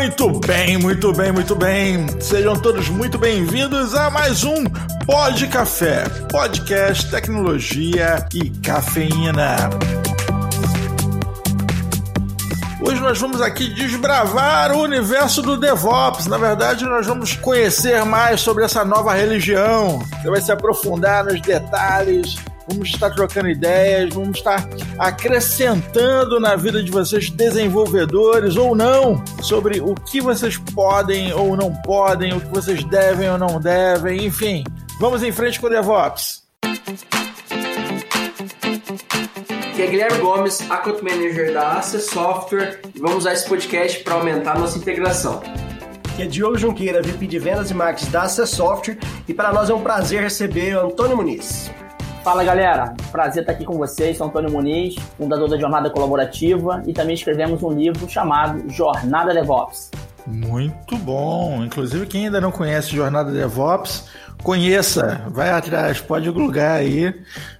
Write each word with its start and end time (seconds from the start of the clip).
Muito 0.00 0.30
bem, 0.40 0.78
muito 0.78 1.12
bem, 1.12 1.30
muito 1.30 1.54
bem. 1.54 2.06
Sejam 2.22 2.56
todos 2.56 2.88
muito 2.88 3.18
bem-vindos 3.18 3.94
a 3.94 4.08
mais 4.08 4.44
um 4.44 4.64
Pod 5.04 5.46
Café, 5.48 6.04
podcast, 6.32 7.10
tecnologia 7.10 8.26
e 8.32 8.48
cafeína. 8.48 9.56
Hoje 12.80 12.98
nós 12.98 13.20
vamos 13.20 13.42
aqui 13.42 13.68
desbravar 13.74 14.72
o 14.72 14.80
universo 14.80 15.42
do 15.42 15.58
DevOps. 15.58 16.26
Na 16.28 16.38
verdade, 16.38 16.86
nós 16.86 17.06
vamos 17.06 17.36
conhecer 17.36 18.02
mais 18.06 18.40
sobre 18.40 18.64
essa 18.64 18.82
nova 18.86 19.12
religião. 19.12 19.98
Você 20.22 20.30
vai 20.30 20.40
se 20.40 20.50
aprofundar 20.50 21.26
nos 21.26 21.42
detalhes, 21.42 22.36
vamos 22.70 22.88
estar 22.88 23.10
trocando 23.10 23.48
ideias, 23.48 24.14
vamos 24.14 24.38
estar 24.38 24.68
acrescentando 24.98 26.38
na 26.38 26.54
vida 26.54 26.82
de 26.82 26.90
vocês, 26.90 27.28
desenvolvedores 27.28 28.56
ou 28.56 28.76
não, 28.76 29.22
sobre 29.42 29.80
o 29.80 29.94
que 29.94 30.20
vocês 30.20 30.56
podem 30.56 31.32
ou 31.32 31.56
não 31.56 31.74
podem, 31.82 32.32
o 32.32 32.40
que 32.40 32.48
vocês 32.48 32.84
devem 32.84 33.28
ou 33.28 33.38
não 33.38 33.60
devem, 33.60 34.24
enfim. 34.24 34.62
Vamos 35.00 35.22
em 35.22 35.32
frente 35.32 35.58
com 35.58 35.66
o 35.66 35.70
DevOps. 35.70 36.44
Aqui 39.72 39.82
é 39.82 39.86
Guilherme 39.86 40.18
Gomes, 40.18 40.70
Account 40.70 41.02
Manager 41.02 41.52
da 41.52 41.72
Access 41.72 42.10
Software, 42.10 42.80
e 42.94 43.00
vamos 43.00 43.18
usar 43.18 43.32
esse 43.32 43.48
podcast 43.48 44.00
para 44.04 44.14
aumentar 44.14 44.56
a 44.56 44.58
nossa 44.60 44.78
integração. 44.78 45.42
Aqui 46.12 46.22
é 46.22 46.26
Diogo 46.26 46.58
Junqueira, 46.58 47.02
VP 47.02 47.26
de 47.26 47.38
Vendas 47.38 47.70
e 47.70 47.74
Marketing 47.74 48.10
da 48.10 48.22
Access 48.22 48.54
Software, 48.54 48.98
e 49.26 49.34
para 49.34 49.52
nós 49.52 49.70
é 49.70 49.74
um 49.74 49.80
prazer 49.80 50.22
receber 50.22 50.76
o 50.76 50.86
Antônio 50.86 51.16
Muniz. 51.16 51.70
Fala 52.22 52.44
galera, 52.44 52.94
prazer 53.10 53.42
estar 53.42 53.52
aqui 53.52 53.64
com 53.64 53.78
vocês. 53.78 54.18
Sou 54.18 54.26
Antônio 54.26 54.50
Muniz, 54.50 54.94
fundador 55.16 55.48
da 55.48 55.58
Jornada 55.58 55.88
Colaborativa 55.88 56.82
e 56.86 56.92
também 56.92 57.14
escrevemos 57.14 57.62
um 57.62 57.70
livro 57.70 58.06
chamado 58.08 58.68
Jornada 58.70 59.32
DevOps. 59.32 59.90
Muito 60.26 60.96
bom. 60.98 61.64
Inclusive, 61.64 62.06
quem 62.06 62.26
ainda 62.26 62.38
não 62.38 62.52
conhece 62.52 62.94
Jornada 62.94 63.32
DevOps, 63.32 64.04
conheça, 64.42 65.22
vai 65.28 65.48
atrás, 65.50 65.98
pode 65.98 66.30
glugar 66.30 66.76
aí 66.76 67.14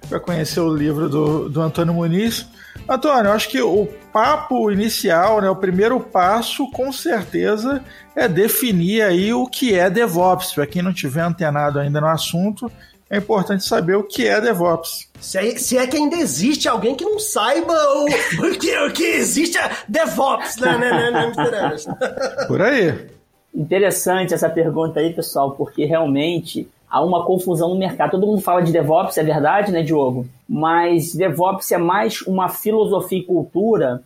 para 0.07 0.19
conhecer 0.19 0.59
o 0.59 0.73
livro 0.73 1.09
do, 1.09 1.49
do 1.49 1.59
Antônio 1.59 1.95
Muniz. 1.95 2.45
Antônio, 2.87 3.31
acho 3.31 3.49
que 3.49 3.61
o 3.61 3.87
papo 4.13 4.71
inicial, 4.71 5.41
né, 5.41 5.49
o 5.49 5.55
primeiro 5.55 5.99
passo, 5.99 6.69
com 6.71 6.91
certeza, 6.91 7.83
é 8.15 8.27
definir 8.27 9.01
aí 9.01 9.33
o 9.33 9.47
que 9.47 9.73
é 9.73 9.89
DevOps. 9.89 10.53
Para 10.53 10.67
quem 10.67 10.83
não 10.83 10.93
tiver 10.93 11.21
antenado 11.21 11.79
ainda 11.79 11.99
no 11.99 12.07
assunto, 12.07 12.71
é 13.11 13.17
importante 13.17 13.65
saber 13.65 13.95
o 13.95 14.03
que 14.03 14.25
é 14.25 14.39
DevOps. 14.39 15.09
Se 15.19 15.37
é, 15.37 15.57
se 15.57 15.77
é 15.77 15.85
que 15.85 15.97
ainda 15.97 16.15
existe 16.15 16.69
alguém 16.69 16.95
que 16.95 17.03
não 17.03 17.19
saiba 17.19 17.73
o, 17.73 18.05
o, 18.47 18.57
que, 18.57 18.77
o 18.77 18.93
que 18.93 19.03
existe 19.03 19.57
é 19.57 19.69
DevOps, 19.85 20.55
né, 20.55 20.77
né, 20.77 21.11
né, 21.11 21.33
né 21.35 21.75
Por 22.47 22.61
aí. 22.61 23.09
Interessante 23.53 24.33
essa 24.33 24.49
pergunta 24.49 25.01
aí, 25.01 25.13
pessoal, 25.13 25.51
porque 25.51 25.83
realmente 25.83 26.69
há 26.89 27.03
uma 27.03 27.25
confusão 27.25 27.67
no 27.67 27.77
mercado. 27.77 28.11
Todo 28.11 28.27
mundo 28.27 28.41
fala 28.41 28.61
de 28.61 28.71
DevOps, 28.71 29.17
é 29.17 29.23
verdade, 29.23 29.73
né, 29.73 29.83
Diogo? 29.83 30.25
Mas 30.47 31.13
DevOps 31.13 31.69
é 31.73 31.77
mais 31.77 32.21
uma 32.21 32.47
filosofia 32.47 33.19
e 33.19 33.23
cultura 33.23 34.01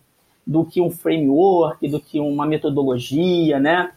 do 0.48 0.66
que 0.66 0.82
um 0.82 0.90
framework, 0.90 1.88
do 1.88 2.00
que 2.00 2.20
uma 2.20 2.48
metodologia, 2.48 3.60
né? 3.60 3.92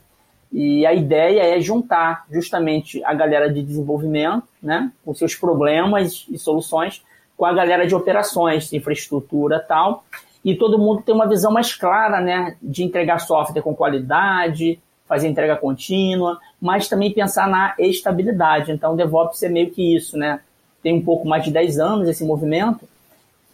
E 0.52 0.86
a 0.86 0.94
ideia 0.94 1.56
é 1.56 1.60
juntar 1.60 2.24
justamente 2.30 3.04
a 3.04 3.12
galera 3.12 3.52
de 3.52 3.62
desenvolvimento, 3.62 4.44
né, 4.62 4.90
com 5.04 5.14
seus 5.14 5.34
problemas 5.34 6.26
e 6.30 6.38
soluções, 6.38 7.02
com 7.36 7.44
a 7.44 7.52
galera 7.52 7.86
de 7.86 7.94
operações, 7.94 8.72
infraestrutura 8.72 9.60
tal, 9.60 10.04
e 10.44 10.54
todo 10.54 10.78
mundo 10.78 11.02
tem 11.02 11.14
uma 11.14 11.28
visão 11.28 11.52
mais 11.52 11.74
clara, 11.74 12.20
né, 12.20 12.56
de 12.62 12.82
entregar 12.82 13.18
software 13.18 13.62
com 13.62 13.74
qualidade, 13.74 14.80
fazer 15.06 15.28
entrega 15.28 15.56
contínua, 15.56 16.38
mas 16.60 16.88
também 16.88 17.12
pensar 17.12 17.48
na 17.48 17.74
estabilidade. 17.78 18.70
Então, 18.70 18.94
DevOps 18.94 19.42
é 19.42 19.48
meio 19.48 19.70
que 19.70 19.96
isso, 19.96 20.18
né? 20.18 20.40
Tem 20.82 20.94
um 20.94 21.02
pouco 21.02 21.26
mais 21.26 21.44
de 21.44 21.50
10 21.50 21.78
anos 21.78 22.08
esse 22.08 22.24
movimento, 22.24 22.86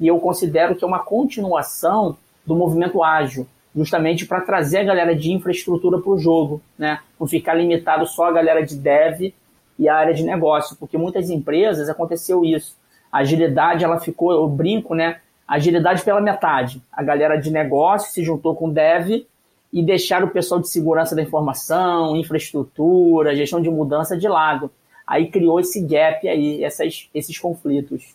e 0.01 0.09
eu 0.09 0.19
considero 0.19 0.75
que 0.75 0.85
é 0.85 0.87
uma 0.87 0.99
continuação 0.99 2.17
do 2.45 2.55
movimento 2.57 3.03
ágil, 3.03 3.47
justamente 3.75 4.27
para 4.27 4.41
trazer 4.41 4.79
a 4.79 4.85
galera 4.85 5.15
de 5.15 5.33
infraestrutura 5.33 5.99
para 5.99 6.13
o 6.13 6.19
jogo, 6.19 6.63
né? 6.79 7.01
Não 7.19 7.27
ficar 7.27 7.55
limitado 7.55 8.07
só 8.07 8.27
a 8.27 8.33
galera 8.33 8.65
de 8.65 8.77
dev 8.77 9.33
e 9.79 9.89
a 9.89 9.97
área 9.97 10.15
de 10.15 10.23
negócio, 10.23 10.77
porque 10.77 10.97
muitas 10.97 11.31
empresas 11.31 11.89
aconteceu 11.89 12.45
isso. 12.45 12.77
A 13.11 13.19
agilidade 13.19 13.85
ela 13.85 13.99
ficou, 13.99 14.33
eu 14.33 14.49
brinco, 14.49 14.95
né? 14.95 15.21
Agilidade 15.47 16.03
pela 16.03 16.21
metade. 16.21 16.81
A 16.93 17.03
galera 17.03 17.37
de 17.37 17.51
negócio 17.51 18.13
se 18.13 18.23
juntou 18.23 18.55
com 18.55 18.71
dev 18.71 19.27
e 19.73 19.83
deixaram 19.83 20.29
o 20.29 20.31
pessoal 20.31 20.61
de 20.61 20.69
segurança 20.69 21.17
da 21.17 21.23
informação, 21.23 22.17
infraestrutura, 22.17 23.35
gestão 23.35 23.61
de 23.61 23.69
mudança 23.69 24.17
de 24.17 24.29
lado. 24.29 24.71
Aí 25.07 25.29
criou 25.29 25.59
esse 25.59 25.83
gap 25.83 26.27
aí, 26.27 26.63
essas, 26.63 27.11
esses 27.13 27.39
conflitos. 27.39 28.15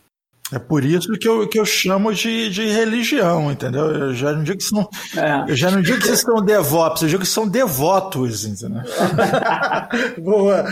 É 0.52 0.58
por 0.58 0.84
isso 0.84 1.12
que 1.14 1.28
eu, 1.28 1.48
que 1.48 1.60
eu 1.60 1.66
chamo 1.66 2.14
de, 2.14 2.50
de 2.50 2.66
religião, 2.68 3.52
entendeu? 3.52 3.86
Eu 3.86 4.14
já 4.14 4.32
não 4.32 4.44
digo 4.44 4.58
que 4.58 4.64
são. 4.64 4.90
É. 5.16 5.52
Eu 5.52 5.56
já 5.56 5.70
não 5.70 5.82
digo 5.82 6.00
que 6.00 6.08
vocês 6.08 6.22
são 6.22 6.44
devotos, 6.44 7.04
eu 7.04 7.10
digo 7.10 7.22
que 7.22 7.30
são 7.30 7.48
devotos, 7.48 8.46
entendeu? 8.46 8.82
Boa. 10.18 10.66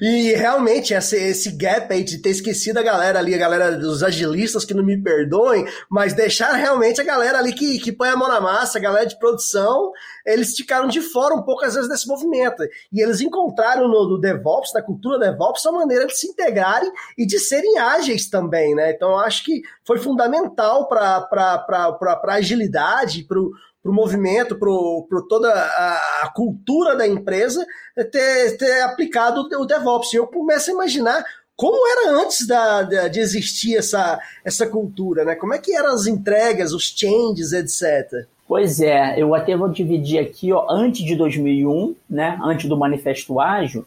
E 0.00 0.32
realmente, 0.32 0.94
esse, 0.94 1.16
esse 1.16 1.50
gap 1.52 1.92
aí 1.92 2.02
de 2.02 2.18
ter 2.18 2.30
esquecido 2.30 2.78
a 2.78 2.82
galera 2.82 3.18
ali, 3.18 3.34
a 3.34 3.38
galera 3.38 3.76
dos 3.76 4.02
agilistas 4.02 4.64
que 4.64 4.72
não 4.72 4.84
me 4.84 4.96
perdoem, 4.96 5.66
mas 5.90 6.14
deixar 6.14 6.52
realmente 6.52 7.00
a 7.00 7.04
galera 7.04 7.38
ali 7.38 7.52
que, 7.52 7.78
que 7.78 7.92
põe 7.92 8.08
a 8.08 8.16
mão 8.16 8.28
na 8.28 8.40
massa, 8.40 8.78
a 8.78 8.80
galera 8.80 9.06
de 9.06 9.18
produção, 9.18 9.92
eles 10.24 10.56
ficaram 10.56 10.88
de 10.88 11.00
fora 11.02 11.34
um 11.34 11.42
pouco, 11.42 11.64
às 11.64 11.74
vezes, 11.74 11.88
desse 11.88 12.08
movimento. 12.08 12.62
E 12.92 13.02
eles 13.02 13.20
encontraram 13.20 13.88
no, 13.88 14.08
no 14.08 14.18
DevOps, 14.18 14.72
na 14.74 14.82
cultura 14.82 15.18
DevOps, 15.18 15.64
uma 15.66 15.80
maneira 15.80 16.06
de 16.06 16.16
se 16.16 16.28
integrarem 16.28 16.90
e 17.18 17.26
de 17.26 17.38
serem 17.38 17.78
ágeis 17.78 18.28
também, 18.28 18.74
né? 18.74 18.85
Então, 18.90 19.10
eu 19.10 19.18
acho 19.18 19.44
que 19.44 19.62
foi 19.84 19.98
fundamental 19.98 20.88
para 20.88 21.28
a 21.30 22.34
agilidade, 22.34 23.24
para 23.24 23.38
o 23.38 23.52
movimento, 23.84 24.58
para 24.58 25.22
toda 25.28 25.52
a, 25.52 26.24
a, 26.24 26.32
cultura 26.34 26.96
da 26.96 27.06
empresa 27.06 27.64
ter, 28.10 28.56
ter 28.56 28.82
aplicado 28.82 29.48
o 29.58 29.66
DevOps. 29.66 30.12
E 30.12 30.16
eu 30.16 30.26
começo 30.26 30.70
a 30.70 30.74
imaginar 30.74 31.24
como 31.56 31.86
era 31.88 32.20
antes 32.20 32.46
da, 32.46 32.82
da, 32.82 33.08
de 33.08 33.18
existir 33.18 33.76
essa, 33.76 34.20
essa 34.44 34.66
cultura, 34.66 35.24
né? 35.24 35.34
Como 35.34 35.54
é 35.54 35.58
que 35.58 35.74
eram 35.74 35.94
as 35.94 36.06
entregas, 36.06 36.72
os 36.72 36.84
changes, 36.94 37.52
etc. 37.52 38.26
Pois 38.46 38.80
é, 38.80 39.20
eu 39.20 39.34
até 39.34 39.56
vou 39.56 39.68
dividir 39.68 40.18
aqui, 40.18 40.52
ó, 40.52 40.66
antes 40.70 41.04
de 41.04 41.16
2001, 41.16 41.96
né, 42.08 42.38
antes 42.44 42.68
do 42.68 42.76
Manifesto 42.76 43.40
Ágil, 43.40 43.84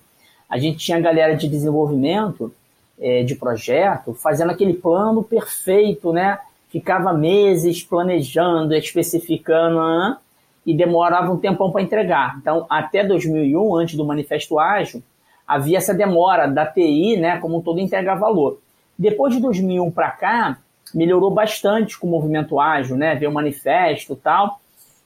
a 0.49 0.57
gente 0.57 0.79
tinha 0.79 0.97
a 0.97 1.01
galera 1.01 1.35
de 1.35 1.47
desenvolvimento 1.47 2.53
é, 2.99 3.23
de 3.23 3.35
projeto 3.35 4.13
fazendo 4.13 4.51
aquele 4.51 4.73
plano 4.73 5.23
perfeito, 5.23 6.11
né, 6.11 6.39
ficava 6.69 7.13
meses 7.13 7.83
planejando, 7.83 8.73
especificando, 8.75 10.17
e 10.65 10.73
demorava 10.73 11.31
um 11.31 11.37
tempão 11.37 11.71
para 11.71 11.81
entregar. 11.81 12.37
Então, 12.39 12.65
até 12.69 13.03
2001, 13.03 13.75
antes 13.75 13.95
do 13.95 14.05
Manifesto 14.05 14.59
Ágil, 14.59 15.01
havia 15.47 15.77
essa 15.77 15.93
demora 15.93 16.47
da 16.47 16.65
TI, 16.65 17.17
né, 17.17 17.39
como 17.39 17.57
um 17.57 17.61
todo 17.61 17.79
entregar 17.79 18.15
valor. 18.15 18.59
Depois 18.97 19.33
de 19.33 19.41
2001 19.41 19.89
para 19.89 20.11
cá, 20.11 20.57
melhorou 20.93 21.31
bastante 21.31 21.97
com 21.97 22.07
o 22.07 22.09
movimento 22.09 22.59
ágil, 22.59 22.97
né? 22.97 23.15
Veio 23.15 23.31
o 23.31 23.33
manifesto 23.33 24.13
e 24.13 24.15
tal. 24.15 24.59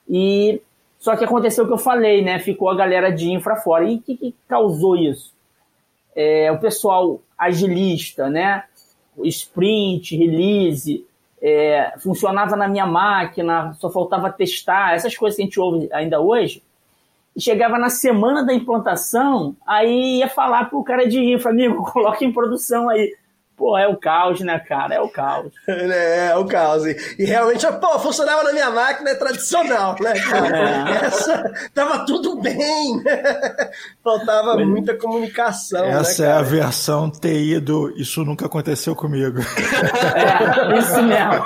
E 0.09 0.61
só 0.99 1.15
que 1.15 1.23
aconteceu 1.23 1.63
o 1.63 1.67
que 1.67 1.73
eu 1.73 1.77
falei, 1.77 2.23
né? 2.23 2.39
Ficou 2.39 2.69
a 2.69 2.75
galera 2.75 3.11
de 3.11 3.31
infra 3.31 3.55
fora. 3.57 3.85
E 3.85 3.95
o 3.95 4.01
que, 4.01 4.17
que, 4.17 4.35
causou 4.47 4.95
isso? 4.95 5.33
É, 6.15 6.51
o 6.51 6.59
pessoal 6.59 7.19
agilista, 7.45 8.29
né? 8.29 8.63
Sprint, 9.23 10.15
release, 10.15 11.05
é, 11.41 11.93
funcionava 11.99 12.55
na 12.55 12.67
minha 12.67 12.85
máquina, 12.85 13.73
só 13.73 13.89
faltava 13.89 14.31
testar, 14.31 14.95
essas 14.95 15.15
coisas 15.15 15.35
que 15.35 15.41
a 15.41 15.45
gente 15.45 15.59
ouve 15.59 15.89
ainda 15.91 16.21
hoje. 16.21 16.63
E 17.35 17.41
chegava 17.41 17.77
na 17.77 17.89
semana 17.89 18.45
da 18.45 18.53
implantação, 18.53 19.55
aí 19.65 20.19
ia 20.19 20.29
falar 20.29 20.69
pro 20.69 20.83
cara 20.83 21.07
de 21.07 21.19
infra, 21.19 21.51
amigo, 21.51 21.83
coloca 21.91 22.23
em 22.23 22.31
produção 22.31 22.89
aí. 22.89 23.13
Pô, 23.55 23.77
é 23.77 23.87
o 23.87 23.95
caos, 23.95 24.41
né, 24.41 24.57
cara? 24.59 24.95
É 24.95 24.99
o 24.99 25.07
caos. 25.07 25.51
é, 25.69 26.29
é 26.31 26.35
o 26.35 26.45
caos. 26.45 26.85
E, 26.85 26.97
e, 27.19 27.25
realmente, 27.25 27.65
pô, 27.79 27.99
funcionava 27.99 28.43
na 28.43 28.51
minha 28.51 28.71
máquina, 28.71 29.11
é 29.11 29.15
tradicional, 29.15 29.95
né, 29.99 30.13
cara? 30.19 30.57
É. 30.57 31.05
Essa, 31.05 31.53
tava 31.73 32.03
tudo 32.05 32.41
bem. 32.41 33.03
Faltava 34.03 34.53
Foi. 34.53 34.65
muita 34.65 34.97
comunicação. 34.97 35.85
Né, 35.85 35.99
Essa 35.99 36.23
né, 36.23 36.29
é 36.29 36.31
a 36.31 36.41
versão 36.41 37.11
TI 37.11 37.59
do 37.59 37.93
Isso 37.95 38.25
Nunca 38.25 38.47
Aconteceu 38.47 38.95
Comigo. 38.95 39.39
É, 39.39 40.79
isso 40.79 41.03
mesmo. 41.03 41.43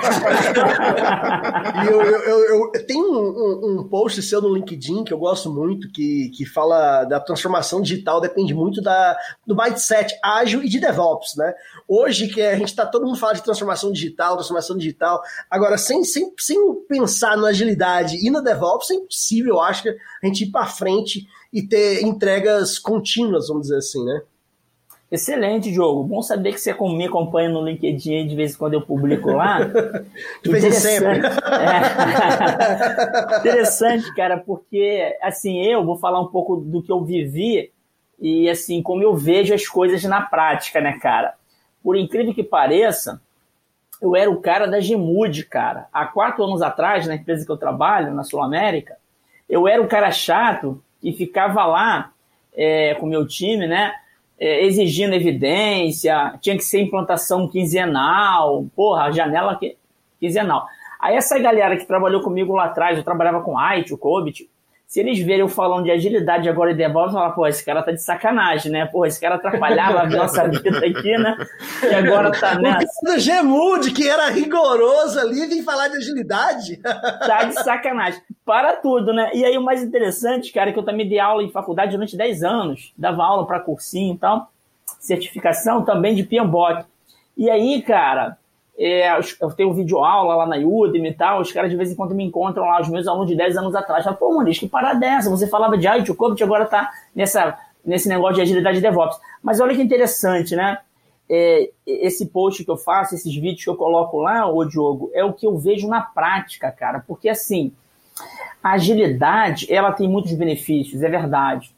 e 1.84 1.86
eu, 1.88 2.02
eu, 2.02 2.44
eu, 2.44 2.70
eu 2.74 2.86
tenho 2.86 3.04
um, 3.04 3.18
um, 3.18 3.80
um, 3.80 3.88
post 3.88 4.22
seu 4.22 4.40
no 4.40 4.54
LinkedIn 4.54 5.04
que 5.04 5.12
eu 5.12 5.18
gosto 5.18 5.52
muito, 5.52 5.90
que, 5.92 6.30
que 6.34 6.46
fala 6.46 7.04
da 7.04 7.20
transformação 7.20 7.82
digital, 7.82 8.20
depende 8.20 8.54
muito 8.54 8.80
da, 8.80 9.16
do 9.46 9.54
mindset 9.54 10.14
ágil 10.22 10.62
e 10.62 10.68
de 10.68 10.80
DevOps, 10.80 11.36
né? 11.36 11.52
hoje 11.98 12.07
que 12.28 12.42
a 12.42 12.56
gente 12.56 12.74
tá 12.74 12.86
todo 12.86 13.06
mundo 13.06 13.18
fala 13.18 13.34
de 13.34 13.42
transformação 13.42 13.92
digital, 13.92 14.34
transformação 14.34 14.76
digital, 14.76 15.20
agora 15.50 15.76
sem, 15.76 16.04
sem, 16.04 16.32
sem 16.38 16.58
pensar 16.88 17.36
na 17.36 17.48
agilidade 17.48 18.16
e 18.24 18.30
no 18.30 18.42
DevOps 18.42 18.90
é 18.90 18.94
impossível, 18.94 19.54
eu 19.54 19.60
acho, 19.60 19.82
que 19.82 19.88
a 19.90 20.26
gente 20.26 20.44
ir 20.44 20.50
para 20.50 20.66
frente 20.66 21.26
e 21.52 21.62
ter 21.62 22.02
entregas 22.02 22.78
contínuas, 22.78 23.48
vamos 23.48 23.62
dizer 23.62 23.78
assim, 23.78 24.04
né? 24.04 24.22
Excelente, 25.10 25.72
Diogo. 25.72 26.04
Bom 26.04 26.20
saber 26.20 26.52
que 26.52 26.60
você 26.60 26.74
me 26.74 27.06
acompanha 27.06 27.48
no 27.48 27.64
LinkedIn 27.64 28.26
de 28.26 28.36
vez 28.36 28.54
em 28.54 28.58
quando 28.58 28.74
eu 28.74 28.82
publico 28.82 29.30
lá. 29.30 29.60
de 30.44 30.50
vez 30.50 30.62
em 30.64 30.70
sempre. 30.70 31.20
É. 31.26 31.80
Interessante, 33.40 34.14
cara, 34.14 34.36
porque 34.36 35.16
assim, 35.22 35.64
eu 35.64 35.82
vou 35.82 35.96
falar 35.96 36.20
um 36.20 36.26
pouco 36.26 36.56
do 36.56 36.82
que 36.82 36.92
eu 36.92 37.02
vivi 37.02 37.72
e 38.20 38.50
assim, 38.50 38.82
como 38.82 39.02
eu 39.02 39.14
vejo 39.14 39.54
as 39.54 39.66
coisas 39.66 40.02
na 40.04 40.20
prática, 40.20 40.78
né, 40.78 40.98
cara? 41.00 41.37
Por 41.88 41.96
incrível 41.96 42.34
que 42.34 42.42
pareça, 42.42 43.18
eu 44.02 44.14
era 44.14 44.30
o 44.30 44.42
cara 44.42 44.66
da 44.66 44.78
Gemude, 44.78 45.42
cara. 45.42 45.86
Há 45.90 46.04
quatro 46.04 46.44
anos 46.44 46.60
atrás, 46.60 47.06
na 47.06 47.14
empresa 47.14 47.46
que 47.46 47.50
eu 47.50 47.56
trabalho, 47.56 48.12
na 48.12 48.24
Sul 48.24 48.42
América, 48.42 48.98
eu 49.48 49.66
era 49.66 49.80
o 49.80 49.88
cara 49.88 50.10
chato 50.10 50.84
que 51.00 51.14
ficava 51.14 51.64
lá 51.64 52.12
é, 52.54 52.94
com 52.96 53.06
o 53.06 53.08
meu 53.08 53.26
time, 53.26 53.66
né? 53.66 53.94
é, 54.38 54.66
exigindo 54.66 55.14
evidência, 55.14 56.38
tinha 56.42 56.58
que 56.58 56.62
ser 56.62 56.82
implantação 56.82 57.48
quinzenal, 57.48 58.66
porra, 58.76 59.10
janela 59.10 59.58
quinzenal. 60.20 60.66
Aí 61.00 61.16
essa 61.16 61.38
galera 61.38 61.74
que 61.74 61.86
trabalhou 61.86 62.20
comigo 62.20 62.54
lá 62.54 62.66
atrás, 62.66 62.98
eu 62.98 63.02
trabalhava 63.02 63.40
com 63.40 63.58
IT, 63.58 63.94
o 63.94 63.96
Cobit, 63.96 64.46
se 64.88 65.00
eles 65.00 65.18
verem 65.18 65.40
eu 65.40 65.48
falando 65.48 65.84
de 65.84 65.90
agilidade 65.90 66.48
agora 66.48 66.70
e 66.70 66.74
DevOps, 66.74 67.12
falar, 67.12 67.32
pô, 67.32 67.46
esse 67.46 67.62
cara 67.62 67.82
tá 67.82 67.92
de 67.92 68.02
sacanagem, 68.02 68.72
né? 68.72 68.86
Pô, 68.86 69.04
esse 69.04 69.20
cara 69.20 69.34
atrapalhava 69.34 70.00
a 70.00 70.06
nossa 70.08 70.48
vida 70.48 70.78
aqui, 70.78 71.18
né? 71.18 71.36
E 71.82 71.94
agora 71.94 72.32
tá 72.32 72.54
nessa. 72.58 72.88
O 73.06 73.18
Gemude, 73.18 73.92
que 73.92 74.08
era 74.08 74.30
rigoroso 74.30 75.20
ali, 75.20 75.46
vem 75.46 75.62
falar 75.62 75.88
de 75.88 75.98
agilidade. 75.98 76.80
Tá 77.28 77.44
de 77.44 77.54
sacanagem. 77.62 78.22
Para 78.44 78.76
tudo, 78.76 79.12
né? 79.12 79.30
E 79.34 79.44
aí 79.44 79.58
o 79.58 79.62
mais 79.62 79.82
interessante, 79.82 80.50
cara, 80.52 80.70
é 80.70 80.72
que 80.72 80.78
eu 80.78 80.84
também 80.84 81.06
dei 81.06 81.18
aula 81.18 81.42
em 81.42 81.50
faculdade 81.50 81.92
durante 81.92 82.16
10 82.16 82.42
anos. 82.42 82.92
Dava 82.96 83.22
aula 83.22 83.46
para 83.46 83.60
cursinho 83.60 84.14
e 84.14 84.18
tal. 84.18 84.50
Certificação 84.98 85.84
também 85.84 86.14
de 86.14 86.22
PMBOK. 86.22 86.86
E 87.36 87.50
aí, 87.50 87.82
cara, 87.82 88.37
é, 88.78 89.18
eu 89.40 89.50
tenho 89.50 89.74
vídeo 89.74 89.98
aula 89.98 90.36
lá 90.36 90.46
na 90.46 90.56
Udemy 90.56 91.08
e 91.08 91.14
tal, 91.14 91.40
os 91.40 91.50
caras 91.50 91.68
de 91.68 91.76
vez 91.76 91.90
em 91.90 91.96
quando 91.96 92.14
me 92.14 92.22
encontram 92.22 92.64
lá, 92.64 92.80
os 92.80 92.88
meus 92.88 93.08
alunos 93.08 93.26
de 93.26 93.36
10 93.36 93.56
anos 93.56 93.74
atrás, 93.74 94.04
falam, 94.04 94.16
pô, 94.16 94.32
Muniz, 94.32 94.56
que 94.56 94.68
parada 94.68 95.04
é 95.04 95.08
essa? 95.08 95.28
Você 95.28 95.48
falava 95.48 95.76
de 95.76 95.88
o 96.10 96.14
COVID 96.14 96.40
agora 96.44 96.64
tá 96.64 96.88
nessa, 97.12 97.58
nesse 97.84 98.08
negócio 98.08 98.36
de 98.36 98.42
agilidade 98.42 98.76
de 98.76 98.82
DevOps. 98.82 99.18
Mas 99.42 99.58
olha 99.58 99.74
que 99.74 99.82
interessante, 99.82 100.54
né? 100.54 100.78
É, 101.28 101.70
esse 101.84 102.26
post 102.26 102.64
que 102.64 102.70
eu 102.70 102.76
faço, 102.76 103.16
esses 103.16 103.34
vídeos 103.34 103.64
que 103.64 103.68
eu 103.68 103.76
coloco 103.76 104.18
lá, 104.18 104.46
ô 104.46 104.64
Diogo, 104.64 105.10
é 105.12 105.24
o 105.24 105.32
que 105.32 105.46
eu 105.46 105.58
vejo 105.58 105.88
na 105.88 106.00
prática, 106.00 106.70
cara, 106.70 107.02
porque 107.06 107.28
assim, 107.28 107.72
a 108.62 108.72
agilidade, 108.72 109.66
ela 109.72 109.92
tem 109.92 110.08
muitos 110.08 110.32
benefícios, 110.34 111.02
é 111.02 111.08
verdade. 111.08 111.74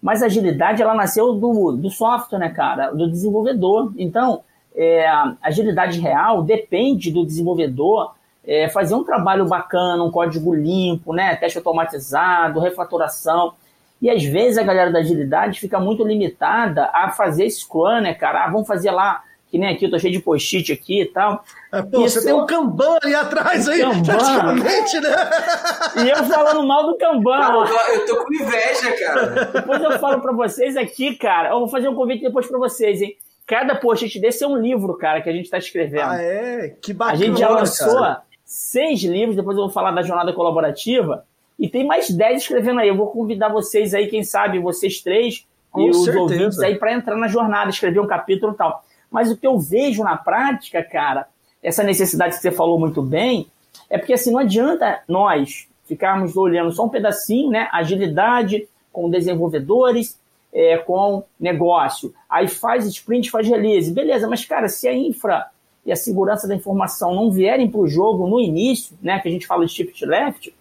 Mas 0.00 0.22
a 0.22 0.26
agilidade, 0.26 0.82
ela 0.82 0.94
nasceu 0.94 1.32
do, 1.32 1.72
do 1.72 1.90
software, 1.90 2.38
né, 2.38 2.50
cara? 2.50 2.90
Do 2.90 3.10
desenvolvedor. 3.10 3.94
Então, 3.96 4.42
é, 4.74 5.06
agilidade 5.42 6.00
real 6.00 6.42
depende 6.42 7.10
do 7.10 7.24
desenvolvedor 7.24 8.14
é, 8.46 8.68
fazer 8.68 8.94
um 8.94 9.04
trabalho 9.04 9.46
bacana, 9.46 10.02
um 10.02 10.10
código 10.10 10.54
limpo, 10.54 11.12
né, 11.14 11.34
teste 11.36 11.58
automatizado, 11.58 12.60
refatoração. 12.60 13.54
E 14.02 14.10
às 14.10 14.22
vezes 14.22 14.58
a 14.58 14.62
galera 14.62 14.92
da 14.92 14.98
agilidade 14.98 15.60
fica 15.60 15.80
muito 15.80 16.04
limitada 16.04 16.90
a 16.92 17.10
fazer 17.10 17.48
Scrum, 17.48 18.00
né, 18.02 18.12
cara? 18.12 18.44
Ah, 18.44 18.50
vamos 18.50 18.66
fazer 18.66 18.90
lá, 18.90 19.22
que 19.50 19.56
nem 19.56 19.72
aqui, 19.72 19.86
eu 19.86 19.90
tô 19.90 19.98
cheio 19.98 20.12
de 20.12 20.20
post-it 20.20 20.72
aqui 20.72 21.02
e 21.02 21.06
tal. 21.06 21.42
É, 21.72 21.80
pô, 21.80 22.04
Isso, 22.04 22.20
você 22.20 22.26
tem 22.26 22.34
um 22.34 22.44
Kanban 22.44 22.98
ali 23.02 23.14
atrás 23.14 23.66
aí, 23.66 23.80
Kanban. 23.80 24.54
né? 24.54 26.04
E 26.04 26.10
eu 26.10 26.24
falando 26.24 26.66
mal 26.66 26.86
do 26.86 26.98
Kanban. 26.98 27.66
Tô, 27.66 27.92
eu 27.92 28.06
tô 28.06 28.24
com 28.24 28.34
inveja, 28.34 28.92
cara. 28.98 29.44
Depois 29.54 29.82
eu 29.82 29.98
falo 29.98 30.20
pra 30.20 30.32
vocês 30.32 30.76
aqui, 30.76 31.14
cara. 31.14 31.50
Eu 31.50 31.60
vou 31.60 31.68
fazer 31.68 31.88
um 31.88 31.94
convite 31.94 32.22
depois 32.22 32.46
pra 32.46 32.58
vocês, 32.58 33.00
hein? 33.00 33.16
Cada 33.46 33.74
post-it 33.76 34.18
desse 34.20 34.42
é 34.42 34.48
um 34.48 34.56
livro, 34.56 34.96
cara, 34.96 35.20
que 35.20 35.28
a 35.28 35.32
gente 35.32 35.44
está 35.44 35.58
escrevendo. 35.58 36.10
Ah, 36.10 36.22
é? 36.22 36.76
Que 36.80 36.94
bacana. 36.94 37.18
A 37.18 37.26
gente 37.26 37.38
já 37.38 37.48
lançou 37.48 38.00
cara. 38.00 38.22
seis 38.44 39.02
livros, 39.02 39.36
depois 39.36 39.56
eu 39.56 39.64
vou 39.64 39.72
falar 39.72 39.90
da 39.90 40.02
jornada 40.02 40.32
colaborativa. 40.32 41.26
E 41.58 41.68
tem 41.68 41.86
mais 41.86 42.10
dez 42.10 42.42
escrevendo 42.42 42.80
aí. 42.80 42.88
Eu 42.88 42.96
vou 42.96 43.08
convidar 43.08 43.48
vocês 43.48 43.94
aí, 43.94 44.08
quem 44.08 44.24
sabe, 44.24 44.58
vocês 44.58 45.00
três 45.00 45.46
Com 45.70 45.82
e 45.82 45.90
os 45.90 46.08
ouvintes 46.08 46.58
aí, 46.60 46.76
para 46.76 46.94
entrar 46.94 47.16
na 47.16 47.28
jornada, 47.28 47.70
escrever 47.70 48.00
um 48.00 48.06
capítulo 48.06 48.52
e 48.52 48.56
tal. 48.56 48.82
Mas 49.10 49.30
o 49.30 49.36
que 49.36 49.46
eu 49.46 49.58
vejo 49.58 50.02
na 50.02 50.16
prática, 50.16 50.82
cara, 50.82 51.28
essa 51.62 51.82
necessidade 51.82 52.34
que 52.34 52.40
você 52.40 52.50
falou 52.50 52.80
muito 52.80 53.02
bem, 53.02 53.46
é 53.88 53.98
porque 53.98 54.14
assim, 54.14 54.32
não 54.32 54.40
adianta 54.40 55.02
nós 55.06 55.68
ficarmos 55.84 56.36
olhando 56.36 56.72
só 56.72 56.84
um 56.86 56.88
pedacinho, 56.88 57.50
né? 57.50 57.68
Agilidade 57.70 58.66
com 58.90 59.10
desenvolvedores, 59.10 60.18
é, 60.54 60.78
com 60.78 61.24
negócio. 61.38 62.14
Aí 62.30 62.46
faz 62.46 62.86
sprint, 62.86 63.30
faz 63.30 63.48
release. 63.48 63.92
Beleza, 63.92 64.28
mas 64.28 64.44
cara, 64.44 64.68
se 64.68 64.86
a 64.86 64.94
infra 64.94 65.46
e 65.84 65.92
a 65.92 65.96
segurança 65.96 66.46
da 66.46 66.54
informação 66.54 67.14
não 67.14 67.30
vierem 67.30 67.68
para 67.68 67.80
o 67.80 67.88
jogo 67.88 68.26
no 68.26 68.40
início, 68.40 68.96
né, 69.02 69.18
que 69.18 69.28
a 69.28 69.30
gente 69.30 69.46
fala 69.46 69.66
de 69.66 69.72
shift 69.72 70.06
left, 70.06 70.54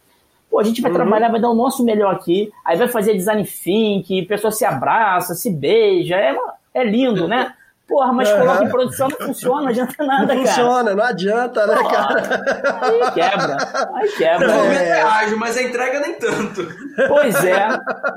pô, 0.50 0.60
a 0.60 0.64
gente 0.64 0.82
vai 0.82 0.92
uhum. 0.92 0.98
trabalhar, 0.98 1.30
vai 1.30 1.40
dar 1.40 1.50
o 1.50 1.56
nosso 1.56 1.86
melhor 1.86 2.14
aqui, 2.14 2.52
aí 2.66 2.78
vai 2.78 2.88
fazer 2.88 3.14
design 3.14 3.46
think, 3.46 4.22
a 4.22 4.26
pessoa 4.26 4.52
se 4.52 4.66
abraça, 4.66 5.36
se 5.36 5.50
beija, 5.50 6.16
é, 6.16 6.36
é 6.74 6.84
lindo, 6.84 7.28
né? 7.28 7.54
Porra, 7.94 8.12
mas 8.12 8.32
uhum. 8.32 8.40
coloca 8.40 8.64
em 8.64 8.70
produção 8.70 9.08
não 9.08 9.28
funciona, 9.28 9.62
não 9.62 9.68
adianta 9.68 10.04
nada, 10.04 10.34
não 10.34 10.44
cara. 10.44 10.56
Funciona, 10.56 10.96
não 10.96 11.04
adianta, 11.04 11.68
né, 11.68 11.76
cara? 11.76 12.44
Aí 12.82 13.12
quebra, 13.12 13.58
aí 13.94 14.12
quebra. 14.18 14.50
O 14.50 14.56
momento 14.56 14.82
é 14.82 15.02
ágil, 15.04 15.38
mas 15.38 15.56
a 15.56 15.62
entrega 15.62 16.00
nem 16.00 16.16
tanto. 16.16 16.68
Pois 17.08 17.46
é. 17.46 17.68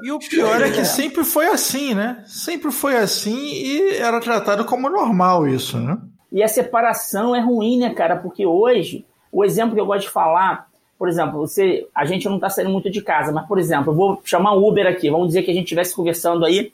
E 0.03 0.11
o 0.11 0.19
pior 0.19 0.63
é 0.63 0.71
que 0.71 0.83
sempre 0.83 1.25
foi 1.25 1.49
assim, 1.49 1.93
né? 1.93 2.23
Sempre 2.25 2.73
foi 2.73 2.97
assim 2.97 3.37
e 3.37 3.97
era 3.99 4.19
tratado 4.19 4.65
como 4.65 4.89
normal 4.89 5.47
isso, 5.47 5.79
né? 5.79 5.99
E 6.33 6.43
a 6.43 6.49
separação 6.49 7.37
é 7.37 7.41
ruim, 7.41 7.79
né, 7.79 7.93
cara? 7.93 8.17
Porque 8.17 8.47
hoje, 8.47 9.05
o 9.31 9.45
exemplo 9.45 9.75
que 9.75 9.81
eu 9.83 9.85
gosto 9.85 10.07
de 10.07 10.11
falar, 10.11 10.69
por 10.99 11.07
exemplo, 11.07 11.39
você, 11.39 11.87
a 11.95 12.07
gente 12.07 12.27
não 12.31 12.37
está 12.37 12.49
saindo 12.49 12.71
muito 12.71 12.89
de 12.89 13.03
casa, 13.03 13.31
mas, 13.31 13.47
por 13.47 13.59
exemplo, 13.59 13.93
eu 13.93 13.95
vou 13.95 14.23
chamar 14.25 14.55
o 14.55 14.67
Uber 14.67 14.87
aqui, 14.87 15.11
vamos 15.11 15.27
dizer 15.27 15.43
que 15.43 15.51
a 15.51 15.55
gente 15.55 15.65
estivesse 15.65 15.95
conversando 15.95 16.47
aí 16.47 16.73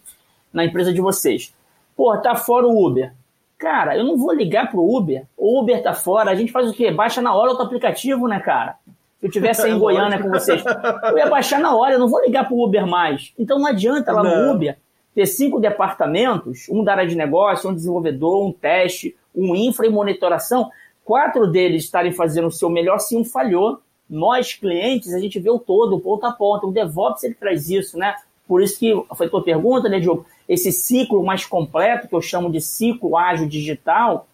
na 0.53 0.65
empresa 0.65 0.93
de 0.93 1.01
vocês. 1.01 1.53
Pô, 1.97 2.17
tá 2.19 2.35
fora 2.35 2.67
o 2.67 2.87
Uber. 2.87 3.13
Cara, 3.59 3.97
eu 3.97 4.05
não 4.05 4.17
vou 4.17 4.35
ligar 4.35 4.71
pro 4.71 4.81
Uber. 4.81 5.25
O 5.37 5.61
Uber 5.61 5.83
tá 5.83 5.95
fora. 5.95 6.31
A 6.31 6.35
gente 6.35 6.51
faz 6.51 6.69
o 6.69 6.73
quê? 6.73 6.91
Baixa 6.91 7.21
na 7.23 7.35
hora 7.35 7.53
o 7.53 7.63
aplicativo, 7.63 8.27
né, 8.27 8.41
cara? 8.41 8.77
Se 9.21 9.27
eu 9.27 9.31
tivesse 9.31 9.63
aí 9.63 9.73
em 9.73 9.79
Goiânia 9.81 10.21
com 10.21 10.29
vocês, 10.29 10.63
eu 11.05 11.19
ia 11.19 11.29
baixar 11.29 11.61
na 11.61 11.75
hora, 11.77 11.95
eu 11.95 11.99
não 11.99 12.09
vou 12.09 12.21
ligar 12.25 12.49
pro 12.49 12.61
Uber 12.61 12.87
mais. 12.87 13.33
Então 13.39 13.59
não 13.59 13.67
adianta 13.67 14.11
lá 14.13 14.23
não. 14.23 14.47
no 14.47 14.53
Uber 14.53 14.77
ter 15.15 15.27
cinco 15.27 15.61
departamentos, 15.61 16.67
um 16.71 16.83
da 16.83 16.93
área 16.93 17.07
de 17.07 17.15
negócio, 17.15 17.71
um 17.71 17.75
desenvolvedor, 17.75 18.47
um 18.47 18.53
teste, 18.53 19.15
um 19.35 19.55
infra 19.55 19.87
e 19.87 19.91
monitoração, 19.91 20.71
quatro 21.05 21.47
deles 21.47 21.85
estarem 21.85 22.13
fazendo 22.13 22.49
o 22.49 22.53
seu 22.53 22.69
melhor 22.69 22.99
se 22.99 23.17
um 23.17 23.25
falhou. 23.25 23.81
Nós, 24.09 24.55
clientes, 24.55 25.15
a 25.15 25.19
gente 25.19 25.39
vê 25.39 25.51
o 25.51 25.59
todo, 25.59 26.01
ponto 26.01 26.27
a 26.27 26.33
ponta. 26.33 26.67
O 26.67 26.73
DevOps 26.73 27.25
ele 27.25 27.35
traz 27.35 27.71
isso, 27.71 27.97
né? 27.97 28.15
Por 28.47 28.63
isso 28.63 28.79
que 28.79 28.93
foi 29.17 29.27
a 29.27 29.31
tua 29.31 29.43
pergunta, 29.43 29.89
né, 29.89 30.01
Diogo? 30.01 30.27
Esse 30.49 30.73
ciclo 30.73 31.25
mais 31.25 31.45
completo, 31.45 32.09
que 32.09 32.15
eu 32.15 32.21
chamo 32.21 32.51
de 32.51 32.61
ciclo 32.61 33.17
ágil 33.17 33.49
digital, 33.49 34.27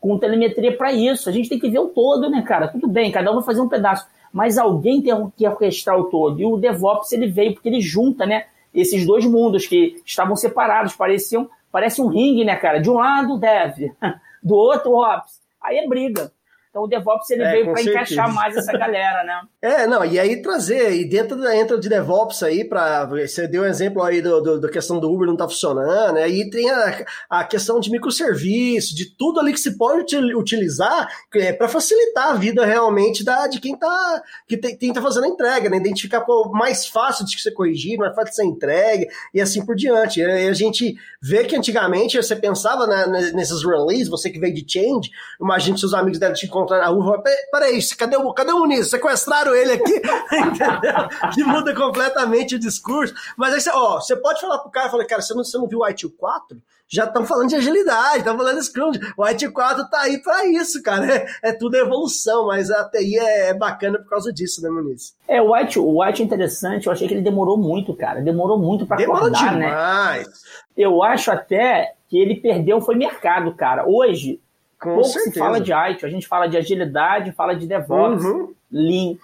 com 0.00 0.18
telemetria 0.18 0.76
para 0.76 0.92
isso. 0.92 1.28
A 1.28 1.32
gente 1.32 1.48
tem 1.48 1.58
que 1.58 1.68
ver 1.68 1.78
o 1.78 1.88
todo, 1.88 2.30
né, 2.30 2.42
cara? 2.42 2.68
Tudo 2.68 2.88
bem, 2.88 3.12
cada 3.12 3.30
um 3.30 3.34
vai 3.36 3.44
fazer 3.44 3.60
um 3.60 3.68
pedaço, 3.68 4.06
mas 4.32 4.56
alguém 4.56 5.02
tem 5.02 5.14
que 5.36 5.46
orquestrar 5.46 5.98
o 5.98 6.04
todo. 6.04 6.40
E 6.40 6.44
o 6.44 6.56
DevOps 6.56 7.12
ele 7.12 7.28
veio 7.28 7.52
porque 7.52 7.68
ele 7.68 7.80
junta, 7.80 8.24
né, 8.24 8.46
esses 8.74 9.06
dois 9.06 9.24
mundos 9.26 9.66
que 9.66 10.00
estavam 10.06 10.34
separados, 10.36 10.94
pareciam, 10.94 11.48
parece 11.70 12.00
um 12.00 12.06
ringue, 12.06 12.44
né, 12.44 12.56
cara? 12.56 12.78
De 12.78 12.88
um 12.90 12.94
lado, 12.94 13.38
Dev, 13.38 13.92
do 14.42 14.54
outro, 14.54 14.92
Ops. 14.94 15.40
Aí 15.62 15.76
é 15.78 15.86
briga. 15.86 16.32
Então 16.70 16.84
o 16.84 16.86
DevOps 16.86 17.28
ele 17.30 17.42
é, 17.42 17.50
veio 17.50 17.72
para 17.72 17.82
encaixar 17.82 18.32
mais 18.32 18.56
essa 18.56 18.72
galera, 18.72 19.24
né? 19.24 19.40
É, 19.62 19.86
não, 19.86 20.04
e 20.04 20.18
aí 20.18 20.40
trazer, 20.40 20.94
e 20.94 21.04
dentro 21.06 21.36
da 21.38 21.54
entra 21.54 21.78
de 21.78 21.86
DevOps 21.86 22.42
aí, 22.42 22.64
para 22.64 23.04
você 23.04 23.46
deu 23.46 23.62
um 23.62 23.66
exemplo 23.66 24.02
aí 24.02 24.22
do, 24.22 24.40
do, 24.40 24.60
da 24.60 24.70
questão 24.70 24.98
do 24.98 25.12
Uber 25.12 25.26
não 25.26 25.36
tá 25.36 25.46
funcionando, 25.46 26.14
né? 26.14 26.22
aí 26.22 26.48
tem 26.48 26.70
a, 26.70 27.04
a 27.28 27.44
questão 27.44 27.78
de 27.78 27.90
microserviço, 27.90 28.96
de 28.96 29.14
tudo 29.16 29.38
ali 29.38 29.52
que 29.52 29.60
se 29.60 29.76
pode 29.76 30.16
utilizar 30.16 31.08
é, 31.34 31.52
para 31.52 31.68
facilitar 31.68 32.28
a 32.28 32.34
vida 32.34 32.64
realmente 32.64 33.22
da, 33.22 33.46
de 33.48 33.60
quem 33.60 33.76
tá, 33.76 34.22
que 34.48 34.56
tem, 34.56 34.76
quem 34.76 34.92
tá 34.92 35.02
fazendo 35.02 35.24
a 35.24 35.28
entrega, 35.28 35.68
né? 35.68 35.76
Identificar 35.76 36.22
qual 36.22 36.50
mais 36.50 36.86
fácil 36.86 37.26
de 37.26 37.38
ser 37.38 37.50
corrigido, 37.52 37.98
mais 37.98 38.14
fácil 38.14 38.30
de 38.30 38.36
ser 38.36 38.44
entregue, 38.44 39.08
e 39.34 39.40
assim 39.40 39.64
por 39.64 39.76
diante. 39.76 40.20
E 40.20 40.24
a 40.24 40.52
gente 40.54 40.94
vê 41.20 41.44
que 41.44 41.56
antigamente 41.56 42.16
você 42.16 42.34
pensava 42.34 42.86
né, 42.86 43.32
nesses 43.34 43.62
releases, 43.62 44.08
você 44.08 44.30
que 44.30 44.38
veio 44.38 44.54
de 44.54 44.64
change, 44.66 45.10
imagina 45.40 45.74
que 45.74 45.80
seus 45.80 45.94
amigos 45.94 46.18
devem 46.18 46.34
te 46.34 46.48
contra 46.60 46.84
a 46.84 46.90
uva. 46.90 47.22
Peraí, 47.50 47.78
cadê 47.96 48.16
o, 48.16 48.32
cadê 48.32 48.52
o 48.52 48.58
Muniz? 48.60 48.90
Sequestraram 48.90 49.54
ele 49.54 49.72
aqui, 49.72 49.94
entendeu? 50.32 51.30
Que 51.32 51.44
muda 51.44 51.74
completamente 51.74 52.54
o 52.54 52.58
discurso. 52.58 53.14
Mas 53.36 53.54
aí 53.54 53.60
você, 53.60 53.70
ó, 53.70 54.00
você 54.00 54.16
pode 54.16 54.40
falar 54.40 54.58
pro 54.58 54.70
cara, 54.70 54.90
falar, 54.90 55.04
cara, 55.06 55.22
você 55.22 55.34
não, 55.34 55.44
você 55.44 55.58
não 55.58 55.66
viu 55.66 55.80
o 55.80 55.88
ITIL 55.88 56.10
4? 56.16 56.60
já 56.90 57.04
estão 57.04 57.24
falando 57.24 57.48
de 57.48 57.56
agilidade, 57.56 58.18
estão 58.18 58.36
falando 58.36 58.58
de 58.58 58.64
Scrum. 58.64 58.90
O 59.16 59.24
IT 59.24 59.48
4 59.48 59.88
tá 59.88 60.00
aí 60.00 60.18
para 60.20 60.44
isso, 60.46 60.82
cara. 60.82 61.06
É, 61.06 61.26
é, 61.44 61.52
tudo 61.52 61.76
evolução, 61.76 62.48
mas 62.48 62.68
a 62.70 62.88
TI 62.88 63.16
é, 63.16 63.50
é, 63.50 63.54
bacana 63.54 63.98
por 63.98 64.08
causa 64.08 64.32
disso, 64.32 64.60
né, 64.60 64.68
Muniz? 64.68 65.16
É, 65.28 65.40
o 65.40 65.54
IT, 65.54 65.78
o 65.78 66.02
IT 66.02 66.20
é 66.20 66.24
interessante, 66.24 66.88
eu 66.88 66.92
achei 66.92 67.06
que 67.06 67.14
ele 67.14 67.22
demorou 67.22 67.56
muito, 67.56 67.94
cara. 67.94 68.20
Demorou 68.20 68.58
muito 68.58 68.86
para 68.86 69.00
acordar, 69.00 69.56
né? 69.56 69.68
demais. 69.68 70.26
né? 70.26 70.34
Eu 70.76 71.00
acho 71.02 71.30
até 71.30 71.94
que 72.08 72.18
ele 72.18 72.40
perdeu 72.40 72.80
foi 72.80 72.96
mercado, 72.96 73.54
cara. 73.54 73.84
Hoje, 73.86 74.40
Com 74.80 74.94
pouco 74.94 75.04
certeza. 75.04 75.32
se 75.32 75.38
fala 75.38 75.60
de 75.60 75.72
IT, 75.72 76.06
a 76.06 76.08
gente 76.08 76.26
fala 76.26 76.46
de 76.46 76.56
agilidade, 76.56 77.32
fala 77.32 77.54
de 77.54 77.66
DevOps, 77.66 78.24
uhum. 78.24 78.54
Lean. 78.70 79.16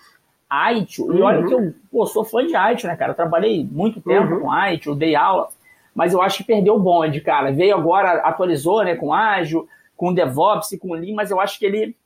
ITIL, 0.49 1.07
uhum. 1.07 1.19
e 1.19 1.23
olha 1.23 1.45
que 1.45 1.53
eu 1.53 1.75
pô, 1.91 2.07
sou 2.07 2.25
fã 2.25 2.47
de 2.47 2.57
ITIL, 2.57 2.89
né, 2.89 2.97
cara? 2.97 3.11
Eu 3.11 3.17
trabalhei 3.17 3.65
muito 3.65 4.01
tempo 4.01 4.35
uhum. 4.35 4.41
com 4.43 4.55
ITIL, 4.55 4.95
dei 4.95 5.17
aula 5.17 5.49
mas 5.97 6.13
eu 6.13 6.21
acho 6.21 6.37
que 6.37 6.45
perdeu 6.45 6.75
o 6.75 6.79
bonde, 6.79 7.23
cara. 7.23 7.51
Veio 7.51 7.75
agora, 7.75 8.21
atualizou, 8.21 8.85
né, 8.85 8.95
com 8.95 9.15
ágil, 9.15 9.67
com 9.97 10.13
DevOps, 10.13 10.79
com 10.79 10.93
Lean, 10.93 11.15
mas 11.15 11.31
eu 11.31 11.41
acho 11.41 11.59
que 11.59 11.65
ele 11.65 11.97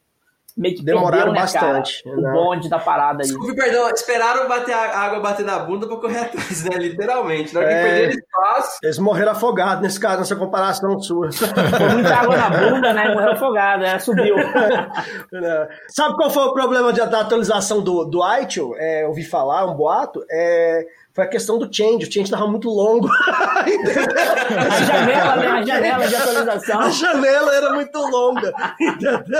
meio 0.56 0.76
que 0.76 0.84
Demoraram 0.84 1.10
perdeu, 1.10 1.32
né, 1.32 1.40
bastante. 1.40 2.02
Cara, 2.02 2.16
né? 2.16 2.28
O 2.28 2.32
bonde 2.32 2.68
da 2.68 2.78
parada 2.78 3.22
aí. 3.22 3.28
Desculpe, 3.28 3.54
perdão, 3.54 3.90
esperaram 3.90 4.48
bater 4.48 4.72
a 4.74 4.98
água 4.98 5.20
bater 5.20 5.44
na 5.44 5.58
bunda 5.58 5.86
pra 5.86 5.96
correr 5.96 6.18
atrás, 6.24 6.64
né? 6.64 6.76
Literalmente. 6.76 7.54
Na 7.54 7.60
hora 7.60 7.70
é... 7.70 7.76
que 7.76 7.88
perderam 7.88 8.18
espaço. 8.18 8.78
Eles 8.82 8.98
morreram 8.98 9.32
afogados 9.32 9.82
nesse 9.82 10.00
caso, 10.00 10.18
nessa 10.18 10.36
comparação 10.36 11.00
sua. 11.00 11.30
Foi 11.32 11.88
muita 11.92 12.14
água 12.14 12.36
na 12.36 12.50
bunda, 12.50 12.92
né? 12.92 13.14
Morreu 13.14 13.32
afogado, 13.32 13.82
né? 13.82 13.98
Subiu. 13.98 14.36
Sabe 15.88 16.16
qual 16.16 16.30
foi 16.30 16.44
o 16.44 16.52
problema 16.52 16.92
de, 16.92 17.04
da 17.06 17.20
atualização 17.20 17.82
do, 17.82 18.04
do 18.04 18.20
ITIL? 18.40 18.74
É, 18.76 19.06
ouvi 19.06 19.24
falar, 19.24 19.66
um 19.66 19.74
boato. 19.74 20.24
É 20.30 20.86
foi 21.20 21.24
a 21.24 21.28
questão 21.28 21.58
do 21.58 21.72
change. 21.72 22.06
O 22.06 22.12
change 22.12 22.22
estava 22.22 22.46
muito 22.46 22.70
longo. 22.70 23.08
a 23.12 24.84
janela, 24.84 25.36
né? 25.36 25.46
A 25.48 25.62
janela 25.62 26.06
de 26.06 26.16
atualização. 26.16 26.80
A 26.80 26.90
janela 26.90 27.54
era 27.54 27.74
muito 27.74 27.98
longa. 27.98 28.54
Entendeu? 28.80 29.38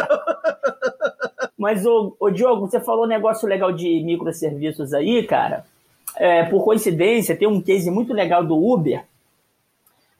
Mas, 1.56 1.86
o, 1.86 2.14
o 2.20 2.30
Diogo, 2.30 2.66
você 2.66 2.80
falou 2.80 3.04
um 3.04 3.08
negócio 3.08 3.48
legal 3.48 3.72
de 3.72 4.02
microserviços 4.02 4.92
aí, 4.92 5.22
cara. 5.26 5.64
É, 6.16 6.44
por 6.44 6.64
coincidência, 6.64 7.36
tem 7.36 7.48
um 7.48 7.62
case 7.62 7.90
muito 7.90 8.12
legal 8.12 8.44
do 8.44 8.56
Uber, 8.56 9.04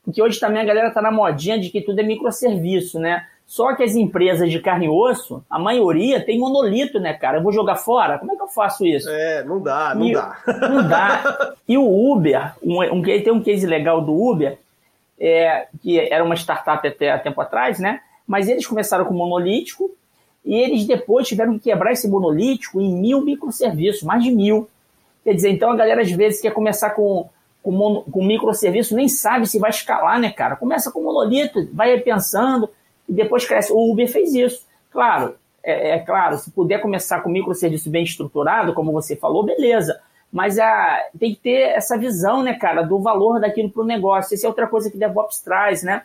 porque 0.04 0.22
hoje 0.22 0.38
também 0.38 0.62
a 0.62 0.64
galera 0.64 0.90
tá 0.90 1.02
na 1.02 1.10
modinha 1.10 1.58
de 1.58 1.68
que 1.68 1.80
tudo 1.80 1.98
é 2.00 2.02
microserviço, 2.02 2.98
né? 2.98 3.26
Só 3.50 3.74
que 3.74 3.82
as 3.82 3.96
empresas 3.96 4.48
de 4.48 4.60
carne 4.60 4.86
e 4.86 4.88
osso, 4.88 5.44
a 5.50 5.58
maioria 5.58 6.24
tem 6.24 6.38
monolito, 6.38 7.00
né, 7.00 7.14
cara? 7.14 7.38
Eu 7.38 7.42
vou 7.42 7.50
jogar 7.50 7.74
fora? 7.74 8.16
Como 8.16 8.30
é 8.30 8.36
que 8.36 8.42
eu 8.42 8.46
faço 8.46 8.86
isso? 8.86 9.10
É, 9.10 9.42
não 9.42 9.60
dá, 9.60 9.92
não 9.92 10.06
e, 10.06 10.12
dá. 10.12 10.38
Não 10.70 10.88
dá. 10.88 11.54
E 11.66 11.76
o 11.76 12.12
Uber, 12.12 12.54
um, 12.62 12.80
um, 12.80 13.02
tem 13.02 13.32
um 13.32 13.42
case 13.42 13.66
legal 13.66 14.02
do 14.02 14.14
Uber, 14.14 14.56
é, 15.18 15.66
que 15.82 15.98
era 15.98 16.22
uma 16.22 16.36
startup 16.36 16.86
até 16.86 17.10
há 17.10 17.18
tempo 17.18 17.40
atrás, 17.40 17.80
né? 17.80 18.00
Mas 18.24 18.48
eles 18.48 18.64
começaram 18.68 19.04
com 19.04 19.14
monolítico 19.14 19.90
e 20.44 20.54
eles 20.54 20.86
depois 20.86 21.26
tiveram 21.26 21.54
que 21.54 21.70
quebrar 21.70 21.90
esse 21.90 22.08
monolítico 22.08 22.80
em 22.80 22.94
mil 22.94 23.20
microserviços, 23.20 24.04
mais 24.04 24.22
de 24.22 24.30
mil. 24.30 24.70
Quer 25.24 25.34
dizer, 25.34 25.50
então 25.50 25.72
a 25.72 25.76
galera 25.76 26.02
às 26.02 26.12
vezes 26.12 26.40
quer 26.40 26.52
começar 26.52 26.90
com, 26.90 27.28
com, 27.64 27.72
mono, 27.72 28.02
com 28.02 28.24
microserviço, 28.24 28.94
nem 28.94 29.08
sabe 29.08 29.48
se 29.48 29.58
vai 29.58 29.70
escalar, 29.70 30.20
né, 30.20 30.30
cara? 30.30 30.54
Começa 30.54 30.92
com 30.92 31.02
monolito, 31.02 31.68
vai 31.72 31.98
pensando 31.98 32.70
e 33.10 33.12
depois 33.12 33.44
cresce. 33.44 33.72
O 33.72 33.90
Uber 33.92 34.08
fez 34.08 34.32
isso. 34.32 34.64
Claro, 34.90 35.34
é, 35.62 35.90
é, 35.90 35.98
claro, 35.98 36.38
se 36.38 36.50
puder 36.52 36.80
começar 36.80 37.20
com 37.20 37.28
microserviço 37.28 37.90
bem 37.90 38.04
estruturado, 38.04 38.72
como 38.72 38.92
você 38.92 39.16
falou, 39.16 39.44
beleza. 39.44 40.00
Mas 40.32 40.58
a, 40.60 41.08
tem 41.18 41.34
que 41.34 41.40
ter 41.40 41.72
essa 41.76 41.98
visão, 41.98 42.42
né, 42.42 42.54
cara, 42.54 42.82
do 42.82 43.00
valor 43.00 43.40
daquilo 43.40 43.68
para 43.68 43.82
o 43.82 43.86
negócio. 43.86 44.32
Essa 44.32 44.46
é 44.46 44.48
outra 44.48 44.68
coisa 44.68 44.88
que 44.88 44.96
DevOps 44.96 45.40
traz, 45.40 45.82
né? 45.82 46.04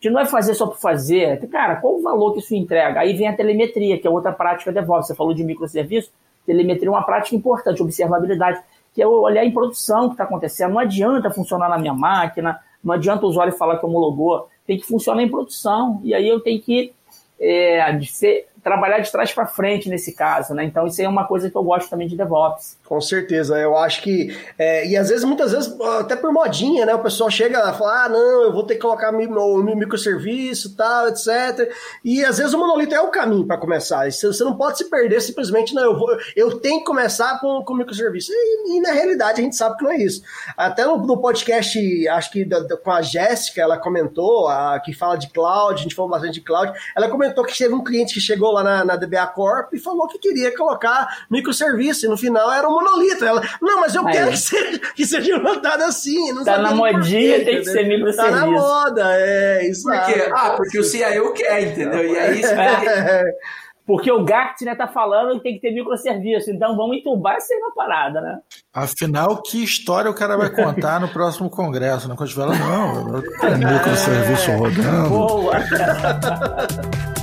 De 0.00 0.10
não 0.10 0.20
é 0.20 0.26
fazer 0.26 0.54
só 0.54 0.66
por 0.66 0.78
fazer. 0.78 1.46
Cara, 1.48 1.76
qual 1.76 1.94
o 1.96 2.02
valor 2.02 2.32
que 2.32 2.40
isso 2.40 2.54
entrega? 2.54 3.00
Aí 3.00 3.12
vem 3.12 3.28
a 3.28 3.36
telemetria, 3.36 3.98
que 3.98 4.06
é 4.06 4.10
outra 4.10 4.32
prática 4.32 4.72
DevOps. 4.72 5.06
Você 5.06 5.14
falou 5.14 5.32
de 5.32 5.44
microserviço, 5.44 6.10
telemetria 6.44 6.88
é 6.88 6.90
uma 6.90 7.04
prática 7.04 7.36
importante, 7.36 7.80
observabilidade, 7.80 8.60
que 8.92 9.00
é 9.00 9.06
olhar 9.06 9.44
em 9.44 9.52
produção 9.52 10.06
o 10.06 10.08
que 10.08 10.14
está 10.14 10.24
acontecendo. 10.24 10.72
Não 10.72 10.80
adianta 10.80 11.30
funcionar 11.30 11.68
na 11.68 11.78
minha 11.78 11.94
máquina, 11.94 12.60
não 12.82 12.94
adianta 12.94 13.24
o 13.24 13.28
usuário 13.28 13.52
falar 13.52 13.78
que 13.78 13.86
homologou 13.86 14.48
tem 14.70 14.78
que 14.78 14.86
funcionar 14.86 15.20
em 15.20 15.28
produção. 15.28 16.00
E 16.04 16.14
aí 16.14 16.28
eu 16.28 16.38
tenho 16.38 16.62
que 16.62 16.92
é, 17.40 18.00
ser, 18.02 18.46
trabalhar 18.62 18.98
de 19.00 19.10
trás 19.10 19.32
para 19.32 19.46
frente 19.46 19.88
nesse 19.88 20.12
caso, 20.12 20.54
né? 20.54 20.64
Então 20.64 20.86
isso 20.86 21.00
é 21.00 21.08
uma 21.08 21.26
coisa 21.26 21.50
que 21.50 21.56
eu 21.56 21.62
gosto 21.62 21.88
também 21.88 22.06
de 22.06 22.16
DevOps. 22.16 22.78
Com 22.86 23.00
certeza, 23.00 23.58
eu 23.58 23.76
acho 23.76 24.02
que 24.02 24.36
é, 24.58 24.86
e 24.86 24.96
às 24.96 25.08
vezes 25.08 25.24
muitas 25.24 25.52
vezes 25.52 25.74
até 25.98 26.16
por 26.16 26.32
modinha, 26.32 26.84
né? 26.84 26.94
O 26.94 27.02
pessoal 27.02 27.30
chega 27.30 27.58
e 27.58 27.78
fala, 27.78 28.04
ah, 28.04 28.08
não, 28.08 28.42
eu 28.42 28.52
vou 28.52 28.64
ter 28.64 28.74
que 28.74 28.80
colocar 28.80 29.12
meu, 29.12 29.28
meu 29.28 29.76
microserviço, 29.76 30.76
tal, 30.76 31.08
etc. 31.08 31.72
E 32.04 32.24
às 32.24 32.38
vezes 32.38 32.52
o 32.52 32.58
monolito 32.58 32.94
é 32.94 33.00
o 33.00 33.10
caminho 33.10 33.46
para 33.46 33.56
começar. 33.56 34.10
Você 34.10 34.44
não 34.44 34.56
pode 34.56 34.78
se 34.78 34.90
perder 34.90 35.20
simplesmente, 35.20 35.74
não, 35.74 35.82
eu 35.82 35.98
vou, 35.98 36.16
eu 36.36 36.58
tenho 36.60 36.80
que 36.80 36.84
começar 36.84 37.40
com, 37.40 37.62
com 37.64 37.74
microserviço. 37.74 38.30
E, 38.32 38.76
e 38.76 38.80
na 38.80 38.92
realidade 38.92 39.40
a 39.40 39.44
gente 39.44 39.56
sabe 39.56 39.76
que 39.76 39.84
não 39.84 39.90
é 39.90 39.96
isso. 39.98 40.22
Até 40.56 40.84
no, 40.84 40.98
no 40.98 41.20
podcast, 41.20 42.08
acho 42.08 42.30
que 42.30 42.44
da, 42.44 42.60
da, 42.60 42.76
com 42.76 42.90
a 42.90 43.00
Jéssica, 43.00 43.62
ela 43.62 43.78
comentou, 43.78 44.48
a, 44.48 44.78
que 44.80 44.92
fala 44.92 45.16
de 45.16 45.28
cloud, 45.28 45.80
a 45.80 45.82
gente 45.82 45.94
falou 45.94 46.10
bastante 46.10 46.34
de 46.34 46.40
cloud. 46.40 46.72
Ela 46.96 47.08
comentou 47.08 47.44
que 47.44 47.56
teve 47.56 47.74
um 47.74 47.82
cliente 47.82 48.14
que 48.14 48.20
chegou 48.20 48.49
lá 48.52 48.62
na, 48.62 48.84
na 48.84 48.96
DBA 48.96 49.26
Corp 49.28 49.72
e 49.72 49.78
falou 49.78 50.06
que 50.08 50.18
queria 50.18 50.56
colocar 50.56 51.26
microserviço, 51.30 52.06
e 52.06 52.08
no 52.08 52.16
final 52.16 52.50
era 52.52 52.68
um 52.68 52.72
monolito. 52.72 53.24
Ela, 53.24 53.42
não, 53.60 53.80
mas 53.80 53.94
eu 53.94 54.06
Aí. 54.06 54.12
quero 54.12 54.30
que 54.30 54.36
seja, 54.36 54.80
que 54.94 55.06
seja 55.06 55.38
montado 55.38 55.82
assim. 55.82 56.32
Não 56.32 56.44
tá 56.44 56.58
na 56.58 56.74
modinha, 56.74 57.44
tem 57.44 57.58
que 57.58 57.64
ser 57.64 57.86
microserviço. 57.86 58.38
Tá 58.38 58.46
na 58.46 58.46
moda, 58.46 59.02
é, 59.16 59.68
isso. 59.68 59.84
Porque, 59.84 60.30
ah, 60.32 60.54
porque 60.56 60.78
o 60.78 60.84
CIO 60.84 61.32
quer, 61.32 61.62
entendeu? 61.62 62.04
E 62.04 62.18
aí, 62.18 62.42
é. 62.42 63.24
Porque 63.90 64.08
o 64.08 64.24
Gartner 64.24 64.76
tá 64.76 64.86
falando 64.86 65.38
que 65.38 65.42
tem 65.42 65.54
que 65.54 65.60
ter 65.60 65.72
microserviço, 65.72 66.48
então 66.52 66.76
vamos 66.76 66.98
entubar 66.98 67.34
essa 67.34 67.52
aí 67.52 67.58
na 67.58 67.70
parada, 67.72 68.20
né? 68.20 68.38
Afinal, 68.72 69.42
que 69.42 69.64
história 69.64 70.08
o 70.08 70.14
cara 70.14 70.36
vai 70.36 70.48
contar 70.48 71.00
no 71.00 71.08
próximo 71.08 71.50
congresso? 71.50 72.08
Né? 72.08 72.14
Quando 72.16 72.28
tiver 72.28 72.44
lá, 72.44 72.54
não, 72.54 73.16
eu 73.16 73.22
microserviço 73.58 74.52
rodando. 74.52 75.08
Boa! 75.08 75.54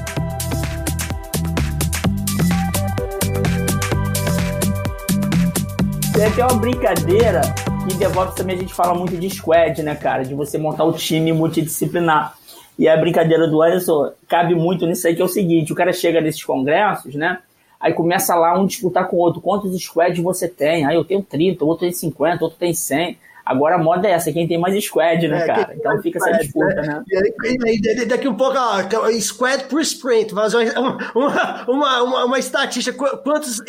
Tem 6.18 6.26
até 6.26 6.44
uma 6.44 6.60
brincadeira 6.60 7.42
que 7.88 7.96
DevOps 7.96 8.34
também 8.34 8.56
a 8.56 8.60
gente 8.60 8.74
fala 8.74 8.96
muito 8.96 9.16
de 9.16 9.30
squad, 9.30 9.84
né, 9.84 9.94
cara? 9.94 10.26
De 10.26 10.34
você 10.34 10.58
montar 10.58 10.84
o 10.84 10.90
um 10.90 10.94
time 10.94 11.32
multidisciplinar. 11.32 12.36
E 12.76 12.88
a 12.88 12.98
brincadeira 12.98 13.48
do 13.48 13.62
Anderson 13.62 14.12
cabe 14.28 14.56
muito 14.56 14.88
nisso 14.88 15.08
aí, 15.08 15.16
que 15.16 15.22
é 15.22 15.26
o 15.26 15.28
seguinte: 15.28 15.72
o 15.72 15.76
cara 15.76 15.94
chega 15.94 16.20
nesses 16.20 16.44
congressos, 16.44 17.14
né? 17.14 17.38
Aí 17.80 17.94
começa 17.94 18.34
lá 18.34 18.60
um 18.60 18.66
disputar 18.66 19.08
com 19.08 19.18
o 19.18 19.20
outro. 19.20 19.40
Quantos 19.40 19.80
squads 19.80 20.18
você 20.18 20.48
tem? 20.48 20.88
Aí 20.88 20.96
eu 20.96 21.06
tenho 21.06 21.22
30, 21.22 21.64
outro 21.64 21.82
tem 21.82 21.92
50, 21.92 22.44
outro 22.44 22.58
tem 22.58 22.74
100. 22.74 23.16
Agora 23.48 23.76
a 23.76 23.78
moda 23.78 24.06
é 24.08 24.12
essa, 24.12 24.32
quem 24.34 24.46
tem 24.46 24.58
mais 24.58 24.84
squad, 24.84 25.26
né, 25.26 25.44
é, 25.44 25.46
cara? 25.48 25.74
Então 25.74 26.02
fica 26.02 26.20
squad, 26.20 26.36
essa 26.36 26.44
disputa, 26.44 26.76
né? 26.82 27.04
né? 27.08 27.34
E 27.64 27.90
aí, 27.90 28.06
daqui 28.06 28.28
um 28.28 28.36
pouco, 28.36 28.58
ó, 28.58 28.82
então, 28.82 29.22
squad 29.22 29.64
por 29.70 29.80
sprint, 29.80 30.34
fazer 30.34 30.78
uma, 30.78 30.98
uma, 31.16 31.66
uma, 31.66 32.04
uma, 32.04 32.26
uma 32.26 32.40
estatística, 32.40 33.18
quantos 33.18 33.62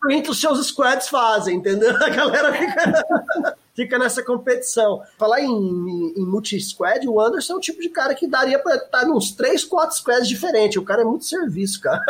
sprints 0.00 0.30
os 0.30 0.40
seus 0.40 0.64
squads 0.68 1.08
fazem, 1.08 1.56
entendeu? 1.56 1.90
A 1.96 2.08
galera 2.08 2.52
fica, 2.52 3.04
fica 3.74 3.98
nessa 3.98 4.22
competição. 4.22 5.02
Falar 5.18 5.40
em, 5.40 5.50
em, 5.50 6.14
em 6.16 6.26
multi-squad, 6.26 7.08
o 7.08 7.20
Anderson 7.20 7.54
é 7.54 7.56
um 7.56 7.60
tipo 7.60 7.80
de 7.80 7.88
cara 7.88 8.14
que 8.14 8.28
daria 8.28 8.60
pra 8.60 8.76
estar 8.76 9.04
nos 9.06 9.32
3, 9.32 9.64
4 9.64 9.96
squads 9.96 10.28
diferentes. 10.28 10.76
O 10.76 10.84
cara 10.84 11.02
é 11.02 11.04
muito 11.04 11.24
serviço, 11.24 11.80
cara. 11.80 12.00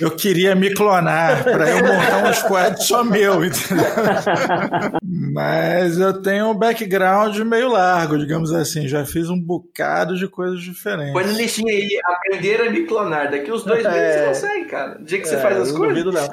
Eu 0.00 0.14
queria 0.14 0.54
me 0.54 0.72
clonar 0.74 1.42
para 1.42 1.70
eu 1.70 1.78
montar 1.78 2.28
um 2.28 2.32
squad 2.32 2.84
só 2.84 3.02
meu, 3.02 3.44
entendeu? 3.44 3.84
Mas 5.14 5.98
eu 5.98 6.22
tenho 6.22 6.48
um 6.48 6.54
background 6.54 7.36
meio 7.40 7.68
largo, 7.68 8.16
digamos 8.16 8.52
assim. 8.52 8.88
Já 8.88 9.04
fiz 9.04 9.28
um 9.28 9.38
bocado 9.38 10.16
de 10.16 10.26
coisas 10.26 10.62
diferentes. 10.62 11.12
Põe 11.12 11.24
no 11.24 11.32
listinha 11.32 11.72
aí, 11.72 12.00
aprender 12.04 12.62
a 12.62 12.70
me 12.70 12.84
clonar. 12.86 13.30
Daqui 13.30 13.52
uns 13.52 13.62
dois 13.62 13.82
meses 13.82 13.98
é... 13.98 14.32
você 14.32 14.46
consegue, 14.46 14.64
cara. 14.66 14.98
O 15.00 15.04
dia 15.04 15.20
que 15.20 15.28
você 15.28 15.34
é, 15.34 15.38
faz 15.38 15.56
as 15.58 15.72
coisas. 15.72 16.04
Não. 16.04 16.28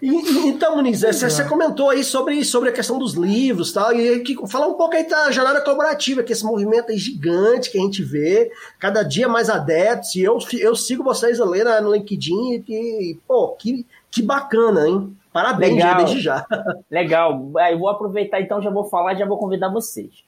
E, 0.00 0.08
então, 0.48 0.76
Muniz, 0.76 1.00
você, 1.00 1.28
você, 1.28 1.44
comentou 1.44 1.90
aí 1.90 2.02
sobre, 2.02 2.42
sobre 2.44 2.70
a 2.70 2.72
questão 2.72 2.98
dos 2.98 3.14
livros 3.14 3.72
tal, 3.72 3.92
e 3.92 4.20
que, 4.20 4.34
falar 4.48 4.68
um 4.68 4.74
pouco 4.74 4.94
aí 4.94 5.06
da 5.06 5.30
jornada 5.30 5.60
colaborativa, 5.60 6.22
que 6.22 6.32
esse 6.32 6.44
movimento 6.44 6.90
aí 6.90 6.98
gigante 6.98 7.70
que 7.70 7.78
a 7.78 7.82
gente 7.82 8.02
vê, 8.02 8.50
cada 8.78 9.02
dia 9.02 9.28
mais 9.28 9.50
adeptos. 9.50 10.14
E 10.14 10.22
eu, 10.22 10.38
eu 10.58 10.74
sigo 10.74 11.04
vocês 11.04 11.40
ali 11.40 11.62
no 11.82 11.92
LinkedIn, 11.92 12.62
que 12.62 12.76
que, 12.76 13.18
pô, 13.26 13.48
que, 13.48 13.86
que 14.10 14.22
bacana, 14.22 14.88
hein? 14.88 15.16
Parabéns 15.36 15.74
Legal. 15.74 15.96
desde 15.96 16.20
já. 16.20 16.46
Legal. 16.90 17.52
Eu 17.70 17.78
vou 17.78 17.90
aproveitar 17.90 18.40
então, 18.40 18.62
já 18.62 18.70
vou 18.70 18.84
falar 18.84 19.12
e 19.12 19.18
já 19.18 19.26
vou 19.26 19.36
convidar 19.36 19.68
vocês. 19.68 20.24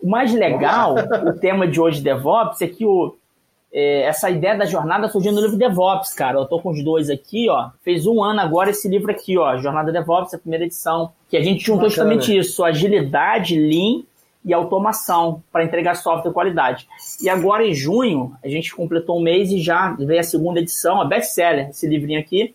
O 0.00 0.08
mais 0.08 0.32
legal, 0.32 0.94
o 1.26 1.32
tema 1.32 1.66
de 1.66 1.80
hoje 1.80 2.00
DevOps, 2.00 2.62
é 2.62 2.68
que 2.68 2.86
o, 2.86 3.16
é, 3.72 4.02
essa 4.02 4.30
ideia 4.30 4.56
da 4.56 4.64
jornada 4.64 5.08
surgiu 5.08 5.32
no 5.32 5.40
livro 5.40 5.56
DevOps, 5.56 6.14
cara. 6.14 6.38
Eu 6.38 6.44
tô 6.44 6.60
com 6.60 6.70
os 6.70 6.84
dois 6.84 7.10
aqui, 7.10 7.48
ó. 7.48 7.70
Fez 7.82 8.06
um 8.06 8.22
ano 8.22 8.38
agora 8.38 8.70
esse 8.70 8.88
livro 8.88 9.10
aqui, 9.10 9.36
ó. 9.36 9.56
Jornada 9.56 9.90
DevOps, 9.90 10.32
a 10.32 10.38
primeira 10.38 10.64
edição. 10.64 11.10
Que 11.28 11.36
a 11.36 11.42
gente 11.42 11.66
juntou 11.66 11.88
Bacana. 11.88 11.90
justamente 11.90 12.38
isso: 12.38 12.62
agilidade, 12.62 13.58
lean 13.58 14.04
e 14.44 14.54
automação 14.54 15.42
para 15.50 15.64
entregar 15.64 15.96
software 15.96 16.30
de 16.30 16.34
qualidade. 16.34 16.86
E 17.20 17.28
agora 17.28 17.66
em 17.66 17.74
junho, 17.74 18.32
a 18.44 18.48
gente 18.48 18.72
completou 18.72 19.18
um 19.18 19.22
mês 19.22 19.50
e 19.50 19.60
já 19.60 19.96
veio 19.98 20.20
a 20.20 20.22
segunda 20.22 20.60
edição, 20.60 21.00
a 21.00 21.04
best-seller, 21.04 21.70
esse 21.70 21.88
livrinho 21.88 22.20
aqui. 22.20 22.54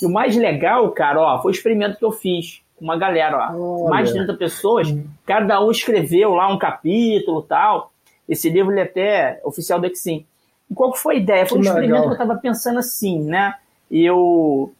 E 0.00 0.06
o 0.06 0.10
mais 0.10 0.36
legal, 0.36 0.90
cara, 0.90 1.20
ó, 1.20 1.42
foi 1.42 1.52
o 1.52 1.54
experimento 1.54 1.98
que 1.98 2.04
eu 2.04 2.12
fiz 2.12 2.62
com 2.76 2.84
uma 2.84 2.96
galera, 2.96 3.52
ó. 3.52 3.88
Mais 3.88 4.08
de 4.08 4.14
30 4.14 4.34
pessoas, 4.34 4.88
cada 5.26 5.62
um 5.64 5.70
escreveu 5.70 6.34
lá 6.34 6.48
um 6.48 6.58
capítulo 6.58 7.42
tal. 7.42 7.92
Esse 8.28 8.48
livro 8.48 8.72
ele 8.72 8.80
é 8.80 8.84
até 8.84 9.40
oficial 9.44 9.80
do 9.80 9.86
Exim. 9.86 10.24
E 10.70 10.74
qual 10.74 10.94
foi 10.94 11.16
a 11.16 11.18
ideia? 11.18 11.46
Foi 11.46 11.58
um 11.58 11.62
experimento 11.62 11.92
legal. 11.92 12.02
que 12.02 12.08
eu 12.08 12.24
estava 12.24 12.40
pensando 12.40 12.78
assim, 12.78 13.22
né? 13.24 13.54
Eu 13.90 14.72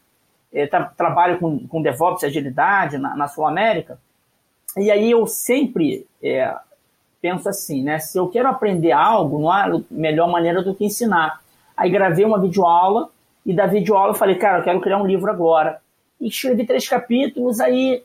é, 0.53 0.65
tra 0.67 0.85
trabalho 0.85 1.37
com, 1.39 1.67
com 1.67 1.81
DevOps 1.81 2.23
e 2.23 2.25
agilidade 2.25 2.97
na, 2.97 3.15
na 3.15 3.27
Sul 3.27 3.45
América, 3.45 3.99
e 4.77 4.89
aí 4.89 5.11
eu 5.11 5.27
sempre 5.27 6.07
é, 6.23 6.55
penso 7.21 7.47
assim, 7.49 7.83
né? 7.83 7.99
Se 7.99 8.17
eu 8.17 8.27
quero 8.27 8.47
aprender 8.47 8.91
algo, 8.91 9.39
não 9.39 9.51
há 9.51 9.81
melhor 9.89 10.29
maneira 10.29 10.63
do 10.63 10.73
que 10.73 10.85
ensinar. 10.85 11.41
Aí 11.75 11.89
gravei 11.89 12.23
uma 12.23 12.39
videoaula, 12.39 13.09
e 13.45 13.53
da 13.53 13.65
videoaula 13.65 14.11
eu 14.11 14.17
falei, 14.17 14.35
cara, 14.35 14.59
eu 14.59 14.63
quero 14.63 14.81
criar 14.81 14.97
um 14.97 15.05
livro 15.05 15.29
agora. 15.29 15.81
E 16.19 16.27
escrevi 16.27 16.65
três 16.65 16.87
capítulos, 16.87 17.59
aí 17.59 18.03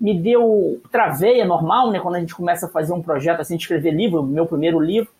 me 0.00 0.18
deu 0.18 0.80
traveia 0.90 1.44
normal, 1.44 1.90
né? 1.90 2.00
Quando 2.00 2.14
a 2.14 2.20
gente 2.20 2.34
começa 2.34 2.66
a 2.66 2.68
fazer 2.68 2.92
um 2.92 3.02
projeto 3.02 3.40
assim, 3.40 3.56
de 3.56 3.62
escrever 3.62 3.90
livro, 3.90 4.22
meu 4.22 4.46
primeiro 4.46 4.80
livro. 4.80 5.10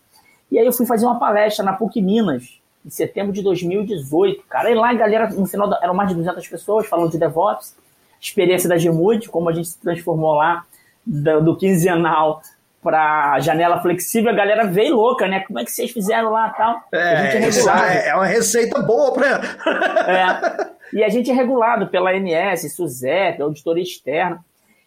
E 0.51 0.59
aí 0.59 0.65
eu 0.65 0.73
fui 0.73 0.87
fazer 0.87 1.05
uma 1.05 1.19
palestra 1.19 1.65
na 1.65 1.75
PUC 1.75 2.01
Minas, 2.01 2.59
em 2.85 2.91
setembro 2.91 3.33
de 3.33 3.43
2018, 3.43 4.45
cara. 4.49 4.71
E 4.71 4.75
lá, 4.75 4.93
galera, 4.95 5.29
no 5.31 5.47
final, 5.47 5.71
eram 5.83 5.95
mais 5.95 6.09
de 6.09 6.15
200 6.15 6.47
pessoas 6.49 6.87
falando 6.87 7.11
de 7.11 7.19
DevOps, 7.19 7.77
experiência 8.21 8.69
da 8.69 8.79
Gemude, 8.79 9.29
como 9.29 9.49
a 9.49 9.53
gente 9.53 9.69
se 9.69 9.79
transformou 9.79 10.35
lá 10.35 10.65
do, 11.05 11.43
do 11.43 11.57
quinzenal 11.57 12.41
para 12.83 13.39
janela 13.41 13.81
flexível, 13.81 14.31
a 14.31 14.35
galera 14.35 14.65
veio 14.65 14.95
louca, 14.95 15.27
né? 15.27 15.41
Como 15.41 15.59
é 15.59 15.65
que 15.65 15.71
vocês 15.71 15.91
fizeram 15.91 16.31
lá 16.31 16.51
tal? 16.51 16.83
É, 16.93 17.37
é, 17.87 18.09
é 18.09 18.15
uma 18.15 18.27
receita 18.27 18.81
boa 18.81 19.13
para. 19.13 19.41
é. 20.07 20.79
E 20.93 21.05
a 21.05 21.09
gente 21.09 21.31
é 21.31 21.35
regulado 21.35 21.89
pela 21.89 22.11
ANS, 22.11 22.73
SUSEP, 22.75 23.43
auditoria 23.43 23.83
externa. 23.83 24.43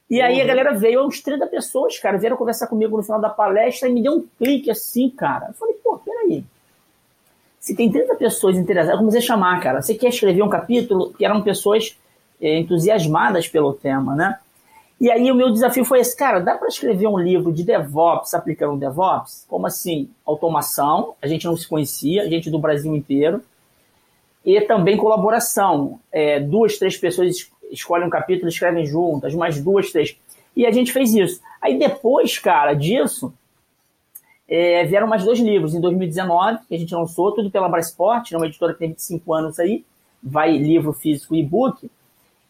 E 0.10 0.21
aí 0.21 0.38
uhum. 0.38 0.43
a 0.43 0.45
galera 0.45 0.74
veio, 0.74 1.05
uns 1.05 1.21
30 1.21 1.48
pessoas, 1.48 1.98
cara, 2.00 2.17
vieram 2.17 2.36
conversar 2.36 2.67
comigo 2.67 2.98
no 2.98 3.03
final 3.03 3.21
da 3.21 3.29
palestra 3.29 3.88
e 3.88 3.93
me 3.93 4.01
deu 4.01 4.13
um 4.13 4.25
clique 4.38 4.69
assim, 4.69 5.10
cara. 5.10 5.48
Eu 5.50 5.53
falei, 5.53 5.75
pô, 5.75 5.98
peraí. 6.00 6.43
Se 7.60 7.75
tem 7.75 7.91
30 7.91 8.15
pessoas 8.15 8.57
interessadas, 8.57 8.93
eu 8.93 8.98
comecei 8.98 9.19
a 9.19 9.24
chamar, 9.24 9.62
cara. 9.62 9.81
Você 9.81 9.93
quer 9.93 10.10
escrever 10.10 10.41
um 10.41 10.50
capítulo? 10.50 11.13
Que 11.13 11.24
eram 11.24 11.41
pessoas 11.41 11.95
é, 12.41 12.57
entusiasmadas 12.57 13.48
pelo 13.48 13.74
tema, 13.74 14.15
né? 14.15 14.38
E 15.01 15.10
aí 15.10 15.31
o 15.31 15.36
meu 15.36 15.50
desafio 15.50 15.84
foi 15.84 16.00
esse, 16.00 16.15
cara, 16.15 16.39
dá 16.39 16.55
para 16.55 16.67
escrever 16.67 17.08
um 17.08 17.17
livro 17.17 17.51
de 17.51 17.63
DevOps 17.63 18.36
aplicando 18.36 18.79
DevOps? 18.79 19.48
Como 19.50 19.65
assim? 19.65 20.12
Automação, 20.24 21.15
a 21.20 21.25
gente 21.25 21.43
não 21.48 21.58
se 21.58 21.67
conhecia, 21.67 22.22
a 22.22 22.27
gente 22.27 22.51
do 22.51 22.60
Brasil 22.60 22.96
inteiro. 22.96 23.41
E 24.46 24.62
também 24.62 24.96
colaboração. 24.98 26.00
É, 26.12 26.39
duas, 26.39 26.77
três 26.77 26.96
pessoas 26.98 27.50
escolhem 27.72 28.05
um 28.05 28.12
capítulo, 28.12 28.48
escrevem 28.48 28.86
juntas, 28.86 29.34
mais 29.34 29.60
duas, 29.60 29.91
três. 29.91 30.15
E 30.55 30.67
a 30.67 30.72
gente 30.72 30.93
fez 30.93 31.15
isso. 31.15 31.41
Aí 31.60 31.79
depois, 31.79 32.38
cara, 32.38 32.75
disso, 32.75 33.34
é, 34.48 34.86
vieram 34.86 35.08
mais 35.08 35.24
dois 35.24 35.39
livros. 35.39 35.74
Em 35.74 35.81
2019, 35.81 36.60
que 36.70 36.75
a 36.75 36.77
gente 36.77 36.93
lançou, 36.93 37.31
tudo 37.31 37.50
pela 37.50 37.67
Brasport, 37.67 38.34
uma 38.34 38.46
editora 38.46 38.74
que 38.74 38.79
tem 38.79 38.89
25 38.89 39.34
anos 39.34 39.60
aí, 39.60 39.84
vai 40.22 40.55
livro 40.55 40.93
físico 40.93 41.34
e 41.34 41.39
e-book. 41.39 41.89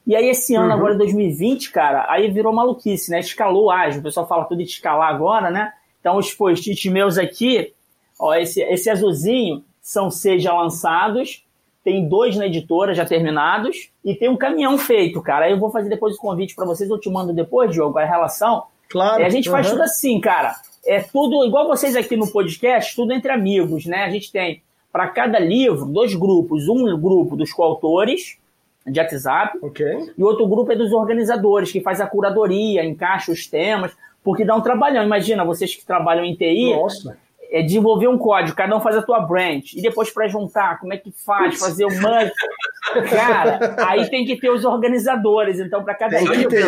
E 0.05 0.15
aí 0.15 0.29
esse 0.29 0.55
ano, 0.55 0.67
uhum. 0.67 0.73
agora 0.73 0.95
2020, 0.95 1.71
cara, 1.71 2.05
aí 2.09 2.29
virou 2.29 2.53
maluquice, 2.53 3.11
né? 3.11 3.19
Escalou 3.19 3.69
ágil. 3.71 3.99
O 3.99 4.03
pessoal 4.03 4.27
fala 4.27 4.45
tudo 4.45 4.63
de 4.63 4.69
escalar 4.69 5.09
agora, 5.09 5.51
né? 5.51 5.73
Então 5.99 6.17
os 6.17 6.33
post-its 6.33 6.91
meus 6.91 7.17
aqui, 7.17 7.73
ó, 8.19 8.33
esse, 8.33 8.61
esse 8.61 8.89
azulzinho, 8.89 9.63
são 9.81 10.09
seis 10.09 10.41
já 10.41 10.53
lançados 10.53 11.43
tem 11.83 12.07
dois 12.07 12.35
na 12.35 12.45
editora 12.45 12.93
já 12.93 13.05
terminados 13.05 13.89
e 14.05 14.13
tem 14.15 14.29
um 14.29 14.37
caminhão 14.37 14.77
feito, 14.77 15.21
cara. 15.21 15.45
Aí 15.45 15.51
eu 15.51 15.59
vou 15.59 15.71
fazer 15.71 15.89
depois 15.89 16.15
o 16.15 16.19
convite 16.19 16.55
para 16.55 16.65
vocês, 16.65 16.89
eu 16.89 16.99
te 16.99 17.09
mando 17.09 17.33
depois, 17.33 17.71
Diogo, 17.71 17.97
a 17.97 18.05
relação. 18.05 18.63
Claro. 18.89 19.21
E 19.21 19.25
a 19.25 19.29
gente 19.29 19.49
uhum. 19.49 19.55
faz 19.55 19.69
tudo 19.69 19.81
assim, 19.81 20.19
cara. 20.19 20.55
É 20.85 21.01
tudo 21.01 21.43
igual 21.45 21.67
vocês 21.67 21.95
aqui 21.95 22.15
no 22.15 22.31
podcast, 22.31 22.95
tudo 22.95 23.13
entre 23.13 23.31
amigos, 23.31 23.85
né? 23.85 24.03
A 24.03 24.09
gente 24.09 24.31
tem 24.31 24.61
para 24.91 25.07
cada 25.07 25.39
livro 25.39 25.85
dois 25.85 26.13
grupos, 26.13 26.67
um 26.67 26.99
grupo 26.99 27.35
dos 27.35 27.51
coautores 27.51 28.37
de 28.85 28.99
WhatsApp 28.99 29.59
okay. 29.61 30.11
e 30.17 30.23
outro 30.23 30.47
grupo 30.47 30.71
é 30.71 30.75
dos 30.75 30.91
organizadores 30.91 31.71
que 31.71 31.81
faz 31.81 32.01
a 32.01 32.07
curadoria, 32.07 32.83
encaixa 32.83 33.31
os 33.31 33.45
temas, 33.45 33.95
porque 34.23 34.43
dá 34.43 34.55
um 34.55 34.61
trabalhão. 34.61 35.03
Imagina 35.03 35.45
vocês 35.45 35.75
que 35.75 35.85
trabalham 35.85 36.25
em 36.25 36.35
TI, 36.35 36.75
Nossa 36.75 37.17
é 37.51 37.61
desenvolver 37.61 38.07
um 38.07 38.17
código, 38.17 38.55
cada 38.55 38.75
um 38.75 38.79
faz 38.79 38.95
a 38.95 39.01
tua 39.01 39.19
branch, 39.19 39.73
e 39.75 39.81
depois 39.81 40.09
para 40.09 40.27
juntar, 40.27 40.79
como 40.79 40.93
é 40.93 40.97
que 40.97 41.11
faz, 41.11 41.59
fazer 41.59 41.83
o 41.83 41.89
merge. 41.89 42.31
Cara, 43.09 43.75
aí 43.89 44.09
tem 44.09 44.25
que 44.25 44.37
ter 44.37 44.49
os 44.49 44.63
organizadores, 44.63 45.59
então 45.59 45.83
para 45.83 45.93
cada 45.93 46.17
tem 46.17 46.27
que 46.27 46.47
ter. 46.47 46.65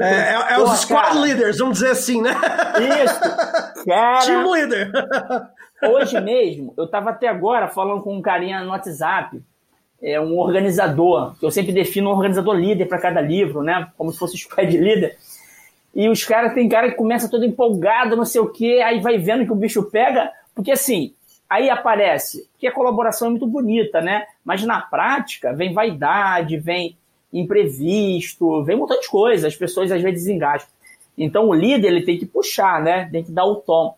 É, 0.00 0.04
é, 0.04 0.34
é 0.34 0.54
Porra, 0.56 0.72
os 0.74 0.80
squad 0.80 1.08
cara. 1.08 1.20
leaders, 1.20 1.58
vamos 1.58 1.74
dizer 1.78 1.90
assim, 1.90 2.22
né? 2.22 2.30
Isso. 3.04 3.84
Cara, 3.84 4.26
Team 4.26 4.50
leader. 4.50 4.90
Hoje 5.82 6.20
mesmo, 6.20 6.72
eu 6.76 6.84
estava 6.84 7.10
até 7.10 7.28
agora 7.28 7.68
falando 7.68 8.02
com 8.02 8.16
um 8.16 8.22
carinha 8.22 8.62
no 8.62 8.70
WhatsApp, 8.70 9.42
é 10.02 10.20
um 10.20 10.36
organizador, 10.38 11.34
que 11.38 11.46
eu 11.46 11.50
sempre 11.50 11.72
defino 11.72 12.10
um 12.10 12.12
organizador 12.12 12.56
líder 12.56 12.86
para 12.86 13.00
cada 13.00 13.20
livro, 13.20 13.62
né? 13.62 13.88
Como 13.96 14.10
se 14.10 14.18
fosse 14.18 14.34
o 14.34 14.38
squad 14.40 14.76
leader. 14.76 15.16
E 15.94 16.08
os 16.08 16.24
caras, 16.24 16.54
tem 16.54 16.68
cara 16.68 16.90
que 16.90 16.96
começa 16.96 17.30
todo 17.30 17.44
empolgado, 17.44 18.16
não 18.16 18.24
sei 18.24 18.40
o 18.40 18.48
quê, 18.48 18.82
aí 18.84 19.00
vai 19.00 19.18
vendo 19.18 19.44
que 19.44 19.52
o 19.52 19.56
bicho 19.56 19.82
pega, 19.84 20.32
porque 20.54 20.72
assim, 20.72 21.12
aí 21.48 21.68
aparece, 21.68 22.48
que 22.58 22.66
a 22.66 22.72
colaboração 22.72 23.28
é 23.28 23.30
muito 23.30 23.46
bonita, 23.46 24.00
né? 24.00 24.24
Mas 24.44 24.64
na 24.64 24.80
prática 24.80 25.52
vem 25.52 25.72
vaidade, 25.72 26.56
vem 26.56 26.96
imprevisto, 27.32 28.64
vem 28.64 28.76
um 28.76 28.80
montão 28.80 28.98
de 28.98 29.08
coisas, 29.08 29.44
as 29.44 29.56
pessoas 29.56 29.92
às 29.92 30.02
vezes 30.02 30.24
desengajam. 30.24 30.66
Então 31.16 31.48
o 31.48 31.54
líder 31.54 31.88
ele 31.88 32.02
tem 32.02 32.18
que 32.18 32.26
puxar, 32.26 32.82
né? 32.82 33.08
Tem 33.12 33.22
que 33.22 33.30
dar 33.30 33.44
o 33.44 33.56
tom. 33.56 33.94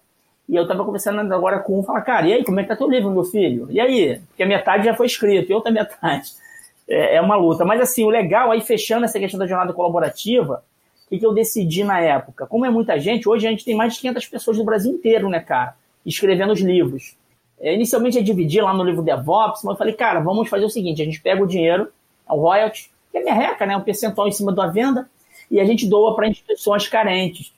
E 0.49 0.57
eu 0.57 0.67
tava 0.67 0.85
conversando 0.85 1.33
agora 1.33 1.59
com 1.61 1.79
um, 1.79 1.83
falar, 1.83 2.03
cara, 2.03 2.29
e 2.29 2.33
aí, 2.35 2.45
como 2.45 2.61
é 2.61 2.63
que 2.63 2.69
tá 2.69 2.77
teu 2.77 2.89
livro, 2.89 3.11
meu 3.11 3.25
filho? 3.25 3.67
E 3.71 3.81
aí? 3.81 4.21
Porque 4.29 4.43
a 4.43 4.47
metade 4.47 4.85
já 4.85 4.95
foi 4.95 5.07
escrito, 5.07 5.51
e 5.51 5.55
outra 5.55 5.73
metade. 5.73 6.33
É, 6.87 7.17
é 7.17 7.21
uma 7.23 7.35
luta. 7.35 7.65
Mas 7.65 7.81
assim, 7.81 8.05
o 8.05 8.11
legal 8.11 8.51
aí, 8.51 8.61
fechando 8.61 9.07
essa 9.07 9.19
questão 9.19 9.39
da 9.41 9.47
jornada 9.47 9.73
colaborativa, 9.73 10.63
o 11.07 11.09
que, 11.09 11.19
que 11.19 11.25
eu 11.25 11.33
decidi 11.33 11.83
na 11.83 11.99
época? 11.99 12.47
Como 12.47 12.67
é 12.67 12.69
muita 12.69 12.99
gente, 12.99 13.27
hoje 13.27 13.47
a 13.47 13.51
gente 13.51 13.65
tem 13.65 13.75
mais 13.75 13.95
de 13.95 14.01
500 14.01 14.27
pessoas 14.27 14.59
no 14.59 14.65
Brasil 14.65 14.93
inteiro, 14.93 15.31
né, 15.31 15.41
cara? 15.41 15.75
Escrevendo 16.05 16.53
os 16.53 16.61
livros. 16.61 17.17
É, 17.59 17.73
inicialmente 17.73 18.19
eu 18.19 18.23
dividi 18.23 18.61
lá 18.61 18.75
no 18.75 18.85
livro 18.85 19.03
DevOps, 19.03 19.63
mas 19.65 19.73
eu 19.73 19.79
falei, 19.79 19.95
cara, 19.95 20.21
vamos 20.21 20.49
fazer 20.49 20.67
o 20.67 20.69
seguinte: 20.69 21.01
a 21.01 21.05
gente 21.07 21.23
pega 21.23 21.43
o 21.43 21.47
dinheiro, 21.47 21.89
é 22.29 22.33
o 22.35 22.37
royalty, 22.37 22.91
que 23.11 23.17
é 23.17 23.25
merreca, 23.25 23.65
né? 23.65 23.77
Um 23.77 23.81
percentual 23.81 24.29
em 24.29 24.33
cima 24.33 24.53
da 24.53 24.67
venda, 24.67 25.09
e 25.51 25.61
a 25.61 25.65
gente 25.65 25.89
doa 25.89 26.15
para 26.15 26.29
instituições 26.29 26.89
carentes. 26.89 27.55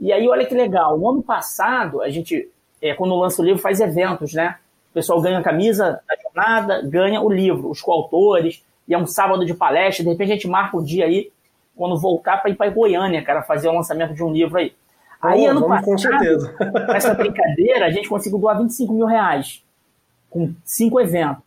E 0.00 0.12
aí, 0.12 0.28
olha 0.28 0.46
que 0.46 0.54
legal, 0.54 0.96
no 0.98 1.10
ano 1.10 1.22
passado, 1.22 2.00
a 2.00 2.08
gente, 2.08 2.48
é, 2.80 2.94
quando 2.94 3.14
lança 3.16 3.42
o 3.42 3.44
livro, 3.44 3.60
faz 3.60 3.80
eventos, 3.80 4.32
né? 4.32 4.56
O 4.90 4.94
pessoal 4.94 5.20
ganha 5.20 5.38
a 5.38 5.42
camisa 5.42 6.00
da 6.08 6.16
jornada, 6.22 6.82
ganha 6.82 7.20
o 7.20 7.30
livro, 7.30 7.68
os 7.70 7.80
coautores, 7.80 8.64
e 8.86 8.94
é 8.94 8.98
um 8.98 9.06
sábado 9.06 9.44
de 9.44 9.54
palestra, 9.54 10.04
de 10.04 10.10
repente 10.10 10.30
a 10.30 10.34
gente 10.34 10.48
marca 10.48 10.76
o 10.76 10.84
dia 10.84 11.04
aí 11.04 11.30
quando 11.76 11.98
voltar 11.98 12.38
para 12.38 12.50
ir 12.50 12.56
para 12.56 12.70
Goiânia, 12.70 13.22
cara, 13.22 13.42
fazer 13.42 13.68
o 13.68 13.72
lançamento 13.72 14.14
de 14.14 14.22
um 14.22 14.32
livro 14.32 14.58
aí. 14.58 14.74
Aí, 15.20 15.46
oh, 15.46 15.50
ano 15.50 15.68
passado, 15.68 15.84
com 15.84 15.98
certeza. 15.98 16.56
essa 16.94 17.14
brincadeira, 17.14 17.86
a 17.86 17.90
gente 17.90 18.08
conseguiu 18.08 18.38
doar 18.38 18.58
25 18.58 18.92
mil 18.92 19.06
reais 19.06 19.62
com 20.30 20.54
cinco 20.64 21.00
eventos. 21.00 21.44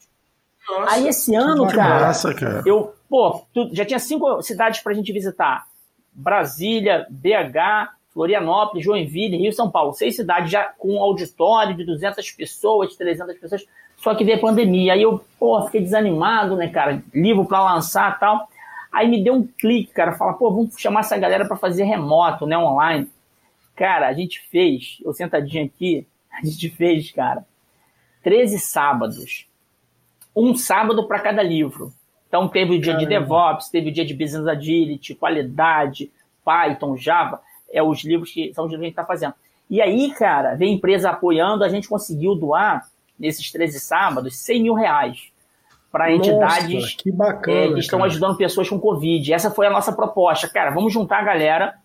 Nossa, 0.68 0.94
aí 0.94 1.08
esse 1.08 1.36
ano, 1.36 1.68
cara, 1.68 2.08
massa, 2.08 2.34
cara, 2.34 2.62
eu, 2.66 2.94
pô, 3.10 3.44
tu, 3.54 3.70
já 3.74 3.86
tinha 3.86 4.00
cinco 4.00 4.42
cidades 4.42 4.82
pra 4.82 4.94
gente 4.94 5.12
visitar. 5.12 5.66
Brasília, 6.14 7.08
BH, 7.10 7.90
Florianópolis, 8.14 8.84
Joinville, 8.84 9.38
Rio 9.38 9.54
São 9.54 9.70
Paulo. 9.70 9.94
Seis 9.94 10.16
cidades 10.16 10.52
já 10.52 10.64
com 10.78 11.02
auditório 11.02 11.76
de 11.76 11.84
200 11.86 12.30
pessoas, 12.32 12.96
300 12.96 13.38
pessoas. 13.38 13.66
Só 13.98 14.16
que 14.16 14.24
veio 14.24 14.38
a 14.38 14.42
pandemia. 14.42 14.94
Aí 14.94 15.02
eu, 15.02 15.24
pô, 15.40 15.64
fiquei 15.66 15.82
desanimado, 15.82 16.56
né, 16.56 16.68
cara? 16.70 17.04
Livro 17.14 17.46
para 17.46 17.74
lançar 17.74 18.20
tal. 18.20 18.48
Aí 18.92 19.08
me 19.08 19.24
deu 19.24 19.36
um 19.36 19.48
clique, 19.48 19.94
cara, 19.94 20.14
fala, 20.14 20.34
pô, 20.34 20.52
vamos 20.52 20.76
chamar 20.78 21.00
essa 21.00 21.18
galera 21.18 21.48
para 21.48 21.56
fazer 21.56 21.86
remoto, 21.86 22.46
né, 22.46 22.58
online. 22.58 23.08
Cara, 23.74 24.10
a 24.10 24.14
gente 24.14 24.42
fez, 24.52 24.98
eu 25.04 25.14
sentadinho 25.14 25.66
aqui, 25.66 26.06
a 26.30 26.46
gente 26.46 26.70
fez, 26.70 27.10
cara, 27.12 27.46
13 28.22 28.60
sábados. 28.60 29.48
Um 30.36 30.56
sábado 30.56 31.08
para 31.08 31.20
cada 31.20 31.42
livro. 31.42 31.94
Então 32.28 32.48
teve 32.48 32.76
o 32.76 32.80
dia 32.82 32.94
Caramba. 32.94 33.10
de 33.10 33.20
DevOps, 33.20 33.70
teve 33.70 33.90
o 33.90 33.94
dia 33.94 34.06
de 34.06 34.14
Business 34.14 34.48
Agility, 34.48 35.16
qualidade, 35.16 36.12
Python, 36.44 36.96
Java, 36.98 37.42
é 37.72 37.82
os 37.82 38.04
livros 38.04 38.32
que 38.32 38.54
são 38.54 38.66
os 38.66 38.72
livros 38.72 38.82
que 38.82 38.86
a 38.86 38.90
gente 38.90 39.00
está 39.00 39.06
fazendo. 39.06 39.34
E 39.70 39.82
aí, 39.82 40.12
cara, 40.12 40.56
vem 40.56 40.74
empresa 40.74 41.10
apoiando, 41.10 41.64
a 41.64 41.70
gente 41.70 41.88
conseguiu 41.88 42.36
doar 42.36 42.88
nesses 43.18 43.52
13 43.52 43.80
sábados, 43.80 44.36
100 44.38 44.64
mil 44.64 44.74
reais 44.74 45.32
para 45.92 46.12
entidades 46.12 46.96
que, 46.96 47.12
bacana, 47.12 47.58
é, 47.58 47.74
que 47.74 47.80
estão 47.80 48.04
ajudando 48.04 48.38
pessoas 48.38 48.70
com 48.70 48.80
Covid. 48.80 49.34
Essa 49.34 49.52
foi 49.52 49.68
a 49.68 49.70
nossa 49.70 49.92
proposta. 49.92 50.48
Cara, 50.48 50.72
vamos 50.72 50.94
juntar 50.94 51.20
a 51.20 51.24
galera. 51.24 51.76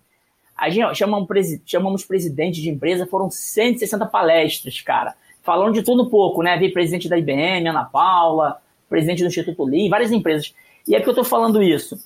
A 0.55 0.69
gente 0.69 0.95
chamamos, 0.95 1.27
chamamos 1.65 2.05
presidente 2.05 2.61
de 2.61 2.69
empresa, 2.69 3.05
foram 3.05 3.29
160 3.29 4.05
palestras, 4.07 4.81
cara. 4.81 5.13
Falando 5.43 5.73
de 5.73 5.83
tudo 5.83 6.03
um 6.03 6.09
pouco, 6.09 6.41
né? 6.41 6.57
Veio 6.57 6.73
presidente 6.73 7.07
da 7.07 7.17
IBM, 7.17 7.67
Ana 7.67 7.85
Paula, 7.85 8.59
presidente 8.89 9.21
do 9.21 9.27
Instituto 9.27 9.63
Lean, 9.65 9.89
várias 9.89 10.11
empresas. 10.11 10.53
E 10.87 10.95
é 10.95 11.01
que 11.01 11.07
eu 11.07 11.11
estou 11.11 11.23
falando 11.23 11.61
isso. 11.61 11.97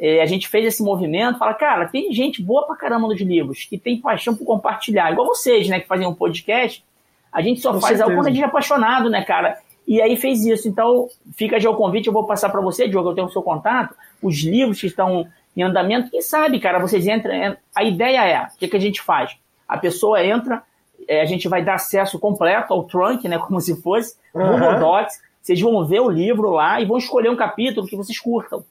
É, 0.00 0.22
a 0.22 0.26
gente 0.26 0.46
fez 0.48 0.64
esse 0.64 0.82
movimento, 0.82 1.38
fala, 1.38 1.54
cara, 1.54 1.88
tem 1.88 2.12
gente 2.12 2.40
boa 2.42 2.64
pra 2.66 2.76
caramba 2.76 3.08
nos 3.08 3.20
livros, 3.20 3.64
que 3.64 3.76
tem 3.76 4.00
paixão 4.00 4.34
por 4.34 4.44
compartilhar, 4.44 5.10
igual 5.10 5.26
vocês, 5.26 5.68
né, 5.68 5.80
que 5.80 5.88
fazem 5.88 6.06
um 6.06 6.14
podcast, 6.14 6.84
a 7.32 7.42
gente 7.42 7.60
só 7.60 7.72
Com 7.72 7.80
faz 7.80 7.96
certeza. 7.96 8.04
algo 8.04 8.16
quando 8.16 8.26
a 8.28 8.30
gente 8.30 8.42
é 8.42 8.46
apaixonado, 8.46 9.10
né, 9.10 9.22
cara? 9.24 9.58
E 9.86 10.00
aí 10.00 10.16
fez 10.16 10.44
isso. 10.46 10.68
Então, 10.68 11.08
fica 11.36 11.58
já 11.58 11.68
o 11.70 11.74
convite, 11.76 12.06
eu 12.06 12.12
vou 12.12 12.24
passar 12.26 12.48
para 12.50 12.60
você, 12.60 12.86
Diogo, 12.88 13.10
eu 13.10 13.14
tenho 13.14 13.26
o 13.26 13.30
seu 13.30 13.42
contato, 13.42 13.94
os 14.22 14.36
livros 14.42 14.80
que 14.80 14.86
estão 14.86 15.26
em 15.56 15.62
andamento, 15.62 16.10
quem 16.10 16.22
sabe, 16.22 16.60
cara, 16.60 16.78
vocês 16.78 17.06
entram. 17.06 17.34
en- 17.34 17.56
A 17.74 17.82
ideia 17.82 18.24
é, 18.24 18.42
o 18.44 18.58
que, 18.58 18.68
que 18.68 18.76
a 18.76 18.80
gente 18.80 19.00
faz? 19.02 19.36
A 19.66 19.76
pessoa 19.76 20.24
entra, 20.24 20.62
é, 21.08 21.20
a 21.20 21.24
gente 21.24 21.48
vai 21.48 21.64
dar 21.64 21.74
acesso 21.74 22.18
completo 22.20 22.72
ao 22.72 22.84
trunk, 22.84 23.26
né, 23.28 23.36
como 23.44 23.60
se 23.60 23.80
fosse, 23.82 24.14
Aham. 24.36 24.52
Google 24.52 24.78
Docs, 24.78 25.20
vocês 25.42 25.60
vão 25.60 25.84
ver 25.84 26.00
o 26.00 26.08
livro 26.10 26.50
lá 26.50 26.80
e 26.80 26.84
vão 26.84 26.98
escolher 26.98 27.30
um 27.30 27.36
capítulo 27.36 27.86
que 27.86 27.96
vocês 27.96 28.18
curtam. 28.20 28.62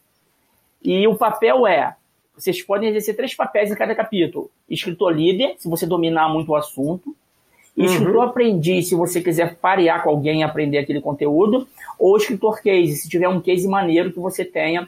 E 0.90 1.06
o 1.06 1.18
papel 1.18 1.68
é, 1.68 1.94
vocês 2.34 2.62
podem 2.62 2.88
exercer 2.88 3.14
três 3.14 3.36
papéis 3.36 3.70
em 3.70 3.76
cada 3.76 3.94
capítulo. 3.94 4.50
Escritor 4.70 5.14
líder, 5.14 5.56
se 5.58 5.68
você 5.68 5.86
dominar 5.86 6.30
muito 6.30 6.50
o 6.54 6.56
assunto. 6.56 7.14
Escritor 7.76 8.24
aprendiz, 8.24 8.88
se 8.88 8.96
você 8.96 9.20
quiser 9.22 9.58
parear 9.58 10.02
com 10.02 10.10
alguém 10.10 10.40
e 10.40 10.44
aprender 10.44 10.78
aquele 10.78 11.02
conteúdo. 11.02 11.68
Ou 12.00 12.16
escritor 12.16 12.62
case, 12.62 12.96
se 12.96 13.10
tiver 13.10 13.28
um 13.28 13.42
case 13.42 13.68
maneiro 13.68 14.14
que 14.14 14.20
você 14.20 14.46
tenha 14.46 14.88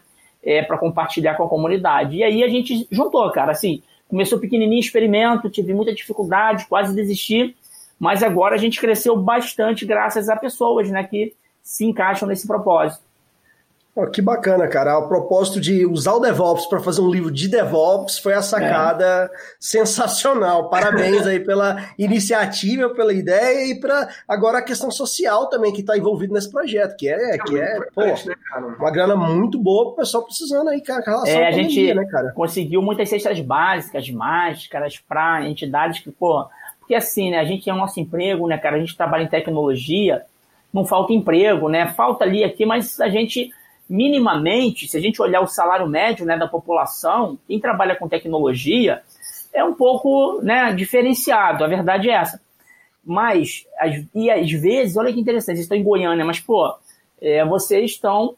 para 0.67 0.77
compartilhar 0.77 1.35
com 1.35 1.43
a 1.43 1.49
comunidade. 1.49 2.15
E 2.15 2.23
aí 2.23 2.45
a 2.45 2.47
gente 2.47 2.87
juntou, 2.89 3.29
cara, 3.31 3.51
assim, 3.51 3.83
começou 4.07 4.39
pequenininho 4.39 4.79
experimento, 4.79 5.49
tive 5.49 5.73
muita 5.73 5.93
dificuldade, 5.93 6.65
quase 6.69 6.95
desisti, 6.95 7.53
mas 7.99 8.23
agora 8.23 8.55
a 8.55 8.57
gente 8.57 8.79
cresceu 8.79 9.17
bastante 9.17 9.85
graças 9.85 10.29
a 10.29 10.37
pessoas, 10.37 10.89
né, 10.89 11.03
que 11.03 11.35
se 11.61 11.83
encaixam 11.83 12.25
nesse 12.25 12.47
propósito. 12.47 13.08
Ó, 13.99 14.05
que 14.05 14.21
bacana, 14.21 14.67
cara. 14.67 14.97
O 14.97 15.07
propósito 15.07 15.59
de 15.59 15.85
usar 15.85 16.13
o 16.13 16.19
DevOps 16.19 16.65
para 16.67 16.79
fazer 16.79 17.01
um 17.01 17.09
livro 17.09 17.29
de 17.29 17.49
DevOps 17.49 18.17
foi 18.17 18.33
a 18.33 18.41
sacada 18.41 19.29
sensacional. 19.59 20.69
Parabéns 20.69 21.27
aí 21.27 21.39
pela 21.39 21.85
iniciativa, 21.97 22.89
pela 22.89 23.13
ideia 23.13 23.71
e 23.71 23.79
para 23.79 24.07
agora 24.27 24.59
a 24.59 24.61
questão 24.61 24.89
social 24.89 25.47
também 25.49 25.73
que 25.73 25.81
está 25.81 25.97
envolvido 25.97 26.33
nesse 26.33 26.49
projeto, 26.49 26.95
que 26.95 27.09
é, 27.09 27.37
que 27.37 27.59
é 27.59 27.79
pô, 27.93 28.01
né, 28.01 28.35
cara? 28.49 28.65
uma 28.67 28.91
grana 28.91 29.15
muito 29.15 29.59
boa 29.59 29.87
pro 29.87 29.97
pessoal 29.97 30.23
precisando 30.23 30.69
aí, 30.69 30.81
cara, 30.81 31.03
relação 31.05 31.27
É, 31.27 31.47
a 31.47 31.51
gente 31.51 31.75
pandemia, 31.75 31.95
né, 31.95 32.05
cara? 32.09 32.31
conseguiu 32.31 32.81
muitas 32.81 33.09
cestas 33.09 33.39
básicas, 33.41 34.09
máscaras 34.09 34.97
para 34.97 35.47
entidades 35.47 35.99
que, 35.99 36.11
pô, 36.11 36.47
porque 36.79 36.95
assim, 36.95 37.31
né, 37.31 37.39
a 37.39 37.45
gente 37.45 37.65
tem 37.65 37.73
o 37.73 37.77
nosso 37.77 37.99
emprego, 37.99 38.47
né, 38.47 38.57
cara, 38.57 38.77
a 38.77 38.79
gente 38.79 38.95
trabalha 38.95 39.23
em 39.23 39.27
tecnologia, 39.27 40.23
não 40.73 40.85
falta 40.85 41.13
emprego, 41.13 41.67
né, 41.67 41.87
falta 41.93 42.23
ali 42.23 42.43
aqui, 42.43 42.65
mas 42.65 42.99
a 42.99 43.09
gente 43.09 43.51
minimamente, 43.89 44.87
se 44.87 44.95
a 44.95 45.01
gente 45.01 45.21
olhar 45.21 45.41
o 45.41 45.47
salário 45.47 45.87
médio, 45.87 46.25
né, 46.25 46.37
da 46.37 46.47
população, 46.47 47.37
quem 47.47 47.59
trabalha 47.59 47.95
com 47.95 48.07
tecnologia 48.07 49.01
é 49.51 49.63
um 49.63 49.73
pouco, 49.73 50.39
né, 50.43 50.71
diferenciado, 50.73 51.63
a 51.63 51.67
verdade 51.67 52.09
é 52.09 52.13
essa. 52.13 52.39
Mas, 53.03 53.65
e 54.13 54.29
às 54.29 54.51
vezes, 54.51 54.95
olha 54.95 55.11
que 55.11 55.19
interessante, 55.19 55.55
vocês 55.55 55.65
estão 55.65 55.77
em 55.77 55.83
Goiânia, 55.83 56.23
mas, 56.23 56.39
pô, 56.39 56.75
é, 57.19 57.43
vocês 57.43 57.91
estão 57.91 58.35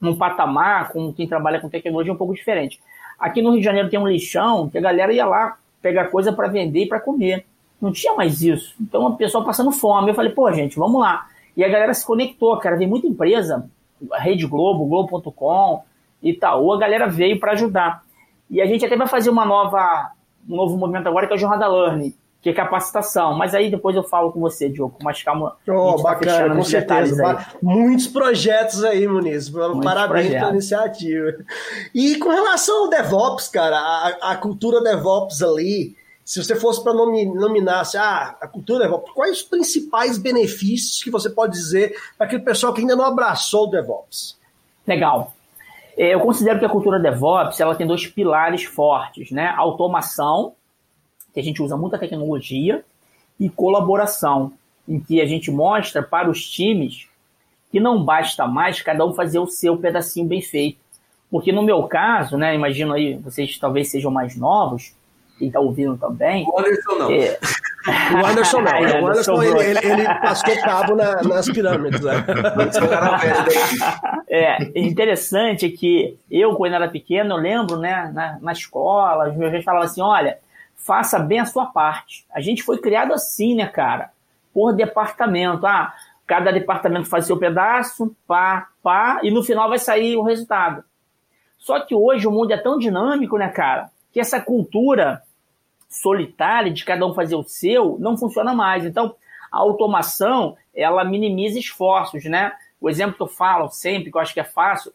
num 0.00 0.16
patamar 0.16 0.92
com 0.92 1.12
quem 1.12 1.26
trabalha 1.26 1.60
com 1.60 1.68
tecnologia 1.68 2.12
um 2.12 2.16
pouco 2.16 2.34
diferente. 2.34 2.78
Aqui 3.18 3.42
no 3.42 3.50
Rio 3.50 3.58
de 3.58 3.64
Janeiro 3.64 3.90
tem 3.90 3.98
um 3.98 4.06
lixão 4.06 4.68
que 4.68 4.78
a 4.78 4.80
galera 4.80 5.12
ia 5.12 5.26
lá 5.26 5.58
pegar 5.82 6.06
coisa 6.06 6.32
para 6.32 6.46
vender 6.46 6.84
e 6.84 6.88
para 6.88 7.00
comer. 7.00 7.44
Não 7.80 7.90
tinha 7.90 8.14
mais 8.14 8.42
isso. 8.42 8.76
Então 8.80 9.06
a 9.08 9.16
pessoa 9.16 9.44
passando 9.44 9.72
fome. 9.72 10.10
Eu 10.10 10.14
falei, 10.14 10.32
pô, 10.32 10.52
gente, 10.52 10.78
vamos 10.78 11.00
lá. 11.00 11.26
E 11.56 11.64
a 11.64 11.68
galera 11.68 11.92
se 11.92 12.06
conectou, 12.06 12.56
cara. 12.58 12.76
Vem 12.76 12.86
muita 12.86 13.08
empresa, 13.08 13.68
Rede 14.14 14.46
Globo, 14.46 14.86
Globo.com, 14.86 15.82
Itaú, 16.22 16.72
a 16.72 16.78
galera 16.78 17.06
veio 17.08 17.38
para 17.38 17.52
ajudar. 17.52 18.02
E 18.50 18.60
a 18.60 18.66
gente 18.66 18.84
até 18.84 18.96
vai 18.96 19.06
fazer 19.06 19.30
uma 19.30 19.44
nova, 19.44 20.10
um 20.48 20.56
novo 20.56 20.76
movimento 20.76 21.06
agora 21.08 21.26
que 21.26 21.32
é 21.32 21.36
o 21.36 21.38
Jornada 21.38 21.68
Learning, 21.68 22.14
que 22.40 22.48
é 22.50 22.52
capacitação. 22.52 23.36
Mas 23.36 23.54
aí 23.54 23.70
depois 23.70 23.94
eu 23.94 24.02
falo 24.02 24.32
com 24.32 24.40
você, 24.40 24.68
Diogo, 24.68 24.96
com 24.98 25.04
mais 25.04 25.22
calma. 25.22 25.56
a 25.68 25.72
Oh, 25.72 25.96
tá 25.96 26.02
bacana, 26.02 26.32
fechando 26.32 26.56
com 26.56 26.64
certeza. 26.64 27.46
Muitos 27.62 28.06
projetos 28.06 28.82
aí, 28.84 29.06
Muniz. 29.06 29.50
Parabéns 29.50 30.08
projetos. 30.08 30.38
pela 30.38 30.50
iniciativa. 30.52 31.32
E 31.94 32.16
com 32.16 32.30
relação 32.30 32.84
ao 32.84 32.90
DevOps, 32.90 33.48
cara, 33.48 33.76
a, 33.76 34.32
a 34.32 34.36
cultura 34.36 34.82
DevOps 34.82 35.42
ali, 35.42 35.94
se 36.28 36.44
você 36.44 36.54
fosse 36.54 36.84
para 36.84 36.92
nominar 36.92 37.80
assim, 37.80 37.96
ah, 37.96 38.36
a 38.38 38.46
cultura 38.46 38.84
DevOps, 38.84 39.14
quais 39.14 39.38
os 39.38 39.42
principais 39.42 40.18
benefícios 40.18 41.02
que 41.02 41.10
você 41.10 41.30
pode 41.30 41.54
dizer 41.54 41.96
para 42.18 42.26
aquele 42.26 42.42
pessoal 42.42 42.74
que 42.74 42.82
ainda 42.82 42.94
não 42.94 43.06
abraçou 43.06 43.66
o 43.66 43.70
DevOps? 43.70 44.38
Legal. 44.86 45.32
É, 45.96 46.12
Eu 46.12 46.20
considero 46.20 46.58
que 46.58 46.66
a 46.66 46.68
cultura 46.68 47.00
DevOps 47.00 47.58
ela 47.60 47.74
tem 47.74 47.86
dois 47.86 48.06
pilares 48.06 48.64
fortes, 48.64 49.30
né? 49.30 49.54
Automação, 49.56 50.52
que 51.32 51.40
a 51.40 51.42
gente 51.42 51.62
usa 51.62 51.78
muita 51.78 51.98
tecnologia, 51.98 52.84
e 53.40 53.48
colaboração, 53.48 54.52
em 54.86 55.00
que 55.00 55.22
a 55.22 55.26
gente 55.26 55.50
mostra 55.50 56.02
para 56.02 56.28
os 56.28 56.46
times 56.46 57.08
que 57.72 57.80
não 57.80 58.04
basta 58.04 58.46
mais 58.46 58.82
cada 58.82 59.02
um 59.02 59.14
fazer 59.14 59.38
o 59.38 59.46
seu 59.46 59.78
pedacinho 59.78 60.26
bem 60.26 60.42
feito. 60.42 60.78
Porque 61.30 61.52
no 61.52 61.62
meu 61.62 61.84
caso, 61.84 62.36
né, 62.36 62.54
imagino 62.54 62.92
aí, 62.92 63.14
vocês 63.14 63.56
talvez 63.56 63.90
sejam 63.90 64.10
mais 64.10 64.36
novos, 64.36 64.92
quem 65.38 65.48
está 65.48 65.60
ouvindo 65.60 65.96
também. 65.96 66.44
O 66.46 66.58
Anderson 66.58 66.94
não. 66.98 67.10
É, 67.10 67.38
O 68.22 68.26
Anderson 68.26 68.60
não, 68.60 68.72
o 69.02 69.06
Anderson 69.08 69.42
ele, 69.42 69.60
ele, 69.60 69.86
ele 69.86 70.04
passou 70.20 70.60
cabo 70.62 70.94
na- 70.96 71.22
nas 71.22 71.48
pirâmides. 71.48 72.00
Né? 72.00 72.12
É. 74.28 74.62
É, 74.62 74.80
interessante 74.80 75.66
é 75.66 75.70
que 75.70 76.18
eu, 76.30 76.54
quando 76.54 76.74
era 76.74 76.88
pequeno, 76.88 77.34
eu 77.34 77.38
lembro, 77.38 77.76
né, 77.78 78.10
na, 78.12 78.38
na 78.40 78.52
escola, 78.52 79.28
os 79.30 79.36
meus 79.36 79.50
pais 79.50 79.64
falavam 79.64 79.86
assim, 79.86 80.02
olha, 80.02 80.38
faça 80.76 81.18
bem 81.18 81.40
a 81.40 81.46
sua 81.46 81.66
parte. 81.66 82.26
A 82.32 82.40
gente 82.40 82.62
foi 82.62 82.78
criado 82.78 83.12
assim, 83.12 83.54
né, 83.54 83.66
cara? 83.66 84.10
Por 84.52 84.72
departamento. 84.74 85.66
Ah, 85.66 85.92
cada 86.26 86.50
departamento 86.52 87.08
faz 87.08 87.26
seu 87.26 87.38
pedaço, 87.38 88.14
pá, 88.26 88.68
pá, 88.82 89.20
e 89.22 89.30
no 89.30 89.42
final 89.42 89.68
vai 89.68 89.78
sair 89.78 90.16
o 90.16 90.22
resultado. 90.22 90.84
Só 91.58 91.80
que 91.80 91.94
hoje 91.94 92.26
o 92.26 92.30
mundo 92.30 92.52
é 92.52 92.56
tão 92.58 92.78
dinâmico, 92.78 93.38
né, 93.38 93.48
cara, 93.48 93.88
que 94.12 94.20
essa 94.20 94.40
cultura 94.40 95.22
solitária 95.88 96.72
de 96.72 96.84
cada 96.84 97.06
um 97.06 97.14
fazer 97.14 97.34
o 97.34 97.42
seu 97.42 97.96
não 97.98 98.16
funciona 98.16 98.54
mais. 98.54 98.84
Então, 98.84 99.14
a 99.50 99.58
automação, 99.58 100.56
ela 100.74 101.04
minimiza 101.04 101.58
esforços, 101.58 102.24
né? 102.24 102.52
O 102.80 102.88
exemplo 102.88 103.16
que 103.16 103.22
eu 103.22 103.28
falo 103.28 103.68
sempre, 103.68 104.10
que 104.10 104.16
eu 104.16 104.20
acho 104.20 104.34
que 104.34 104.40
é 104.40 104.44
fácil, 104.44 104.92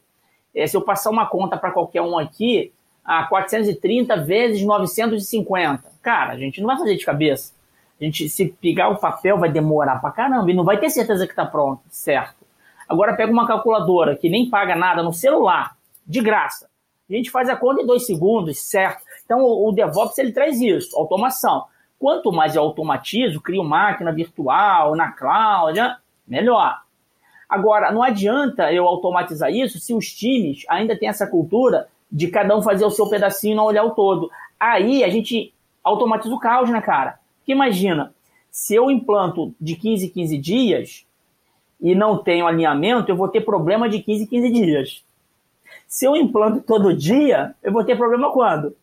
é 0.56 0.68
se 0.68 0.78
eu 0.78 0.82
passar 0.82 1.10
uma 1.10 1.26
conta 1.26 1.58
para 1.58 1.72
qualquer 1.72 2.02
um 2.02 2.18
aqui, 2.18 2.72
a 3.04 3.24
430 3.24 4.16
vezes 4.24 4.64
950. 4.64 5.84
Cara, 6.02 6.34
a 6.34 6.38
gente 6.38 6.62
não 6.62 6.68
vai 6.68 6.78
fazer 6.78 6.96
de 6.96 7.06
cabeça. 7.06 7.54
A 8.00 8.04
gente, 8.04 8.30
se 8.30 8.48
pegar 8.62 8.90
o 8.90 8.98
papel, 8.98 9.38
vai 9.38 9.52
demorar 9.52 10.00
pra 10.00 10.12
caramba 10.12 10.50
e 10.50 10.54
não 10.54 10.64
vai 10.64 10.78
ter 10.78 10.90
certeza 10.90 11.28
que 11.28 11.36
tá 11.36 11.46
pronto, 11.46 11.82
certo? 11.90 12.46
Agora 12.88 13.16
pega 13.16 13.32
uma 13.32 13.48
calculadora 13.48 14.16
que 14.16 14.30
nem 14.30 14.50
paga 14.50 14.76
nada 14.76 15.02
no 15.02 15.14
celular, 15.14 15.76
de 16.06 16.22
graça. 16.22 16.70
A 17.10 17.14
gente 17.14 17.32
faz 17.32 17.50
a 17.50 17.56
conta 17.56 17.82
em 17.82 17.86
dois 17.86 18.06
segundos, 18.06 18.60
certo? 18.60 19.04
Então 19.26 19.42
o, 19.42 19.72
DevOps 19.72 20.18
ele 20.18 20.32
traz 20.32 20.60
isso, 20.62 20.98
automação. 20.98 21.66
Quanto 21.98 22.32
mais 22.32 22.56
eu 22.56 22.64
automatizo, 22.64 23.42
crio 23.42 23.64
máquina 23.64 24.12
virtual, 24.12 24.96
na 24.96 25.12
cloud, 25.12 25.80
né? 25.80 25.98
melhor. 26.28 26.82
Agora, 27.48 27.92
não 27.92 28.02
adianta 28.02 28.72
eu 28.74 28.86
automatizar 28.88 29.52
isso 29.52 29.80
se 29.80 29.94
os 29.94 30.12
times 30.12 30.66
ainda 30.68 30.98
têm 30.98 31.08
essa 31.08 31.28
cultura 31.28 31.88
de 32.12 32.28
cada 32.28 32.58
um 32.58 32.62
fazer 32.62 32.86
o 32.86 32.92
seu 32.92 33.08
pedacinho 33.10 33.54
e 33.54 33.56
não 33.56 33.66
olhar 33.66 33.84
o 33.84 33.92
todo. 33.92 34.30
Aí 34.60 35.04
a 35.04 35.10
gente 35.10 35.54
automatiza 35.84 36.34
o 36.34 36.40
caos, 36.40 36.70
né, 36.70 36.82
cara? 36.82 37.20
Porque 37.40 37.52
imagina, 37.52 38.14
se 38.50 38.76
eu 38.76 38.90
implanto 38.90 39.54
de 39.60 39.76
15 39.76 40.06
em 40.06 40.10
15 40.10 40.38
dias 40.38 41.06
e 41.82 41.94
não 41.96 42.18
tenho 42.18 42.48
alinhamento, 42.48 43.12
eu 43.12 43.16
vou 43.16 43.28
ter 43.28 43.42
problema 43.42 43.90
de 43.90 44.00
15 44.00 44.24
em 44.24 44.28
15 44.28 44.52
dias. 44.52 45.04
Se 45.88 46.06
eu 46.06 46.16
implanto 46.16 46.62
todo 46.62 46.96
dia, 46.96 47.56
eu 47.62 47.72
vou 47.72 47.84
ter 47.84 47.98
problema 47.98 48.32
quando? 48.32 48.76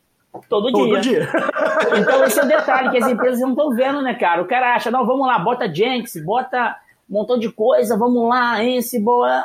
Todo, 0.49 0.71
Todo 0.71 1.01
dia. 1.01 1.01
dia. 1.01 1.29
Então 1.99 2.25
esse 2.25 2.38
é 2.38 2.45
o 2.45 2.49
detalhe 2.49 2.90
que 2.90 2.99
as 2.99 3.09
empresas 3.09 3.40
não 3.40 3.51
estão 3.51 3.71
vendo, 3.71 4.01
né, 4.01 4.14
cara? 4.14 4.43
O 4.43 4.47
cara 4.47 4.75
acha, 4.75 4.90
não, 4.90 5.05
vamos 5.05 5.27
lá, 5.27 5.38
bota 5.38 5.73
Jenks, 5.73 6.23
bota 6.25 6.77
um 7.09 7.14
montão 7.14 7.38
de 7.38 7.51
coisa, 7.51 7.99
vamos 7.99 8.29
lá, 8.29 8.61
Ansible. 8.61 9.25
é. 9.29 9.45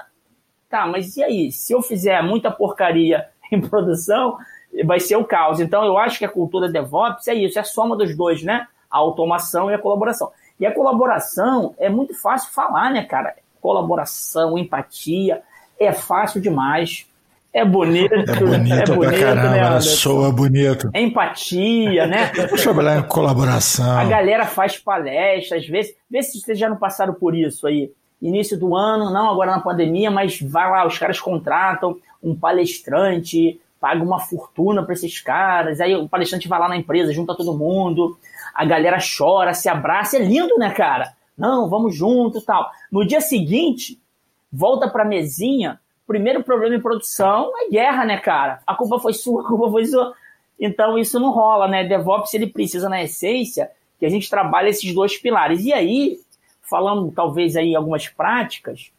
Tá, 0.69 0.85
mas 0.85 1.15
e 1.17 1.23
aí? 1.23 1.51
Se 1.51 1.73
eu 1.73 1.81
fizer 1.81 2.21
muita 2.21 2.51
porcaria 2.51 3.27
em 3.51 3.61
produção, 3.61 4.37
vai 4.83 4.99
ser 4.99 5.15
o 5.15 5.23
caos. 5.23 5.59
Então 5.59 5.83
eu 5.83 5.97
acho 5.97 6.19
que 6.19 6.25
a 6.25 6.29
cultura 6.29 6.69
DevOps 6.69 7.27
é 7.27 7.33
isso, 7.33 7.57
é 7.57 7.61
a 7.61 7.65
soma 7.65 7.95
dos 7.95 8.15
dois, 8.15 8.43
né? 8.43 8.67
A 8.89 8.97
automação 8.97 9.71
e 9.71 9.73
a 9.73 9.79
colaboração. 9.79 10.31
E 10.59 10.65
a 10.65 10.73
colaboração 10.73 11.73
é 11.77 11.89
muito 11.89 12.13
fácil 12.13 12.51
falar, 12.53 12.91
né, 12.91 13.03
cara? 13.03 13.35
Colaboração, 13.59 14.57
empatia, 14.57 15.41
é 15.79 15.91
fácil 15.91 16.39
demais. 16.41 17.09
É 17.55 17.63
bonito. 17.63 18.13
É 18.13 18.17
bonito, 18.17 18.73
é 18.73 18.83
bonito 18.83 18.99
pra 18.99 19.17
caramba, 19.17 19.75
né, 19.75 19.79
soa 19.79 20.29
bonito. 20.29 20.89
É 20.93 21.01
empatia, 21.01 22.05
né? 22.05 22.29
Vamos 22.35 22.61
trabalhar 22.61 22.99
em 22.99 23.03
colaboração. 23.03 23.97
A 23.97 24.03
galera 24.03 24.45
faz 24.45 24.77
palestras, 24.77 25.63
às 25.63 25.69
vezes. 25.69 25.95
Vê 26.11 26.21
se 26.21 26.41
vocês 26.41 26.59
já 26.59 26.67
não 26.67 26.75
passaram 26.75 27.13
por 27.13 27.33
isso 27.33 27.65
aí. 27.65 27.89
Início 28.21 28.59
do 28.59 28.75
ano, 28.75 29.09
não 29.09 29.29
agora 29.29 29.51
na 29.51 29.61
pandemia, 29.61 30.11
mas 30.11 30.37
vai 30.41 30.69
lá, 30.69 30.85
os 30.85 30.97
caras 30.97 31.17
contratam 31.17 31.95
um 32.21 32.35
palestrante, 32.35 33.57
paga 33.79 34.03
uma 34.03 34.19
fortuna 34.19 34.83
para 34.83 34.93
esses 34.93 35.21
caras, 35.21 35.79
aí 35.79 35.95
o 35.95 36.09
palestrante 36.09 36.49
vai 36.49 36.59
lá 36.59 36.67
na 36.67 36.75
empresa, 36.75 37.13
junta 37.13 37.37
todo 37.37 37.57
mundo, 37.57 38.17
a 38.53 38.65
galera 38.65 38.97
chora, 38.97 39.53
se 39.53 39.69
abraça, 39.69 40.17
é 40.17 40.19
lindo, 40.19 40.57
né, 40.57 40.71
cara? 40.71 41.13
Não, 41.37 41.69
vamos 41.69 41.95
juntos 41.95 42.43
tal. 42.43 42.69
No 42.91 43.05
dia 43.05 43.21
seguinte, 43.21 43.97
volta 44.51 44.89
pra 44.89 45.05
mesinha, 45.05 45.79
primeiro 46.05 46.43
problema 46.43 46.75
em 46.75 46.81
produção 46.81 47.51
é 47.57 47.69
guerra, 47.69 48.05
né, 48.05 48.17
cara? 48.17 48.59
A 48.65 48.75
culpa 48.75 48.99
foi 48.99 49.13
sua, 49.13 49.41
a 49.45 49.47
culpa 49.47 49.69
foi 49.69 49.85
sua. 49.85 50.13
Então 50.59 50.97
isso 50.97 51.19
não 51.19 51.31
rola, 51.31 51.67
né? 51.67 51.83
DevOps 51.83 52.33
ele 52.33 52.47
precisa, 52.47 52.87
na 52.87 53.03
essência, 53.03 53.69
que 53.99 54.05
a 54.05 54.09
gente 54.09 54.29
trabalhe 54.29 54.69
esses 54.69 54.93
dois 54.93 55.17
pilares. 55.17 55.65
E 55.65 55.73
aí, 55.73 56.19
falando 56.61 57.11
talvez 57.11 57.55
aí 57.55 57.75
algumas 57.75 58.07
práticas, 58.07 58.91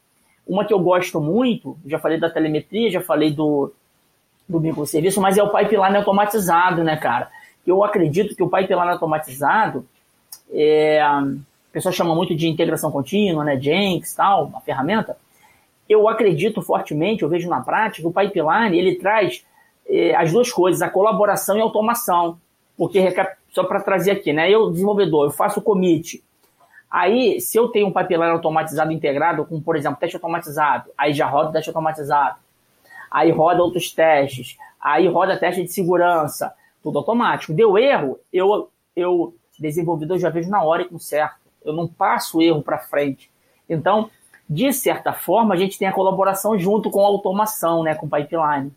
uma 0.46 0.64
que 0.64 0.72
eu 0.72 0.78
gosto 0.78 1.20
muito, 1.20 1.76
já 1.86 1.98
falei 1.98 2.20
da 2.20 2.30
telemetria, 2.30 2.90
já 2.90 3.00
falei 3.00 3.30
do, 3.30 3.72
do 4.48 4.60
microserviço, 4.60 5.20
mas 5.20 5.36
é 5.36 5.42
o 5.42 5.50
pipeline 5.50 5.96
automatizado, 5.96 6.84
né, 6.84 6.96
cara? 6.96 7.30
Eu 7.66 7.82
acredito 7.82 8.36
que 8.36 8.42
o 8.42 8.48
pipeline 8.48 8.90
automatizado, 8.90 9.84
é, 10.52 11.00
a 11.00 11.26
pessoa 11.72 11.92
chama 11.92 12.14
muito 12.14 12.34
de 12.34 12.48
integração 12.48 12.92
contínua, 12.92 13.42
né, 13.42 13.60
Jenks, 13.60 14.14
tal, 14.14 14.46
uma 14.46 14.60
ferramenta. 14.60 15.16
Eu 15.88 16.08
acredito 16.08 16.62
fortemente, 16.62 17.22
eu 17.22 17.28
vejo 17.28 17.48
na 17.48 17.60
prática, 17.60 18.06
o 18.06 18.12
pipeline 18.12 18.78
ele 18.78 18.96
traz 18.96 19.44
é, 19.88 20.14
as 20.14 20.32
duas 20.32 20.50
coisas, 20.50 20.82
a 20.82 20.90
colaboração 20.90 21.56
e 21.56 21.60
a 21.60 21.64
automação. 21.64 22.38
Porque, 22.76 23.00
só 23.50 23.64
para 23.64 23.80
trazer 23.80 24.10
aqui, 24.10 24.32
né, 24.32 24.50
eu, 24.50 24.70
desenvolvedor, 24.70 25.26
eu 25.26 25.30
faço 25.30 25.60
o 25.60 25.62
commit, 25.62 26.22
Aí, 26.88 27.40
se 27.40 27.58
eu 27.58 27.68
tenho 27.68 27.88
um 27.88 27.92
pipeline 27.92 28.30
automatizado 28.30 28.92
integrado 28.92 29.44
com, 29.44 29.60
por 29.60 29.76
exemplo, 29.76 29.98
teste 29.98 30.16
automatizado, 30.16 30.88
aí 30.96 31.12
já 31.12 31.26
roda 31.26 31.50
o 31.50 31.52
teste 31.52 31.68
automatizado 31.68 32.38
aí 33.10 33.30
roda 33.30 33.62
outros 33.62 33.90
testes, 33.92 34.58
aí 34.80 35.08
roda 35.08 35.38
teste 35.38 35.62
de 35.62 35.72
segurança, 35.72 36.52
tudo 36.82 36.98
automático. 36.98 37.52
Deu 37.54 37.78
erro, 37.78 38.18
eu, 38.32 38.70
eu 38.94 39.34
desenvolvedor, 39.58 40.18
já 40.18 40.28
vejo 40.28 40.50
na 40.50 40.62
hora 40.62 40.82
e 40.82 40.88
conserto. 40.88 41.36
Eu 41.64 41.72
não 41.72 41.88
passo 41.88 42.38
o 42.38 42.42
erro 42.42 42.62
para 42.62 42.78
frente. 42.78 43.30
Então, 43.68 44.10
de 44.48 44.72
certa 44.72 45.12
forma, 45.12 45.54
a 45.54 45.56
gente 45.56 45.78
tem 45.78 45.88
a 45.88 45.92
colaboração 45.92 46.58
junto 46.58 46.90
com 46.90 47.00
a 47.00 47.06
automação, 47.06 47.82
né, 47.82 47.94
com 47.94 48.06
o 48.06 48.10
pipeline. 48.10 48.72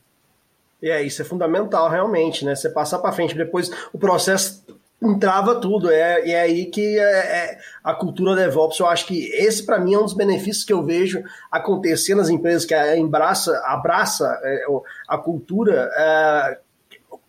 E 0.81 0.89
é, 0.89 1.03
isso 1.03 1.21
é 1.21 1.25
fundamental, 1.25 1.89
realmente, 1.89 2.45
né? 2.45 2.55
Você 2.55 2.69
passar 2.69 2.99
para 2.99 3.11
frente, 3.11 3.35
depois 3.35 3.69
o 3.91 3.99
processo 3.99 4.63
entrava 5.01 5.55
tudo. 5.55 5.91
É, 5.91 6.25
e 6.25 6.31
é 6.31 6.41
aí 6.41 6.65
que 6.65 6.97
é, 6.97 7.01
é, 7.01 7.59
a 7.83 7.93
cultura 7.93 8.35
DevOps, 8.35 8.79
eu 8.79 8.87
acho 8.87 9.05
que 9.05 9.25
esse 9.33 9.65
para 9.65 9.79
mim 9.79 9.93
é 9.93 9.99
um 9.99 10.03
dos 10.03 10.13
benefícios 10.13 10.63
que 10.63 10.73
eu 10.73 10.83
vejo 10.83 11.23
acontecer 11.51 12.15
nas 12.15 12.29
empresas 12.29 12.65
que 12.65 12.73
abraça, 12.73 13.57
abraça 13.65 14.39
é, 14.43 14.65
a 15.07 15.17
cultura, 15.17 15.89
é, 15.95 16.57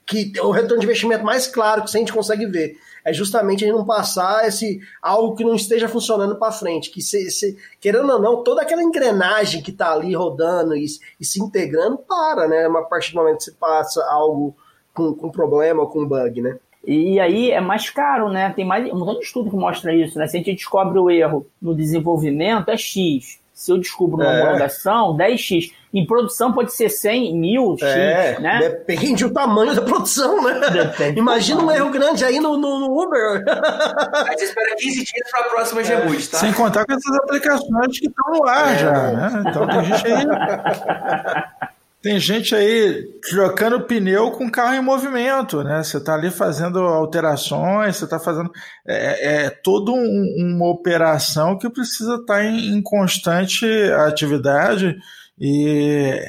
que 0.07 0.33
o 0.41 0.51
retorno 0.51 0.79
de 0.79 0.87
investimento 0.87 1.25
mais 1.25 1.47
claro 1.47 1.83
que 1.83 1.97
a 1.97 2.01
gente 2.01 2.13
consegue 2.13 2.47
ver 2.47 2.77
é 3.05 3.13
justamente 3.13 3.65
a 3.65 3.69
gente 3.69 3.77
não 3.77 3.85
passar 3.85 4.47
esse 4.47 4.81
algo 5.03 5.35
que 5.35 5.45
não 5.45 5.55
esteja 5.55 5.89
funcionando 5.89 6.37
para 6.37 6.53
frente, 6.53 6.91
que 6.91 7.01
se, 7.01 7.31
se, 7.31 7.57
querendo 7.81 8.13
ou 8.13 8.21
não, 8.21 8.43
toda 8.43 8.63
aquela 8.63 8.83
engrenagem 8.83 9.63
que 9.63 9.71
está 9.71 9.93
ali 9.93 10.15
rodando 10.15 10.77
e, 10.77 10.87
e, 11.19 11.25
se 11.25 11.41
integrando 11.41 11.99
para, 11.99 12.49
né? 12.49 12.67
A 12.67 12.83
partir 12.83 13.13
do 13.13 13.19
momento 13.19 13.39
que 13.39 13.45
você 13.45 13.53
passa 13.53 14.05
algo 14.11 14.55
com, 14.95 15.15
com 15.15 15.31
problema 15.31 15.83
ou 15.83 15.89
com 15.89 16.07
bug, 16.07 16.43
né? 16.43 16.59
E 16.87 17.21
aí 17.21 17.51
é 17.51 17.61
mais 17.61 17.91
caro, 17.91 18.31
né? 18.31 18.51
Tem 18.51 18.65
mais 18.65 18.91
um 18.91 18.99
montão 18.99 19.19
de 19.19 19.25
estudo 19.25 19.51
que 19.51 19.57
mostra 19.57 19.95
isso, 19.95 20.19
né? 20.19 20.27
Se 20.27 20.37
a 20.37 20.39
gente 20.39 20.55
descobre 20.55 20.99
o 20.99 21.11
erro 21.11 21.47
no 21.61 21.75
desenvolvimento, 21.75 22.71
é 22.71 22.77
X. 22.77 23.39
Se 23.53 23.71
eu 23.71 23.77
descubro 23.77 24.17
uma 24.17 24.25
é. 24.25 24.43
homologação, 24.43 25.15
10x. 25.17 25.73
Em 25.93 26.07
produção 26.07 26.53
pode 26.53 26.73
ser 26.73 26.89
100 26.89 27.37
mil 27.37 27.77
x, 27.77 27.83
é, 27.83 28.39
né? 28.39 28.61
Depende 28.61 29.25
do 29.25 29.33
tamanho 29.33 29.75
da 29.75 29.83
produção, 29.83 30.41
né? 30.41 30.61
Depende 30.71 31.19
Imagina 31.19 31.63
um 31.63 31.71
erro 31.71 31.91
grande 31.91 32.25
aí 32.25 32.39
no, 32.39 32.57
no, 32.57 32.79
no 32.79 33.03
Uber. 33.03 33.43
Aí 34.29 34.39
você 34.39 34.45
espera 34.45 34.77
15 34.77 34.95
dias 35.05 35.31
para 35.33 35.41
a 35.41 35.49
próxima 35.49 35.83
Gboost, 35.83 36.31
tá? 36.31 36.39
Sem 36.39 36.53
contar 36.53 36.85
com 36.85 36.93
essas 36.93 37.17
aplicações 37.17 37.99
que 37.99 38.07
estão 38.07 38.33
no 38.33 38.47
ar 38.47 38.75
é. 38.75 38.79
já, 38.79 38.93
né? 38.93 39.45
Então 39.49 39.67
tem 39.67 39.85
gente 39.85 40.07
aí... 40.07 40.27
Tem 42.03 42.19
gente 42.19 42.55
aí 42.55 43.11
trocando 43.29 43.83
pneu 43.83 44.31
com 44.31 44.51
carro 44.51 44.75
em 44.75 44.81
movimento, 44.81 45.63
né? 45.63 45.83
Você 45.83 45.99
está 45.99 46.15
ali 46.15 46.31
fazendo 46.31 46.79
alterações, 46.79 47.97
você 47.97 48.05
está 48.05 48.19
fazendo. 48.19 48.51
É, 48.87 49.45
é 49.45 49.51
toda 49.51 49.91
um, 49.93 50.35
uma 50.39 50.71
operação 50.71 51.59
que 51.59 51.69
precisa 51.69 52.15
estar 52.15 52.37
tá 52.37 52.45
em, 52.45 52.75
em, 52.75 52.81
constante 52.81 53.67
atividade 54.07 54.97
e, 55.41 56.21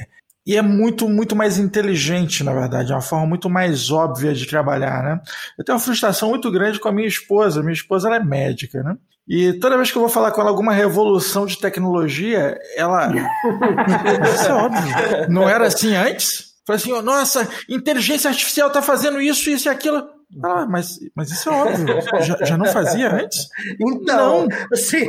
e 0.46 0.56
é 0.56 0.62
muito, 0.62 1.08
muito 1.08 1.36
mais 1.36 1.58
inteligente, 1.58 2.42
na 2.42 2.52
verdade, 2.52 2.92
é 2.92 2.94
uma 2.94 3.00
forma 3.00 3.26
muito 3.26 3.48
mais 3.48 3.90
óbvia 3.90 4.34
de 4.34 4.46
trabalhar, 4.46 5.02
né? 5.02 5.20
Eu 5.58 5.64
tenho 5.64 5.76
uma 5.76 5.84
frustração 5.84 6.30
muito 6.30 6.50
grande 6.50 6.80
com 6.80 6.88
a 6.88 6.92
minha 6.92 7.06
esposa. 7.06 7.62
Minha 7.62 7.74
esposa 7.74 8.08
ela 8.08 8.16
é 8.16 8.24
médica, 8.24 8.82
né? 8.82 8.96
E 9.28 9.52
toda 9.54 9.76
vez 9.76 9.90
que 9.90 9.96
eu 9.96 10.02
vou 10.02 10.10
falar 10.10 10.32
com 10.32 10.40
ela 10.40 10.50
alguma 10.50 10.72
revolução 10.72 11.46
de 11.46 11.58
tecnologia, 11.58 12.58
ela. 12.76 13.12
isso 14.34 14.46
é 14.46 14.52
óbvio. 14.52 14.94
Não 15.28 15.48
era 15.48 15.66
assim 15.66 15.94
antes? 15.94 16.52
Falei 16.66 16.80
assim, 16.80 16.92
oh, 16.92 17.02
nossa, 17.02 17.48
inteligência 17.68 18.28
artificial 18.28 18.68
está 18.68 18.80
fazendo 18.82 19.20
isso, 19.20 19.48
isso 19.50 19.68
e 19.68 19.70
aquilo. 19.70 20.08
Ah, 20.42 20.66
mas, 20.68 20.98
mas 21.14 21.30
isso 21.30 21.50
é 21.50 21.52
óbvio. 21.52 21.86
Já, 22.22 22.44
já 22.44 22.56
não 22.56 22.66
fazia 22.66 23.12
antes? 23.12 23.48
Então, 23.80 24.46
não. 24.46 24.76
sim. 24.76 25.04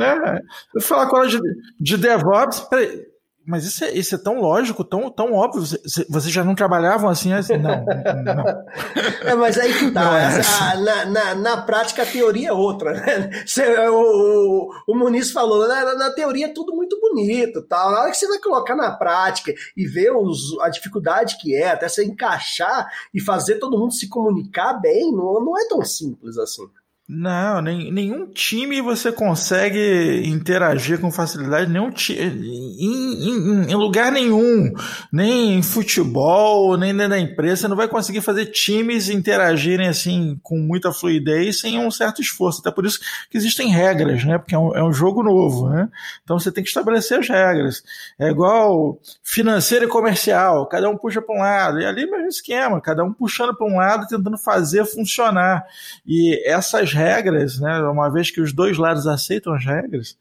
É, 0.00 0.40
eu 0.74 0.82
falar 0.82 1.06
com 1.06 1.18
ela 1.18 1.28
de, 1.28 1.38
de 1.80 1.96
DevOps. 1.96 2.60
Peraí, 2.68 3.02
mas 3.46 3.64
isso 3.66 3.84
é, 3.84 3.90
isso 3.92 4.14
é 4.14 4.18
tão 4.18 4.40
lógico, 4.40 4.82
tão, 4.82 5.10
tão 5.10 5.32
óbvio. 5.32 5.62
Vocês 5.62 6.32
já 6.32 6.42
não 6.42 6.54
trabalhavam 6.54 7.10
assim? 7.10 7.32
assim? 7.32 7.56
Não, 7.56 7.84
não. 8.24 8.44
É, 9.24 9.34
mas 9.34 9.58
aí 9.58 9.72
que 9.72 9.90
tá. 9.90 10.18
É 10.18 10.26
assim. 10.26 10.82
na, 10.82 11.04
na, 11.06 11.34
na, 11.34 11.62
prática, 11.62 12.02
a 12.02 12.06
teoria 12.06 12.48
é 12.48 12.52
outra. 12.52 12.92
Né? 12.92 13.30
o, 13.88 13.92
o, 13.92 14.70
o 14.88 14.94
Muniz 14.94 15.30
falou, 15.30 15.66
na, 15.66 15.94
na, 15.94 16.10
teoria 16.10 16.46
é 16.46 16.52
tudo 16.52 16.74
muito 16.74 16.98
bonito. 17.00 17.62
Tal. 17.62 17.90
Na 17.90 18.02
hora 18.02 18.10
que 18.10 18.16
você 18.16 18.28
vai 18.28 18.38
colocar 18.38 18.74
na 18.74 18.92
prática 18.92 19.52
e 19.76 19.86
ver 19.86 20.10
os, 20.12 20.58
a 20.60 20.68
dificuldade 20.68 21.38
que 21.38 21.54
é, 21.54 21.70
até 21.70 21.88
você 21.88 22.04
encaixar 22.04 22.88
e 23.12 23.20
fazer 23.20 23.58
todo 23.58 23.78
mundo 23.78 23.94
se 23.94 24.08
comunicar 24.08 24.74
bem, 24.74 25.12
não, 25.12 25.44
não 25.44 25.58
é 25.58 25.66
tão 25.68 25.84
simples 25.84 26.36
assim. 26.38 26.68
Não, 27.06 27.60
nem, 27.60 27.92
nenhum 27.92 28.32
time 28.32 28.80
você 28.80 29.12
consegue 29.12 30.22
interagir 30.24 30.98
com 30.98 31.12
facilidade, 31.12 31.70
nenhum 31.70 31.90
time, 31.90 32.18
em, 32.18 33.28
em, 33.28 33.70
em, 33.70 33.74
lugar 33.74 34.10
nenhum, 34.10 34.72
nem 35.12 35.58
em 35.58 35.62
futebol, 35.62 36.78
nem 36.78 36.94
na 36.94 37.18
empresa, 37.18 37.56
você 37.56 37.68
não 37.68 37.76
vai 37.76 37.88
conseguir 37.88 38.22
fazer 38.22 38.46
times 38.46 39.10
interagirem 39.10 39.86
assim 39.86 40.40
com 40.42 40.56
muita 40.56 40.94
fluidez 40.94 41.60
sem 41.60 41.78
um 41.78 41.90
certo 41.90 42.22
esforço. 42.22 42.62
Até 42.62 42.70
por 42.70 42.86
isso 42.86 42.98
que 43.28 43.36
existem 43.36 43.68
regras, 43.68 44.24
né? 44.24 44.38
Porque 44.38 44.54
é 44.54 44.58
um, 44.58 44.74
é 44.74 44.82
um 44.82 44.92
jogo 44.92 45.22
novo, 45.22 45.68
né? 45.68 45.90
Então 46.22 46.38
você 46.38 46.50
tem 46.50 46.64
que 46.64 46.70
estabelecer 46.70 47.18
as 47.18 47.28
regras. 47.28 47.82
É 48.18 48.30
igual 48.30 48.98
financeiro 49.22 49.84
e 49.84 49.88
comercial, 49.88 50.66
cada 50.68 50.88
um 50.88 50.96
puxa 50.96 51.20
para 51.20 51.36
um 51.36 51.40
lado, 51.40 51.80
e 51.80 51.84
ali 51.84 52.04
é 52.04 52.06
o 52.06 52.10
mesmo 52.10 52.28
esquema, 52.28 52.80
cada 52.80 53.04
um 53.04 53.12
puxando 53.12 53.54
para 53.54 53.66
um 53.66 53.76
lado, 53.76 54.06
tentando 54.08 54.38
fazer 54.38 54.86
funcionar. 54.86 55.66
E 56.06 56.42
essas 56.48 56.93
regras, 56.94 57.60
né? 57.60 57.80
Uma 57.82 58.08
vez 58.08 58.30
que 58.30 58.40
os 58.40 58.52
dois 58.52 58.78
lados 58.78 59.06
aceitam 59.06 59.52
as 59.52 59.64
regras, 59.64 60.16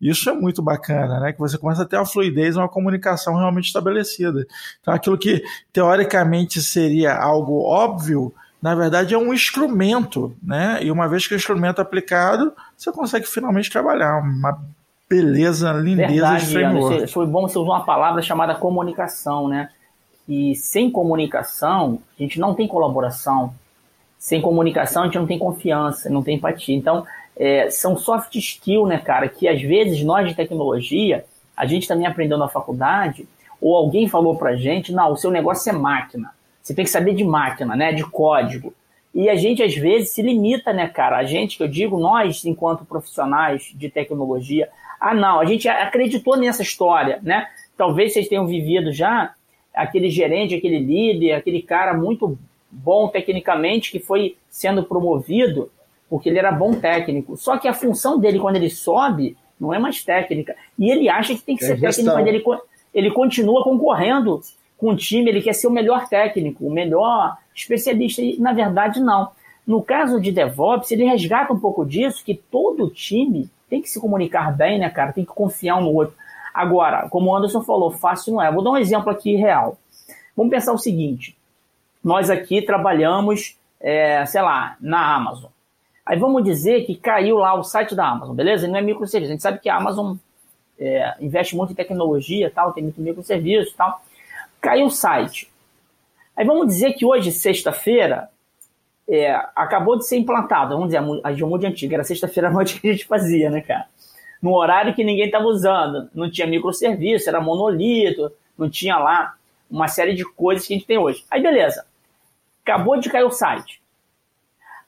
isso 0.00 0.30
é 0.30 0.32
muito 0.32 0.62
bacana, 0.62 1.18
né? 1.20 1.32
Que 1.32 1.38
você 1.38 1.58
começa 1.58 1.82
a 1.82 1.86
ter 1.86 1.96
uma 1.96 2.06
fluidez, 2.06 2.56
uma 2.56 2.68
comunicação 2.68 3.34
realmente 3.34 3.66
estabelecida. 3.66 4.46
Então, 4.80 4.94
aquilo 4.94 5.18
que 5.18 5.42
teoricamente 5.72 6.62
seria 6.62 7.16
algo 7.16 7.62
óbvio, 7.62 8.32
na 8.62 8.74
verdade 8.74 9.14
é 9.14 9.18
um 9.18 9.32
instrumento, 9.32 10.36
né? 10.42 10.78
E 10.82 10.90
uma 10.90 11.08
vez 11.08 11.26
que 11.26 11.34
o 11.34 11.36
instrumento 11.36 11.80
é 11.80 11.82
aplicado, 11.82 12.52
você 12.76 12.92
consegue 12.92 13.26
finalmente 13.26 13.70
trabalhar 13.70 14.18
uma 14.18 14.60
beleza, 15.08 15.72
lindeza 15.72 16.12
verdade, 16.12 16.46
de 16.46 16.52
framework. 16.52 17.06
foi 17.08 17.26
bom 17.26 17.48
você 17.48 17.58
usar 17.58 17.70
uma 17.70 17.84
palavra 17.84 18.20
chamada 18.22 18.54
comunicação, 18.54 19.48
né? 19.48 19.70
E 20.28 20.54
sem 20.54 20.90
comunicação, 20.90 22.00
a 22.18 22.22
gente 22.22 22.38
não 22.38 22.54
tem 22.54 22.68
colaboração. 22.68 23.54
Sem 24.18 24.40
comunicação, 24.40 25.02
a 25.02 25.06
gente 25.06 25.18
não 25.18 25.26
tem 25.26 25.38
confiança, 25.38 26.10
não 26.10 26.22
tem 26.22 26.36
empatia. 26.36 26.74
Então, 26.76 27.06
é, 27.36 27.70
são 27.70 27.96
soft 27.96 28.34
skills, 28.34 28.88
né, 28.88 28.98
cara, 28.98 29.28
que 29.28 29.46
às 29.46 29.62
vezes 29.62 30.02
nós 30.02 30.28
de 30.28 30.34
tecnologia, 30.34 31.24
a 31.56 31.64
gente 31.66 31.86
também 31.86 32.06
aprendeu 32.06 32.36
na 32.36 32.48
faculdade, 32.48 33.28
ou 33.60 33.76
alguém 33.76 34.08
falou 34.08 34.36
pra 34.36 34.56
gente, 34.56 34.92
não, 34.92 35.12
o 35.12 35.16
seu 35.16 35.30
negócio 35.30 35.70
é 35.70 35.72
máquina. 35.72 36.30
Você 36.62 36.74
tem 36.74 36.84
que 36.84 36.90
saber 36.90 37.14
de 37.14 37.24
máquina, 37.24 37.74
né, 37.76 37.92
de 37.92 38.04
código. 38.04 38.74
E 39.14 39.28
a 39.28 39.36
gente, 39.36 39.62
às 39.62 39.74
vezes, 39.74 40.10
se 40.10 40.20
limita, 40.20 40.72
né, 40.72 40.86
cara? 40.86 41.16
A 41.16 41.24
gente, 41.24 41.56
que 41.56 41.62
eu 41.62 41.68
digo, 41.68 41.98
nós, 41.98 42.44
enquanto 42.44 42.84
profissionais 42.84 43.72
de 43.74 43.88
tecnologia, 43.88 44.68
ah, 45.00 45.14
não, 45.14 45.40
a 45.40 45.44
gente 45.44 45.68
acreditou 45.68 46.36
nessa 46.36 46.62
história, 46.62 47.20
né? 47.22 47.48
Talvez 47.76 48.12
vocês 48.12 48.28
tenham 48.28 48.46
vivido 48.46 48.92
já 48.92 49.32
aquele 49.74 50.10
gerente, 50.10 50.54
aquele 50.54 50.78
líder, 50.78 51.32
aquele 51.32 51.62
cara 51.62 51.94
muito 51.94 52.36
bom 52.70 53.08
tecnicamente 53.08 53.90
que 53.90 53.98
foi 53.98 54.36
sendo 54.48 54.84
promovido 54.84 55.70
porque 56.08 56.28
ele 56.28 56.38
era 56.38 56.50
bom 56.50 56.74
técnico. 56.74 57.36
Só 57.36 57.58
que 57.58 57.68
a 57.68 57.74
função 57.74 58.18
dele, 58.18 58.38
quando 58.38 58.56
ele 58.56 58.70
sobe, 58.70 59.36
não 59.60 59.74
é 59.74 59.78
mais 59.78 60.02
técnica. 60.02 60.56
E 60.78 60.90
ele 60.90 61.08
acha 61.08 61.34
que 61.34 61.42
tem 61.42 61.56
que 61.56 61.64
é 61.64 61.68
ser 61.68 61.78
gestão. 61.78 62.16
técnico, 62.16 62.50
mas 62.50 62.60
ele, 62.94 63.06
ele 63.06 63.10
continua 63.10 63.62
concorrendo 63.62 64.40
com 64.76 64.90
o 64.90 64.96
time, 64.96 65.28
ele 65.28 65.42
quer 65.42 65.52
ser 65.52 65.66
o 65.66 65.72
melhor 65.72 66.08
técnico, 66.08 66.64
o 66.64 66.72
melhor 66.72 67.36
especialista, 67.54 68.22
e 68.22 68.38
na 68.38 68.52
verdade 68.52 69.00
não. 69.00 69.30
No 69.66 69.82
caso 69.82 70.20
de 70.20 70.32
DevOps, 70.32 70.90
ele 70.92 71.04
resgata 71.04 71.52
um 71.52 71.58
pouco 71.58 71.84
disso, 71.84 72.24
que 72.24 72.34
todo 72.34 72.88
time 72.88 73.50
tem 73.68 73.82
que 73.82 73.90
se 73.90 74.00
comunicar 74.00 74.56
bem, 74.56 74.78
né, 74.78 74.88
cara? 74.88 75.12
Tem 75.12 75.24
que 75.24 75.34
confiar 75.34 75.76
um 75.76 75.82
no 75.82 75.92
outro. 75.92 76.14
Agora, 76.54 77.08
como 77.10 77.30
o 77.30 77.36
Anderson 77.36 77.62
falou, 77.62 77.90
fácil 77.90 78.32
não 78.32 78.42
é. 78.42 78.50
Vou 78.50 78.64
dar 78.64 78.70
um 78.70 78.76
exemplo 78.76 79.10
aqui 79.10 79.36
real. 79.36 79.76
Vamos 80.34 80.50
pensar 80.50 80.72
o 80.72 80.78
seguinte: 80.78 81.36
nós 82.02 82.30
aqui 82.30 82.62
trabalhamos, 82.62 83.56
é, 83.80 84.24
sei 84.26 84.42
lá, 84.42 84.76
na 84.80 85.14
Amazon. 85.14 85.50
Aí 86.04 86.18
vamos 86.18 86.42
dizer 86.42 86.86
que 86.86 86.96
caiu 86.96 87.36
lá 87.36 87.54
o 87.54 87.62
site 87.62 87.94
da 87.94 88.08
Amazon, 88.08 88.34
beleza? 88.34 88.66
Não 88.66 88.76
é 88.76 88.80
microserviço. 88.80 89.30
A 89.30 89.34
gente 89.34 89.42
sabe 89.42 89.58
que 89.58 89.68
a 89.68 89.76
Amazon 89.76 90.16
é, 90.78 91.14
investe 91.20 91.54
muito 91.54 91.72
em 91.72 91.76
tecnologia, 91.76 92.50
tal, 92.50 92.72
tem 92.72 92.82
muito 92.82 93.00
microserviço, 93.00 93.74
tal. 93.76 94.00
Caiu 94.60 94.86
o 94.86 94.90
site. 94.90 95.50
Aí 96.36 96.46
vamos 96.46 96.68
dizer 96.68 96.94
que 96.94 97.04
hoje, 97.04 97.32
sexta-feira, 97.32 98.30
é, 99.08 99.34
acabou 99.56 99.98
de 99.98 100.06
ser 100.06 100.16
implantado, 100.16 100.74
vamos 100.74 100.92
dizer, 100.92 101.02
a 101.24 101.32
Geomude 101.32 101.66
antiga, 101.66 101.96
era 101.96 102.04
sexta-feira 102.04 102.48
à 102.48 102.50
noite 102.52 102.80
que 102.80 102.88
a 102.88 102.92
gente 102.92 103.06
fazia, 103.06 103.50
né, 103.50 103.60
cara? 103.60 103.86
No 104.40 104.54
horário 104.54 104.94
que 104.94 105.02
ninguém 105.02 105.26
estava 105.26 105.46
usando, 105.46 106.08
não 106.14 106.30
tinha 106.30 106.46
microserviço, 106.46 107.28
era 107.28 107.40
monolito, 107.40 108.30
não 108.56 108.70
tinha 108.70 108.96
lá 108.98 109.34
uma 109.70 109.88
série 109.88 110.14
de 110.14 110.24
coisas 110.24 110.66
que 110.66 110.74
a 110.74 110.76
gente 110.76 110.86
tem 110.86 110.98
hoje. 110.98 111.24
Aí 111.30 111.42
beleza, 111.42 111.84
acabou 112.62 112.98
de 112.98 113.10
cair 113.10 113.24
o 113.24 113.30
site. 113.30 113.82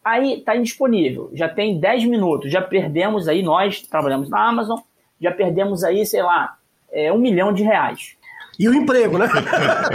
Aí 0.04 0.38
está 0.38 0.56
indisponível, 0.56 1.30
já 1.34 1.48
tem 1.48 1.78
10 1.78 2.06
minutos, 2.06 2.50
já 2.50 2.62
perdemos 2.62 3.28
aí, 3.28 3.42
nós 3.42 3.82
trabalhamos 3.82 4.30
na 4.30 4.48
Amazon, 4.48 4.78
já 5.20 5.30
perdemos 5.30 5.84
aí, 5.84 6.06
sei 6.06 6.22
lá, 6.22 6.56
é, 6.90 7.12
um 7.12 7.18
milhão 7.18 7.52
de 7.52 7.62
reais. 7.62 8.16
E 8.58 8.68
o 8.68 8.74
emprego, 8.74 9.18
né? 9.18 9.26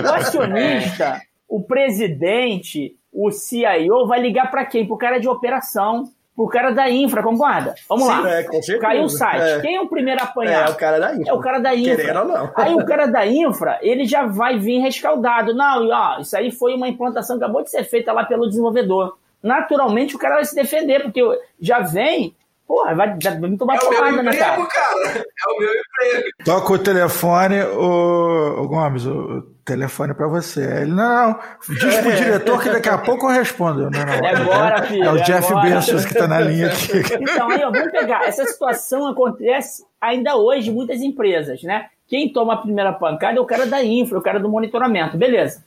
O 0.03 0.13
acionista, 0.13 1.21
o 1.47 1.61
presidente, 1.61 2.95
o 3.11 3.31
CIO 3.31 4.07
vai 4.07 4.19
ligar 4.21 4.51
para 4.51 4.65
quem? 4.65 4.85
Para 4.85 4.95
o 4.95 4.97
cara 4.97 5.19
de 5.19 5.27
operação, 5.27 6.11
pro 6.35 6.47
cara 6.47 6.71
da 6.71 6.89
infra, 6.89 7.23
concorda? 7.23 7.75
Vamos 7.87 8.05
Sim, 8.05 8.09
lá. 8.09 8.29
É, 8.29 8.43
Caiu 8.79 9.03
o 9.03 9.09
site. 9.09 9.41
É. 9.41 9.59
Quem 9.61 9.75
é 9.75 9.81
o 9.81 9.87
primeiro 9.87 10.19
a 10.19 10.25
apanhar? 10.25 10.67
É 10.67 10.71
o 10.71 10.75
cara 10.75 10.99
da 10.99 11.15
infra. 11.15 11.29
É 11.29 11.33
o 11.33 11.39
cara 11.39 11.59
da 11.59 11.75
infra. 11.75 11.95
Querendo 11.95 12.19
ou 12.19 12.25
não. 12.25 12.51
Aí 12.55 12.73
o 12.73 12.83
cara 12.85 13.05
da 13.05 13.25
infra, 13.25 13.79
ele 13.81 14.05
já 14.05 14.25
vai 14.25 14.59
vir 14.59 14.79
rescaldado. 14.79 15.53
Não, 15.53 15.87
ó, 15.89 16.19
isso 16.19 16.35
aí 16.35 16.51
foi 16.51 16.73
uma 16.73 16.89
implantação 16.89 17.37
que 17.37 17.43
acabou 17.43 17.63
de 17.63 17.71
ser 17.71 17.83
feita 17.85 18.11
lá 18.11 18.25
pelo 18.25 18.47
desenvolvedor. 18.47 19.17
Naturalmente 19.41 20.15
o 20.15 20.19
cara 20.19 20.35
vai 20.35 20.45
se 20.45 20.55
defender, 20.55 21.03
porque 21.03 21.21
já 21.59 21.79
vem 21.79 22.35
Porra, 22.67 22.95
vai, 22.95 23.07
vai 23.09 23.57
tomar 23.57 23.75
é 23.75 23.79
porrada 23.79 24.23
na 24.23 24.35
cara. 24.35 24.65
cara. 24.65 25.17
É 25.19 25.51
o 25.51 25.59
meu 25.59 25.69
emprego. 25.69 26.27
Toca 26.43 26.73
o 26.73 26.79
telefone, 26.79 27.61
o, 27.61 28.63
o 28.63 28.67
Gomes, 28.67 29.05
o 29.05 29.43
telefone 29.63 30.15
pra 30.15 30.27
você. 30.27 30.81
Ele, 30.81 30.91
não, 30.91 31.27
não, 31.27 31.39
diz 31.69 31.97
pro 31.97 32.15
diretor 32.15 32.61
que 32.63 32.69
daqui 32.71 32.89
a 32.89 32.97
pouco 32.97 33.27
eu 33.27 33.33
respondo. 33.35 33.91
Não, 33.91 33.91
não, 33.91 34.13
é 34.13 34.35
agora, 34.35 34.83
filho. 34.83 35.03
É 35.03 35.11
o 35.11 35.23
Jeff 35.23 35.51
agora. 35.51 35.69
Bezos 35.69 36.05
que 36.05 36.15
tá 36.15 36.27
na 36.27 36.39
linha 36.39 36.67
aqui. 36.67 37.03
Então, 37.21 37.51
aí, 37.51 37.63
ó, 37.63 37.69
vamos 37.69 37.91
pegar. 37.91 38.23
Essa 38.23 38.43
situação 38.45 39.05
acontece 39.07 39.85
ainda 40.01 40.35
hoje 40.35 40.71
em 40.71 40.73
muitas 40.73 41.01
empresas, 41.01 41.61
né? 41.61 41.87
Quem 42.07 42.33
toma 42.33 42.53
a 42.55 42.57
primeira 42.57 42.93
pancada 42.93 43.37
é 43.37 43.41
o 43.41 43.45
cara 43.45 43.67
da 43.67 43.83
infra, 43.83 44.17
o 44.17 44.23
cara 44.23 44.39
do 44.39 44.49
monitoramento, 44.49 45.17
beleza. 45.17 45.63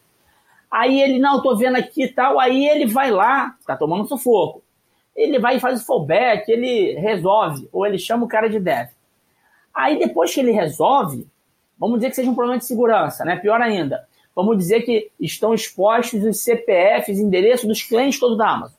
Aí 0.69 1.01
ele, 1.01 1.21
não, 1.21 1.43
tô 1.43 1.57
vendo 1.57 1.77
aqui 1.77 2.05
e 2.05 2.09
tal, 2.09 2.39
aí 2.39 2.69
ele 2.69 2.87
vai 2.87 3.11
lá, 3.11 3.55
tá 3.65 3.77
tomando 3.77 4.07
sufoco 4.07 4.63
ele 5.19 5.39
vai 5.39 5.57
e 5.57 5.61
faz 5.61 5.83
o 5.83 5.85
fallback, 5.85 6.51
ele 6.51 6.95
resolve, 6.95 7.69
ou 7.73 7.85
ele 7.85 7.99
chama 7.99 8.25
o 8.25 8.29
cara 8.29 8.49
de 8.49 8.61
dev. 8.61 8.89
Aí 9.75 9.99
depois 9.99 10.33
que 10.33 10.41
ele 10.41 10.53
resolve, 10.53 11.27
vamos 11.79 11.99
dizer 11.99 12.11
que 12.11 12.17
seja 12.17 12.31
um 12.31 12.35
problema 12.35 12.59
de 12.59 12.65
segurança, 12.65 13.25
né? 13.25 13.37
Pior 13.37 13.61
ainda, 13.61 14.07
vamos 14.35 14.57
dizer 14.57 14.83
que 14.83 15.11
estão 15.19 15.53
expostos 15.53 16.25
os 16.25 16.41
CPFs, 16.41 17.19
endereços 17.19 17.67
dos 17.67 17.83
clientes 17.83 18.21
todos 18.21 18.39
da 18.39 18.49
Amazon. 18.49 18.79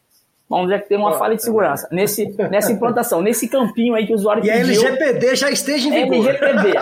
Vamos 0.50 0.68
dizer 0.68 0.82
que 0.82 0.90
tem 0.90 0.98
uma 0.98 1.14
falha 1.14 1.36
de 1.36 1.44
segurança 1.44 1.88
nesse, 1.92 2.26
nessa 2.50 2.72
implantação, 2.72 3.22
nesse 3.22 3.48
campinho 3.48 3.94
aí 3.94 4.08
que 4.08 4.14
o 4.14 4.16
usuário 4.16 4.44
e 4.44 4.48
pediu. 4.48 4.82
E 4.82 4.86
a 4.86 4.90
LGPD 4.90 5.36
já 5.36 5.52
esteja 5.52 5.88
em 5.90 6.10
vigor. 6.10 6.28
LGPD. 6.28 6.78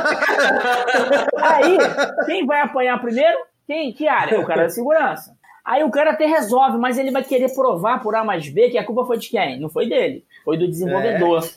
aí, 1.35 1.77
quem 2.25 2.45
vai 2.45 2.61
apanhar 2.61 2.97
primeiro? 3.01 3.37
Quem? 3.67 3.91
Que 3.91 4.07
área? 4.07 4.39
O 4.39 4.45
cara 4.45 4.63
da 4.63 4.69
segurança. 4.69 5.36
Aí 5.67 5.83
o 5.83 5.91
cara 5.91 6.11
até 6.11 6.25
resolve, 6.25 6.77
mas 6.77 6.97
ele 6.97 7.11
vai 7.11 7.21
querer 7.21 7.53
provar 7.53 8.01
por 8.01 8.15
A 8.15 8.23
mais 8.23 8.47
B 8.47 8.69
que 8.69 8.77
a 8.77 8.85
culpa 8.85 9.05
foi 9.05 9.17
de 9.17 9.27
quem? 9.27 9.59
Não 9.59 9.67
foi 9.67 9.85
dele, 9.89 10.23
foi 10.45 10.57
do 10.57 10.65
desenvolvedor. 10.65 11.43
É. 11.43 11.49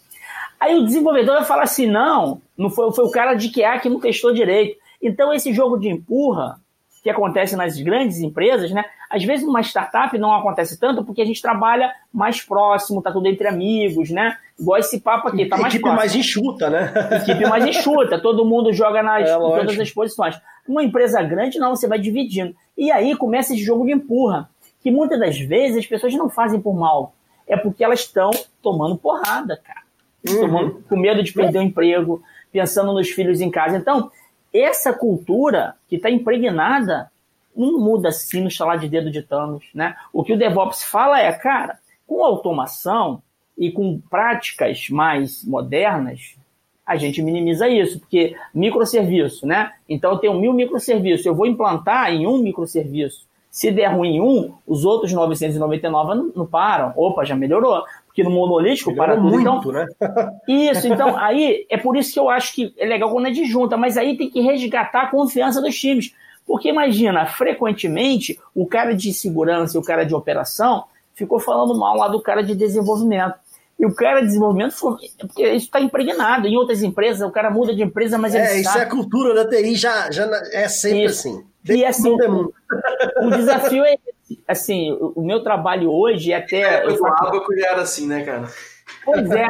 Aí 0.59 0.77
o 0.77 0.85
desenvolvedor 0.85 1.37
vai 1.37 1.45
falar 1.45 1.63
assim: 1.63 1.87
não, 1.87 2.43
não 2.59 2.69
foi, 2.69 2.91
foi 2.93 3.05
o 3.05 3.11
cara 3.13 3.35
de 3.35 3.53
QA 3.53 3.79
que 3.79 3.89
não 3.89 4.01
testou 4.01 4.35
direito. 4.35 4.77
Então 5.01 5.33
esse 5.33 5.53
jogo 5.53 5.79
de 5.79 5.89
empurra 5.89 6.61
que 7.03 7.09
acontece 7.09 7.57
nas 7.57 7.81
grandes 7.81 8.21
empresas, 8.21 8.71
né? 8.71 8.85
Às 9.09 9.25
vezes 9.25 9.47
numa 9.47 9.61
startup 9.63 10.17
não 10.19 10.35
acontece 10.35 10.79
tanto 10.79 11.05
porque 11.05 11.23
a 11.23 11.25
gente 11.25 11.41
trabalha 11.41 11.93
mais 12.13 12.43
próximo, 12.43 13.03
tá 13.03 13.11
tudo 13.11 13.27
entre 13.27 13.49
amigos, 13.49 14.11
né? 14.11 14.37
Igual 14.59 14.79
esse 14.79 15.01
papo 15.01 15.29
aqui, 15.29 15.47
tá 15.47 15.57
mais 15.57 15.73
Equipe 15.73 15.83
próximo. 15.83 15.99
mais 15.99 16.15
enxuta, 16.15 16.71
né? 16.71 16.93
Equipe 17.23 17.49
mais 17.49 17.67
enxuta, 17.67 18.21
todo 18.21 18.45
mundo 18.45 18.73
joga 18.73 19.03
nas 19.03 19.29
é, 19.29 19.35
todas 19.35 19.79
as 19.79 19.91
posições. 19.91 20.39
Uma 20.69 20.85
empresa 20.85 21.23
grande 21.23 21.59
não, 21.59 21.75
você 21.75 21.89
vai 21.89 21.99
dividindo. 21.99 22.55
E 22.77 22.93
aí 22.93 23.17
começa 23.17 23.55
esse 23.55 23.63
jogo 23.63 23.87
de 23.87 23.93
empurra, 23.93 24.49
que 24.83 24.91
muitas 24.91 25.19
das 25.19 25.39
vezes 25.39 25.79
as 25.79 25.87
pessoas 25.87 26.15
não 26.15 26.29
fazem 26.29 26.61
por 26.61 26.75
mal, 26.75 27.15
é 27.49 27.57
porque 27.57 27.83
elas 27.83 28.01
estão 28.01 28.31
tomando 28.63 28.97
porrada, 28.97 29.57
cara. 29.57 29.81
Uhum. 30.29 30.41
Tomando, 30.41 30.85
com 30.89 30.97
medo 30.97 31.23
de 31.23 31.33
perder 31.33 31.59
o 31.59 31.63
emprego, 31.63 32.23
pensando 32.53 32.93
nos 32.93 33.09
filhos 33.11 33.41
em 33.41 33.51
casa. 33.51 33.77
Então, 33.77 34.11
essa 34.53 34.93
cultura 34.93 35.75
que 35.89 35.97
está 35.97 36.11
impregnada 36.11 37.11
não 37.57 37.79
muda 37.79 38.09
assim 38.09 38.43
no 38.43 38.51
chalar 38.51 38.79
de 38.79 38.89
dedo 38.89 39.11
de 39.11 39.23
Thanos, 39.23 39.65
né? 39.75 39.97
O 40.13 40.23
que 40.23 40.33
o 40.33 40.39
DevOps 40.39 40.85
fala 40.85 41.21
é, 41.21 41.33
cara, 41.33 41.79
com 42.07 42.25
automação 42.25 43.23
e 43.57 43.71
com 43.71 44.01
práticas 44.09 44.89
mais 44.89 45.45
modernas, 45.45 46.37
a 46.87 46.97
gente 46.97 47.23
minimiza 47.23 47.69
isso, 47.69 48.01
porque 48.01 48.35
microserviço, 48.55 49.47
né? 49.47 49.73
Então 49.89 50.13
eu 50.13 50.19
tenho 50.19 50.35
mil 50.35 50.53
microserviços, 50.53 51.27
eu 51.27 51.35
vou 51.35 51.47
implantar 51.47 52.13
em 52.13 52.27
um 52.27 52.39
microserviço. 52.39 53.29
Se 53.51 53.71
der 53.71 53.89
ruim 53.89 54.17
em 54.17 54.21
um, 54.21 54.55
os 54.67 54.85
outros 54.85 55.13
999 55.13 56.15
não, 56.15 56.33
não 56.35 56.47
param. 56.47 56.93
Opa, 56.97 57.25
já 57.25 57.35
melhorou. 57.35 57.85
Porque 58.11 58.25
no 58.25 58.31
monolítico 58.31 58.95
para 58.95 59.15
tudo. 59.15 59.31
Muito, 59.31 59.41
então, 59.41 59.73
né? 59.73 59.87
isso, 60.49 60.89
então, 60.89 61.17
aí 61.17 61.65
é 61.71 61.79
por 61.79 61.97
isso 61.97 62.13
que 62.13 62.19
eu 62.19 62.29
acho 62.29 62.53
que 62.53 62.75
é 62.77 62.85
legal 62.85 63.11
quando 63.11 63.29
é 63.29 63.31
de 63.31 63.45
junta, 63.45 63.77
mas 63.77 63.97
aí 63.97 64.17
tem 64.17 64.29
que 64.29 64.41
resgatar 64.41 65.03
a 65.03 65.11
confiança 65.11 65.63
dos 65.63 65.79
times. 65.79 66.13
Porque 66.45 66.69
imagina, 66.69 67.25
frequentemente, 67.27 68.39
o 68.53 68.67
cara 68.67 68.93
de 68.93 69.13
segurança 69.13 69.77
e 69.77 69.81
o 69.81 69.85
cara 69.85 70.05
de 70.05 70.13
operação 70.13 70.85
ficou 71.15 71.39
falando 71.39 71.79
mal 71.79 71.97
lá 71.97 72.09
do 72.09 72.21
cara 72.21 72.43
de 72.43 72.57
desenvolvimento. 72.57 73.35
E 73.79 73.87
o 73.87 73.95
cara 73.95 74.21
de 74.21 74.27
desenvolvimento, 74.27 74.75
porque 74.81 75.47
isso 75.47 75.67
está 75.67 75.81
impregnado. 75.81 76.49
Em 76.49 76.57
outras 76.57 76.83
empresas, 76.83 77.27
o 77.27 77.31
cara 77.31 77.49
muda 77.49 77.73
de 77.75 77.83
empresa, 77.83 78.19
mas 78.19 78.35
é, 78.35 78.53
ele 78.53 78.63
isso 78.63 78.77
é 78.77 78.83
a 78.83 78.89
cultura 78.89 79.33
da 79.33 79.49
TI, 79.49 79.77
já, 79.77 80.11
já 80.11 80.29
é 80.53 80.69
sempre 80.69 81.05
isso. 81.05 81.29
assim. 81.29 81.45
e 81.69 81.85
assim, 81.85 82.17
o 83.23 83.31
desafio 83.31 83.85
é 83.85 83.97
assim, 84.47 84.97
o 85.01 85.23
meu 85.23 85.43
trabalho 85.43 85.91
hoje 85.91 86.33
é 86.33 86.37
até. 86.37 86.61
É, 86.61 86.87
eu 86.87 86.97
faço... 86.97 87.27
Abaco 87.27 87.57
já 87.57 87.69
era 87.69 87.83
assim, 87.83 88.07
né, 88.07 88.25
cara? 88.25 88.49
Pois 89.05 89.31
é, 89.31 89.47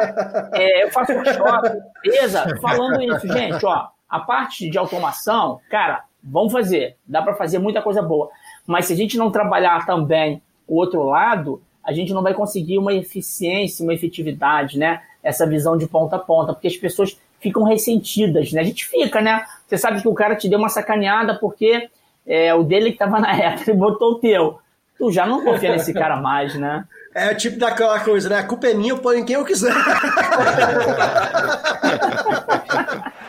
é 0.52 0.84
eu 0.84 0.90
faço 0.90 1.12
workshop, 1.12 1.70
beleza? 2.02 2.58
Falando 2.60 3.02
isso, 3.02 3.26
gente, 3.26 3.64
ó, 3.64 3.88
a 4.08 4.20
parte 4.20 4.68
de 4.68 4.78
automação, 4.78 5.60
cara, 5.70 6.04
vamos 6.22 6.52
fazer, 6.52 6.96
dá 7.06 7.22
para 7.22 7.34
fazer 7.34 7.58
muita 7.58 7.82
coisa 7.82 8.02
boa. 8.02 8.28
Mas 8.66 8.86
se 8.86 8.92
a 8.92 8.96
gente 8.96 9.16
não 9.16 9.30
trabalhar 9.30 9.86
também 9.86 10.42
o 10.66 10.76
outro 10.76 11.02
lado, 11.02 11.62
a 11.82 11.92
gente 11.92 12.12
não 12.12 12.22
vai 12.22 12.34
conseguir 12.34 12.78
uma 12.78 12.92
eficiência, 12.92 13.82
uma 13.82 13.94
efetividade, 13.94 14.78
né? 14.78 15.02
Essa 15.22 15.46
visão 15.46 15.76
de 15.76 15.86
ponta 15.86 16.16
a 16.16 16.18
ponta, 16.18 16.52
porque 16.52 16.68
as 16.68 16.76
pessoas 16.76 17.18
ficam 17.40 17.64
ressentidas, 17.64 18.52
né? 18.52 18.60
A 18.60 18.64
gente 18.64 18.86
fica, 18.86 19.20
né? 19.20 19.44
Você 19.66 19.78
sabe 19.78 20.00
que 20.00 20.08
o 20.08 20.14
cara 20.14 20.36
te 20.36 20.48
deu 20.48 20.58
uma 20.58 20.68
sacaneada 20.68 21.34
porque 21.38 21.88
é, 22.26 22.54
o 22.54 22.62
dele 22.62 22.90
que 22.90 23.02
estava 23.02 23.18
na 23.18 23.32
reta, 23.32 23.70
ele 23.70 23.78
botou 23.78 24.12
o 24.12 24.18
teu. 24.18 24.60
Tu 25.00 25.10
já 25.12 25.24
não 25.24 25.42
confia 25.42 25.72
nesse 25.72 25.94
cara 25.94 26.20
mais, 26.20 26.54
né? 26.56 26.84
É 27.14 27.32
o 27.32 27.34
tipo 27.34 27.58
daquela 27.58 27.98
coisa, 28.00 28.28
né? 28.28 28.38
A 28.38 28.46
culpa 28.46 28.66
é 28.66 28.74
minha, 28.74 28.92
eu 28.92 28.98
ponho 28.98 29.20
em 29.20 29.24
quem 29.24 29.34
eu 29.34 29.46
quiser. 29.46 29.72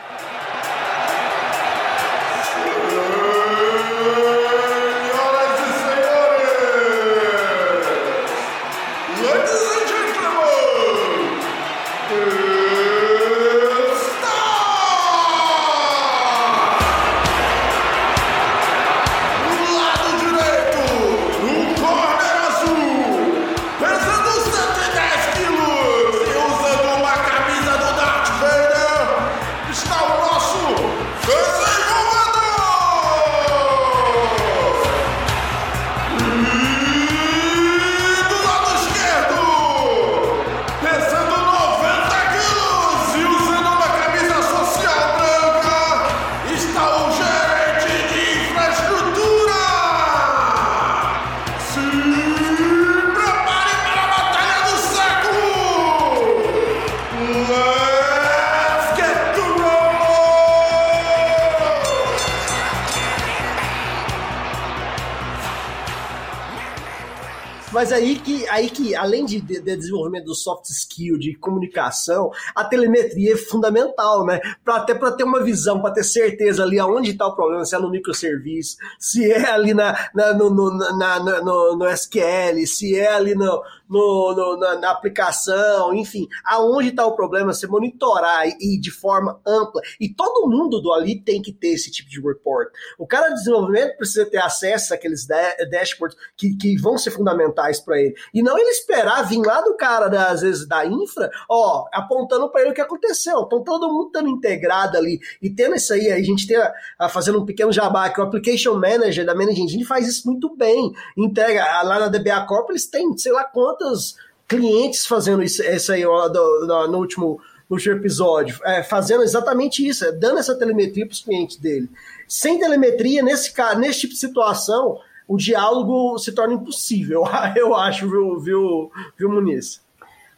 Aí 67.92 68.18
que, 68.18 68.48
aí 68.48 68.70
que 68.70 68.94
além 68.94 69.24
de, 69.24 69.40
de, 69.40 69.60
de 69.60 69.76
desenvolvimento 69.76 70.26
do 70.26 70.34
soft 70.34 70.66
skill, 70.70 71.18
de 71.18 71.34
comunicação, 71.34 72.30
a 72.54 72.64
telemetria 72.64 73.34
é 73.34 73.36
fundamental, 73.36 74.24
né? 74.24 74.40
Pra, 74.64 74.76
até 74.76 74.94
para 74.94 75.12
ter 75.12 75.24
uma 75.24 75.42
visão, 75.42 75.80
para 75.80 75.92
ter 75.92 76.04
certeza 76.04 76.62
ali 76.62 76.78
aonde 76.78 77.10
está 77.10 77.26
o 77.26 77.34
problema, 77.34 77.64
se 77.64 77.74
é 77.74 77.78
no 77.78 77.90
microserviço, 77.90 78.76
se 78.98 79.30
é 79.30 79.50
ali 79.50 79.74
na, 79.74 80.08
na, 80.14 80.32
no, 80.32 80.50
no, 80.50 80.70
na, 80.98 81.20
no, 81.42 81.76
no 81.76 81.88
SQL, 81.88 82.66
se 82.66 82.98
é 82.98 83.12
ali 83.12 83.34
no, 83.34 83.62
no, 83.92 84.34
no 84.34 84.56
na, 84.56 84.76
na, 84.76 84.90
aplicação, 84.90 85.92
enfim, 85.94 86.26
aonde 86.44 86.88
está 86.88 87.04
o 87.06 87.14
problema, 87.14 87.52
você 87.52 87.66
monitorar 87.66 88.48
e, 88.48 88.56
e, 88.76 88.80
de 88.80 88.90
forma 88.90 89.40
ampla. 89.46 89.82
E 90.00 90.08
todo 90.08 90.48
mundo 90.48 90.80
do 90.80 90.92
ali 90.92 91.20
tem 91.20 91.42
que 91.42 91.52
ter 91.52 91.68
esse 91.68 91.90
tipo 91.90 92.08
de 92.08 92.20
report. 92.20 92.68
O 92.98 93.06
cara 93.06 93.28
de 93.28 93.34
desenvolvimento 93.34 93.96
precisa 93.96 94.24
ter 94.24 94.38
acesso 94.38 94.94
àqueles 94.94 95.26
dashboards 95.26 96.16
que, 96.36 96.56
que 96.56 96.80
vão 96.80 96.96
ser 96.96 97.10
fundamentais 97.10 97.80
para 97.80 98.00
ele. 98.00 98.14
E 98.32 98.42
não 98.42 98.58
ele 98.58 98.70
esperar 98.70 99.22
vir 99.28 99.42
lá 99.44 99.60
do 99.60 99.76
cara, 99.76 100.08
da, 100.08 100.30
às 100.30 100.40
vezes, 100.40 100.66
da 100.66 100.86
infra, 100.86 101.30
ó, 101.48 101.86
apontando 101.92 102.48
para 102.50 102.62
ele 102.62 102.70
o 102.70 102.74
que 102.74 102.80
aconteceu. 102.80 103.42
Então 103.42 103.62
todo 103.62 103.92
mundo 103.92 104.06
estando 104.06 104.28
integrado 104.28 104.96
ali 104.96 105.20
e 105.40 105.50
tendo 105.50 105.74
isso 105.74 105.92
aí, 105.92 106.10
a 106.10 106.22
gente 106.22 106.46
tem 106.46 106.56
a, 106.56 106.72
a, 106.98 107.08
fazendo 107.08 107.40
um 107.40 107.44
pequeno 107.44 107.72
jabá 107.72 108.08
que 108.08 108.20
o 108.20 108.24
Application 108.24 108.74
Manager 108.74 109.26
da 109.26 109.34
Managing 109.34 109.64
Engine 109.64 109.84
faz 109.84 110.08
isso 110.08 110.26
muito 110.26 110.54
bem. 110.56 110.92
Entrega 111.16 111.82
lá 111.82 111.98
na 111.98 112.08
DBA 112.08 112.46
Corp, 112.46 112.70
eles 112.70 112.86
têm, 112.86 113.16
sei 113.18 113.32
lá 113.32 113.44
quantos 113.82 114.16
clientes 114.46 115.06
fazendo 115.06 115.42
isso, 115.42 115.62
isso 115.62 115.92
aí 115.92 116.04
ó, 116.04 116.28
do, 116.28 116.66
do, 116.66 116.88
no 116.88 116.98
último 116.98 117.40
no 117.68 117.76
último 117.76 117.96
episódio, 117.96 118.60
é, 118.64 118.82
fazendo 118.82 119.22
exatamente 119.22 119.86
isso, 119.86 120.04
é, 120.04 120.12
dando 120.12 120.38
essa 120.38 120.54
telemetria 120.54 121.06
para 121.06 121.14
os 121.14 121.22
clientes 121.22 121.56
dele. 121.56 121.88
Sem 122.28 122.58
telemetria, 122.58 123.22
nesse, 123.22 123.50
nesse 123.78 124.00
tipo 124.00 124.12
de 124.12 124.20
situação, 124.20 124.98
o 125.26 125.38
diálogo 125.38 126.18
se 126.18 126.32
torna 126.32 126.52
impossível, 126.52 127.24
eu 127.56 127.74
acho, 127.74 128.10
viu, 128.10 128.38
viu, 128.38 128.92
viu 129.16 129.30
Muniz? 129.30 129.80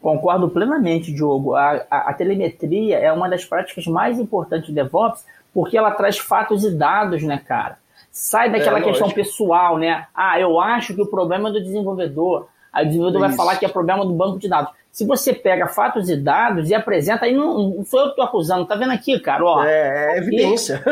Concordo 0.01 0.49
plenamente, 0.49 1.13
Diogo. 1.13 1.57
A, 1.57 1.85
a, 1.91 2.11
a, 2.11 2.15
telemetria 2.15 2.99
é 2.99 3.11
uma 3.11 3.29
das 3.29 3.45
práticas 3.45 3.85
mais 3.87 4.21
importantes 4.21 4.69
do 4.69 4.75
DevOps, 4.75 5.25
porque 5.53 5.77
ela 5.77 5.91
traz 5.91 6.17
fatos 6.17 6.63
e 6.63 6.71
dados, 6.71 7.25
né, 7.25 7.43
cara? 7.45 7.79
Sai 8.13 8.53
daquela 8.53 8.79
é, 8.79 8.83
questão 8.83 9.11
pessoal, 9.11 9.77
né? 9.77 10.07
Ah, 10.15 10.39
eu 10.39 10.61
acho 10.61 10.95
que 10.95 11.03
o 11.03 11.07
problema 11.07 11.49
é 11.49 11.53
do 11.53 11.61
desenvolvedor. 11.61 12.47
Aí 12.75 12.85
o 12.85 12.89
desenvolvedor 12.89 13.21
vai 13.21 13.33
falar 13.33 13.57
que 13.57 13.65
é 13.65 13.69
problema 13.69 14.05
do 14.05 14.13
banco 14.13 14.39
de 14.39 14.49
dados. 14.49 14.73
Se 14.91 15.07
você 15.07 15.33
pega 15.33 15.69
fatos 15.69 16.11
e 16.11 16.17
dados 16.17 16.69
e 16.69 16.75
apresenta, 16.75 17.25
aí 17.25 17.33
não, 17.33 17.71
não 17.71 17.85
sou 17.85 18.01
eu 18.01 18.07
que 18.07 18.11
estou 18.13 18.25
acusando, 18.25 18.67
tá 18.67 18.75
vendo 18.75 18.91
aqui, 18.93 19.19
cara? 19.21 19.45
Ó, 19.45 19.65
é, 19.65 20.17
é 20.17 20.19
evidência. 20.19 20.83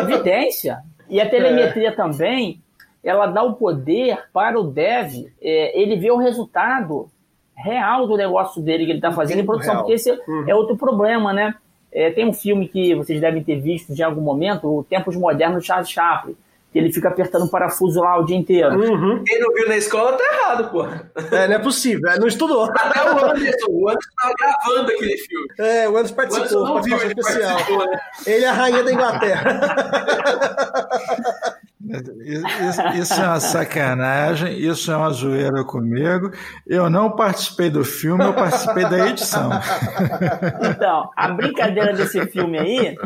evidência. 0.00 0.78
E 1.10 1.20
a 1.20 1.28
telemetria 1.30 1.88
é. 1.88 1.90
também, 1.92 2.60
ela 3.02 3.26
dá 3.26 3.42
o 3.42 3.54
poder 3.54 4.24
para 4.32 4.58
o 4.58 4.62
dev, 4.62 5.26
é, 5.42 5.80
ele 5.80 5.96
ver 5.96 6.12
o 6.12 6.18
resultado 6.18 7.08
real 7.56 8.06
do 8.06 8.16
negócio 8.16 8.62
dele 8.62 8.84
que 8.84 8.92
ele 8.92 8.98
está 8.98 9.10
fazendo 9.10 9.40
em 9.40 9.46
produção, 9.46 9.74
real. 9.74 9.84
porque 9.84 9.94
esse 9.94 10.10
uhum. 10.10 10.44
é 10.46 10.54
outro 10.54 10.76
problema, 10.76 11.32
né? 11.32 11.54
É, 11.92 12.10
tem 12.10 12.26
um 12.26 12.32
filme 12.32 12.68
que 12.68 12.94
vocês 12.94 13.20
devem 13.20 13.42
ter 13.42 13.60
visto 13.60 13.92
em 13.92 14.02
algum 14.02 14.20
momento, 14.20 14.66
o 14.66 14.84
Tempos 14.84 15.16
Modernos 15.16 15.60
de 15.60 15.66
Charles 15.66 15.88
Chaplin 15.88 16.36
que 16.74 16.78
ele 16.80 16.92
fica 16.92 17.08
apertando 17.08 17.44
o 17.44 17.48
parafuso 17.48 18.00
lá 18.00 18.18
o 18.18 18.24
dia 18.24 18.36
inteiro. 18.36 18.74
Uhum. 18.74 19.22
Quem 19.24 19.38
não 19.38 19.54
viu 19.54 19.68
na 19.68 19.76
escola 19.76 20.14
tá 20.14 20.24
errado, 20.24 20.72
pô. 20.72 20.84
É, 21.30 21.46
não 21.46 21.54
é 21.54 21.58
possível, 21.60 22.10
é, 22.10 22.18
não 22.18 22.26
estudou. 22.26 22.64
Até 22.76 23.00
o 23.00 23.24
Anderson, 23.24 23.66
o 23.70 23.88
Anderson 23.88 24.10
tava 24.20 24.34
gravando 24.36 24.90
aquele 24.90 25.16
filme. 25.16 25.46
É, 25.60 25.88
o 25.88 25.96
Anderson 25.96 26.14
participou, 26.16 26.62
o 26.62 26.66
Anderson 26.66 26.74
não 26.74 26.82
viu, 26.82 26.96
especial. 26.96 27.58
Ele, 27.68 27.86
né? 27.86 28.00
ele 28.26 28.44
é 28.44 28.48
a 28.48 28.52
rainha 28.52 28.82
da 28.82 28.92
Inglaterra. 28.92 29.60
Isso, 32.94 33.20
é 33.20 33.26
uma 33.26 33.40
sacanagem, 33.40 34.58
isso 34.58 34.90
é 34.90 34.96
uma 34.96 35.10
zoeira 35.10 35.64
comigo. 35.64 36.30
Eu 36.66 36.88
não 36.88 37.10
participei 37.10 37.68
do 37.68 37.84
filme, 37.84 38.24
eu 38.24 38.32
participei 38.32 38.84
da 38.84 39.08
edição. 39.08 39.50
Então, 40.70 41.10
a 41.14 41.28
brincadeira 41.28 41.92
desse 41.92 42.24
filme 42.26 42.58
aí 42.58 42.96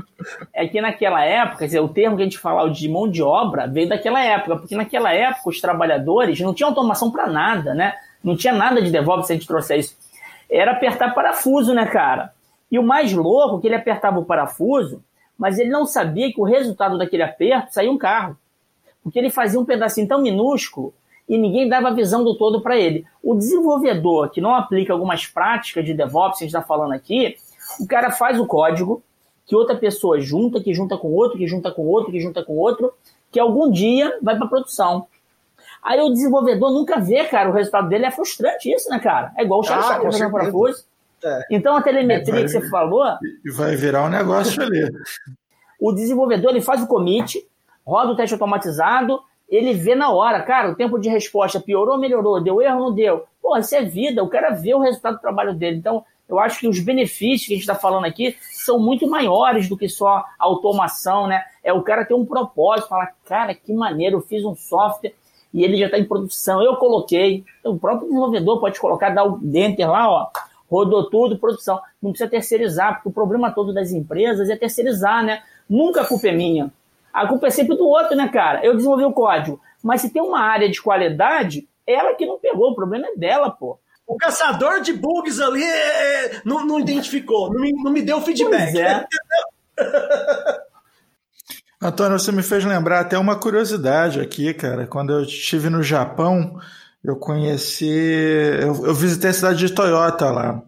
é 0.54 0.68
que 0.68 0.80
naquela 0.80 1.24
época, 1.24 1.66
dizer, 1.66 1.80
o 1.80 1.88
termo 1.88 2.16
que 2.16 2.22
a 2.22 2.24
gente 2.24 2.38
fala 2.38 2.70
de 2.70 2.88
mão 2.88 3.10
de 3.10 3.22
obra 3.22 3.66
veio 3.66 3.88
daquela 3.88 4.22
época, 4.22 4.56
porque 4.56 4.76
naquela 4.76 5.12
época 5.12 5.48
os 5.48 5.60
trabalhadores 5.60 6.38
não 6.40 6.54
tinham 6.54 6.70
automação 6.70 7.10
para 7.10 7.26
nada, 7.26 7.74
né? 7.74 7.94
Não 8.22 8.36
tinha 8.36 8.52
nada 8.52 8.80
de 8.80 8.90
DevOps 8.90 9.26
se 9.26 9.32
a 9.32 9.36
gente 9.36 9.46
trouxer 9.46 9.80
isso. 9.80 9.96
Era 10.48 10.72
apertar 10.72 11.14
parafuso, 11.14 11.74
né, 11.74 11.86
cara? 11.86 12.32
E 12.70 12.78
o 12.78 12.82
mais 12.82 13.12
louco 13.12 13.58
é 13.58 13.60
que 13.60 13.66
ele 13.66 13.76
apertava 13.76 14.18
o 14.18 14.24
parafuso, 14.24 15.02
mas 15.36 15.58
ele 15.58 15.70
não 15.70 15.84
sabia 15.84 16.32
que 16.32 16.40
o 16.40 16.44
resultado 16.44 16.96
daquele 16.96 17.22
aperto 17.22 17.72
saía 17.72 17.90
um 17.90 17.98
carro 17.98 18.36
porque 19.02 19.18
ele 19.18 19.30
fazia 19.30 19.58
um 19.58 19.64
pedacinho 19.64 20.08
tão 20.08 20.20
minúsculo 20.20 20.92
e 21.28 21.36
ninguém 21.36 21.68
dava 21.68 21.88
a 21.88 21.92
visão 21.92 22.24
do 22.24 22.36
todo 22.36 22.60
para 22.62 22.76
ele. 22.76 23.04
O 23.22 23.34
desenvolvedor 23.34 24.30
que 24.30 24.40
não 24.40 24.54
aplica 24.54 24.92
algumas 24.92 25.26
práticas 25.26 25.84
de 25.84 25.94
DevOps, 25.94 26.38
a 26.38 26.44
gente 26.44 26.48
está 26.48 26.62
falando 26.62 26.92
aqui, 26.92 27.36
o 27.78 27.86
cara 27.86 28.10
faz 28.10 28.38
o 28.40 28.46
código 28.46 29.02
que 29.46 29.56
outra 29.56 29.76
pessoa 29.76 30.20
junta, 30.20 30.60
que 30.60 30.74
junta 30.74 30.96
com 30.96 31.08
outro, 31.08 31.38
que 31.38 31.46
junta 31.46 31.72
com 31.72 31.86
outro, 31.86 32.12
que 32.12 32.20
junta 32.20 32.44
com 32.44 32.56
outro, 32.56 32.92
que 33.30 33.40
algum 33.40 33.70
dia 33.70 34.18
vai 34.22 34.36
para 34.36 34.46
produção. 34.46 35.06
Aí 35.82 36.00
o 36.00 36.10
desenvolvedor 36.10 36.70
nunca 36.70 36.98
vê, 36.98 37.24
cara, 37.24 37.48
o 37.48 37.52
resultado 37.52 37.88
dele 37.88 38.04
é 38.04 38.10
frustrante 38.10 38.70
isso, 38.70 38.90
né, 38.90 38.98
cara? 38.98 39.32
É 39.36 39.44
igual 39.44 39.60
o 39.60 39.62
Charles 39.62 39.90
ah, 39.90 40.00
fazendo 40.02 40.30
parafuso. 40.30 40.84
É. 41.24 41.46
Então 41.50 41.76
a 41.76 41.82
telemetria 41.82 42.34
vai, 42.34 42.42
que 42.42 42.48
você 42.50 42.68
falou. 42.68 43.04
Vai 43.54 43.74
virar 43.74 44.04
um 44.04 44.10
negócio 44.10 44.62
ali. 44.62 44.88
O 45.80 45.92
desenvolvedor 45.92 46.50
ele 46.50 46.60
faz 46.60 46.82
o 46.82 46.88
commit, 46.88 47.46
roda 47.88 48.12
o 48.12 48.16
teste 48.16 48.34
automatizado, 48.34 49.18
ele 49.48 49.72
vê 49.72 49.94
na 49.94 50.10
hora, 50.10 50.42
cara, 50.42 50.70
o 50.70 50.74
tempo 50.74 50.98
de 50.98 51.08
resposta 51.08 51.58
piorou 51.58 51.94
ou 51.94 52.00
melhorou, 52.00 52.38
deu 52.38 52.60
erro 52.60 52.80
não 52.80 52.94
deu. 52.94 53.24
Pô, 53.40 53.56
isso 53.56 53.74
é 53.74 53.82
vida, 53.82 54.22
o 54.22 54.28
cara 54.28 54.50
vê 54.50 54.74
o 54.74 54.80
resultado 54.80 55.14
do 55.14 55.22
trabalho 55.22 55.54
dele. 55.54 55.78
Então, 55.78 56.04
eu 56.28 56.38
acho 56.38 56.60
que 56.60 56.68
os 56.68 56.78
benefícios 56.80 57.46
que 57.46 57.54
a 57.54 57.56
gente 57.56 57.62
está 57.62 57.74
falando 57.74 58.04
aqui 58.04 58.36
são 58.42 58.78
muito 58.78 59.08
maiores 59.08 59.70
do 59.70 59.78
que 59.78 59.88
só 59.88 60.22
automação, 60.38 61.26
né? 61.26 61.42
É 61.64 61.72
o 61.72 61.82
cara 61.82 62.04
ter 62.04 62.12
um 62.12 62.26
propósito, 62.26 62.90
falar, 62.90 63.14
cara, 63.24 63.54
que 63.54 63.72
maneiro, 63.72 64.18
eu 64.18 64.20
fiz 64.20 64.44
um 64.44 64.54
software 64.54 65.14
e 65.54 65.64
ele 65.64 65.78
já 65.78 65.86
está 65.86 65.98
em 65.98 66.04
produção, 66.04 66.60
eu 66.60 66.76
coloquei. 66.76 67.42
Então, 67.60 67.72
o 67.72 67.78
próprio 67.78 68.08
desenvolvedor 68.08 68.60
pode 68.60 68.78
colocar, 68.78 69.08
dar 69.08 69.24
o 69.24 69.40
enter 69.54 69.90
lá, 69.90 70.10
ó, 70.10 70.26
rodou 70.70 71.08
tudo, 71.08 71.38
produção. 71.38 71.80
Não 72.02 72.10
precisa 72.10 72.28
terceirizar, 72.28 72.96
porque 72.96 73.08
o 73.08 73.12
problema 73.12 73.50
todo 73.50 73.72
das 73.72 73.92
empresas 73.92 74.50
é 74.50 74.56
terceirizar, 74.56 75.24
né? 75.24 75.42
Nunca 75.66 76.02
a 76.02 76.06
culpa 76.06 76.28
é 76.28 76.32
minha. 76.32 76.70
A 77.22 77.26
culpa 77.26 77.48
é 77.48 77.50
sempre 77.50 77.76
do 77.76 77.86
outro, 77.86 78.16
né, 78.16 78.28
cara? 78.28 78.64
Eu 78.64 78.74
desenvolvi 78.74 79.04
o 79.04 79.12
código. 79.12 79.60
Mas 79.82 80.00
se 80.00 80.10
tem 80.10 80.22
uma 80.22 80.40
área 80.40 80.70
de 80.70 80.80
qualidade, 80.80 81.68
ela 81.86 82.14
que 82.14 82.26
não 82.26 82.38
pegou, 82.38 82.70
o 82.70 82.74
problema 82.74 83.06
é 83.08 83.16
dela, 83.16 83.50
pô. 83.50 83.78
O 84.06 84.16
caçador 84.16 84.80
de 84.80 84.92
bugs 84.92 85.40
ali 85.40 85.62
é, 85.62 86.26
é 86.26 86.42
não, 86.44 86.64
não, 86.64 86.80
identificou, 86.80 87.52
não 87.52 87.60
me, 87.60 87.72
não 87.72 87.92
me 87.92 88.00
deu 88.00 88.20
feedback. 88.22 88.72
Pois 88.72 88.74
é. 88.74 89.04
Antônio, 91.80 92.18
você 92.18 92.32
me 92.32 92.42
fez 92.42 92.64
lembrar 92.64 93.00
até 93.00 93.18
uma 93.18 93.38
curiosidade 93.38 94.20
aqui, 94.20 94.52
cara. 94.54 94.86
Quando 94.86 95.12
eu 95.12 95.22
estive 95.22 95.70
no 95.70 95.82
Japão, 95.82 96.58
eu 97.04 97.16
conheci. 97.16 97.86
Eu, 98.60 98.86
eu 98.86 98.94
visitei 98.94 99.30
a 99.30 99.34
cidade 99.34 99.58
de 99.58 99.72
Toyota 99.72 100.30
lá. 100.30 100.62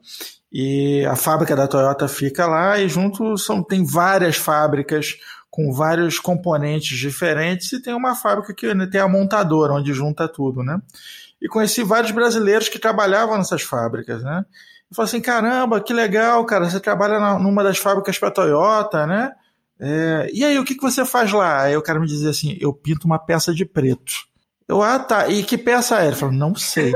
E 0.53 1.05
a 1.07 1.17
fábrica 1.17 1.55
da 1.57 1.69
Toyota 1.69 2.09
fica 2.09 2.47
lá, 2.47 2.79
e 2.79 2.89
junto 2.89 3.37
são, 3.39 3.63
tem 3.63 3.85
várias 3.85 4.37
fábricas 4.37 5.17
com 5.51 5.73
vários 5.73 6.19
componentes 6.19 6.97
diferentes 6.97 7.73
e 7.73 7.83
tem 7.83 7.93
uma 7.93 8.15
fábrica 8.15 8.55
que 8.55 8.73
né, 8.73 8.87
tem 8.87 9.01
a 9.01 9.09
montadora, 9.09 9.73
onde 9.73 9.93
junta 9.93 10.29
tudo, 10.29 10.63
né? 10.63 10.81
E 11.43 11.49
conheci 11.49 11.83
vários 11.83 12.13
brasileiros 12.13 12.69
que 12.69 12.79
trabalhavam 12.79 13.37
nessas 13.37 13.63
fábricas, 13.63 14.23
né? 14.23 14.45
E 14.91 14.95
falei 14.95 15.09
assim, 15.09 15.21
caramba, 15.21 15.81
que 15.81 15.93
legal, 15.93 16.45
cara, 16.45 16.69
você 16.69 16.79
trabalha 16.79 17.19
na, 17.19 17.39
numa 17.39 17.65
das 17.65 17.79
fábricas 17.79 18.19
para 18.19 18.31
Toyota, 18.31 19.07
né? 19.07 19.33
É, 19.79 20.29
e 20.33 20.45
aí, 20.45 20.59
o 20.59 20.65
que, 20.65 20.75
que 20.75 20.83
você 20.83 21.07
faz 21.07 21.33
lá? 21.33 21.63
Aí 21.63 21.77
o 21.77 21.83
cara 21.83 21.99
me 21.99 22.07
dizia 22.07 22.29
assim, 22.29 22.59
eu 22.61 22.73
pinto 22.73 23.07
uma 23.07 23.19
peça 23.19 23.55
de 23.55 23.65
preto. 23.65 24.13
Eu, 24.71 24.81
ah, 24.83 25.01
tá. 25.01 25.29
E 25.29 25.43
que 25.43 25.59
peça 25.59 26.01
é? 26.01 26.07
Ele 26.07 26.15
falou, 26.15 26.33
não 26.33 26.55
sei. 26.55 26.93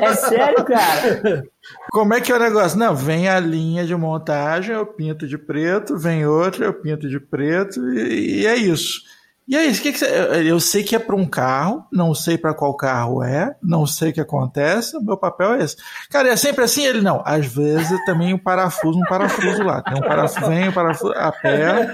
É 0.00 0.14
sério, 0.14 0.64
cara? 0.64 1.44
Como 1.92 2.12
é 2.12 2.20
que 2.20 2.32
é 2.32 2.34
o 2.34 2.38
negócio? 2.40 2.76
Não, 2.76 2.96
vem 2.96 3.28
a 3.28 3.38
linha 3.38 3.86
de 3.86 3.94
montagem, 3.94 4.74
eu 4.74 4.84
pinto 4.84 5.28
de 5.28 5.38
preto, 5.38 5.96
vem 5.96 6.26
outra, 6.26 6.64
eu 6.64 6.74
pinto 6.74 7.08
de 7.08 7.20
preto, 7.20 7.80
e, 7.94 8.40
e 8.40 8.46
é 8.46 8.56
isso. 8.56 9.02
E 9.46 9.56
aí, 9.56 9.70
o 9.70 9.74
que, 9.74 9.92
que 9.92 9.98
você, 9.98 10.06
eu 10.46 10.58
sei 10.58 10.82
que 10.82 10.96
é 10.96 10.98
para 10.98 11.14
um 11.14 11.26
carro, 11.26 11.84
não 11.92 12.14
sei 12.14 12.38
para 12.38 12.54
qual 12.54 12.74
carro 12.74 13.22
é, 13.22 13.54
não 13.62 13.86
sei 13.86 14.08
o 14.08 14.12
que 14.14 14.20
acontece, 14.20 14.96
o 14.96 15.02
meu 15.02 15.18
papel 15.18 15.52
é 15.52 15.64
esse. 15.64 15.76
Cara, 16.10 16.30
é 16.30 16.36
sempre 16.36 16.64
assim? 16.64 16.86
Ele 16.86 17.02
não. 17.02 17.22
Às 17.26 17.46
vezes 17.46 18.02
também 18.06 18.32
um 18.32 18.38
parafuso, 18.38 18.98
um 18.98 19.04
parafuso 19.04 19.62
lá. 19.62 19.82
Tem 19.82 19.98
um 19.98 20.00
parafuso, 20.00 20.46
vem, 20.46 20.68
um 20.70 20.72
parafuso, 20.72 21.12
a 21.12 21.30
pé. 21.30 21.86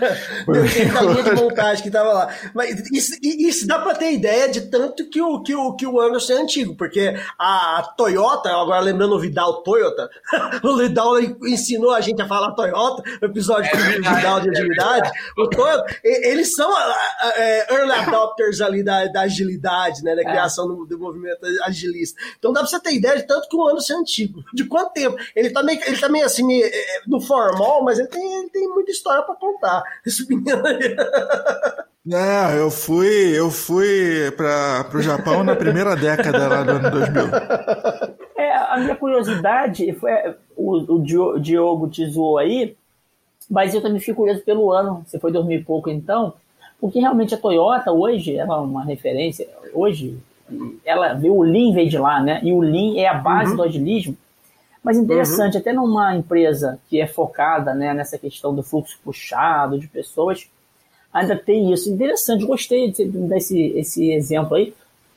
Tem 0.46 0.90
a 0.96 1.02
linha 1.02 1.22
de 1.24 1.42
montagem 1.42 1.82
que 1.82 1.90
tava 1.90 2.12
lá. 2.12 2.28
Mas 2.54 2.88
isso, 2.92 3.16
isso 3.20 3.66
dá 3.66 3.80
para 3.80 3.96
ter 3.96 4.12
ideia 4.12 4.48
de 4.48 4.62
tanto 4.62 5.10
que 5.10 5.20
o, 5.20 5.42
que 5.42 5.54
o, 5.54 5.74
que 5.74 5.86
o 5.86 6.00
Anderson 6.00 6.34
é 6.34 6.36
antigo, 6.42 6.76
porque 6.76 7.16
a 7.36 7.82
Toyota, 7.96 8.48
agora 8.50 8.80
lembrando 8.80 9.16
o 9.16 9.20
Vidal 9.20 9.64
Toyota, 9.64 10.08
o 10.62 10.76
Vidal 10.76 11.20
ensinou 11.20 11.92
a 11.92 12.00
gente 12.00 12.22
a 12.22 12.28
falar 12.28 12.52
Toyota, 12.52 13.02
no 13.20 13.26
episódio 13.26 13.68
é, 13.74 13.98
do 13.98 14.14
Vidal 14.14 14.40
de 14.40 14.50
atividade, 14.50 15.10
o 15.36 15.48
Toyota, 15.48 15.96
eles 16.04 16.54
são 16.54 16.70
é, 17.40 17.66
early 17.72 17.92
adopters 17.92 18.60
ali 18.60 18.82
da, 18.82 19.06
da 19.06 19.22
agilidade, 19.22 20.02
né? 20.02 20.14
Da 20.14 20.22
é. 20.22 20.24
criação 20.24 20.68
do, 20.68 20.84
do, 20.84 20.98
movimento 20.98 21.44
agilista. 21.64 22.20
Então 22.38 22.52
dá 22.52 22.60
pra 22.60 22.68
você 22.68 22.80
ter 22.80 22.94
ideia 22.94 23.16
de 23.16 23.26
tanto 23.26 23.48
que 23.48 23.56
o 23.56 23.66
ano 23.66 23.80
ser 23.80 23.94
antigo. 23.94 24.42
De 24.52 24.64
quanto 24.64 24.92
tempo? 24.92 25.16
Ele 25.34 25.50
tá 25.50 25.62
meio, 25.62 25.80
ele 25.84 25.98
tá 25.98 26.08
meio 26.08 26.26
assim, 26.26 26.46
meio, 26.46 26.64
é, 26.64 27.00
no 27.06 27.20
formal, 27.20 27.82
mas 27.82 27.98
ele 27.98 28.08
tem, 28.08 28.40
ele 28.40 28.50
tem 28.50 28.68
muita 28.68 28.90
história 28.90 29.22
pra 29.22 29.34
contar. 29.34 29.82
Esse 30.06 30.28
menino 30.28 30.66
aí. 30.66 30.96
Não, 32.04 32.50
eu 32.52 32.70
fui, 32.70 33.38
eu 33.38 33.50
fui 33.50 34.32
para 34.36 34.88
o 34.94 35.02
Japão 35.02 35.44
na 35.44 35.54
primeira 35.54 35.94
década 35.94 36.48
lá 36.48 36.62
do 36.62 36.70
ano 36.72 36.90
2000. 36.90 37.22
É, 38.36 38.56
a 38.56 38.78
minha 38.78 38.96
curiosidade 38.96 39.92
foi 39.94 40.10
o, 40.56 40.94
o 40.94 41.38
Diogo 41.38 41.88
te 41.88 42.08
zoou 42.08 42.38
aí, 42.38 42.74
mas 43.50 43.74
eu 43.74 43.82
também 43.82 44.00
fico 44.00 44.16
curioso 44.16 44.42
pelo 44.42 44.72
ano. 44.72 45.04
Você 45.06 45.18
foi 45.18 45.30
dormir 45.30 45.64
pouco 45.64 45.90
então, 45.90 46.34
porque 46.80 46.98
realmente 46.98 47.34
a 47.34 47.38
Toyota 47.38 47.92
hoje 47.92 48.36
ela 48.36 48.56
é 48.56 48.60
uma 48.60 48.84
referência. 48.84 49.46
Hoje 49.74 50.18
ela 50.84 51.12
vê 51.14 51.28
o 51.28 51.42
Lean 51.42 51.72
veio 51.72 51.88
de 51.88 51.98
lá, 51.98 52.20
né? 52.20 52.40
E 52.42 52.52
o 52.52 52.60
Lean 52.60 52.98
é 52.98 53.06
a 53.06 53.14
base 53.14 53.50
uhum. 53.50 53.56
do 53.56 53.62
agilismo. 53.62 54.16
Mas 54.82 54.96
interessante, 54.96 55.54
uhum. 55.54 55.60
até 55.60 55.72
numa 55.72 56.16
empresa 56.16 56.78
que 56.88 57.00
é 57.00 57.06
focada 57.06 57.74
né, 57.74 57.92
nessa 57.92 58.16
questão 58.18 58.54
do 58.54 58.62
fluxo 58.62 58.98
puxado 59.04 59.78
de 59.78 59.86
pessoas, 59.86 60.48
ainda 61.12 61.36
tem 61.36 61.70
isso. 61.72 61.90
Interessante, 61.90 62.46
gostei 62.46 62.90
de 62.90 63.04
dar 63.04 63.36
esse, 63.36 63.60
esse 63.76 64.10
exemplo 64.10 64.56
aí, 64.56 64.72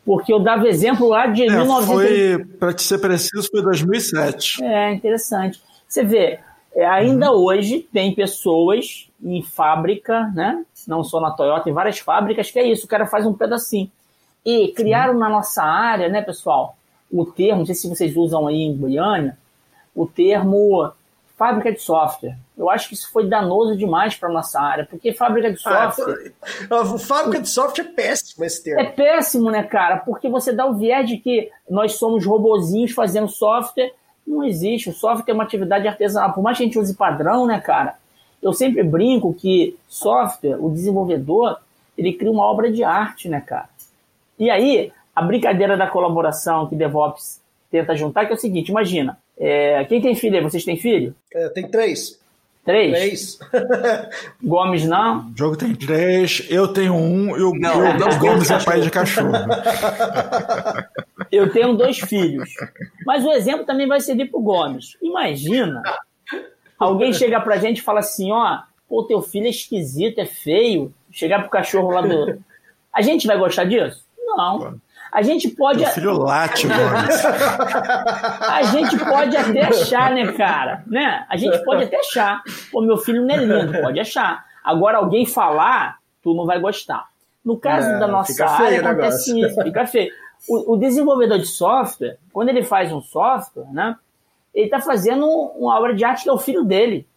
porque 0.06 0.34
eu 0.34 0.40
dava 0.40 0.68
exemplo 0.68 1.08
lá 1.08 1.28
de 1.28 1.44
é, 1.44 1.50
1900. 1.50 1.86
Foi, 1.86 2.46
para 2.60 2.74
te 2.74 2.84
ser 2.84 2.98
preciso, 2.98 3.48
foi 3.50 3.64
2007. 3.64 4.64
É, 4.64 4.94
interessante. 4.94 5.62
Você 5.88 6.04
vê, 6.04 6.40
é, 6.76 6.86
ainda 6.86 7.32
uhum. 7.32 7.44
hoje 7.44 7.88
tem 7.92 8.14
pessoas 8.14 9.10
em 9.24 9.42
fábrica, 9.42 10.32
né? 10.34 10.66
Não 10.88 11.04
só 11.04 11.20
na 11.20 11.32
Toyota, 11.32 11.70
em 11.70 11.74
várias 11.74 12.00
fábricas, 12.00 12.52
que 12.52 12.60
é 12.60 12.68
isso, 12.68 12.86
o 12.86 12.90
cara 12.90 13.06
faz 13.06 13.26
um 13.26 13.34
pedacinho. 13.34 13.90
E 14.46 14.70
criaram 14.70 15.14
na 15.14 15.30
nossa 15.30 15.64
área, 15.64 16.10
né, 16.10 16.22
pessoal, 16.22 16.76
o 17.12 17.26
termo, 17.26 17.60
não 17.60 17.66
sei 17.66 17.76
se 17.76 17.88
vocês 17.88 18.18
usam 18.18 18.48
aí 18.48 18.62
em 18.64 18.76
Goiânia, 18.76 19.38
o 19.96 20.06
termo 20.06 20.92
fábrica 21.38 21.72
de 21.72 21.80
software. 21.80 22.38
Eu 22.58 22.70
acho 22.70 22.88
que 22.88 22.94
isso 22.94 23.12
foi 23.12 23.28
danoso 23.28 23.76
demais 23.76 24.16
para 24.16 24.30
nossa 24.30 24.60
área, 24.60 24.86
porque 24.86 25.14
fábrica 25.14 25.52
de 25.52 25.60
ah, 25.66 25.92
software. 25.92 26.34
Ah, 26.70 26.98
fábrica 26.98 27.42
de 27.42 27.50
software 27.50 27.86
é 27.86 27.90
péssimo 27.90 28.46
esse 28.46 28.64
termo. 28.64 28.82
É 28.82 28.86
péssimo, 28.86 29.52
né, 29.52 29.64
cara? 29.64 29.98
Porque 29.98 30.30
você 30.30 30.52
dá 30.52 30.66
o 30.66 30.76
viés 30.76 31.08
de 31.08 31.18
que 31.18 31.50
nós 31.70 31.96
somos 31.96 32.26
robozinhos 32.26 32.92
fazendo 32.92 33.28
software. 33.28 33.94
Não 34.26 34.44
existe. 34.44 34.90
O 34.90 34.94
software 34.94 35.32
é 35.32 35.34
uma 35.34 35.44
atividade 35.44 35.88
artesanal. 35.88 36.34
Por 36.34 36.42
mais 36.42 36.58
que 36.58 36.64
a 36.64 36.66
gente 36.66 36.80
use 36.80 36.96
padrão, 36.96 37.46
né, 37.46 37.60
cara? 37.60 37.96
Eu 38.42 38.54
sempre 38.54 38.84
brinco 38.84 39.34
que 39.34 39.78
software, 39.88 40.58
o 40.60 40.70
desenvolvedor, 40.70 41.58
ele 41.98 42.14
cria 42.14 42.32
uma 42.32 42.46
obra 42.46 42.72
de 42.72 42.84
arte, 42.84 43.30
né, 43.30 43.42
cara? 43.42 43.70
E 44.38 44.50
aí, 44.50 44.92
a 45.16 45.22
brincadeira 45.22 45.78
da 45.78 45.88
colaboração 45.88 46.68
que 46.68 46.76
DevOps 46.76 47.40
tenta 47.72 47.96
juntar, 47.96 48.26
que 48.26 48.34
é 48.34 48.36
o 48.36 48.40
seguinte, 48.40 48.70
imagina, 48.70 49.18
é, 49.38 49.84
quem 49.86 50.02
tem 50.02 50.16
filho 50.16 50.36
aí? 50.36 50.44
Vocês 50.44 50.66
têm 50.66 50.78
filho? 50.78 51.16
É, 51.34 51.50
tem 51.50 51.68
três. 51.68 52.20
Três? 52.66 53.38
Três. 53.40 53.40
Gomes 54.44 54.86
não? 54.86 55.30
O 55.30 55.38
jogo 55.38 55.56
tem 55.56 55.76
três, 55.76 56.46
eu 56.50 56.68
tenho 56.68 56.96
um 56.96 57.38
e 57.38 57.42
o, 57.42 57.54
não, 57.54 57.86
eu, 57.86 58.08
o 58.08 58.20
Gomes 58.20 58.50
é 58.50 58.60
pai 58.64 58.82
de 58.82 58.90
cachorro. 58.90 59.32
eu 61.34 61.52
tenho 61.52 61.74
dois 61.74 62.00
filhos. 62.00 62.50
Mas 63.06 63.26
o 63.26 63.32
exemplo 63.32 63.66
também 63.66 63.88
vai 63.88 64.00
servir 64.00 64.30
pro 64.30 64.40
Gomes. 64.40 64.96
Imagina, 65.02 65.82
alguém 66.78 67.12
chega 67.12 67.42
pra 67.42 67.58
gente 67.58 67.80
e 67.80 67.82
fala 67.82 68.02
assim, 68.02 68.32
ó, 68.32 68.60
pô, 68.88 69.04
teu 69.04 69.20
filho 69.22 69.48
é 69.48 69.50
esquisito, 69.50 70.20
é 70.20 70.26
feio. 70.26 70.94
Chegar 71.12 71.40
pro 71.40 71.50
cachorro 71.50 71.90
lá 71.90 72.02
do... 72.02 72.40
A 72.94 73.02
gente 73.02 73.26
vai 73.26 73.38
gostar 73.38 73.64
disso? 73.64 74.06
Não. 74.20 74.80
A 75.12 75.22
gente 75.22 75.48
pode. 75.50 75.80
Meu 75.80 75.90
filho 75.90 76.18
late, 76.18 76.68
Gomes. 76.68 77.26
a 78.42 78.64
gente 78.64 78.98
pode 78.98 79.38
até 79.38 79.62
achar, 79.62 80.12
né, 80.12 80.32
cara? 80.34 80.84
Né? 80.88 81.26
A 81.30 81.38
gente 81.38 81.64
pode 81.64 81.84
até 81.84 82.00
achar. 82.00 82.42
Pô, 82.72 82.82
meu 82.82 82.98
filho 82.98 83.24
não 83.24 83.36
é 83.36 83.38
lindo, 83.38 83.80
pode 83.80 84.00
achar. 84.00 84.44
Agora, 84.64 84.98
alguém 84.98 85.26
falar, 85.26 85.98
tu 86.24 86.34
não 86.34 86.46
vai 86.46 86.60
gostar. 86.60 87.06
No 87.46 87.58
caso 87.58 87.90
é, 87.90 88.00
da 88.00 88.08
nossa 88.08 88.46
área, 88.46 88.80
acontece 88.80 89.40
isso, 89.40 89.62
fica 89.62 89.86
feio. 89.86 90.12
O, 90.48 90.74
o, 90.74 90.78
desenvolvedor 90.78 91.40
de 91.40 91.48
software, 91.48 92.18
quando 92.32 92.50
ele 92.50 92.64
faz 92.64 92.92
um 92.92 93.02
software, 93.02 93.72
né? 93.72 93.96
Ele 94.54 94.66
está 94.66 94.80
fazendo 94.80 95.26
uma 95.28 95.78
obra 95.78 95.96
de 95.96 96.04
arte 96.04 96.24
que 96.24 96.30
é 96.30 96.34
o 96.34 96.38
filho 96.38 96.64
dele. 96.64 97.08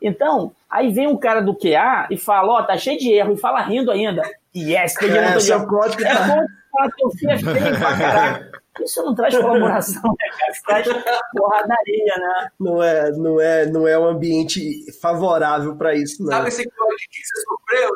Então, 0.00 0.52
aí 0.68 0.92
vem 0.92 1.06
um 1.06 1.16
cara 1.16 1.40
do 1.40 1.54
QA 1.54 2.06
e 2.10 2.16
fala, 2.16 2.52
ó, 2.52 2.60
oh, 2.60 2.64
tá 2.64 2.76
cheio 2.76 2.98
de 2.98 3.12
erro, 3.12 3.32
e 3.32 3.38
fala 3.38 3.62
rindo 3.62 3.90
ainda. 3.90 4.22
Yes, 4.54 4.94
peguei 4.94 5.18
é, 5.18 5.40
seu 5.40 5.66
código 5.66 6.02
é 6.02 6.14
fala 6.14 6.90
que 6.96 7.04
eu 7.04 7.10
filho 7.10 7.30
é 7.32 7.38
feio 7.38 7.78
pra 7.78 7.96
caralho. 7.96 8.50
Isso 8.78 9.02
não 9.02 9.14
traz 9.14 9.36
colaboração, 9.36 10.02
né, 10.02 10.30
cara? 10.38 10.80
Isso 10.80 10.94
traz 11.02 11.20
porradaria, 11.36 12.14
né? 12.16 12.48
Não 12.58 12.82
é, 12.82 13.10
não 13.12 13.40
é, 13.40 13.66
não 13.66 13.88
é 13.88 13.98
um 13.98 14.08
ambiente 14.08 14.60
favorável 15.00 15.76
para 15.76 15.94
isso, 15.94 16.22
não. 16.22 16.30
Sabe 16.30 16.48
esse 16.48 16.62
que 16.62 16.70
você 16.70 17.40
sofreu? 17.42 17.90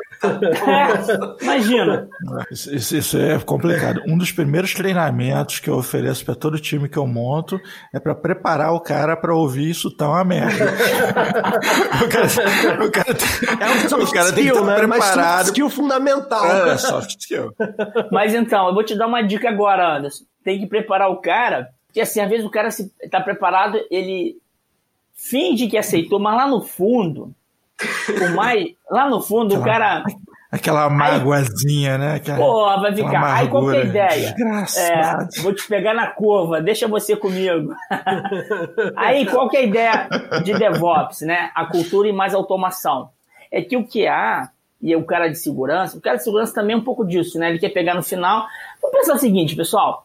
É, 1.39 1.45
imagina. 1.45 2.09
Isso, 2.51 2.97
isso, 2.97 3.19
é 3.19 3.39
complicado. 3.39 4.03
Um 4.07 4.19
dos 4.19 4.33
primeiros 4.33 4.75
treinamentos 4.75 5.61
que 5.61 5.71
eu 5.71 5.77
ofereço 5.77 6.25
para 6.25 6.35
todo 6.35 6.59
time 6.59 6.89
que 6.89 6.99
eu 6.99 7.07
monto 7.07 7.61
é 7.93 8.01
para 8.01 8.15
preparar 8.15 8.73
o 8.73 8.81
cara 8.81 9.17
para 9.17 9.35
ouvir 9.35 9.71
isso 9.71 9.95
tão 9.97 10.11
uma 10.11 10.25
merda. 10.25 10.65
o 12.05 12.09
cara, 12.09 12.85
o 12.85 12.91
cara, 12.91 13.15
tem, 13.15 13.49
é 13.61 13.71
um 13.71 13.89
soft 13.89 14.11
o 14.11 14.13
cara 14.13 14.29
skill, 14.29 14.35
tem 14.35 14.45
que 14.45 14.51
estar 14.51 14.67
né? 14.67 14.77
preparado. 14.77 14.89
Mas 14.89 15.15
soft 15.15 15.47
skill 15.47 15.71
fundamental. 15.71 16.47
É, 16.47 16.79
soft 16.79 17.11
skill. 17.21 17.55
Mas 18.11 18.35
então, 18.35 18.69
eu 18.69 18.75
vou 18.75 18.85
te 18.85 18.97
dar 18.97 19.07
uma 19.07 19.23
dica 19.23 19.49
agora, 19.49 19.97
Anderson 19.97 20.25
tem 20.45 20.61
que 20.61 20.67
preparar 20.67 21.11
o 21.11 21.17
cara, 21.17 21.71
porque 21.87 22.01
assim, 22.01 22.21
às 22.21 22.29
vezes 22.29 22.45
o 22.45 22.51
cara 22.51 22.69
está 22.69 23.21
preparado, 23.21 23.81
ele 23.91 24.37
finge 25.15 25.69
que 25.69 25.79
aceitou, 25.79 26.19
mas 26.19 26.37
lá 26.37 26.47
no 26.47 26.61
fundo, 26.61 27.33
o 28.09 28.37
mais, 28.37 28.75
lá 28.91 29.09
no 29.09 29.23
fundo, 29.23 29.55
aquela, 29.55 29.63
o 29.63 29.65
cara. 29.65 30.05
Aquela 30.51 30.91
mágoazinha, 30.91 31.97
né? 31.97 32.15
Aquela, 32.17 32.39
pô, 32.39 32.81
vai 32.81 32.95
ficar. 32.95 33.35
Aí 33.37 33.49
qual 33.49 33.71
que 33.71 33.77
é 33.77 33.81
a 33.81 33.85
ideia? 33.85 34.35
É, 34.77 35.41
vou 35.41 35.55
te 35.55 35.67
pegar 35.67 35.95
na 35.95 36.09
curva, 36.09 36.61
deixa 36.61 36.87
você 36.87 37.17
comigo. 37.17 37.75
aí 38.97 39.25
qual 39.27 39.49
que 39.49 39.57
é 39.57 39.61
a 39.61 39.65
ideia 39.65 40.09
de 40.45 40.53
DevOps, 40.53 41.23
né? 41.23 41.51
A 41.55 41.65
cultura 41.67 42.09
e 42.09 42.13
mais 42.13 42.35
automação. 42.35 43.09
É 43.51 43.63
que 43.63 43.77
o 43.77 43.87
QA 43.87 44.51
e 44.83 44.95
o 44.95 45.05
cara 45.05 45.29
de 45.29 45.39
segurança, 45.39 45.97
o 45.97 46.01
cara 46.01 46.17
de 46.17 46.25
segurança 46.25 46.53
também 46.53 46.75
é 46.75 46.79
um 46.79 46.85
pouco 46.85 47.05
disso, 47.05 47.39
né? 47.39 47.51
Ele 47.51 47.59
quer 47.59 47.71
pegar 47.71 47.95
no 47.95 48.03
final. 48.03 48.47
Vamos 48.83 48.99
pensar 48.99 49.15
o 49.15 49.19
seguinte, 49.19 49.57
pessoal 49.57 50.05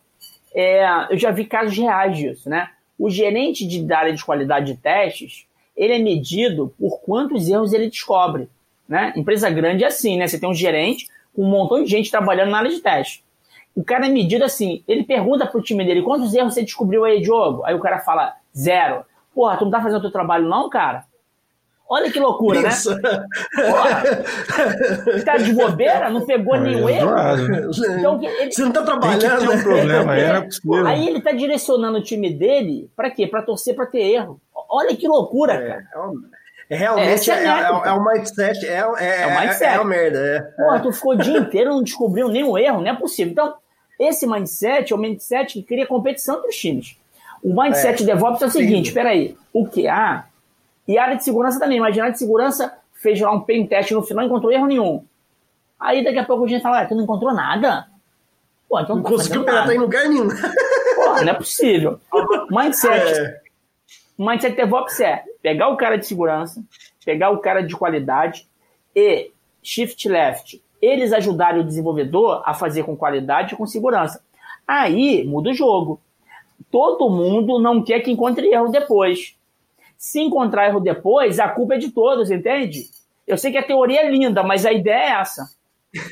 é, 0.53 0.83
eu 1.09 1.17
já 1.17 1.31
vi 1.31 1.45
casos 1.45 1.77
reais 1.77 2.17
disso, 2.17 2.49
né? 2.49 2.69
O 2.97 3.09
gerente 3.09 3.65
de, 3.65 3.83
da 3.83 3.99
área 3.99 4.13
de 4.13 4.23
qualidade 4.23 4.73
de 4.73 4.79
testes, 4.79 5.45
ele 5.75 5.93
é 5.93 5.99
medido 5.99 6.73
por 6.77 6.99
quantos 7.01 7.47
erros 7.47 7.73
ele 7.73 7.89
descobre, 7.89 8.49
né? 8.87 9.13
Empresa 9.15 9.49
grande 9.49 9.83
é 9.83 9.87
assim, 9.87 10.17
né? 10.17 10.27
Você 10.27 10.39
tem 10.39 10.49
um 10.49 10.53
gerente 10.53 11.07
com 11.33 11.43
um 11.43 11.49
montão 11.49 11.83
de 11.83 11.89
gente 11.89 12.11
trabalhando 12.11 12.49
na 12.49 12.59
área 12.59 12.71
de 12.71 12.79
teste. 12.79 13.23
O 13.75 13.83
cara 13.83 14.07
é 14.07 14.09
medido 14.09 14.43
assim, 14.43 14.83
ele 14.87 15.03
pergunta 15.03 15.45
pro 15.45 15.61
time 15.61 15.85
dele, 15.85 16.01
quantos 16.01 16.33
erros 16.33 16.53
você 16.53 16.63
descobriu 16.63 17.05
aí, 17.05 17.21
Diogo? 17.21 17.63
Aí 17.63 17.73
o 17.73 17.79
cara 17.79 17.99
fala, 17.99 18.35
zero. 18.55 19.05
Porra, 19.33 19.55
tu 19.57 19.63
não 19.63 19.71
tá 19.71 19.81
fazendo 19.81 19.99
o 19.99 20.01
teu 20.01 20.11
trabalho 20.11 20.49
não, 20.49 20.69
cara? 20.69 21.05
Olha 21.91 22.11
que 22.11 22.19
loucura, 22.19 22.61
né? 22.61 22.69
Isso. 22.69 22.95
né? 23.01 23.25
Porra, 23.55 24.03
tá 25.25 25.37
de 25.37 25.53
bobeira, 25.53 26.11
não 26.11 26.23
pegou 26.23 26.55
é, 26.55 26.59
nenhum 26.59 26.87
erro. 26.87 27.09
Então, 27.97 28.21
ele, 28.21 28.51
Você 28.51 28.61
não 28.61 28.71
tá 28.71 28.83
trabalhando. 28.83 29.39
Tem 29.39 29.49
um 29.49 29.63
problema 29.63 30.11
aí, 30.11 30.21
é 30.21 30.47
Aí 30.85 31.07
ele 31.07 31.19
tá 31.19 31.31
direcionando 31.31 31.97
o 31.97 32.03
time 32.03 32.31
dele 32.31 32.91
para 32.95 33.09
quê? 33.09 33.25
Para 33.25 33.41
torcer 33.41 33.75
para 33.75 33.87
ter 33.87 34.01
erro. 34.01 34.39
Olha 34.69 34.95
que 34.95 35.07
loucura, 35.07 35.53
é, 35.53 35.67
cara. 35.67 35.83
É, 36.69 36.75
realmente 36.75 37.31
é, 37.31 37.43
é, 37.43 37.47
é, 37.47 37.93
um 37.93 38.03
mindset. 38.03 38.67
É, 38.67 38.77
é, 38.77 39.27
um 39.27 39.39
mindset. 39.39 39.63
É, 39.63 39.79
uma 39.79 39.85
merda. 39.85 40.19
É. 40.19 40.41
Porra, 40.63 40.79
tu 40.81 40.91
ficou 40.91 41.13
o 41.13 41.17
dia 41.17 41.39
inteiro 41.39 41.71
não 41.71 41.81
descobriu 41.81 42.29
nenhum 42.29 42.55
erro, 42.55 42.81
não 42.81 42.91
é 42.91 42.95
possível. 42.95 43.31
Então, 43.31 43.55
esse 43.99 44.27
mindset 44.27 44.93
é 44.93 44.95
o 44.95 44.99
mindset 44.99 45.53
que 45.53 45.63
cria 45.63 45.87
competição 45.87 46.37
entre 46.37 46.49
os 46.49 46.55
times. 46.55 46.95
O 47.43 47.59
mindset 47.59 48.03
é, 48.03 48.05
DevOps 48.05 48.43
é 48.43 48.45
o 48.45 48.51
seguinte: 48.51 48.91
peraí, 48.91 49.35
o 49.51 49.65
QA 49.67 50.28
e 50.89 50.97
a 50.97 51.03
área 51.03 51.17
de 51.17 51.23
segurança 51.23 51.59
também. 51.59 51.77
Imagina 51.77 52.01
a 52.01 52.05
área 52.05 52.13
de 52.13 52.19
segurança 52.19 52.75
fez 52.93 53.21
lá 53.21 53.31
um 53.31 53.41
pen 53.41 53.67
teste 53.67 53.93
no 53.93 54.01
final, 54.01 54.23
não 54.23 54.31
encontrou 54.31 54.51
erro 54.51 54.65
nenhum. 54.65 55.05
Aí 55.79 56.03
daqui 56.03 56.17
a 56.17 56.25
pouco 56.25 56.45
a 56.45 56.47
gente 56.47 56.63
fala, 56.63 56.81
ah, 56.81 56.85
tu 56.87 56.95
não 56.95 57.03
encontrou 57.03 57.31
nada? 57.31 57.87
Pô, 58.67 58.79
então 58.79 58.95
não, 58.95 59.03
não 59.03 59.11
tá 59.11 59.15
conseguiu 59.15 59.45
pegar 59.45 59.71
em 59.71 59.77
lugar 59.77 60.09
nenhum. 60.09 60.27
Pô, 60.27 61.21
não 61.21 61.29
é 61.29 61.33
possível. 61.35 61.99
Mindset. 62.49 63.39
É. 63.39 63.49
Mindset 64.17 64.55
DevOps 64.55 64.99
é 64.99 65.23
pegar 65.41 65.69
o 65.69 65.77
cara 65.77 65.95
de 65.95 66.05
segurança, 66.05 66.61
pegar 67.05 67.29
o 67.29 67.37
cara 67.37 67.61
de 67.61 67.73
qualidade 67.73 68.45
e 68.93 69.31
shift 69.63 70.09
left. 70.09 70.61
Eles 70.81 71.13
ajudarem 71.13 71.61
o 71.61 71.63
desenvolvedor 71.63 72.41
a 72.45 72.53
fazer 72.53 72.83
com 72.83 72.97
qualidade 72.97 73.53
e 73.53 73.57
com 73.57 73.65
segurança. 73.65 74.21
Aí 74.67 75.23
muda 75.25 75.51
o 75.51 75.53
jogo. 75.53 76.01
Todo 76.69 77.09
mundo 77.09 77.59
não 77.59 77.81
quer 77.81 78.01
que 78.01 78.11
encontre 78.11 78.47
erro 78.47 78.69
depois. 78.69 79.38
Se 79.99 80.21
encontrar 80.21 80.69
erro 80.69 80.79
depois, 80.79 81.41
a 81.41 81.49
culpa 81.49 81.73
é 81.73 81.77
de 81.77 81.91
todos, 81.91 82.31
entende? 82.31 82.89
Eu 83.27 83.37
sei 83.37 83.51
que 83.51 83.57
a 83.57 83.63
teoria 83.63 83.99
é 83.99 84.09
linda, 84.09 84.41
mas 84.41 84.65
a 84.65 84.71
ideia 84.71 85.17
é 85.17 85.19
essa. 85.19 85.49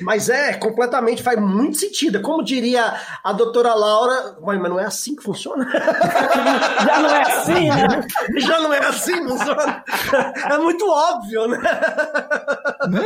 Mas 0.02 0.28
é, 0.28 0.56
completamente, 0.56 1.24
faz 1.24 1.40
muito 1.40 1.78
sentido. 1.78 2.22
Como 2.22 2.44
diria 2.44 2.96
a 3.24 3.32
doutora 3.32 3.74
Laura, 3.74 4.36
mas 4.42 4.60
não 4.60 4.78
é 4.78 4.84
assim 4.84 5.16
que 5.16 5.24
funciona? 5.24 5.66
Já 6.86 7.00
não 7.00 7.10
é 7.16 7.22
assim, 7.22 7.70
né? 7.70 8.08
Já 8.40 8.60
não 8.60 8.74
é 8.74 8.80
assim, 8.80 9.26
funciona. 9.26 9.84
É 10.52 10.58
muito 10.58 10.86
óbvio, 10.86 11.48
né? 11.48 11.60
né? 12.90 13.04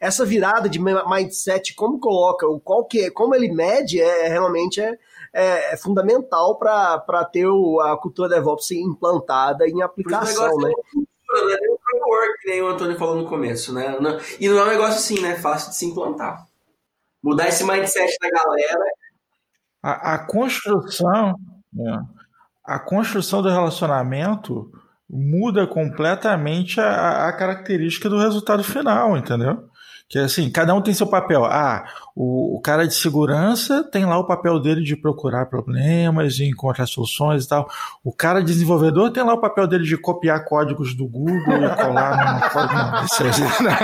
Essa 0.00 0.24
virada 0.24 0.70
de 0.70 0.80
mindset, 0.80 1.74
como 1.74 2.00
coloca, 2.00 2.46
qual 2.64 2.86
que 2.86 3.06
é, 3.06 3.10
como 3.10 3.34
ele 3.34 3.52
mede, 3.52 4.00
é 4.00 4.28
realmente 4.28 4.80
é, 4.80 4.96
é, 5.32 5.74
é 5.74 5.76
fundamental 5.76 6.58
para 6.58 7.24
ter 7.30 7.46
o, 7.46 7.80
a 7.80 7.96
cultura 8.00 8.28
DevOps 8.28 8.70
implantada 8.72 9.66
em 9.66 9.82
aplicação, 9.82 10.56
né? 10.58 10.72
Não 11.30 11.50
é 11.50 11.60
nem 11.60 11.72
um 11.72 11.78
framework, 11.78 12.38
que 12.40 12.48
nem 12.48 12.62
o 12.62 12.68
Antônio 12.68 12.98
falou 12.98 13.16
no 13.16 13.28
começo, 13.28 13.72
né? 13.72 13.96
E 14.40 14.48
não 14.48 14.58
é 14.58 14.64
um 14.64 14.68
negócio 14.68 14.96
assim, 14.96 15.20
né? 15.20 15.36
Fácil 15.36 15.70
de 15.70 15.76
se 15.76 15.86
implantar. 15.86 16.46
Mudar 17.22 17.48
esse 17.48 17.64
mindset 17.64 18.16
da 18.20 18.30
galera. 18.30 18.84
A, 19.82 20.14
a 20.14 20.18
construção. 20.26 21.34
É, 21.78 22.18
a 22.64 22.78
construção 22.78 23.42
do 23.42 23.48
relacionamento 23.48 24.70
muda 25.08 25.66
completamente 25.66 26.80
a, 26.80 27.28
a 27.28 27.32
característica 27.32 28.08
do 28.08 28.18
resultado 28.18 28.62
final, 28.62 29.16
entendeu? 29.16 29.68
Que 30.08 30.18
assim, 30.18 30.50
cada 30.50 30.74
um 30.74 30.82
tem 30.82 30.94
seu 30.94 31.06
papel. 31.06 31.44
Ah, 31.44 31.86
o, 32.20 32.56
o, 32.56 32.60
cara 32.60 32.84
de 32.84 32.94
segurança 32.94 33.84
tem 33.84 34.04
lá 34.04 34.18
o 34.18 34.26
papel 34.26 34.58
dele 34.58 34.82
de 34.82 34.96
procurar 34.96 35.46
problemas, 35.46 36.34
de 36.34 36.46
encontrar 36.46 36.84
soluções 36.86 37.44
e 37.44 37.48
tal. 37.48 37.70
O 38.02 38.12
cara 38.12 38.42
desenvolvedor 38.42 39.12
tem 39.12 39.22
lá 39.22 39.34
o 39.34 39.40
papel 39.40 39.68
dele 39.68 39.84
de 39.84 39.96
copiar 39.96 40.44
códigos 40.44 40.96
do 40.96 41.06
Google 41.06 41.64
e 41.64 41.76
colar 41.76 42.34
no 42.34 42.40
código. 42.50 43.62
Né? 43.62 43.78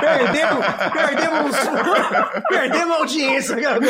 Perdemos, 0.00 0.66
perdemos, 0.90 1.56
perdemos 2.48 2.96
a 2.96 2.98
audiência, 2.98 3.60
cara. 3.60 3.80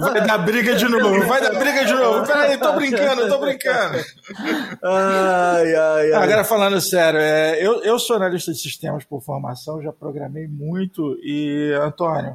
Vai 0.00 0.26
dar 0.26 0.38
briga 0.38 0.74
de 0.74 0.88
novo, 0.88 1.24
vai 1.28 1.40
dar 1.40 1.56
briga 1.56 1.84
de 1.84 1.94
novo. 1.94 2.26
Peraí, 2.26 2.58
tô 2.58 2.72
brincando, 2.72 3.28
tô 3.28 3.38
brincando. 3.38 3.98
Ai, 4.82 5.74
ai, 5.76 6.12
ai. 6.12 6.24
Agora 6.24 6.42
falando 6.42 6.80
sério, 6.80 7.20
é, 7.20 7.64
eu, 7.64 7.84
eu 7.84 8.00
sou 8.00 8.16
analista 8.16 8.50
de 8.50 8.58
sistemas 8.58 9.04
por 9.04 9.22
formação, 9.22 9.80
já 9.80 9.92
programei 9.92 10.48
muito. 10.48 11.16
E, 11.22 11.72
Antônio, 11.80 12.31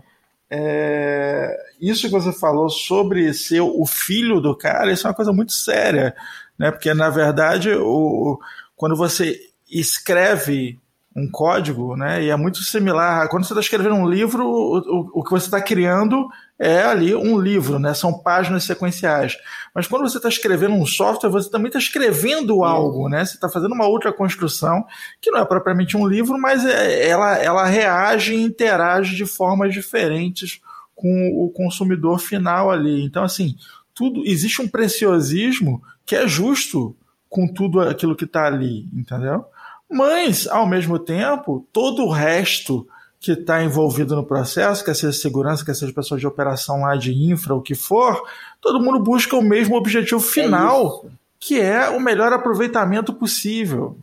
é, 0.49 1.55
isso 1.79 2.07
que 2.07 2.13
você 2.13 2.31
falou 2.31 2.69
sobre 2.69 3.33
ser 3.33 3.61
o 3.61 3.85
filho 3.85 4.39
do 4.39 4.55
cara, 4.55 4.91
isso 4.91 5.05
é 5.05 5.09
uma 5.09 5.15
coisa 5.15 5.33
muito 5.33 5.51
séria, 5.51 6.15
né? 6.57 6.71
Porque, 6.71 6.93
na 6.93 7.09
verdade, 7.09 7.71
o, 7.71 8.39
quando 8.75 8.95
você 8.95 9.39
escreve 9.69 10.79
um 11.17 11.27
código, 11.27 11.97
né? 11.97 12.23
E 12.23 12.29
é 12.29 12.35
muito 12.35 12.59
similar. 12.59 13.27
Quando 13.27 13.43
você 13.43 13.51
está 13.51 13.59
escrevendo 13.59 13.95
um 13.95 14.07
livro, 14.07 14.45
o, 14.45 14.77
o, 14.77 15.11
o 15.15 15.23
que 15.23 15.31
você 15.31 15.47
está 15.47 15.59
criando 15.59 16.27
é 16.59 16.83
ali 16.83 17.15
um 17.15 17.39
livro, 17.39 17.79
né? 17.79 17.95
São 17.95 18.19
páginas 18.19 18.65
sequenciais. 18.65 19.35
Mas 19.73 19.87
quando 19.87 20.07
você 20.07 20.17
está 20.17 20.29
escrevendo 20.29 20.75
um 20.75 20.85
software, 20.85 21.31
você 21.31 21.49
também 21.49 21.67
está 21.67 21.79
escrevendo 21.79 22.63
algo, 22.63 23.09
né? 23.09 23.25
Você 23.25 23.33
está 23.33 23.49
fazendo 23.49 23.73
uma 23.73 23.87
outra 23.87 24.13
construção 24.13 24.85
que 25.19 25.31
não 25.31 25.39
é 25.39 25.45
propriamente 25.45 25.97
um 25.97 26.05
livro, 26.05 26.37
mas 26.39 26.63
é, 26.63 27.07
ela, 27.07 27.35
ela 27.37 27.65
reage 27.65 28.35
e 28.35 28.43
interage 28.43 29.15
de 29.15 29.25
formas 29.25 29.73
diferentes 29.73 30.61
com 30.93 31.31
o 31.35 31.49
consumidor 31.49 32.19
final 32.19 32.69
ali. 32.69 33.03
Então, 33.03 33.23
assim, 33.23 33.55
tudo 33.91 34.21
existe 34.23 34.61
um 34.61 34.67
preciosismo 34.67 35.81
que 36.05 36.15
é 36.15 36.27
justo 36.27 36.95
com 37.27 37.47
tudo 37.47 37.81
aquilo 37.81 38.15
que 38.15 38.25
está 38.25 38.45
ali, 38.45 38.87
entendeu? 38.93 39.45
Mas, 39.89 40.47
ao 40.47 40.67
mesmo 40.67 40.99
tempo, 40.99 41.65
todo 41.71 42.03
o 42.03 42.11
resto 42.11 42.87
que 43.19 43.31
está 43.31 43.63
envolvido 43.63 44.15
no 44.15 44.23
processo, 44.23 44.83
quer 44.83 44.95
seja 44.95 45.13
segurança, 45.13 45.65
quer 45.65 45.73
seja 45.73 45.91
pessoas 45.93 46.19
de 46.19 46.27
operação 46.27 46.81
lá 46.81 46.95
de 46.95 47.13
infra, 47.13 47.55
o 47.55 47.61
que 47.61 47.73
for, 47.73 48.21
todo 48.61 48.81
mundo 48.81 48.99
busca 48.99 49.35
o 49.35 49.41
mesmo 49.41 49.75
objetivo 49.75 50.21
é 50.21 50.23
final, 50.23 51.05
é 51.05 51.09
que 51.39 51.59
é 51.59 51.89
o 51.89 51.99
melhor 51.99 52.31
aproveitamento 52.33 53.13
possível. 53.13 53.97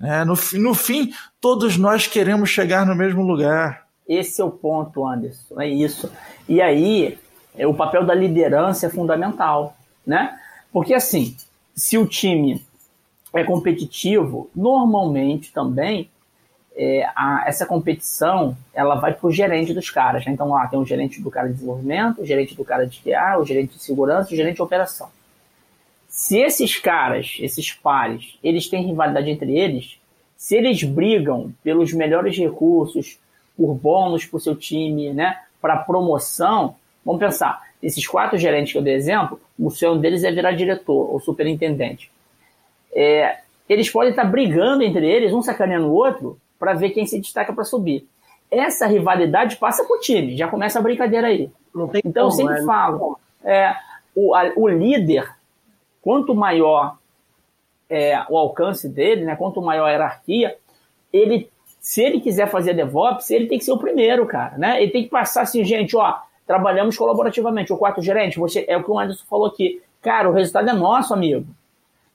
É, 0.00 0.24
no, 0.24 0.34
no 0.54 0.74
fim, 0.74 1.12
todos 1.40 1.76
nós 1.76 2.06
queremos 2.06 2.50
chegar 2.50 2.84
no 2.84 2.94
mesmo 2.94 3.22
lugar. 3.22 3.86
Esse 4.08 4.40
é 4.40 4.44
o 4.44 4.50
ponto, 4.50 5.06
Anderson, 5.06 5.60
é 5.60 5.68
isso. 5.68 6.10
E 6.48 6.60
aí, 6.60 7.18
o 7.58 7.74
papel 7.74 8.04
da 8.04 8.14
liderança 8.14 8.86
é 8.86 8.90
fundamental, 8.90 9.76
né? 10.06 10.38
Porque 10.72 10.92
assim, 10.92 11.34
se 11.74 11.96
o 11.96 12.06
time 12.06 12.65
é 13.38 13.44
competitivo, 13.44 14.50
normalmente 14.54 15.52
também 15.52 16.10
é, 16.76 17.08
a, 17.16 17.44
essa 17.46 17.64
competição 17.64 18.56
ela 18.74 18.96
vai 18.96 19.14
para 19.14 19.26
o 19.26 19.32
gerente 19.32 19.72
dos 19.72 19.90
caras. 19.90 20.24
Né? 20.26 20.32
Então 20.32 20.50
lá 20.50 20.66
tem 20.66 20.78
o 20.78 20.84
gerente 20.84 21.20
do 21.20 21.30
cara 21.30 21.48
de 21.48 21.54
desenvolvimento, 21.54 22.20
o 22.20 22.26
gerente 22.26 22.54
do 22.54 22.64
cara 22.64 22.86
de 22.86 23.00
QA, 23.00 23.38
o 23.38 23.44
gerente 23.44 23.76
de 23.76 23.82
segurança, 23.82 24.32
o 24.32 24.36
gerente 24.36 24.56
de 24.56 24.62
operação. 24.62 25.08
Se 26.08 26.38
esses 26.38 26.78
caras, 26.78 27.36
esses 27.40 27.72
pares, 27.72 28.38
eles 28.42 28.68
têm 28.68 28.86
rivalidade 28.86 29.30
entre 29.30 29.56
eles, 29.56 29.98
se 30.36 30.56
eles 30.56 30.82
brigam 30.82 31.52
pelos 31.62 31.92
melhores 31.92 32.36
recursos, 32.36 33.18
por 33.56 33.74
bônus 33.74 34.24
para 34.26 34.36
o 34.36 34.40
seu 34.40 34.54
time, 34.54 35.12
né, 35.12 35.40
para 35.60 35.78
promoção, 35.78 36.76
vamos 37.04 37.20
pensar, 37.20 37.66
esses 37.82 38.06
quatro 38.06 38.38
gerentes 38.38 38.72
que 38.72 38.78
eu 38.78 38.82
dei 38.82 38.94
exemplo, 38.94 39.40
o 39.58 39.70
sonho 39.70 39.98
deles 39.98 40.24
é 40.24 40.30
virar 40.30 40.52
diretor 40.52 41.12
ou 41.12 41.20
superintendente 41.20 42.10
é, 42.96 43.40
eles 43.68 43.90
podem 43.90 44.10
estar 44.10 44.24
brigando 44.24 44.82
entre 44.82 45.06
eles, 45.06 45.32
um 45.32 45.42
sacaneando 45.42 45.88
o 45.88 45.94
outro, 45.94 46.40
para 46.58 46.72
ver 46.72 46.90
quem 46.90 47.04
se 47.04 47.20
destaca 47.20 47.52
para 47.52 47.62
subir. 47.62 48.08
Essa 48.50 48.86
rivalidade 48.86 49.56
passa 49.56 49.84
para 49.84 49.96
o 49.96 50.00
time, 50.00 50.36
já 50.36 50.48
começa 50.48 50.78
a 50.78 50.82
brincadeira 50.82 51.26
aí. 51.26 51.50
então 52.02 52.26
eu 52.26 52.30
sempre 52.30 52.60
é, 52.60 52.64
falo, 52.64 53.18
é, 53.44 53.74
o, 54.14 54.34
a, 54.34 54.52
o 54.56 54.66
líder, 54.66 55.30
quanto 56.00 56.34
maior 56.34 56.96
é, 57.90 58.24
o 58.30 58.38
alcance 58.38 58.88
dele, 58.88 59.24
né, 59.24 59.36
quanto 59.36 59.60
maior 59.60 59.86
a 59.86 59.90
hierarquia, 59.90 60.56
ele, 61.12 61.50
se 61.80 62.02
ele 62.02 62.20
quiser 62.20 62.48
fazer 62.48 62.72
DevOps, 62.72 63.30
ele 63.30 63.46
tem 63.46 63.58
que 63.58 63.64
ser 63.64 63.72
o 63.72 63.78
primeiro, 63.78 64.26
cara. 64.26 64.56
Né? 64.56 64.82
Ele 64.82 64.90
tem 64.90 65.04
que 65.04 65.10
passar 65.10 65.42
assim, 65.42 65.64
gente, 65.64 65.96
ó, 65.96 66.14
trabalhamos 66.46 66.96
colaborativamente. 66.96 67.72
O 67.72 67.76
quarto 67.76 68.00
gerente, 68.00 68.38
você, 68.38 68.64
é 68.68 68.76
o 68.76 68.82
que 68.82 68.90
o 68.90 68.98
Anderson 68.98 69.24
falou 69.28 69.46
aqui. 69.46 69.82
Cara, 70.00 70.30
o 70.30 70.32
resultado 70.32 70.70
é 70.70 70.72
nosso, 70.72 71.12
amigo. 71.12 71.46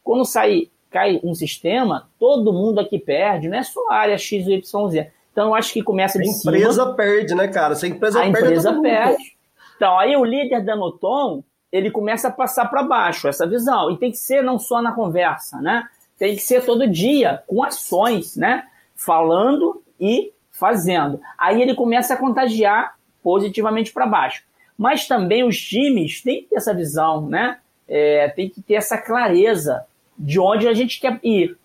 Quando 0.03 0.25
sair, 0.25 0.70
cai 0.91 1.19
um 1.23 1.33
sistema, 1.33 2.09
todo 2.19 2.53
mundo 2.53 2.79
aqui 2.79 2.99
perde, 2.99 3.47
não 3.47 3.57
é 3.57 3.63
só 3.63 3.79
a 3.89 3.95
área 3.95 4.17
X, 4.17 4.45
Y, 4.45 4.89
Z. 4.89 5.11
Então 5.31 5.47
eu 5.47 5.55
acho 5.55 5.73
que 5.73 5.81
começa 5.81 6.19
de 6.19 6.31
cima. 6.31 6.51
A 6.51 6.55
empresa 6.55 6.83
cima, 6.83 6.95
perde, 6.95 7.33
né, 7.33 7.47
cara? 7.47 7.73
Se 7.73 7.85
a 7.85 7.89
empresa 7.89 8.19
a 8.19 8.23
perde, 8.23 8.37
empresa 8.37 8.81
perde. 8.81 9.37
Então 9.77 9.97
aí 9.97 10.15
o 10.15 10.25
líder 10.25 10.63
dando 10.63 10.83
o 10.83 10.91
tom, 10.91 11.43
ele 11.71 11.89
começa 11.89 12.27
a 12.27 12.31
passar 12.31 12.65
para 12.65 12.83
baixo 12.83 13.27
essa 13.29 13.47
visão. 13.47 13.89
E 13.89 13.97
tem 13.97 14.11
que 14.11 14.17
ser 14.17 14.43
não 14.43 14.59
só 14.59 14.81
na 14.81 14.91
conversa, 14.91 15.61
né? 15.61 15.87
Tem 16.19 16.35
que 16.35 16.41
ser 16.41 16.65
todo 16.65 16.87
dia, 16.87 17.41
com 17.47 17.63
ações, 17.63 18.35
né? 18.35 18.65
Falando 18.93 19.81
e 19.99 20.33
fazendo. 20.51 21.19
Aí 21.37 21.61
ele 21.61 21.73
começa 21.73 22.13
a 22.13 22.17
contagiar 22.17 22.95
positivamente 23.23 23.93
para 23.93 24.05
baixo. 24.05 24.43
Mas 24.77 25.07
também 25.07 25.43
os 25.43 25.57
times 25.59 26.21
têm 26.21 26.41
que 26.41 26.49
ter 26.49 26.57
essa 26.57 26.73
visão, 26.73 27.27
né? 27.27 27.57
É, 27.87 28.27
tem 28.29 28.49
que 28.49 28.61
ter 28.61 28.75
essa 28.75 28.97
clareza 28.97 29.85
de 30.21 30.39
onde 30.39 30.67
a 30.67 30.73
gente 30.73 30.99
quer 30.99 31.19
ir. 31.23 31.57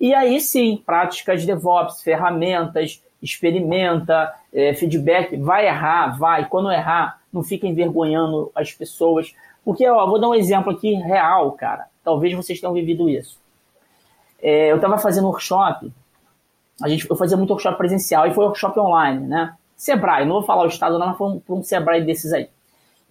E 0.00 0.14
aí 0.14 0.40
sim, 0.40 0.82
práticas 0.84 1.40
de 1.40 1.46
DevOps, 1.46 2.02
ferramentas, 2.02 3.02
experimenta, 3.22 4.32
é, 4.52 4.74
feedback, 4.74 5.36
vai 5.36 5.66
errar, 5.66 6.18
vai. 6.18 6.48
Quando 6.48 6.70
errar, 6.70 7.20
não 7.32 7.42
fica 7.42 7.66
envergonhando 7.66 8.50
as 8.54 8.72
pessoas. 8.72 9.34
Porque, 9.64 9.88
ó, 9.88 10.06
vou 10.06 10.20
dar 10.20 10.28
um 10.28 10.34
exemplo 10.34 10.72
aqui 10.72 10.94
real, 10.94 11.52
cara. 11.52 11.86
Talvez 12.04 12.34
vocês 12.34 12.60
tenham 12.60 12.74
vivido 12.74 13.08
isso. 13.08 13.38
É, 14.42 14.70
eu 14.70 14.76
estava 14.76 14.98
fazendo 14.98 15.26
workshop, 15.26 15.90
a 16.82 16.88
gente, 16.88 17.08
eu 17.08 17.16
fazia 17.16 17.36
muito 17.36 17.50
workshop 17.50 17.78
presencial 17.78 18.26
e 18.26 18.34
foi 18.34 18.44
workshop 18.44 18.78
online, 18.78 19.26
né? 19.26 19.54
Sebrae, 19.76 20.26
não 20.26 20.34
vou 20.34 20.42
falar 20.42 20.64
o 20.64 20.68
estado, 20.68 20.98
não, 20.98 21.06
mas 21.06 21.16
foi 21.16 21.28
um, 21.28 21.42
um 21.48 21.62
Sebrae 21.62 22.04
desses 22.04 22.32
aí. 22.32 22.48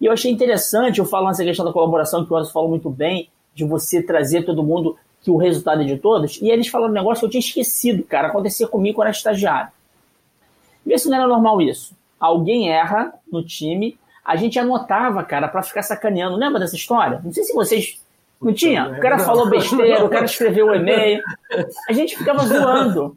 E 0.00 0.06
eu 0.06 0.12
achei 0.12 0.30
interessante, 0.30 0.98
eu 0.98 1.04
falando 1.04 1.32
essa 1.32 1.44
questão 1.44 1.64
da 1.64 1.72
colaboração, 1.72 2.24
que 2.24 2.32
o 2.32 2.36
Anderson 2.36 2.52
falou 2.52 2.68
muito 2.68 2.90
bem, 2.90 3.28
de 3.54 3.64
você 3.64 4.02
trazer 4.02 4.44
todo 4.44 4.62
mundo, 4.62 4.96
que 5.22 5.30
o 5.30 5.36
resultado 5.36 5.82
é 5.82 5.84
de 5.84 5.96
todos, 5.96 6.40
e 6.42 6.50
eles 6.50 6.68
falaram 6.68 6.90
um 6.90 6.94
negócio 6.94 7.20
que 7.20 7.26
eu 7.26 7.30
tinha 7.30 7.40
esquecido, 7.40 8.02
cara, 8.02 8.28
acontecia 8.28 8.68
comigo 8.68 8.96
quando 8.96 9.06
era 9.06 9.16
estagiário. 9.16 9.70
Vê 10.84 10.98
se 10.98 11.08
não 11.08 11.16
era 11.16 11.26
normal 11.26 11.62
isso. 11.62 11.96
Alguém 12.20 12.70
erra 12.70 13.14
no 13.30 13.42
time, 13.42 13.98
a 14.24 14.36
gente 14.36 14.58
anotava, 14.58 15.22
cara, 15.22 15.48
para 15.48 15.62
ficar 15.62 15.82
sacaneando. 15.82 16.36
Lembra 16.36 16.60
dessa 16.60 16.76
história? 16.76 17.20
Não 17.22 17.32
sei 17.32 17.44
se 17.44 17.52
vocês. 17.52 18.00
Não 18.40 18.52
tinha? 18.52 18.88
O 18.88 19.00
cara 19.00 19.18
falou 19.18 19.48
besteira, 19.48 20.04
o 20.04 20.08
cara 20.08 20.24
escreveu 20.24 20.66
o 20.66 20.70
um 20.70 20.74
e-mail. 20.76 21.22
A 21.88 21.92
gente 21.92 22.16
ficava 22.16 22.44
zoando. 22.44 23.16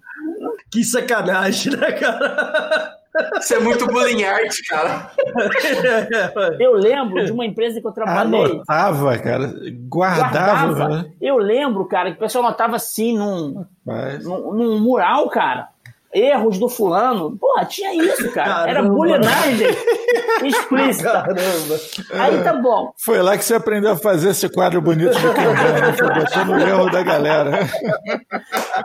Que 0.69 0.83
sacanagem, 0.83 1.75
né, 1.75 1.91
cara? 1.93 2.96
Isso 3.39 3.53
é 3.53 3.59
muito 3.59 3.87
bullying 3.87 4.23
art, 4.23 4.55
cara. 4.69 5.11
Eu 6.59 6.73
lembro 6.73 7.25
de 7.25 7.31
uma 7.31 7.45
empresa 7.45 7.79
que 7.81 7.87
eu 7.87 7.91
trabalhei. 7.91 8.43
Anotava, 8.43 9.17
cara. 9.17 9.53
Guardava. 9.87 10.73
Guardava. 10.73 10.89
Né? 10.89 11.11
Eu 11.21 11.37
lembro, 11.37 11.85
cara, 11.85 12.11
que 12.11 12.17
o 12.17 12.19
pessoal 12.19 12.45
anotava 12.45 12.75
assim 12.75 13.17
num, 13.17 13.65
num, 13.85 14.53
num, 14.53 14.79
mural, 14.79 15.29
cara. 15.29 15.69
erros 16.13 16.57
do 16.57 16.69
fulano. 16.69 17.37
Porra, 17.37 17.65
tinha 17.65 17.93
isso, 17.95 18.31
cara. 18.31 18.49
Caramba. 18.49 18.69
Era 18.69 18.83
bulinagem 18.83 19.67
explícita. 20.43 21.11
Caramba. 21.11 21.79
Aí 22.13 22.43
tá 22.43 22.53
bom. 22.53 22.91
Foi 22.97 23.21
lá 23.21 23.37
que 23.37 23.43
você 23.45 23.55
aprendeu 23.55 23.91
a 23.91 23.97
fazer 23.97 24.29
esse 24.29 24.49
quadro 24.49 24.81
bonito 24.81 25.13
de 25.13 25.33
Kanban, 25.33 25.53
né? 25.53 25.93
Foi 25.93 26.13
botando 26.13 26.49
o 26.49 26.59
erro 26.59 26.89
da 26.91 27.03
galera. 27.03 27.51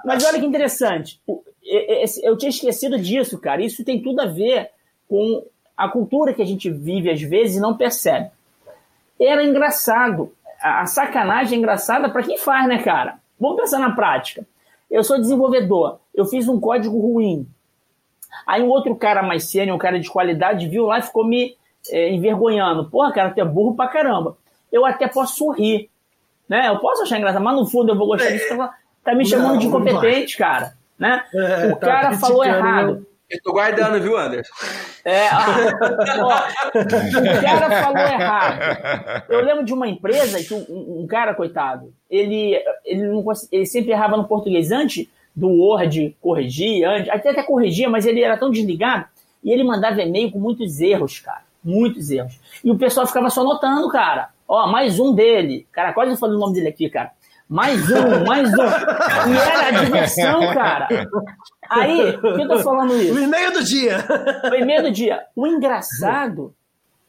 Mas 0.04 0.24
olha 0.24 0.38
que 0.40 0.46
interessante. 0.46 1.20
Eu 2.22 2.36
tinha 2.36 2.50
esquecido 2.50 2.98
disso, 2.98 3.38
cara. 3.38 3.62
Isso 3.62 3.84
tem 3.84 4.02
tudo 4.02 4.20
a 4.20 4.26
ver 4.26 4.70
com 5.08 5.44
a 5.76 5.88
cultura 5.88 6.34
que 6.34 6.42
a 6.42 6.46
gente 6.46 6.70
vive 6.70 7.10
às 7.10 7.20
vezes 7.22 7.56
e 7.56 7.60
não 7.60 7.76
percebe. 7.76 8.30
Era 9.18 9.42
engraçado. 9.42 10.32
A 10.60 10.86
sacanagem 10.86 11.56
é 11.56 11.58
engraçada 11.58 12.08
para 12.10 12.22
quem 12.22 12.38
faz, 12.38 12.68
né, 12.68 12.82
cara? 12.82 13.18
Vamos 13.40 13.56
pensar 13.56 13.78
na 13.78 13.90
prática. 13.90 14.46
Eu 14.90 15.02
sou 15.02 15.18
desenvolvedor, 15.18 15.98
eu 16.14 16.26
fiz 16.26 16.46
um 16.46 16.60
código 16.60 17.00
ruim. 17.00 17.46
Aí 18.46 18.62
um 18.62 18.68
outro 18.68 18.94
cara 18.94 19.22
mais 19.22 19.50
sênior, 19.50 19.74
um 19.74 19.78
cara 19.78 19.98
de 19.98 20.10
qualidade, 20.10 20.68
viu 20.68 20.84
lá 20.84 20.98
e 20.98 21.02
ficou 21.02 21.26
me 21.26 21.56
é, 21.90 22.10
envergonhando. 22.10 22.88
Porra, 22.90 23.12
cara, 23.12 23.30
tu 23.30 23.40
é 23.40 23.44
burro 23.44 23.74
pra 23.74 23.88
caramba. 23.88 24.36
Eu 24.70 24.84
até 24.84 25.08
posso 25.08 25.36
sorrir, 25.36 25.90
né? 26.48 26.68
Eu 26.68 26.78
posso 26.78 27.02
achar 27.02 27.18
engraçado, 27.18 27.42
mas 27.42 27.56
no 27.56 27.66
fundo 27.66 27.92
eu 27.92 27.96
vou 27.96 28.06
gostar 28.06 28.30
disso. 28.30 28.56
Tá, 28.56 28.74
tá 29.04 29.14
me 29.14 29.24
chamando 29.26 29.54
não, 29.54 29.58
de 29.58 29.66
incompetente, 29.66 30.36
cara. 30.36 30.74
Né? 31.02 31.24
É, 31.34 31.66
o 31.66 31.76
tá 31.76 31.86
cara 31.88 32.16
falou 32.16 32.44
errado. 32.44 33.04
Eu 33.28 33.38
tô 33.42 33.52
guardando, 33.52 34.00
viu, 34.00 34.16
Anderson? 34.16 34.52
É, 35.04 35.28
ó, 35.34 35.40
o 36.78 37.42
cara 37.42 37.82
falou 37.82 38.06
errado. 38.06 39.24
Eu 39.28 39.40
lembro 39.40 39.64
de 39.64 39.72
uma 39.72 39.88
empresa 39.88 40.44
que 40.44 40.54
um, 40.54 41.00
um 41.00 41.06
cara, 41.08 41.34
coitado, 41.34 41.92
ele, 42.08 42.56
ele, 42.84 43.08
não, 43.08 43.24
ele 43.50 43.66
sempre 43.66 43.90
errava 43.90 44.16
no 44.16 44.28
português 44.28 44.70
antes 44.70 45.08
do 45.34 45.48
Word 45.48 46.16
corrigir, 46.20 46.84
antes, 46.84 47.08
até 47.08 47.30
até 47.30 47.42
corrigia, 47.42 47.88
mas 47.88 48.06
ele 48.06 48.22
era 48.22 48.36
tão 48.36 48.48
desligado 48.48 49.06
e 49.42 49.50
ele 49.50 49.64
mandava 49.64 50.00
e-mail 50.02 50.30
com 50.30 50.38
muitos 50.38 50.80
erros, 50.80 51.18
cara. 51.18 51.42
Muitos 51.64 52.10
erros. 52.10 52.38
E 52.62 52.70
o 52.70 52.78
pessoal 52.78 53.08
ficava 53.08 53.28
só 53.28 53.42
notando, 53.42 53.88
cara. 53.88 54.28
Ó, 54.46 54.68
mais 54.68 55.00
um 55.00 55.12
dele. 55.12 55.66
Cara, 55.72 55.92
quase 55.92 56.12
eu 56.12 56.16
falei 56.16 56.36
o 56.36 56.38
nome 56.38 56.54
dele 56.54 56.68
aqui, 56.68 56.88
cara. 56.88 57.10
Mais 57.48 57.90
um, 57.90 58.24
mais 58.26 58.48
um. 58.48 59.30
E 59.30 59.36
era 59.36 59.68
a 59.68 59.84
diversão, 59.84 60.40
cara. 60.54 60.88
Aí, 61.68 62.16
por 62.18 62.34
que 62.34 62.42
eu 62.42 62.48
tô 62.48 62.58
falando 62.60 62.94
isso? 62.96 63.14
O 63.14 63.22
e-mail 63.22 63.52
do 63.52 63.64
dia. 63.64 63.98
O 64.50 64.54
e-mail 64.54 64.82
do 64.82 64.90
dia. 64.90 65.24
O 65.36 65.46
engraçado, 65.46 66.54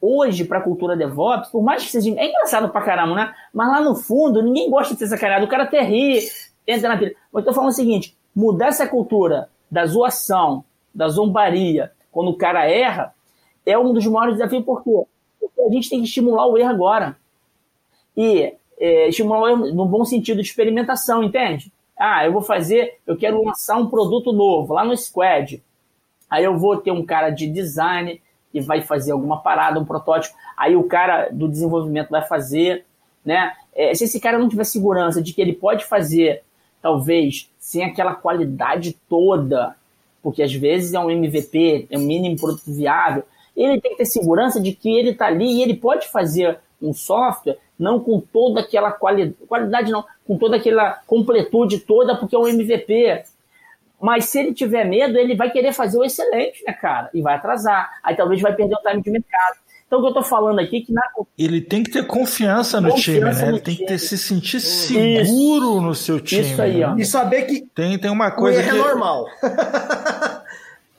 hoje, 0.00 0.44
pra 0.44 0.60
cultura 0.60 0.96
DevOps, 0.96 1.48
por 1.48 1.62
mais 1.62 1.82
que 1.84 1.90
seja. 1.90 2.10
É 2.18 2.28
engraçado 2.28 2.68
pra 2.68 2.82
caramba, 2.82 3.14
né? 3.14 3.34
Mas 3.52 3.68
lá 3.68 3.80
no 3.80 3.94
fundo, 3.94 4.42
ninguém 4.42 4.70
gosta 4.70 4.94
de 4.94 5.00
ser 5.00 5.06
sacaneado. 5.06 5.44
O 5.44 5.48
cara 5.48 5.64
até 5.64 5.82
ri, 5.82 6.20
entra 6.66 6.88
na 6.88 6.96
pilha. 6.96 7.14
Mas 7.32 7.42
eu 7.42 7.48
tô 7.48 7.54
falando 7.54 7.70
o 7.70 7.74
seguinte: 7.74 8.16
mudar 8.34 8.68
essa 8.68 8.86
cultura 8.86 9.48
da 9.70 9.86
zoação, 9.86 10.64
da 10.94 11.08
zombaria, 11.08 11.92
quando 12.12 12.28
o 12.28 12.36
cara 12.36 12.68
erra, 12.68 13.14
é 13.64 13.78
um 13.78 13.92
dos 13.92 14.06
maiores 14.06 14.36
desafios. 14.36 14.64
Por 14.64 14.82
quê? 14.84 14.90
Porque 15.40 15.60
a 15.60 15.70
gente 15.70 15.88
tem 15.88 16.00
que 16.00 16.06
estimular 16.06 16.46
o 16.46 16.58
erro 16.58 16.70
agora. 16.70 17.16
E 18.16 18.54
é, 18.78 19.08
estimular 19.08 19.56
no 19.56 19.86
bom 19.86 20.04
sentido 20.04 20.42
de 20.42 20.48
experimentação, 20.48 21.22
entende? 21.22 21.72
Ah, 21.96 22.24
eu 22.26 22.32
vou 22.32 22.42
fazer, 22.42 22.98
eu 23.06 23.16
quero 23.16 23.42
lançar 23.42 23.76
um 23.76 23.86
produto 23.86 24.32
novo 24.32 24.74
lá 24.74 24.84
no 24.84 24.96
Squad. 24.96 25.62
Aí 26.28 26.44
eu 26.44 26.58
vou 26.58 26.76
ter 26.76 26.90
um 26.90 27.04
cara 27.04 27.30
de 27.30 27.46
design 27.46 28.20
que 28.50 28.60
vai 28.60 28.82
fazer 28.82 29.12
alguma 29.12 29.40
parada, 29.40 29.78
um 29.78 29.84
protótipo. 29.84 30.36
Aí 30.56 30.74
o 30.76 30.84
cara 30.84 31.28
do 31.30 31.48
desenvolvimento 31.48 32.10
vai 32.10 32.22
fazer, 32.22 32.84
né? 33.24 33.52
É, 33.74 33.94
se 33.94 34.04
esse 34.04 34.20
cara 34.20 34.38
não 34.38 34.48
tiver 34.48 34.64
segurança 34.64 35.22
de 35.22 35.32
que 35.32 35.40
ele 35.40 35.52
pode 35.52 35.84
fazer, 35.84 36.42
talvez, 36.80 37.50
sem 37.58 37.84
aquela 37.84 38.14
qualidade 38.14 38.96
toda, 39.08 39.76
porque 40.22 40.42
às 40.42 40.52
vezes 40.52 40.94
é 40.94 41.00
um 41.00 41.10
MVP, 41.10 41.86
é 41.90 41.98
um 41.98 42.02
mínimo 42.02 42.36
produto 42.38 42.72
viável, 42.72 43.24
ele 43.56 43.80
tem 43.80 43.92
que 43.92 43.98
ter 43.98 44.06
segurança 44.06 44.60
de 44.60 44.72
que 44.72 44.88
ele 44.88 45.10
está 45.10 45.26
ali 45.26 45.58
e 45.58 45.62
ele 45.62 45.74
pode 45.74 46.08
fazer 46.08 46.58
um 46.88 46.92
software 46.92 47.58
não 47.78 47.98
com 47.98 48.20
toda 48.20 48.60
aquela 48.60 48.92
qualidade, 48.92 49.36
qualidade 49.48 49.90
não, 49.90 50.04
com 50.26 50.38
toda 50.38 50.56
aquela 50.56 51.00
completude 51.06 51.80
toda, 51.80 52.16
porque 52.16 52.36
é 52.36 52.38
um 52.38 52.46
MVP. 52.46 53.24
Mas 54.00 54.26
se 54.26 54.38
ele 54.38 54.52
tiver 54.52 54.84
medo, 54.84 55.18
ele 55.18 55.34
vai 55.34 55.50
querer 55.50 55.72
fazer 55.72 55.98
o 55.98 56.04
excelente, 56.04 56.62
né, 56.64 56.72
cara? 56.72 57.10
E 57.14 57.22
vai 57.22 57.36
atrasar. 57.36 57.90
Aí 58.02 58.14
talvez 58.14 58.40
vai 58.40 58.54
perder 58.54 58.74
o 58.74 58.90
time 58.90 59.02
de 59.02 59.10
mercado. 59.10 59.64
Então, 59.86 59.98
o 59.98 60.02
que 60.02 60.08
eu 60.08 60.14
tô 60.14 60.22
falando 60.22 60.58
aqui 60.58 60.78
é 60.78 60.80
que 60.80 60.92
na... 60.92 61.02
Ele 61.38 61.60
tem 61.60 61.82
que 61.82 61.90
ter 61.90 62.06
confiança 62.06 62.80
no 62.80 62.90
confiança 62.90 63.40
time, 63.40 63.46
né? 63.46 63.48
Ele 63.48 63.60
tem 63.60 63.76
que 63.76 63.86
ter, 63.86 63.98
se 63.98 64.18
sentir 64.18 64.60
seguro 64.60 65.72
Isso. 65.72 65.80
no 65.80 65.94
seu 65.94 66.20
time. 66.20 66.42
Isso 66.42 66.60
aí, 66.60 66.78
né? 66.78 66.86
ó. 66.88 66.96
E 66.96 67.04
saber 67.04 67.42
que 67.42 67.62
tem, 67.74 67.98
tem 67.98 68.10
uma 68.10 68.30
coisa 68.30 68.58
o 68.58 68.62
erro 68.62 68.70
é 68.70 68.72
que... 68.72 68.78
é 68.78 68.82
normal. 68.82 69.26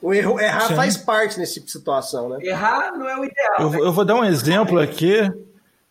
o 0.00 0.14
erro, 0.14 0.40
errar 0.40 0.68
Sim. 0.68 0.76
faz 0.76 0.96
parte 0.96 1.38
nesse 1.38 1.54
tipo 1.54 1.66
de 1.66 1.72
situação, 1.72 2.28
né? 2.28 2.38
Errar 2.40 2.92
não 2.96 3.08
é 3.08 3.18
o 3.18 3.24
ideal. 3.24 3.54
Eu, 3.60 3.70
né? 3.70 3.78
eu 3.80 3.92
vou 3.92 4.04
dar 4.04 4.14
um 4.14 4.24
exemplo 4.24 4.78
aqui 4.78 5.30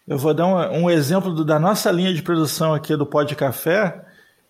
eu 0.07 0.17
vou 0.17 0.33
dar 0.33 0.45
um, 0.45 0.83
um 0.83 0.89
exemplo 0.89 1.33
do, 1.33 1.43
da 1.43 1.59
nossa 1.59 1.91
linha 1.91 2.13
de 2.13 2.21
produção 2.21 2.73
aqui 2.73 2.95
do 2.95 3.05
Pó 3.05 3.23
de 3.23 3.35
Café, 3.35 4.05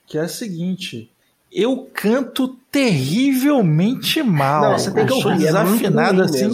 que 0.06 0.18
é 0.18 0.22
a 0.22 0.28
seguinte. 0.28 1.12
Eu 1.52 1.90
canto 1.94 2.50
terrivelmente 2.70 4.22
mal. 4.22 4.72
Não, 4.72 4.80
você 4.80 4.92
tem 4.92 5.06
que 5.06 5.14
ouvir, 5.14 5.32
é 5.32 5.38
desafinado 5.38 6.22
é 6.22 6.26
assim, 6.26 6.46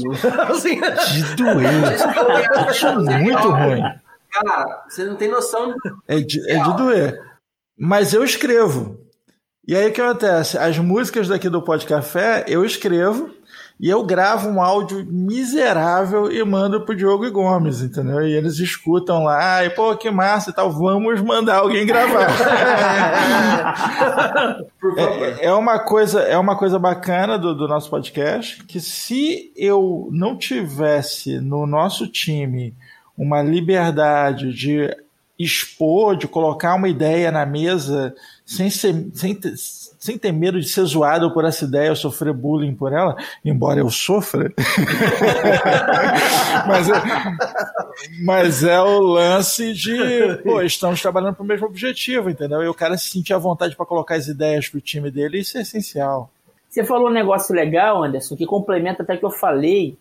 assim, 0.80 1.24
de 1.24 1.36
doer. 1.36 1.68
Acho 2.70 3.00
muito 3.00 3.50
ruim. 3.50 3.82
Cara, 4.32 4.86
você 4.88 5.04
não 5.06 5.16
tem 5.16 5.30
noção. 5.30 5.74
É 6.08 6.20
de, 6.20 6.40
é 6.50 6.64
de 6.64 6.78
doer. 6.78 7.20
Mas 7.78 8.14
eu 8.14 8.24
escrevo. 8.24 9.00
E 9.68 9.76
aí 9.76 9.90
o 9.90 9.94
que 9.94 10.02
acontece? 10.02 10.58
As 10.58 10.78
músicas 10.78 11.28
daqui 11.28 11.50
do 11.50 11.62
Pó 11.62 11.76
de 11.76 11.88
Café, 11.88 12.46
eu 12.48 12.64
escrevo 12.64 13.32
e 13.82 13.90
eu 13.90 14.04
gravo 14.04 14.48
um 14.48 14.62
áudio 14.62 15.04
miserável 15.10 16.32
e 16.32 16.44
mando 16.46 16.82
pro 16.82 16.96
Diogo 16.96 17.26
e 17.26 17.32
Gomes, 17.32 17.82
entendeu? 17.82 18.22
E 18.22 18.32
eles 18.32 18.60
escutam 18.60 19.24
lá, 19.24 19.66
e 19.66 19.72
pô, 19.72 19.98
que 19.98 20.12
massa 20.12 20.52
e 20.52 20.54
tal, 20.54 20.72
vamos 20.72 21.20
mandar 21.22 21.58
alguém 21.58 21.86
gravar. 21.86 22.28
É, 24.98 25.46
é, 25.46 25.54
uma 25.54 25.80
coisa, 25.80 26.22
é 26.22 26.38
uma 26.38 26.58
coisa 26.58 26.78
bacana 26.78 27.38
do, 27.38 27.56
do 27.56 27.68
nosso 27.68 27.90
podcast, 27.90 28.62
que 28.66 28.82
se 28.82 29.52
eu 29.56 30.10
não 30.12 30.36
tivesse 30.36 31.40
no 31.40 31.66
nosso 31.66 32.08
time 32.08 32.76
uma 33.18 33.42
liberdade 33.42 34.52
de 34.52 34.94
expor, 35.44 36.16
de 36.16 36.28
colocar 36.28 36.76
uma 36.76 36.90
ideia 36.90 37.32
na 37.32 37.46
mesa 37.46 38.14
sem, 38.46 38.70
ser, 38.70 38.94
sem, 39.14 39.40
sem 40.00 40.18
ter 40.18 40.32
medo 40.32 40.60
de 40.60 40.68
ser 40.68 40.84
zoado 40.84 41.34
por 41.34 41.46
essa 41.46 41.66
ideia 41.66 41.90
ou 41.90 41.96
sofrer 41.96 42.34
bullying 42.34 42.76
por 42.76 42.92
ela, 42.92 43.16
embora 43.46 43.80
eu 43.80 43.90
sofra. 43.90 44.52
mas, 46.68 46.90
é, 46.90 46.94
mas 48.24 48.64
é 48.64 48.82
o 48.82 49.00
lance 49.00 49.74
de, 49.74 50.38
pô, 50.44 50.62
estamos 50.62 51.02
trabalhando 51.02 51.36
para 51.36 51.44
o 51.44 51.48
mesmo 51.48 51.68
objetivo, 51.68 52.30
entendeu? 52.30 52.62
E 52.62 52.68
o 52.68 52.74
cara 52.74 52.98
se 52.98 53.10
sentir 53.10 53.34
à 53.34 53.38
vontade 53.38 53.76
para 53.76 53.86
colocar 53.86 54.16
as 54.16 54.28
ideias 54.28 54.68
para 54.68 54.80
o 54.80 54.82
time 54.82 55.10
dele, 55.10 55.40
isso 55.40 55.58
é 55.58 55.62
essencial. 55.62 56.30
Você 56.70 56.84
falou 56.84 57.10
um 57.10 57.14
negócio 57.14 57.54
legal, 57.54 58.04
Anderson, 58.04 58.36
que 58.36 58.46
complementa 58.46 59.04
até 59.04 59.18
que 59.18 59.26
eu 59.26 59.32
falei, 59.32 59.98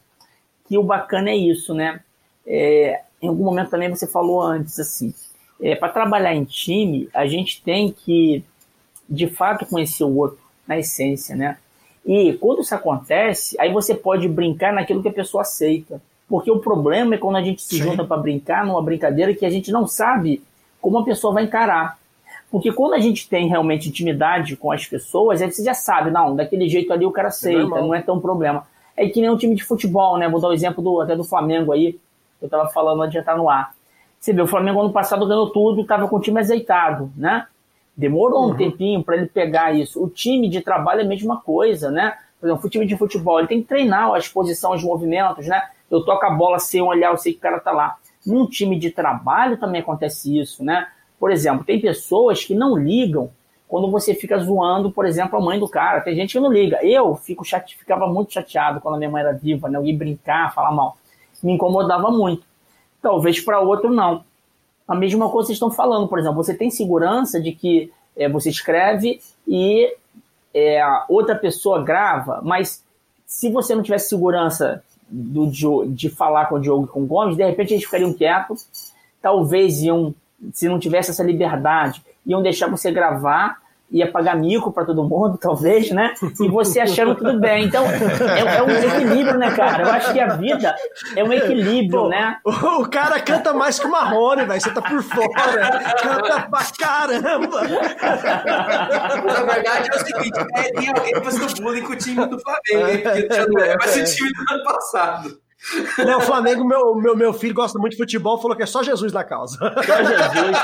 que 0.69 0.79
o 0.79 0.83
bacana 0.83 1.31
é 1.31 1.37
isso, 1.37 1.75
né? 1.75 2.01
É, 2.47 3.01
em 3.21 3.29
algum 3.29 3.45
momento 3.45 3.71
também 3.71 3.91
você 3.91 4.07
falou 4.07 4.41
antes, 4.41 4.79
assim, 4.79 5.13
é, 5.63 5.75
para 5.75 5.89
trabalhar 5.89 6.35
em 6.35 6.45
time, 6.45 7.09
a 7.13 7.27
gente 7.27 7.63
tem 7.63 7.93
que 7.93 8.45
de 9.09 9.27
fato 9.27 9.67
conhecer 9.67 10.05
o 10.05 10.17
outro 10.17 10.39
na 10.67 10.79
essência, 10.79 11.35
né? 11.35 11.59
E 12.07 12.33
quando 12.35 12.61
isso 12.61 12.75
acontece, 12.75 13.61
aí 13.61 13.73
você 13.73 13.95
pode 13.95 14.29
brincar 14.29 14.73
naquilo 14.73 15.03
que 15.03 15.09
a 15.09 15.13
pessoa 15.13 15.43
aceita. 15.43 16.01
Porque 16.29 16.51
o 16.51 16.61
problema 16.61 17.17
é 17.17 17.19
quando 17.19 17.37
a 17.37 17.43
gente 17.43 17.61
se 17.61 17.77
Sim. 17.77 17.83
junta 17.83 18.05
para 18.05 18.17
brincar 18.17 18.65
numa 18.65 18.81
brincadeira 18.81 19.35
que 19.35 19.45
a 19.45 19.51
gente 19.51 19.73
não 19.73 19.87
sabe 19.87 20.43
como 20.81 20.99
a 20.99 21.05
pessoa 21.05 21.35
vai 21.35 21.45
encarar. 21.45 21.99
Porque 22.51 22.73
quando 22.73 22.95
a 22.95 22.99
gente 22.99 23.29
tem 23.29 23.49
realmente 23.49 23.89
intimidade 23.89 24.57
com 24.57 24.73
as 24.73 24.87
pessoas, 24.87 25.43
aí 25.43 25.51
você 25.51 25.63
já 25.63 25.75
sabe, 25.75 26.11
não, 26.11 26.35
daquele 26.35 26.69
jeito 26.69 26.93
ali 26.93 27.05
o 27.05 27.13
cara 27.13 27.29
aceita, 27.29 27.79
é 27.79 27.81
não 27.81 27.95
é 27.95 28.01
tão 28.01 28.21
problema. 28.21 28.67
É 28.97 29.09
que 29.09 29.21
nem 29.21 29.31
um 29.31 29.37
time 29.37 29.55
de 29.55 29.65
futebol, 29.65 30.19
né? 30.19 30.29
Vou 30.29 30.41
dar 30.41 30.49
o 30.49 30.51
um 30.51 30.55
exemplo 30.55 30.83
do, 30.83 31.01
até 31.01 31.15
do 31.15 31.25
Flamengo 31.25 31.73
aí, 31.73 31.99
eu 32.41 32.49
tava 32.49 32.69
falando 32.71 33.03
antes 33.03 33.13
de 33.13 33.19
entrar 33.19 33.37
no 33.37 33.49
ar. 33.49 33.75
Você 34.21 34.35
vê, 34.35 34.43
o 34.43 34.47
Flamengo 34.47 34.81
ano 34.81 34.93
passado 34.93 35.27
ganhou 35.27 35.49
tudo, 35.49 35.81
estava 35.81 36.07
com 36.07 36.17
o 36.17 36.21
time 36.21 36.39
azeitado, 36.39 37.11
né? 37.17 37.47
Demorou 37.97 38.45
uhum. 38.45 38.51
um 38.51 38.57
tempinho 38.57 39.03
para 39.03 39.17
ele 39.17 39.27
pegar 39.27 39.75
isso. 39.75 40.03
O 40.03 40.11
time 40.11 40.47
de 40.47 40.61
trabalho 40.61 41.01
é 41.01 41.05
a 41.05 41.09
mesma 41.09 41.41
coisa, 41.41 41.91
né? 41.91 42.19
Por 42.39 42.47
exemplo, 42.47 42.67
o 42.67 42.71
time 42.71 42.87
de 42.87 42.99
futebol, 42.99 43.39
ele 43.39 43.49
tem 43.49 43.63
que 43.63 43.69
treinar 43.69 44.13
a 44.13 44.19
exposição 44.19 44.73
aos 44.73 44.85
movimentos, 44.85 45.47
né? 45.47 45.63
Eu 45.91 46.05
toco 46.05 46.25
a 46.27 46.31
bola 46.31 46.59
sem 46.59 46.83
olhar, 46.83 47.11
eu 47.13 47.17
sei 47.17 47.33
que 47.33 47.39
o 47.39 47.43
cara 47.43 47.59
tá 47.61 47.73
lá. 47.73 47.97
Num 48.27 48.47
time 48.47 48.79
de 48.79 48.91
trabalho 48.91 49.57
também 49.57 49.81
acontece 49.81 50.39
isso, 50.39 50.63
né? 50.63 50.87
Por 51.19 51.31
exemplo, 51.31 51.65
tem 51.65 51.81
pessoas 51.81 52.45
que 52.45 52.55
não 52.55 52.77
ligam 52.77 53.31
quando 53.67 53.91
você 53.91 54.15
fica 54.15 54.39
zoando, 54.39 54.91
por 54.91 55.07
exemplo, 55.07 55.39
a 55.39 55.41
mãe 55.43 55.59
do 55.59 55.69
cara. 55.69 56.03
Tem 56.03 56.15
gente 56.15 56.33
que 56.33 56.41
não 56.41 56.53
liga. 56.53 56.79
Eu 56.85 57.15
fico 57.15 57.45
chate... 57.45 57.79
ficava 57.79 58.07
muito 58.07 58.35
chateado 58.35 58.81
quando 58.81 58.97
a 58.97 58.99
minha 58.99 59.11
mãe 59.11 59.23
era 59.23 59.33
viva, 59.33 59.69
né? 59.69 59.79
Eu 59.79 59.87
ia 59.87 59.97
brincar, 59.97 60.53
falar 60.55 60.73
mal. 60.73 60.99
Me 61.43 61.53
incomodava 61.53 62.11
muito. 62.11 62.50
Talvez 63.03 63.41
para 63.41 63.61
outro 63.61 63.91
não 63.91 64.25
a 64.91 64.95
mesma 64.97 65.31
coisa 65.31 65.47
vocês 65.47 65.57
estão 65.57 65.71
falando. 65.71 66.09
Por 66.09 66.19
exemplo, 66.19 66.35
você 66.35 66.53
tem 66.53 66.69
segurança 66.69 67.41
de 67.41 67.53
que 67.53 67.93
é, 68.17 68.29
você 68.29 68.51
escreve 68.51 69.21
e 69.47 69.89
é, 70.53 70.83
outra 71.09 71.37
pessoa 71.37 71.81
grava, 71.81 72.41
mas 72.43 72.85
se 73.25 73.49
você 73.53 73.73
não 73.73 73.85
tivesse 73.85 74.09
segurança 74.09 74.83
do, 75.09 75.47
de 75.87 76.11
falar 76.11 76.47
com 76.47 76.57
o 76.57 76.61
Diogo 76.61 76.87
e 76.87 76.89
com 76.89 77.05
o 77.05 77.07
Gomes, 77.07 77.37
de 77.37 77.45
repente 77.45 77.73
eles 77.73 77.85
ficariam 77.85 78.13
quietos, 78.13 78.67
talvez 79.23 79.81
iam, 79.81 80.13
se 80.53 80.69
não 80.69 80.81
tivesse 80.81 81.13
essa 81.13 81.23
liberdade, 81.23 82.05
iam 82.27 82.43
deixar 82.43 82.69
você 82.69 82.91
gravar 82.91 83.63
ia 83.91 84.11
pagar 84.11 84.37
mico 84.37 84.73
para 84.73 84.85
todo 84.85 85.03
mundo, 85.05 85.37
talvez, 85.43 85.91
né? 85.91 86.15
E 86.41 86.49
você 86.49 86.81
achando 86.81 87.15
tudo 87.15 87.39
bem. 87.41 87.65
Então, 87.65 87.85
é, 87.87 88.57
é, 88.57 88.63
um 88.63 88.71
equilíbrio, 88.71 89.39
né, 89.39 89.51
cara? 89.55 89.83
Eu 89.83 89.91
acho 89.91 90.13
que 90.13 90.21
a 90.21 90.29
vida 90.37 90.75
é 91.17 91.25
um 91.25 91.33
equilíbrio, 91.33 92.03
Pô, 92.03 92.09
né? 92.09 92.37
O, 92.45 92.89
cara 92.89 93.21
canta 93.21 93.53
mais 93.53 93.79
que 93.79 93.87
o 93.87 93.91
Marrone, 93.91 94.45
velho. 94.45 94.61
Você 94.61 94.71
tá 94.71 94.83
por 94.83 95.03
fora. 95.03 95.95
Canta 96.01 96.49
pra 96.49 96.65
caramba. 96.79 97.63
Na 99.25 99.43
verdade, 99.43 99.89
é 99.93 99.97
o 99.97 100.07
seguinte: 100.07 100.39
é, 100.57 100.73
tem 100.73 100.89
alguém 100.89 101.15
fazendo 101.23 101.63
bullying 101.63 101.83
com 101.83 101.93
o 101.93 101.97
time 101.97 102.27
do 102.27 102.39
Flamengo, 102.39 102.89
hein? 102.91 103.03
Porque 103.03 103.35
já 103.35 103.47
não 103.47 103.63
é 103.63 103.77
mais 103.77 103.97
o 103.97 104.17
time 104.17 104.31
do 104.31 104.55
ano 104.55 104.65
passado. 104.65 105.50
Não, 105.99 106.19
o 106.19 106.23
Flamengo, 106.23 106.65
meu, 106.65 106.95
meu, 106.95 107.17
meu 107.17 107.33
filho 107.35 107.55
gosta 107.55 107.79
muito 107.79 107.93
de 107.93 107.99
futebol, 107.99 108.41
falou 108.41 108.57
que 108.57 108.63
é 108.63 108.67
só 108.67 108.83
Jesus 108.83 109.13
na 109.13 109.23
causa. 109.23 109.59
Só 109.59 109.97
Jesus. 110.05 110.59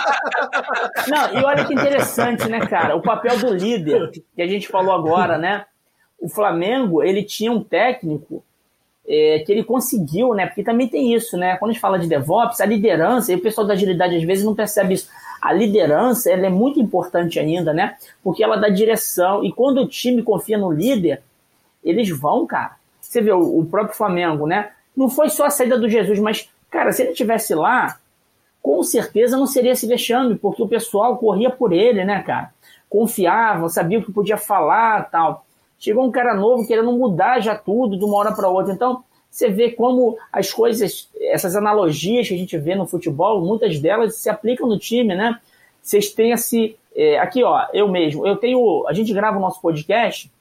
Não, 1.09 1.39
e 1.39 1.45
olha 1.45 1.65
que 1.65 1.75
interessante, 1.75 2.49
né, 2.49 2.67
cara? 2.67 2.97
O 2.97 3.03
papel 3.03 3.39
do 3.39 3.53
líder, 3.53 4.11
que 4.35 4.43
a 4.43 4.47
gente 4.47 4.69
falou 4.69 4.95
agora, 4.95 5.37
né? 5.37 5.67
O 6.19 6.29
Flamengo, 6.29 7.03
ele 7.03 7.23
tinha 7.23 7.53
um 7.53 7.63
técnico 7.63 8.43
é, 9.07 9.41
que 9.41 9.53
ele 9.53 9.63
conseguiu, 9.63 10.35
né? 10.35 10.47
Porque 10.47 10.65
também 10.65 10.89
tem 10.89 11.15
isso, 11.15 11.37
né? 11.37 11.57
Quando 11.57 11.71
a 11.71 11.73
gente 11.75 11.81
fala 11.81 11.99
de 11.99 12.09
DevOps, 12.09 12.61
a 12.61 12.67
liderança, 12.67 13.33
e 13.33 13.37
o 13.37 13.41
pessoal 13.41 13.67
da 13.67 13.75
agilidade 13.75 14.17
às 14.17 14.23
vezes 14.25 14.45
não 14.45 14.55
percebe 14.55 14.95
isso. 14.95 15.09
A 15.41 15.53
liderança, 15.53 16.31
ela 16.31 16.47
é 16.47 16.51
muito 16.51 16.81
importante 16.81 17.39
ainda, 17.39 17.73
né? 17.73 17.97
Porque 18.25 18.43
ela 18.43 18.57
dá 18.57 18.69
direção. 18.69 19.45
E 19.45 19.53
quando 19.53 19.83
o 19.83 19.89
time 19.89 20.23
confia 20.23 20.57
no 20.57 20.73
líder, 20.73 21.23
eles 21.85 22.09
vão, 22.09 22.47
cara. 22.47 22.77
Você 23.01 23.21
vê 23.21 23.31
o, 23.31 23.61
o 23.61 23.65
próprio 23.67 23.95
Flamengo, 23.97 24.47
né? 24.47 24.71
Não 24.97 25.11
foi 25.11 25.29
só 25.29 25.47
a 25.47 25.51
saída 25.51 25.79
do 25.79 25.89
Jesus, 25.89 26.19
mas, 26.19 26.49
cara, 26.71 26.91
se 26.93 27.03
ele 27.03 27.13
tivesse 27.13 27.55
lá, 27.55 27.99
com 28.63 28.83
certeza 28.83 29.37
não 29.37 29.47
seria 29.47 29.73
esse 29.73 29.87
vexame, 29.87 30.37
porque 30.37 30.63
o 30.63 30.69
pessoal 30.69 31.17
corria 31.19 31.51
por 31.51 31.73
ele, 31.73 32.05
né, 32.05 32.23
cara? 32.23 32.53
Confiava, 32.89 33.69
sabia 33.69 33.99
o 33.99 34.05
que 34.05 34.11
podia 34.11 34.37
falar 34.37 35.11
tal. 35.11 35.45
Chegou 35.79 36.05
um 36.05 36.11
cara 36.11 36.35
novo 36.35 36.67
querendo 36.67 36.91
mudar 36.93 37.41
já 37.41 37.55
tudo 37.55 37.99
de 37.99 38.05
uma 38.05 38.17
hora 38.17 38.33
para 38.33 38.49
outra. 38.49 38.73
Então, 38.73 39.05
você 39.31 39.51
vê 39.51 39.71
como 39.71 40.17
as 40.33 40.51
coisas, 40.51 41.11
essas 41.21 41.55
analogias 41.55 42.27
que 42.27 42.35
a 42.35 42.39
gente 42.39 42.57
vê 42.57 42.75
no 42.75 42.87
futebol, 42.87 43.45
muitas 43.45 43.79
delas 43.79 44.17
se 44.17 44.31
aplicam 44.31 44.67
no 44.67 44.79
time, 44.79 45.15
né? 45.15 45.39
Vocês 45.83 46.11
têm 46.11 46.33
esse. 46.33 46.75
É, 46.95 47.19
aqui, 47.19 47.45
ó, 47.45 47.67
eu 47.73 47.87
mesmo, 47.87 48.27
eu 48.27 48.37
tenho. 48.37 48.87
A 48.89 48.95
gente 48.95 49.13
grava 49.13 49.37
o 49.37 49.41
nosso 49.41 49.61
podcast, 49.61 50.33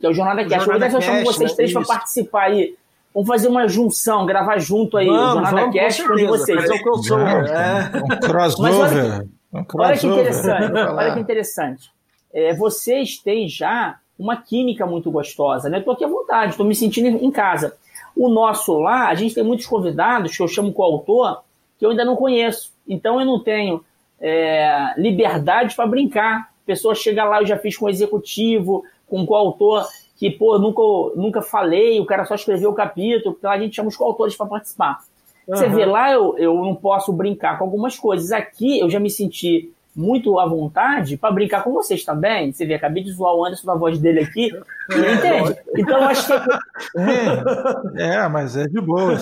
que 0.00 0.06
é 0.06 0.08
o 0.08 0.14
Jornada 0.14 0.42
Cast. 0.42 0.64
Jornada 0.64 0.96
eu 0.96 1.00
chamo 1.02 1.24
vocês 1.24 1.50
né? 1.50 1.56
três 1.56 1.72
para 1.72 1.84
participar 1.84 2.44
aí 2.44 2.74
Vamos 3.12 3.28
fazer 3.28 3.48
uma 3.48 3.66
junção, 3.68 4.24
gravar 4.24 4.58
junto 4.58 4.96
aí 4.96 5.06
vamos, 5.06 5.22
o 5.22 5.32
Jornada 5.32 5.56
vamos, 5.56 5.74
Cast 5.74 6.02
com, 6.06 6.26
vocês. 6.26 6.70
Um 6.70 6.82
crossover. 6.82 7.50
É. 7.50 7.98
Um 7.98 8.20
crossover. 8.20 9.04
Olha, 9.04 9.28
um 9.52 9.64
crossover. 9.64 9.80
olha, 9.80 9.96
que 9.96 10.06
interessante. 10.06 10.72
olha 10.72 11.14
que 11.14 11.20
interessante. 11.20 11.90
É, 12.32 12.54
vocês 12.54 13.18
têm 13.18 13.48
já 13.48 13.98
uma 14.18 14.36
química 14.36 14.86
muito 14.86 15.10
gostosa, 15.10 15.68
né? 15.68 15.78
Estou 15.78 15.94
aqui 15.94 16.04
à 16.04 16.08
vontade, 16.08 16.52
estou 16.52 16.66
me 16.66 16.74
sentindo 16.74 17.08
em 17.08 17.30
casa. 17.30 17.74
O 18.16 18.28
nosso 18.28 18.78
lá, 18.78 19.08
a 19.08 19.14
gente 19.14 19.34
tem 19.34 19.42
muitos 19.42 19.66
convidados 19.66 20.36
que 20.36 20.42
eu 20.42 20.48
chamo 20.48 20.72
coautor 20.72 21.42
que 21.78 21.86
eu 21.86 21.90
ainda 21.90 22.04
não 22.04 22.14
conheço. 22.14 22.72
Então 22.86 23.18
eu 23.18 23.26
não 23.26 23.40
tenho 23.40 23.82
é, 24.20 24.92
liberdade 24.98 25.74
para 25.74 25.86
brincar. 25.86 26.50
A 26.62 26.66
pessoa 26.66 26.94
chega 26.94 27.24
lá, 27.24 27.40
eu 27.40 27.46
já 27.46 27.58
fiz 27.58 27.76
com 27.76 27.86
o 27.86 27.88
executivo, 27.88 28.84
com 29.08 29.22
o 29.22 29.26
coautor 29.26 29.88
que, 30.20 30.30
pô, 30.30 30.58
nunca, 30.58 30.82
nunca 31.18 31.40
falei, 31.40 31.98
o 31.98 32.04
cara 32.04 32.26
só 32.26 32.34
escreveu 32.34 32.68
o 32.68 32.74
capítulo, 32.74 33.34
então 33.38 33.50
a 33.50 33.58
gente 33.58 33.74
chama 33.74 33.88
os 33.88 33.96
coautores 33.96 34.36
para 34.36 34.44
participar. 34.44 34.98
Uhum. 35.48 35.56
Você 35.56 35.66
vê 35.66 35.86
lá, 35.86 36.12
eu, 36.12 36.36
eu 36.36 36.54
não 36.56 36.74
posso 36.74 37.10
brincar 37.10 37.56
com 37.56 37.64
algumas 37.64 37.98
coisas. 37.98 38.30
Aqui 38.30 38.78
eu 38.78 38.90
já 38.90 39.00
me 39.00 39.08
senti 39.08 39.72
muito 40.00 40.38
à 40.38 40.46
vontade 40.46 41.16
para 41.16 41.32
brincar 41.32 41.62
com 41.62 41.72
vocês 41.72 42.04
também. 42.04 42.52
Você 42.52 42.64
vê, 42.64 42.74
acabei 42.74 43.02
de 43.02 43.12
zoar 43.12 43.34
o 43.34 43.44
Anderson 43.44 43.66
na 43.66 43.74
voz 43.74 43.98
dele 43.98 44.20
aqui. 44.20 44.50
É, 44.90 45.14
entende? 45.14 45.56
Então 45.76 45.98
eu 45.98 46.04
acho 46.04 46.26
que. 46.26 46.32
É, 46.98 48.16
é, 48.16 48.28
mas 48.28 48.56
é 48.56 48.66
de 48.66 48.80
boa. 48.80 49.16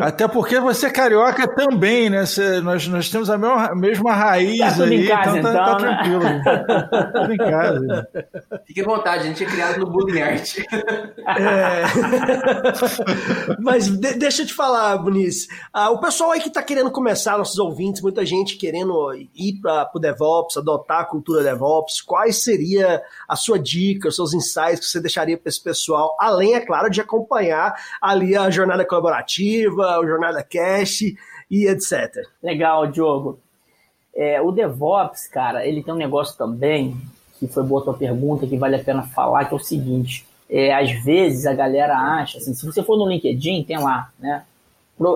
Até 0.00 0.26
porque 0.26 0.58
você 0.58 0.86
é 0.86 0.90
carioca 0.90 1.46
também, 1.54 2.10
né? 2.10 2.26
Você, 2.26 2.60
nós, 2.60 2.88
nós 2.88 3.08
temos 3.08 3.30
a 3.30 3.38
mesma, 3.38 3.74
mesma 3.74 4.12
raiz 4.12 4.58
tá 4.58 4.72
tudo 4.72 4.84
aí, 4.84 5.04
em 5.04 5.06
casa, 5.06 5.38
então, 5.38 5.52
tá, 5.52 5.64
tá 5.64 5.74
então 5.74 5.78
tá, 5.78 5.96
tranquilo. 6.02 6.24
tudo 7.12 7.32
em 7.32 7.36
casa. 7.36 8.08
Fique 8.66 8.80
à 8.80 8.84
vontade, 8.84 9.22
a 9.22 9.26
gente 9.26 9.44
é 9.44 9.46
criado 9.46 9.78
no 9.78 9.86
Bullying 9.86 10.20
Art. 10.22 10.58
É. 10.58 11.84
mas 13.60 13.88
de, 13.88 14.14
deixa 14.14 14.42
eu 14.42 14.46
te 14.46 14.54
falar, 14.54 14.96
Boniz. 14.98 15.46
Ah, 15.72 15.90
o 15.90 16.00
pessoal 16.00 16.32
aí 16.32 16.40
que 16.40 16.48
está 16.48 16.62
querendo 16.62 16.90
começar, 16.90 17.38
nossos 17.38 17.58
ouvintes, 17.58 18.02
muita 18.02 18.24
gente 18.24 18.56
querendo 18.56 19.12
ir 19.34 19.60
para 19.60 19.73
o 19.94 19.98
DevOps, 19.98 20.56
adotar 20.56 21.00
a 21.00 21.04
cultura 21.04 21.42
DevOps, 21.42 22.00
quais 22.00 22.42
seria 22.42 23.02
a 23.28 23.36
sua 23.36 23.58
dica, 23.58 24.08
os 24.08 24.16
seus 24.16 24.34
insights 24.34 24.80
que 24.80 24.86
você 24.86 25.00
deixaria 25.00 25.36
para 25.36 25.48
esse 25.48 25.62
pessoal, 25.62 26.16
além, 26.18 26.54
é 26.54 26.60
claro, 26.60 26.90
de 26.90 27.00
acompanhar 27.00 27.74
ali 28.00 28.36
a 28.36 28.50
jornada 28.50 28.84
colaborativa, 28.84 29.98
a 29.98 30.06
jornada 30.06 30.42
cash 30.42 31.02
e 31.50 31.66
etc. 31.66 32.26
Legal, 32.42 32.86
Diogo. 32.86 33.38
É, 34.14 34.40
o 34.40 34.52
DevOps, 34.52 35.26
cara, 35.28 35.66
ele 35.66 35.82
tem 35.82 35.92
um 35.92 35.96
negócio 35.96 36.36
também, 36.38 36.96
que 37.38 37.48
foi 37.48 37.62
boa 37.64 37.82
tua 37.82 37.94
pergunta, 37.94 38.46
que 38.46 38.56
vale 38.56 38.76
a 38.76 38.84
pena 38.84 39.02
falar, 39.02 39.46
que 39.46 39.54
é 39.54 39.56
o 39.56 39.60
seguinte. 39.60 40.26
É, 40.48 40.72
às 40.74 40.90
vezes 41.02 41.46
a 41.46 41.54
galera 41.54 41.96
acha, 41.96 42.38
assim, 42.38 42.54
se 42.54 42.64
você 42.64 42.82
for 42.82 42.96
no 42.96 43.08
LinkedIn, 43.08 43.64
tem 43.64 43.78
lá, 43.78 44.10
né? 44.18 44.44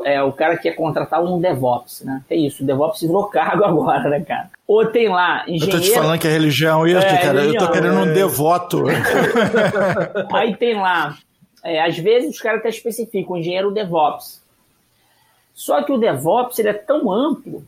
É, 0.04 0.22
o 0.22 0.32
cara 0.32 0.56
quer 0.56 0.72
contratar 0.72 1.22
um 1.22 1.40
DevOps, 1.40 2.02
né? 2.04 2.22
É 2.28 2.36
isso, 2.36 2.62
o 2.62 2.66
DevOps 2.66 3.00
virou 3.00 3.26
cargo 3.26 3.62
agora, 3.64 4.08
né, 4.08 4.20
cara? 4.20 4.50
Ou 4.66 4.84
tem 4.86 5.08
lá, 5.08 5.44
engenheiro... 5.46 5.76
Eu 5.76 5.80
tô 5.80 5.80
te 5.80 5.94
falando 5.94 6.20
que 6.20 6.26
é 6.26 6.30
religião 6.30 6.86
isso, 6.86 6.98
é, 6.98 7.18
cara, 7.18 7.40
religião, 7.40 7.62
eu 7.62 7.66
tô 7.66 7.72
querendo 7.72 7.98
é... 7.98 8.02
um 8.02 8.12
devoto. 8.12 8.84
Aí 10.32 10.56
tem 10.56 10.74
lá, 10.74 11.16
é, 11.62 11.82
às 11.82 11.96
vezes 11.98 12.30
os 12.30 12.40
caras 12.40 12.60
até 12.60 12.68
especificam, 12.68 13.36
engenheiro 13.36 13.70
DevOps. 13.70 14.42
Só 15.54 15.82
que 15.82 15.92
o 15.92 15.98
DevOps, 15.98 16.58
ele 16.58 16.68
é 16.68 16.74
tão 16.74 17.10
amplo, 17.10 17.64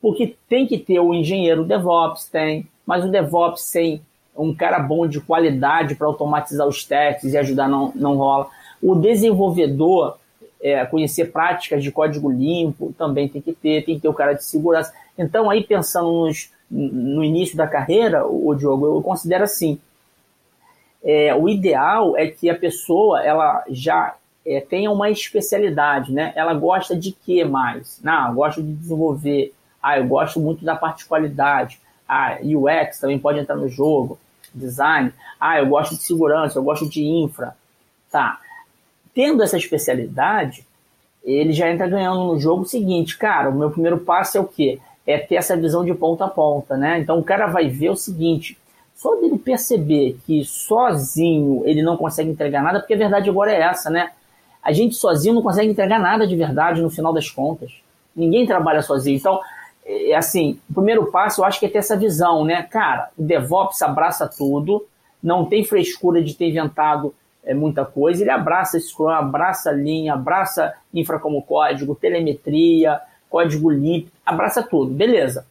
porque 0.00 0.36
tem 0.48 0.66
que 0.66 0.78
ter 0.78 1.00
o 1.00 1.14
engenheiro 1.14 1.64
DevOps, 1.64 2.28
tem, 2.28 2.66
mas 2.86 3.04
o 3.04 3.10
DevOps 3.10 3.62
sem 3.62 4.02
um 4.36 4.54
cara 4.54 4.78
bom 4.78 5.06
de 5.06 5.20
qualidade 5.20 5.94
para 5.94 6.06
automatizar 6.06 6.66
os 6.66 6.84
testes 6.84 7.32
e 7.32 7.38
ajudar 7.38 7.68
não, 7.68 7.92
não 7.94 8.16
rola. 8.16 8.48
O 8.82 8.94
desenvolvedor 8.94 10.18
é, 10.64 10.82
conhecer 10.86 11.30
práticas 11.30 11.82
de 11.82 11.92
código 11.92 12.30
limpo, 12.30 12.94
também 12.96 13.28
tem 13.28 13.42
que 13.42 13.52
ter, 13.52 13.84
tem 13.84 13.96
que 13.96 14.00
ter 14.00 14.08
o 14.08 14.14
cara 14.14 14.32
de 14.32 14.42
segurança. 14.42 14.94
Então, 15.18 15.50
aí 15.50 15.62
pensando 15.62 16.10
nos, 16.10 16.50
no 16.70 17.22
início 17.22 17.54
da 17.54 17.68
carreira, 17.68 18.26
o, 18.26 18.54
Diogo, 18.54 18.86
eu 18.86 19.02
considero 19.02 19.44
assim, 19.44 19.78
é, 21.04 21.34
o 21.34 21.50
ideal 21.50 22.16
é 22.16 22.28
que 22.28 22.48
a 22.48 22.54
pessoa 22.56 23.22
ela 23.22 23.62
já 23.68 24.14
é, 24.46 24.58
tenha 24.58 24.90
uma 24.90 25.10
especialidade, 25.10 26.10
né? 26.10 26.32
Ela 26.34 26.54
gosta 26.54 26.96
de 26.96 27.12
que 27.12 27.44
mais? 27.44 28.00
Não, 28.02 28.28
eu 28.28 28.34
gosto 28.34 28.62
de 28.62 28.72
desenvolver. 28.72 29.52
Ah, 29.82 29.98
eu 29.98 30.06
gosto 30.06 30.40
muito 30.40 30.64
da 30.64 30.74
parte 30.74 31.00
de 31.00 31.04
qualidade. 31.04 31.78
Ah, 32.08 32.38
UX 32.42 32.98
também 32.98 33.18
pode 33.18 33.38
entrar 33.38 33.56
no 33.56 33.68
jogo. 33.68 34.18
Design. 34.54 35.12
Ah, 35.38 35.58
eu 35.58 35.66
gosto 35.66 35.94
de 35.94 36.02
segurança, 36.02 36.58
eu 36.58 36.64
gosto 36.64 36.88
de 36.88 37.04
infra. 37.04 37.54
Tá 38.10 38.40
tendo 39.14 39.42
essa 39.42 39.56
especialidade, 39.56 40.66
ele 41.24 41.52
já 41.52 41.70
entra 41.70 41.88
ganhando 41.88 42.24
no 42.24 42.38
jogo 42.38 42.64
seguinte, 42.66 43.16
cara, 43.16 43.48
o 43.48 43.54
meu 43.54 43.70
primeiro 43.70 43.98
passo 43.98 44.36
é 44.36 44.40
o 44.40 44.46
quê? 44.46 44.78
É 45.06 45.18
ter 45.18 45.36
essa 45.36 45.56
visão 45.56 45.84
de 45.84 45.94
ponta 45.94 46.24
a 46.24 46.28
ponta, 46.28 46.76
né? 46.76 46.98
Então 46.98 47.18
o 47.18 47.24
cara 47.24 47.46
vai 47.46 47.68
ver 47.68 47.90
o 47.90 47.96
seguinte, 47.96 48.58
só 48.94 49.14
dele 49.16 49.38
perceber 49.38 50.18
que 50.26 50.44
sozinho 50.44 51.62
ele 51.64 51.82
não 51.82 51.96
consegue 51.96 52.30
entregar 52.30 52.62
nada, 52.62 52.80
porque 52.80 52.94
a 52.94 52.98
verdade 52.98 53.30
agora 53.30 53.52
é 53.52 53.60
essa, 53.60 53.88
né? 53.88 54.10
A 54.62 54.72
gente 54.72 54.94
sozinho 54.94 55.34
não 55.34 55.42
consegue 55.42 55.70
entregar 55.70 55.98
nada 55.98 56.26
de 56.26 56.34
verdade 56.36 56.80
no 56.80 56.90
final 56.90 57.12
das 57.12 57.30
contas. 57.30 57.72
Ninguém 58.16 58.46
trabalha 58.46 58.80
sozinho. 58.80 59.16
Então, 59.16 59.40
é 59.84 60.14
assim, 60.14 60.58
o 60.70 60.74
primeiro 60.74 61.06
passo 61.06 61.40
eu 61.40 61.44
acho 61.44 61.60
que 61.60 61.66
é 61.66 61.68
ter 61.68 61.78
essa 61.78 61.96
visão, 61.96 62.44
né? 62.44 62.62
Cara, 62.62 63.10
o 63.16 63.22
DevOps 63.22 63.82
abraça 63.82 64.26
tudo, 64.26 64.86
não 65.22 65.44
tem 65.44 65.64
frescura 65.64 66.22
de 66.22 66.34
ter 66.34 66.48
inventado 66.48 67.14
é 67.44 67.54
muita 67.54 67.84
coisa. 67.84 68.22
Ele 68.22 68.30
abraça 68.30 68.78
Scrum, 68.78 69.08
abraça 69.08 69.70
linha, 69.70 70.14
abraça 70.14 70.74
infra 70.92 71.18
como 71.18 71.42
código, 71.42 71.94
telemetria, 71.94 73.00
código 73.28 73.70
limpo, 73.70 74.10
abraça 74.24 74.62
tudo, 74.62 74.92
beleza. 74.92 75.46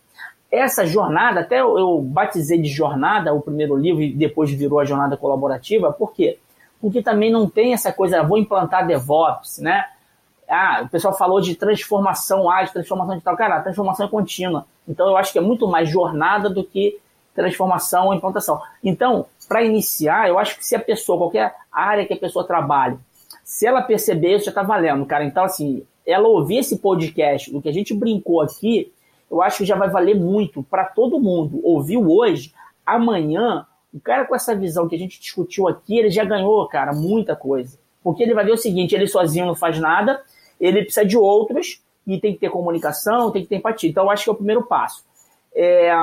Essa 0.51 0.85
jornada, 0.85 1.41
até 1.41 1.61
eu 1.61 1.99
batizei 2.01 2.61
de 2.61 2.69
jornada 2.69 3.33
o 3.33 3.41
primeiro 3.41 3.75
livro 3.75 4.01
e 4.01 4.13
depois 4.13 4.51
virou 4.51 4.79
a 4.79 4.85
jornada 4.85 5.17
colaborativa, 5.17 5.91
por 5.91 6.13
quê? 6.13 6.37
Porque 6.79 7.01
também 7.01 7.31
não 7.31 7.49
tem 7.49 7.73
essa 7.73 7.91
coisa, 7.91 8.21
vou 8.21 8.37
implantar 8.37 8.85
DevOps, 8.85 9.59
né? 9.59 9.85
Ah, 10.47 10.83
o 10.85 10.89
pessoal 10.89 11.17
falou 11.17 11.41
de 11.41 11.55
transformação 11.55 12.49
ágil, 12.49 12.73
transformação 12.73 13.15
digital. 13.15 13.35
Cara, 13.35 13.55
a 13.55 13.61
transformação 13.61 14.05
é 14.05 14.09
contínua. 14.09 14.65
Então 14.87 15.07
eu 15.07 15.17
acho 15.17 15.31
que 15.31 15.39
é 15.39 15.41
muito 15.41 15.67
mais 15.67 15.89
jornada 15.89 16.49
do 16.49 16.63
que 16.63 16.99
transformação 17.33 18.07
ou 18.07 18.13
implantação. 18.13 18.61
Então, 18.83 19.25
para 19.53 19.63
iniciar, 19.63 20.27
eu 20.27 20.39
acho 20.39 20.57
que 20.57 20.65
se 20.65 20.75
a 20.75 20.79
pessoa, 20.79 21.15
qualquer 21.15 21.53
área 21.71 22.07
que 22.07 22.13
a 22.13 22.17
pessoa 22.17 22.43
trabalhe, 22.43 22.97
se 23.43 23.67
ela 23.67 23.83
perceber 23.83 24.37
isso, 24.37 24.45
já 24.45 24.51
tá 24.51 24.63
valendo, 24.63 25.05
cara. 25.05 25.23
Então, 25.23 25.43
assim, 25.43 25.85
ela 26.07 26.27
ouvir 26.27 26.57
esse 26.57 26.79
podcast, 26.79 27.51
do 27.51 27.61
que 27.61 27.69
a 27.69 27.71
gente 27.71 27.93
brincou 27.93 28.41
aqui, 28.41 28.91
eu 29.29 29.43
acho 29.43 29.59
que 29.59 29.65
já 29.65 29.75
vai 29.75 29.91
valer 29.91 30.15
muito 30.15 30.63
para 30.63 30.85
todo 30.85 31.19
mundo. 31.19 31.61
Ouviu 31.63 32.09
hoje, 32.09 32.51
amanhã, 32.83 33.67
o 33.93 33.99
cara 33.99 34.25
com 34.25 34.35
essa 34.35 34.55
visão 34.55 34.87
que 34.87 34.95
a 34.95 34.97
gente 34.97 35.21
discutiu 35.21 35.67
aqui, 35.67 35.99
ele 35.99 36.09
já 36.09 36.25
ganhou, 36.25 36.67
cara, 36.67 36.91
muita 36.91 37.35
coisa. 37.35 37.77
Porque 38.03 38.23
ele 38.23 38.33
vai 38.33 38.45
ver 38.45 38.53
o 38.53 38.57
seguinte: 38.57 38.95
ele 38.95 39.05
sozinho 39.05 39.45
não 39.45 39.55
faz 39.55 39.79
nada, 39.79 40.19
ele 40.59 40.81
precisa 40.81 41.05
de 41.05 41.15
outros 41.15 41.79
e 42.07 42.19
tem 42.19 42.33
que 42.33 42.39
ter 42.39 42.49
comunicação, 42.49 43.29
tem 43.29 43.43
que 43.43 43.49
ter 43.49 43.57
empatia. 43.57 43.87
Então, 43.87 44.05
eu 44.05 44.09
acho 44.09 44.23
que 44.23 44.31
é 44.31 44.33
o 44.33 44.35
primeiro 44.35 44.63
passo. 44.63 45.05
É... 45.55 45.93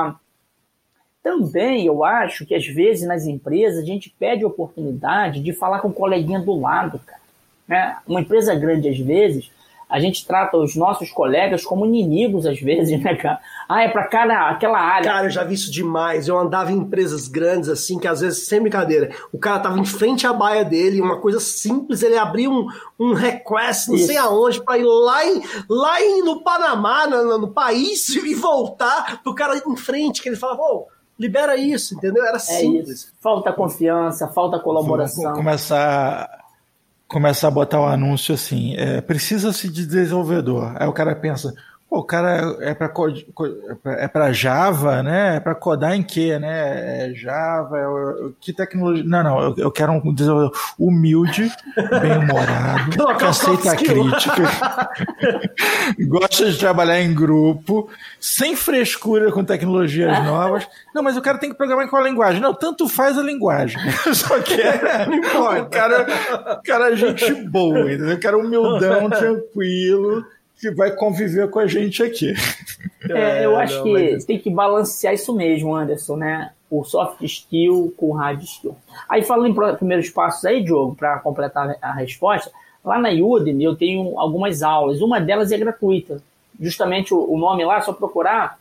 Também 1.23 1.85
eu 1.85 2.03
acho 2.03 2.45
que 2.45 2.55
às 2.55 2.65
vezes 2.65 3.07
nas 3.07 3.25
empresas 3.25 3.83
a 3.83 3.85
gente 3.85 4.13
pede 4.17 4.43
oportunidade 4.43 5.39
de 5.41 5.53
falar 5.53 5.79
com 5.79 5.89
o 5.89 5.93
coleguinha 5.93 6.39
do 6.39 6.59
lado, 6.59 6.99
cara. 7.05 7.21
Né? 7.67 7.97
Uma 8.07 8.21
empresa 8.21 8.55
grande, 8.55 8.89
às 8.89 8.97
vezes, 8.97 9.51
a 9.91 9.99
gente 9.99 10.25
trata 10.25 10.57
os 10.57 10.73
nossos 10.75 11.11
colegas 11.11 11.65
como 11.65 11.85
inimigos 11.85 12.45
às 12.45 12.59
vezes, 12.59 12.97
né, 13.03 13.15
cara? 13.15 13.39
Ah, 13.67 13.83
é 13.83 13.89
pra 13.89 14.07
cada, 14.07 14.49
aquela 14.49 14.79
área. 14.79 15.11
Cara, 15.11 15.27
eu 15.27 15.29
já 15.29 15.43
vi 15.43 15.53
isso 15.53 15.71
demais. 15.71 16.27
Eu 16.27 16.39
andava 16.39 16.71
em 16.71 16.77
empresas 16.77 17.27
grandes, 17.27 17.69
assim, 17.69 17.99
que 17.99 18.07
às 18.07 18.21
vezes, 18.21 18.47
sem 18.47 18.61
brincadeira, 18.61 19.13
o 19.31 19.37
cara 19.37 19.59
tava 19.59 19.77
em 19.77 19.85
frente 19.85 20.25
à 20.25 20.33
baia 20.33 20.63
dele, 20.63 21.01
uma 21.01 21.19
coisa 21.19 21.39
simples, 21.39 22.01
ele 22.01 22.17
abria 22.17 22.49
um, 22.49 22.67
um 22.99 23.13
request, 23.13 23.89
não 23.89 23.95
isso. 23.95 24.07
sei 24.07 24.17
aonde, 24.17 24.63
pra 24.63 24.77
ir 24.77 24.85
lá, 24.85 25.25
em, 25.25 25.41
lá 25.69 26.01
em, 26.01 26.23
no 26.23 26.41
Panamá, 26.41 27.05
no, 27.07 27.37
no 27.37 27.47
país, 27.49 28.09
e 28.15 28.33
voltar 28.33 29.21
pro 29.21 29.35
cara 29.35 29.61
em 29.65 29.77
frente, 29.77 30.21
que 30.21 30.29
ele 30.29 30.35
falava, 30.35 30.61
ô, 30.61 30.87
libera 31.21 31.55
isso, 31.55 31.93
entendeu? 31.93 32.25
Era 32.25 32.37
é 32.37 32.39
simples. 32.39 32.89
Isso. 32.89 33.13
Falta 33.21 33.53
confiança, 33.53 34.27
falta 34.27 34.59
colaboração. 34.59 35.23
Vou 35.23 35.33
começar 35.33 36.41
começar 37.07 37.49
a 37.49 37.51
botar 37.51 37.77
o 37.81 37.83
um 37.83 37.87
anúncio 37.87 38.33
assim, 38.33 38.73
é, 38.77 39.01
precisa-se 39.01 39.69
de 39.69 39.85
desenvolvedor. 39.85 40.73
Aí 40.77 40.87
o 40.87 40.93
cara 40.93 41.13
pensa, 41.13 41.53
Pô, 41.91 41.99
o 41.99 42.03
cara 42.05 42.55
é 42.61 42.73
para 42.73 42.89
é 43.97 44.07
para 44.07 44.31
Java, 44.31 45.03
né? 45.03 45.35
É 45.35 45.39
para 45.41 45.53
codar 45.53 45.93
em 45.93 46.01
quê, 46.01 46.39
né? 46.39 47.09
É 47.09 47.13
Java, 47.13 47.77
é, 47.77 48.29
que 48.39 48.53
tecnologia? 48.53 49.03
Não, 49.05 49.21
não, 49.21 49.41
eu, 49.41 49.55
eu 49.57 49.69
quero 49.69 49.91
um 49.91 50.13
desenvolvedor 50.13 50.57
humilde, 50.79 51.51
bem-humorado, 51.75 52.91
que 53.19 53.25
aceita 53.25 53.73
a 53.73 53.75
crítica, 53.75 54.89
gosta 56.07 56.49
de 56.49 56.57
trabalhar 56.57 57.01
em 57.01 57.13
grupo, 57.13 57.89
sem 58.21 58.55
frescura 58.55 59.29
com 59.29 59.43
tecnologias 59.43 60.17
novas. 60.23 60.65
Não, 60.95 61.03
mas 61.03 61.17
o 61.17 61.21
cara 61.21 61.39
tem 61.39 61.49
que 61.49 61.57
programar 61.57 61.85
em 61.85 61.89
qual 61.89 62.01
linguagem? 62.01 62.39
Não, 62.39 62.53
tanto 62.53 62.87
faz 62.87 63.17
a 63.17 63.21
linguagem. 63.21 63.77
Só 64.13 64.39
que 64.39 64.53
é, 64.53 65.07
não 65.07 65.15
importa. 65.15 65.63
O 65.63 65.69
cara, 65.69 66.07
o 66.57 66.63
cara 66.63 66.93
é 66.93 66.95
gente 66.95 67.33
boa, 67.49 67.81
entendeu? 67.81 68.15
O 68.15 68.19
cara 68.21 68.37
humildão, 68.37 69.09
tranquilo 69.09 70.25
que 70.61 70.69
vai 70.69 70.91
conviver 70.91 71.49
com 71.49 71.57
a 71.57 71.65
gente 71.65 72.03
aqui. 72.03 72.33
É, 73.09 73.43
eu 73.43 73.57
acho 73.57 73.77
não, 73.77 73.83
que 73.83 74.11
mas... 74.11 74.25
tem 74.25 74.37
que 74.37 74.49
balancear 74.51 75.15
isso 75.15 75.35
mesmo, 75.35 75.75
Anderson, 75.75 76.15
né? 76.15 76.51
O 76.69 76.83
soft 76.83 77.19
skill 77.23 77.91
com 77.97 78.11
o 78.11 78.13
hard 78.13 78.43
skill. 78.43 78.77
Aí 79.09 79.23
falando 79.23 79.47
em 79.47 79.75
primeiros 79.75 80.09
passos 80.11 80.45
aí, 80.45 80.63
Diogo, 80.63 80.95
para 80.95 81.17
completar 81.19 81.75
a 81.81 81.93
resposta, 81.93 82.51
lá 82.85 82.99
na 82.99 83.09
Udemy 83.09 83.63
eu 83.63 83.75
tenho 83.75 84.19
algumas 84.19 84.61
aulas, 84.61 85.01
uma 85.01 85.19
delas 85.19 85.51
é 85.51 85.57
gratuita. 85.57 86.21
Justamente 86.59 87.11
o, 87.11 87.37
nome 87.37 87.65
lá, 87.65 87.77
é 87.77 87.81
só 87.81 87.91
procurar 87.91 88.59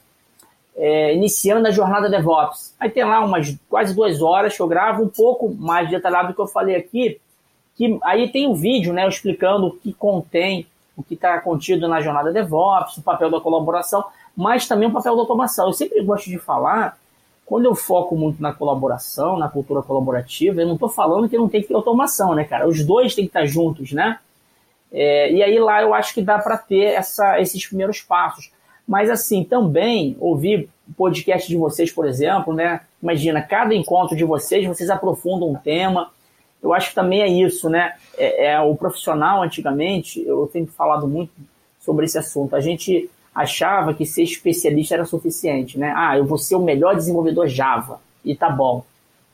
é, 0.74 1.14
iniciando 1.14 1.68
a 1.68 1.70
jornada 1.70 2.08
DevOps. 2.08 2.74
Aí 2.80 2.88
tem 2.88 3.04
lá 3.04 3.22
umas 3.22 3.54
quase 3.68 3.94
duas 3.94 4.22
horas 4.22 4.56
que 4.56 4.62
eu 4.62 4.68
gravo 4.68 5.02
um 5.02 5.08
pouco 5.08 5.54
mais 5.54 5.90
detalhado 5.90 6.28
do 6.28 6.34
que 6.34 6.40
eu 6.40 6.48
falei 6.48 6.76
aqui. 6.76 7.20
Que 7.76 7.98
aí 8.02 8.28
tem 8.30 8.46
o 8.46 8.52
um 8.52 8.54
vídeo, 8.54 8.94
né, 8.94 9.06
explicando 9.06 9.66
o 9.66 9.76
que 9.76 9.92
contém 9.92 10.66
o 11.00 11.02
que 11.02 11.14
está 11.14 11.40
contido 11.40 11.88
na 11.88 12.00
jornada 12.00 12.32
DevOps, 12.32 12.98
o 12.98 13.02
papel 13.02 13.30
da 13.30 13.40
colaboração, 13.40 14.04
mas 14.36 14.68
também 14.68 14.88
o 14.88 14.92
papel 14.92 15.14
da 15.14 15.22
automação. 15.22 15.66
Eu 15.66 15.72
sempre 15.72 16.02
gosto 16.02 16.28
de 16.28 16.38
falar, 16.38 16.98
quando 17.44 17.64
eu 17.64 17.74
foco 17.74 18.16
muito 18.16 18.40
na 18.40 18.52
colaboração, 18.52 19.38
na 19.38 19.48
cultura 19.48 19.82
colaborativa, 19.82 20.60
eu 20.60 20.66
não 20.66 20.74
estou 20.74 20.88
falando 20.88 21.28
que 21.28 21.36
não 21.36 21.48
tem 21.48 21.62
que 21.62 21.68
ter 21.68 21.74
automação, 21.74 22.34
né, 22.34 22.44
cara? 22.44 22.68
Os 22.68 22.84
dois 22.84 23.14
têm 23.14 23.24
que 23.24 23.30
estar 23.30 23.46
juntos, 23.46 23.92
né? 23.92 24.18
É, 24.92 25.32
e 25.32 25.42
aí 25.42 25.58
lá 25.58 25.82
eu 25.82 25.94
acho 25.94 26.12
que 26.14 26.22
dá 26.22 26.38
para 26.38 26.58
ter 26.58 26.94
essa, 26.94 27.40
esses 27.40 27.66
primeiros 27.66 28.00
passos. 28.00 28.50
Mas 28.86 29.08
assim, 29.08 29.44
também 29.44 30.16
ouvir 30.20 30.68
podcast 30.96 31.48
de 31.48 31.56
vocês, 31.56 31.92
por 31.92 32.06
exemplo, 32.06 32.52
né? 32.52 32.80
Imagina, 33.02 33.40
cada 33.40 33.74
encontro 33.74 34.16
de 34.16 34.24
vocês, 34.24 34.66
vocês 34.66 34.90
aprofundam 34.90 35.48
um 35.48 35.54
tema, 35.54 36.10
eu 36.62 36.74
acho 36.74 36.90
que 36.90 36.94
também 36.94 37.22
é 37.22 37.28
isso, 37.28 37.68
né? 37.68 37.94
É, 38.16 38.52
é, 38.52 38.60
o 38.60 38.76
profissional, 38.76 39.42
antigamente, 39.42 40.22
eu 40.26 40.48
tenho 40.52 40.66
falado 40.66 41.08
muito 41.08 41.32
sobre 41.80 42.04
esse 42.04 42.18
assunto. 42.18 42.54
A 42.54 42.60
gente 42.60 43.10
achava 43.34 43.94
que 43.94 44.04
ser 44.04 44.22
especialista 44.22 44.94
era 44.94 45.04
suficiente, 45.04 45.78
né? 45.78 45.92
Ah, 45.96 46.18
eu 46.18 46.24
vou 46.24 46.36
ser 46.36 46.56
o 46.56 46.62
melhor 46.62 46.94
desenvolvedor 46.94 47.48
Java 47.48 48.00
e 48.24 48.34
tá 48.34 48.50
bom. 48.50 48.84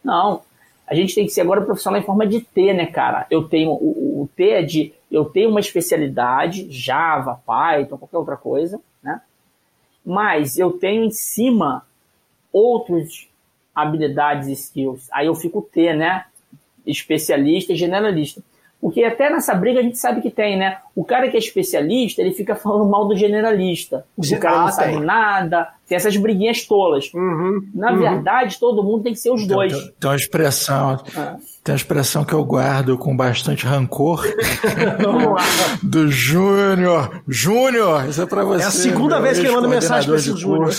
Não. 0.05 0.43
A 0.87 0.95
gente 0.95 1.15
tem 1.15 1.25
que 1.25 1.33
ser 1.33 1.41
agora 1.41 1.63
profissional 1.63 2.01
em 2.01 2.05
forma 2.05 2.27
de 2.27 2.41
T, 2.41 2.73
né, 2.73 2.87
cara? 2.87 3.27
Eu 3.29 3.49
tenho 3.49 3.71
o, 3.73 4.23
o 4.23 4.29
T 4.37 4.51
é 4.51 4.63
de 4.63 4.95
eu 5.11 5.25
tenho 5.25 5.51
uma 5.51 5.61
especialidade, 5.61 6.71
Java, 6.71 7.41
Python, 7.45 7.97
qualquer 7.99 8.19
outra 8.19 8.37
coisa, 8.37 8.81
né? 9.03 9.21
Mas 10.05 10.59
eu 10.59 10.73
tenho 10.73 11.05
em 11.05 11.11
cima 11.11 11.85
outras 12.53 13.29
habilidades 13.75 14.49
e 14.49 14.53
skills. 14.53 15.09
Aí 15.13 15.27
eu 15.27 15.35
fico 15.35 15.61
T, 15.61 15.93
né? 15.93 16.25
Especialista 16.87 17.73
e 17.73 17.77
generalista. 17.77 18.43
Porque 18.81 19.03
até 19.03 19.31
nessa 19.31 19.55
briga 19.55 19.81
a 19.81 19.83
gente 19.83 19.99
sabe 19.99 20.21
que 20.21 20.31
tem, 20.31 20.59
né? 20.59 20.79
O 20.95 21.05
cara 21.05 21.29
que 21.29 21.37
é 21.37 21.41
especialista, 21.41 22.21
ele 22.21 22.33
fica 22.33 22.55
falando 22.55 22.89
mal 22.89 23.09
do 23.09 23.17
generalista. 23.17 24.05
O 24.17 24.39
cara 24.39 24.61
não 24.61 24.69
sabe 24.69 25.01
nada. 25.01 25.69
Tem 25.89 25.97
essas 25.97 26.17
briguinhas 26.17 26.65
tolas. 26.67 27.11
Uhum, 27.15 27.69
Na 27.75 27.93
uhum. 27.93 27.99
verdade, 27.99 28.59
todo 28.61 28.83
mundo 28.83 29.05
tem 29.05 29.13
que 29.13 29.19
ser 29.19 29.31
os 29.31 29.47
dois. 29.47 29.73
Tem, 29.73 29.93
tem 29.99 30.11
uma 30.11 30.17
expressão. 30.17 31.03
Ah. 31.17 31.37
Tem 31.65 31.73
uma 31.73 31.77
expressão 31.77 32.25
que 32.25 32.35
eu 32.35 32.45
guardo 32.45 32.99
com 32.99 33.17
bastante 33.17 33.65
rancor. 33.65 34.23
do 35.83 36.09
Júnior. 36.09 37.23
Júnior, 37.27 38.09
isso 38.09 38.23
é 38.23 38.27
pra 38.27 38.45
você. 38.45 38.65
É 38.65 38.67
a 38.67 38.71
segunda 38.71 39.21
vez 39.21 39.39
que 39.39 39.47
ele 39.47 39.55
manda 39.55 39.69
mensagem 39.69 40.09
pra 40.09 40.19
esse 40.19 40.37
Júnior. 40.37 40.71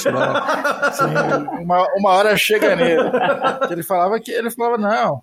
uma, 1.62 1.88
uma 1.96 2.10
hora 2.12 2.38
chega 2.38 2.76
nele. 2.76 3.10
Ele 3.72 3.84
falava 3.84 4.20
que 4.20 4.32
ele 4.32 4.50
falava, 4.50 4.78
não 4.78 5.22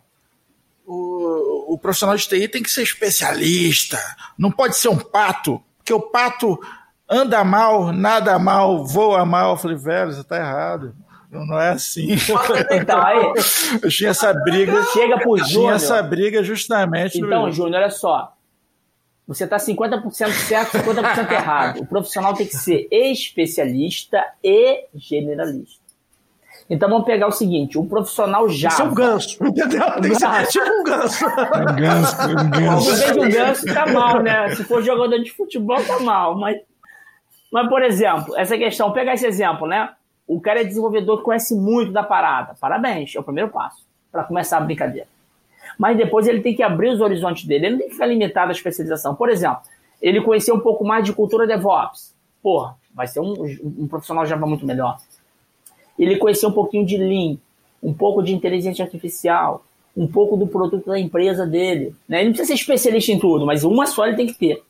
o, 0.86 1.74
o 1.74 1.78
profissional 1.78 2.16
de 2.16 2.28
TI 2.28 2.48
tem 2.48 2.62
que 2.62 2.70
ser 2.70 2.82
especialista, 2.82 3.98
não 4.38 4.50
pode 4.50 4.76
ser 4.76 4.88
um 4.88 4.98
pato, 4.98 5.62
porque 5.78 5.92
o 5.92 6.00
pato 6.00 6.58
anda 7.08 7.44
mal, 7.44 7.92
nada 7.92 8.38
mal, 8.38 8.84
voa 8.84 9.24
mal. 9.24 9.52
Eu 9.52 9.56
falei, 9.56 9.76
velho, 9.76 10.12
você 10.12 10.24
tá 10.24 10.36
errado. 10.36 10.94
Não 11.30 11.60
é 11.60 11.70
assim. 11.70 12.12
Então, 12.70 13.02
aí, 13.02 13.32
eu 13.82 13.90
tinha 13.90 14.10
essa 14.10 14.32
briga. 14.32 14.84
Chega 14.92 15.18
pro 15.18 15.36
Júnior. 15.36 15.48
Tinha 15.48 15.72
essa 15.72 16.02
briga 16.02 16.42
justamente. 16.44 17.18
Então, 17.18 17.50
Júnior, 17.50 17.82
olha 17.82 17.90
só. 17.90 18.34
Você 19.26 19.46
tá 19.46 19.56
50% 19.56 20.30
certo, 20.30 20.78
50% 20.78 21.32
errado. 21.32 21.80
O 21.80 21.86
profissional 21.86 22.34
tem 22.34 22.46
que 22.46 22.56
ser 22.56 22.86
especialista 22.90 24.22
e 24.42 24.86
generalista. 24.94 25.83
Então 26.68 26.88
vamos 26.88 27.04
pegar 27.04 27.26
o 27.26 27.32
seguinte: 27.32 27.78
um 27.78 27.86
profissional 27.86 28.48
já. 28.48 28.68
Isso 28.68 28.82
é 28.82 28.84
um 28.84 28.94
ganso, 28.94 29.38
entendeu? 29.44 30.00
Tem 30.00 30.10
que 30.10 30.16
ser 30.16 30.46
tipo 30.48 30.70
um 30.70 30.84
ganso. 30.84 31.24
Um 31.26 31.76
ganso, 31.76 32.30
um 32.30 32.50
ganso. 32.50 33.12
De 33.12 33.20
um 33.20 33.30
ganso, 33.30 33.74
tá 33.74 33.86
mal, 33.86 34.22
né? 34.22 34.54
Se 34.54 34.64
for 34.64 34.82
jogador 34.82 35.18
de 35.18 35.30
futebol, 35.30 35.82
tá 35.84 36.00
mal. 36.00 36.38
Mas, 36.38 36.56
mas, 37.52 37.68
por 37.68 37.82
exemplo, 37.82 38.36
essa 38.36 38.56
questão, 38.56 38.92
pegar 38.92 39.14
esse 39.14 39.26
exemplo, 39.26 39.66
né? 39.66 39.90
O 40.26 40.40
cara 40.40 40.62
é 40.62 40.64
desenvolvedor 40.64 41.18
que 41.18 41.24
conhece 41.24 41.54
muito 41.54 41.92
da 41.92 42.02
parada. 42.02 42.54
Parabéns, 42.58 43.14
é 43.14 43.20
o 43.20 43.22
primeiro 43.22 43.50
passo 43.50 43.84
para 44.10 44.24
começar 44.24 44.56
a 44.56 44.60
brincadeira. 44.60 45.06
Mas 45.78 45.96
depois 45.96 46.26
ele 46.26 46.40
tem 46.40 46.54
que 46.54 46.62
abrir 46.62 46.88
os 46.88 47.00
horizontes 47.00 47.44
dele. 47.44 47.66
Ele 47.66 47.72
não 47.72 47.78
tem 47.80 47.88
que 47.88 47.94
ficar 47.94 48.06
limitado 48.06 48.48
à 48.48 48.52
especialização. 48.52 49.14
Por 49.14 49.28
exemplo, 49.28 49.60
ele 50.00 50.22
conhecer 50.22 50.52
um 50.52 50.60
pouco 50.60 50.82
mais 50.82 51.04
de 51.04 51.12
cultura 51.12 51.46
DevOps. 51.46 52.14
Porra, 52.42 52.76
vai 52.94 53.06
ser 53.06 53.20
um, 53.20 53.34
um 53.78 53.86
profissional 53.86 54.24
Java 54.24 54.46
muito 54.46 54.64
melhor 54.64 54.98
ele 55.98 56.16
conhecer 56.16 56.46
um 56.46 56.52
pouquinho 56.52 56.84
de 56.84 56.96
Lean, 56.96 57.36
um 57.82 57.92
pouco 57.92 58.22
de 58.22 58.34
inteligência 58.34 58.84
artificial, 58.84 59.64
um 59.96 60.06
pouco 60.06 60.36
do 60.36 60.46
produto 60.46 60.86
da 60.86 60.98
empresa 60.98 61.46
dele. 61.46 61.94
Né? 62.08 62.18
Ele 62.18 62.26
não 62.26 62.32
precisa 62.32 62.48
ser 62.48 62.60
especialista 62.60 63.12
em 63.12 63.18
tudo, 63.18 63.46
mas 63.46 63.62
uma 63.64 63.86
só 63.86 64.06
ele 64.06 64.16
tem 64.16 64.26
que 64.26 64.34
ter. 64.34 64.62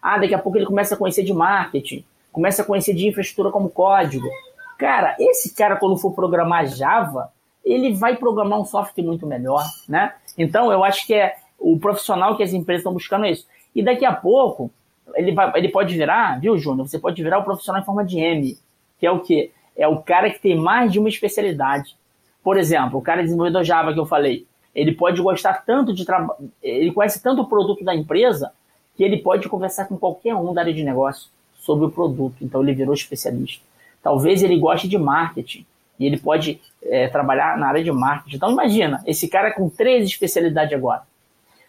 Ah, 0.00 0.18
daqui 0.18 0.34
a 0.34 0.38
pouco 0.38 0.58
ele 0.58 0.66
começa 0.66 0.94
a 0.94 0.98
conhecer 0.98 1.22
de 1.22 1.32
marketing, 1.32 2.04
começa 2.32 2.62
a 2.62 2.64
conhecer 2.64 2.94
de 2.94 3.06
infraestrutura 3.06 3.50
como 3.50 3.70
código. 3.70 4.28
Cara, 4.76 5.14
esse 5.20 5.54
cara, 5.54 5.76
quando 5.76 5.96
for 5.96 6.12
programar 6.12 6.66
Java, 6.66 7.30
ele 7.64 7.94
vai 7.94 8.16
programar 8.16 8.60
um 8.60 8.64
software 8.64 9.04
muito 9.04 9.26
melhor, 9.26 9.64
né? 9.88 10.12
Então, 10.36 10.72
eu 10.72 10.82
acho 10.82 11.06
que 11.06 11.14
é 11.14 11.36
o 11.58 11.78
profissional 11.78 12.36
que 12.36 12.42
as 12.42 12.52
empresas 12.52 12.80
estão 12.80 12.92
buscando 12.92 13.24
é 13.24 13.30
isso. 13.30 13.46
E 13.74 13.82
daqui 13.82 14.04
a 14.04 14.12
pouco, 14.12 14.70
ele, 15.14 15.32
vai, 15.32 15.52
ele 15.54 15.68
pode 15.68 15.94
virar, 15.96 16.40
viu, 16.40 16.58
Júnior? 16.58 16.88
Você 16.88 16.98
pode 16.98 17.22
virar 17.22 17.38
o 17.38 17.44
profissional 17.44 17.80
em 17.80 17.84
forma 17.84 18.04
de 18.04 18.18
M, 18.18 18.58
que 18.98 19.06
é 19.06 19.10
o 19.10 19.20
quê? 19.20 19.52
É 19.76 19.86
o 19.88 20.02
cara 20.02 20.30
que 20.30 20.40
tem 20.40 20.56
mais 20.56 20.92
de 20.92 20.98
uma 20.98 21.08
especialidade. 21.08 21.96
Por 22.42 22.58
exemplo, 22.58 22.98
o 22.98 23.02
cara 23.02 23.22
desenvolvedor 23.22 23.64
Java 23.64 23.92
que 23.92 24.00
eu 24.00 24.06
falei, 24.06 24.46
ele 24.74 24.92
pode 24.92 25.20
gostar 25.20 25.64
tanto 25.64 25.92
de 25.92 26.04
trabalho, 26.04 26.50
ele 26.62 26.92
conhece 26.92 27.22
tanto 27.22 27.42
o 27.42 27.46
produto 27.46 27.84
da 27.84 27.94
empresa 27.94 28.52
que 28.96 29.04
ele 29.04 29.18
pode 29.18 29.48
conversar 29.48 29.86
com 29.86 29.96
qualquer 29.96 30.34
um 30.34 30.52
da 30.52 30.62
área 30.62 30.74
de 30.74 30.82
negócio 30.82 31.30
sobre 31.60 31.86
o 31.86 31.90
produto. 31.90 32.36
Então 32.42 32.62
ele 32.62 32.74
virou 32.74 32.94
especialista. 32.94 33.64
Talvez 34.02 34.42
ele 34.42 34.58
goste 34.58 34.88
de 34.88 34.98
marketing 34.98 35.64
e 35.98 36.06
ele 36.06 36.18
pode 36.18 36.60
é, 36.82 37.08
trabalhar 37.08 37.56
na 37.56 37.68
área 37.68 37.84
de 37.84 37.92
marketing. 37.92 38.36
Então 38.36 38.50
imagina, 38.50 39.02
esse 39.06 39.28
cara 39.28 39.52
com 39.52 39.68
três 39.68 40.04
especialidades 40.04 40.74
agora. 40.74 41.02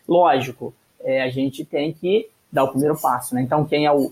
Lógico, 0.07 0.73
é, 1.01 1.21
a 1.21 1.29
gente 1.29 1.63
tem 1.63 1.93
que 1.93 2.27
dar 2.51 2.63
o 2.63 2.69
primeiro 2.69 2.97
passo, 2.99 3.35
né? 3.35 3.41
Então 3.41 3.65
quem 3.65 3.85
é 3.85 3.91
o, 3.91 4.11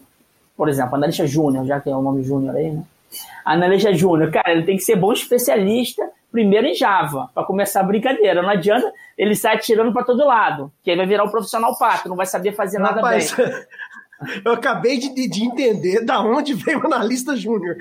por 0.56 0.70
exemplo, 0.70 0.96
analista 0.96 1.26
júnior, 1.26 1.66
já 1.66 1.80
que 1.80 1.90
é 1.90 1.96
o 1.96 2.02
nome 2.02 2.24
júnior 2.24 2.56
aí, 2.56 2.72
né? 2.72 2.84
Analista 3.46 3.94
júnior, 3.94 4.32
cara, 4.32 4.52
ele 4.52 4.64
tem 4.64 4.78
que 4.78 4.84
ser 4.84 4.96
bom 4.96 5.12
especialista 5.14 6.04
primeiro 6.32 6.66
em 6.66 6.74
Java, 6.74 7.30
para 7.34 7.44
começar 7.44 7.82
a 7.82 7.84
brincadeira. 7.84 8.42
Não 8.42 8.50
adianta 8.50 8.92
ele 9.18 9.36
sair 9.36 9.60
tirando 9.60 9.92
para 9.92 10.06
todo 10.06 10.26
lado, 10.26 10.72
que 10.82 10.90
aí 10.90 10.96
vai 10.96 11.06
virar 11.06 11.26
um 11.26 11.30
profissional 11.30 11.78
pato, 11.78 12.08
não 12.08 12.16
vai 12.16 12.26
saber 12.26 12.54
fazer 12.54 12.80
Rapaz, 12.80 13.32
nada 13.32 13.50
bem. 13.50 13.62
Eu 14.46 14.54
acabei 14.54 14.98
de, 14.98 15.28
de 15.28 15.44
entender 15.44 16.06
da 16.06 16.22
onde 16.22 16.54
veio 16.54 16.80
o 16.80 16.86
analista 16.86 17.36
júnior. 17.36 17.76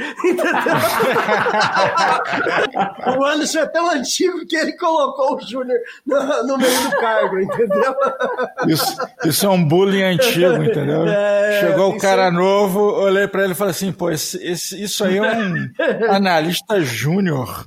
O 3.19 3.25
Anderson 3.25 3.59
é 3.61 3.67
tão 3.67 3.91
antigo 3.91 4.47
que 4.47 4.57
ele 4.57 4.73
colocou 4.73 5.37
o 5.37 5.41
júnior 5.41 5.79
no, 6.07 6.47
no, 6.47 6.59
meio 6.59 6.91
do 6.91 6.97
cargo, 6.97 7.41
entendeu? 7.41 7.95
Isso, 8.67 8.97
isso 9.25 9.47
é 9.47 9.49
um 9.49 9.63
bullying 9.67 10.03
antigo, 10.03 10.63
entendeu? 10.63 11.07
É, 11.07 11.61
Chegou 11.61 11.91
o 11.95 11.99
cara 11.99 12.27
é... 12.27 12.31
novo, 12.31 12.81
olhei 12.81 13.29
para 13.29 13.45
ele 13.45 13.53
e 13.53 13.57
falei 13.57 13.73
assim: 13.73 13.93
pô, 13.93 14.11
esse, 14.11 14.37
esse, 14.43 14.83
isso 14.83 15.05
aí 15.05 15.19
é 15.19 15.23
um 15.23 15.71
analista 16.11 16.81
júnior. 16.81 17.65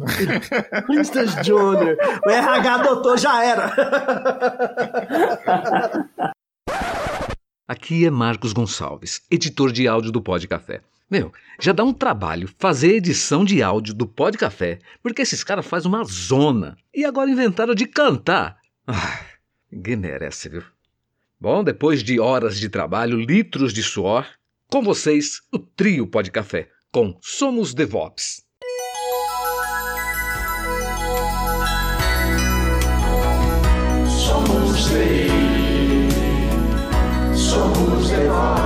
Analista 0.72 1.26
júnior. 1.44 1.98
O 2.26 2.30
RH 2.30 2.78
doutor 2.78 3.18
já 3.18 3.44
era. 3.44 3.74
Aqui 7.66 8.06
é 8.06 8.12
Marcos 8.12 8.52
Gonçalves, 8.52 9.22
editor 9.32 9.72
de 9.72 9.88
áudio 9.88 10.12
do 10.12 10.22
Pod 10.22 10.46
Café. 10.50 10.82
Meu, 11.10 11.32
já 11.62 11.72
dá 11.72 11.82
um 11.82 11.94
trabalho 11.94 12.50
fazer 12.60 12.96
edição 12.96 13.46
de 13.46 13.64
áudio 13.64 13.94
do 13.94 14.06
Pod 14.06 14.38
Café, 14.38 14.80
porque 15.02 15.22
esses 15.22 15.46
caras 15.46 15.66
fazem 15.66 15.88
uma 15.88 16.04
zona. 16.04 16.76
E 16.94 17.06
agora 17.06 17.32
inventaram 17.32 17.74
de 17.74 17.86
cantar. 17.86 18.58
Ah, 18.86 19.18
ninguém 19.72 19.96
merece, 19.96 20.50
viu? 20.50 20.62
Bom, 21.40 21.64
depois 21.64 22.04
de 22.04 22.20
horas 22.20 22.60
de 22.60 22.68
trabalho, 22.68 23.18
litros 23.18 23.72
de 23.72 23.82
suor, 23.82 24.28
com 24.70 24.82
vocês, 24.82 25.40
o 25.50 25.58
trio 25.58 26.06
Pod 26.06 26.30
Café, 26.32 26.68
com 26.92 27.18
Somos 27.22 27.74
DevOps. 27.74 28.44
Somos 34.10 34.90
DevOps. 34.90 35.53
啊。 38.30 38.63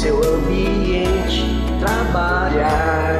seu 0.00 0.16
ambiente 0.16 1.44
trabalhar. 1.78 3.19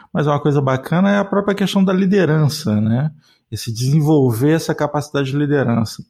mas 0.13 0.27
uma 0.27 0.39
coisa 0.41 0.61
bacana 0.61 1.11
é 1.11 1.17
a 1.17 1.25
própria 1.25 1.55
questão 1.55 1.83
da 1.83 1.93
liderança, 1.93 2.79
né? 2.79 3.11
Esse 3.51 3.71
desenvolver 3.71 4.51
essa 4.51 4.73
capacidade 4.73 5.31
de 5.31 5.37
liderança. 5.37 6.01
O 6.01 6.05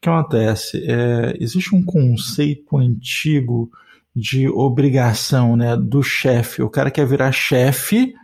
que 0.00 0.08
acontece? 0.08 0.84
É, 0.86 1.36
existe 1.40 1.74
um 1.74 1.84
conceito 1.84 2.76
antigo 2.76 3.70
de 4.14 4.48
obrigação, 4.48 5.56
né, 5.56 5.76
do 5.76 6.02
chefe. 6.02 6.62
O 6.62 6.70
cara 6.70 6.90
quer 6.90 7.06
virar 7.06 7.32
chefe 7.32 8.14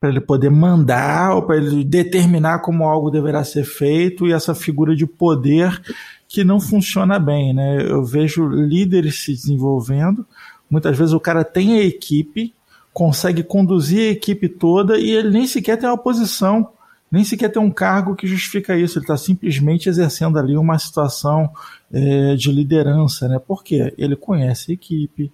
para 0.00 0.10
ele 0.10 0.20
poder 0.20 0.50
mandar 0.50 1.34
ou 1.34 1.42
para 1.42 1.56
ele 1.56 1.82
determinar 1.84 2.60
como 2.60 2.84
algo 2.84 3.10
deverá 3.10 3.42
ser 3.42 3.64
feito 3.64 4.26
e 4.26 4.32
essa 4.32 4.54
figura 4.54 4.94
de 4.94 5.06
poder 5.06 5.80
que 6.28 6.44
não 6.44 6.60
funciona 6.60 7.18
bem, 7.18 7.54
né? 7.54 7.82
Eu 7.82 8.04
vejo 8.04 8.46
líderes 8.46 9.24
se 9.24 9.32
desenvolvendo, 9.32 10.26
muitas 10.70 10.96
vezes 10.96 11.14
o 11.14 11.20
cara 11.20 11.42
tem 11.42 11.78
a 11.78 11.82
equipe, 11.82 12.54
consegue 12.98 13.44
conduzir 13.44 14.08
a 14.08 14.10
equipe 14.10 14.48
toda 14.48 14.98
e 14.98 15.12
ele 15.12 15.30
nem 15.30 15.46
sequer 15.46 15.78
tem 15.78 15.88
uma 15.88 15.96
posição, 15.96 16.70
nem 17.08 17.22
sequer 17.22 17.48
tem 17.48 17.62
um 17.62 17.70
cargo 17.70 18.16
que 18.16 18.26
justifica 18.26 18.76
isso, 18.76 18.98
ele 18.98 19.04
está 19.04 19.16
simplesmente 19.16 19.88
exercendo 19.88 20.36
ali 20.36 20.56
uma 20.56 20.76
situação 20.80 21.48
é, 21.92 22.34
de 22.34 22.50
liderança, 22.50 23.28
né? 23.28 23.38
Porque 23.38 23.94
ele 23.96 24.16
conhece 24.16 24.72
a 24.72 24.74
equipe, 24.74 25.30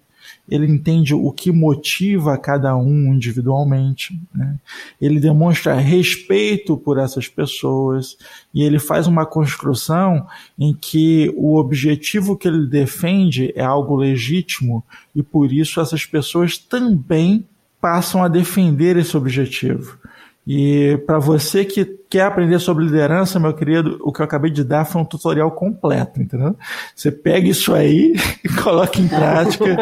ele 0.46 0.70
entende 0.70 1.14
o 1.14 1.32
que 1.32 1.50
motiva 1.50 2.36
cada 2.36 2.76
um 2.76 3.14
individualmente, 3.14 4.12
né? 4.34 4.58
ele 5.00 5.18
demonstra 5.18 5.74
respeito 5.74 6.76
por 6.76 6.98
essas 6.98 7.28
pessoas 7.28 8.14
e 8.52 8.62
ele 8.62 8.78
faz 8.78 9.06
uma 9.06 9.24
construção 9.24 10.26
em 10.58 10.74
que 10.74 11.32
o 11.34 11.56
objetivo 11.56 12.36
que 12.36 12.46
ele 12.46 12.66
defende 12.66 13.54
é 13.56 13.62
algo 13.62 13.96
legítimo 13.96 14.84
e 15.14 15.22
por 15.22 15.50
isso 15.50 15.80
essas 15.80 16.04
pessoas 16.04 16.58
também 16.58 17.46
passam 17.84 18.24
a 18.24 18.28
defender 18.28 18.96
esse 18.96 19.14
objetivo. 19.14 19.98
E 20.46 20.96
para 21.06 21.18
você 21.18 21.66
que 21.66 21.84
quer 22.08 22.22
aprender 22.22 22.58
sobre 22.58 22.82
liderança, 22.82 23.38
meu 23.38 23.52
querido, 23.52 23.98
o 24.00 24.10
que 24.10 24.22
eu 24.22 24.24
acabei 24.24 24.50
de 24.50 24.64
dar 24.64 24.86
foi 24.86 25.02
um 25.02 25.04
tutorial 25.04 25.50
completo, 25.50 26.18
entendeu? 26.18 26.56
Você 26.96 27.12
pega 27.12 27.46
isso 27.46 27.74
aí 27.74 28.14
e 28.42 28.48
coloca 28.62 28.98
em 28.98 29.06
prática 29.06 29.76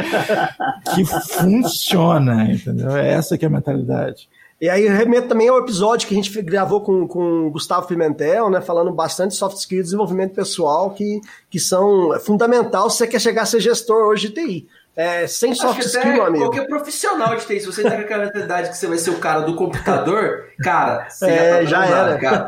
que 0.93 1.05
funciona, 1.05 2.51
entendeu? 2.51 2.91
É 2.97 3.13
essa 3.13 3.39
que 3.39 3.45
é 3.45 3.49
a 3.49 3.53
mentalidade. 3.53 4.29
E 4.61 4.69
aí 4.69 4.89
remeto 4.89 5.29
também 5.29 5.49
ao 5.49 5.59
episódio 5.59 6.09
que 6.09 6.15
a 6.15 6.17
gente 6.21 6.43
gravou 6.43 6.81
com, 6.81 7.07
com 7.07 7.47
o 7.47 7.51
Gustavo 7.53 7.87
Pimentel, 7.87 8.51
né, 8.51 8.61
falando 8.61 8.91
bastante 8.91 9.37
soft 9.37 9.59
skills 9.59 9.83
e 9.83 9.85
desenvolvimento 9.85 10.35
pessoal, 10.35 10.91
que, 10.91 11.21
que 11.49 11.61
são 11.61 12.19
fundamental 12.19 12.91
se 12.91 12.99
você 12.99 13.07
quer 13.07 13.21
chegar 13.21 13.43
a 13.43 13.47
ser 13.47 13.61
gestor 13.61 14.09
hoje 14.09 14.29
de 14.29 14.35
TI. 14.35 14.69
É, 14.95 15.27
sem 15.27 15.55
soft 15.55 15.81
skill, 15.81 16.13
meu 16.13 16.27
amigo. 16.27 16.45
Qualquer 16.45 16.67
profissional 16.67 17.35
de 17.37 17.47
TI, 17.47 17.61
se 17.61 17.67
você 17.67 17.83
tá 17.83 17.93
com 17.93 18.03
aquela 18.03 18.25
mentalidade 18.27 18.69
que 18.69 18.77
você 18.77 18.87
vai 18.87 18.99
ser 18.99 19.11
o 19.11 19.19
cara 19.19 19.41
do 19.41 19.57
computador, 19.57 20.51
cara, 20.63 21.09
você 21.09 21.31
é, 21.31 21.67
já, 21.67 21.81
tá 21.81 21.87
já 21.87 21.97
era. 21.97 22.19
Cara. 22.19 22.47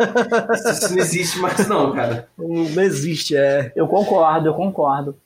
Isso, 0.55 0.71
isso, 0.71 0.95
não 0.95 0.99
existe 0.99 1.39
mais, 1.39 1.67
não, 1.67 1.93
cara. 1.93 2.29
Não 2.37 2.83
existe, 2.83 3.35
é. 3.35 3.73
Eu 3.75 3.89
concordo, 3.89 4.49
eu 4.49 4.55
concordo. 4.55 5.17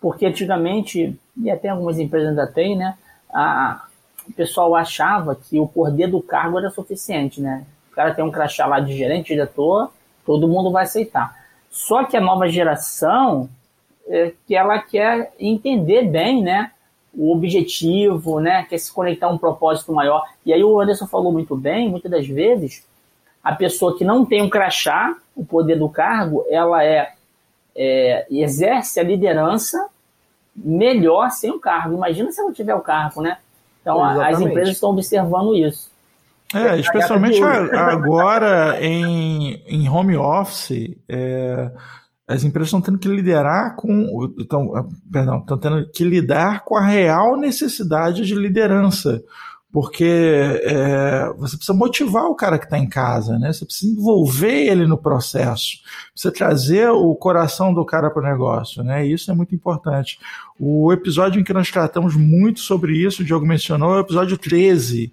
Porque 0.00 0.24
antigamente, 0.24 1.18
e 1.36 1.50
até 1.50 1.68
algumas 1.68 1.98
empresas 1.98 2.28
ainda 2.28 2.46
tem, 2.46 2.76
né? 2.76 2.96
A, 3.34 3.84
o 4.28 4.32
pessoal 4.32 4.74
achava 4.76 5.34
que 5.34 5.58
o 5.58 5.66
poder 5.66 6.06
do 6.06 6.22
cargo 6.22 6.58
era 6.58 6.70
suficiente, 6.70 7.40
né? 7.40 7.64
O 7.90 7.94
cara 7.94 8.14
tem 8.14 8.24
um 8.24 8.30
crachá 8.30 8.64
lá 8.66 8.78
de 8.78 8.96
gerente, 8.96 9.28
diretor, 9.28 9.90
todo 10.24 10.46
mundo 10.46 10.70
vai 10.70 10.84
aceitar. 10.84 11.34
Só 11.68 12.04
que 12.04 12.16
a 12.16 12.20
nova 12.20 12.48
geração 12.48 13.48
é, 14.10 14.32
que 14.46 14.54
ela 14.54 14.78
quer 14.78 15.32
entender 15.38 16.02
bem, 16.02 16.42
né? 16.42 16.72
o 17.12 17.32
objetivo, 17.32 18.40
né? 18.40 18.64
Quer 18.68 18.78
se 18.78 18.92
conectar 18.92 19.26
a 19.26 19.30
um 19.30 19.38
propósito 19.38 19.92
maior. 19.92 20.24
E 20.44 20.52
aí 20.52 20.62
o 20.62 20.80
Anderson 20.80 21.06
falou 21.06 21.32
muito 21.32 21.56
bem, 21.56 21.88
muitas 21.88 22.10
das 22.10 22.26
vezes, 22.26 22.86
a 23.42 23.54
pessoa 23.54 23.96
que 23.96 24.04
não 24.04 24.24
tem 24.24 24.42
um 24.42 24.50
crachá, 24.50 25.16
o 25.34 25.44
poder 25.44 25.78
do 25.78 25.88
cargo, 25.88 26.44
ela 26.48 26.84
é, 26.84 27.12
é 27.74 28.26
exerce 28.30 29.00
a 29.00 29.02
liderança 29.02 29.88
melhor 30.54 31.30
sem 31.30 31.50
o 31.50 31.58
cargo. 31.58 31.94
Imagina 31.94 32.30
se 32.30 32.40
ela 32.40 32.52
tiver 32.52 32.74
o 32.74 32.80
cargo, 32.80 33.22
né? 33.22 33.38
Então 33.80 33.98
Exatamente. 33.98 34.34
as 34.34 34.40
empresas 34.40 34.74
estão 34.74 34.90
observando 34.90 35.54
isso. 35.56 35.90
É, 36.52 36.76
especialmente 36.78 37.40
agora 37.42 38.76
em, 38.80 39.62
em 39.66 39.88
home 39.88 40.16
office, 40.16 40.96
é, 41.08 41.70
as 42.30 42.44
empresas 42.44 42.68
estão 42.68 42.80
tendo 42.80 42.98
que 42.98 43.08
liderar 43.08 43.76
com, 43.76 44.32
estão, 44.38 44.88
perdão, 45.10 45.38
estão 45.40 45.58
tendo 45.58 45.90
que 45.90 46.04
lidar 46.04 46.64
com 46.64 46.76
a 46.76 46.86
real 46.86 47.36
necessidade 47.36 48.24
de 48.24 48.34
liderança 48.34 49.22
porque 49.72 50.04
é, 50.04 51.32
você 51.38 51.56
precisa 51.56 51.76
motivar 51.76 52.24
o 52.24 52.34
cara 52.34 52.58
que 52.58 52.64
está 52.64 52.76
em 52.76 52.88
casa, 52.88 53.38
né? 53.38 53.52
Você 53.52 53.64
precisa 53.64 53.92
envolver 53.92 54.66
ele 54.66 54.84
no 54.84 54.98
processo, 54.98 55.78
precisa 56.12 56.34
trazer 56.34 56.90
o 56.90 57.14
coração 57.14 57.72
do 57.72 57.84
cara 57.84 58.10
para 58.10 58.20
o 58.20 58.26
negócio, 58.26 58.82
né? 58.82 59.06
E 59.06 59.12
isso 59.12 59.30
é 59.30 59.34
muito 59.34 59.54
importante. 59.54 60.18
O 60.58 60.92
episódio 60.92 61.40
em 61.40 61.44
que 61.44 61.52
nós 61.52 61.70
tratamos 61.70 62.16
muito 62.16 62.58
sobre 62.58 62.96
isso, 62.96 63.22
o 63.22 63.24
Diogo 63.24 63.46
mencionou, 63.46 63.94
é 63.94 63.98
o 63.98 64.00
episódio 64.00 64.36
13. 64.36 65.08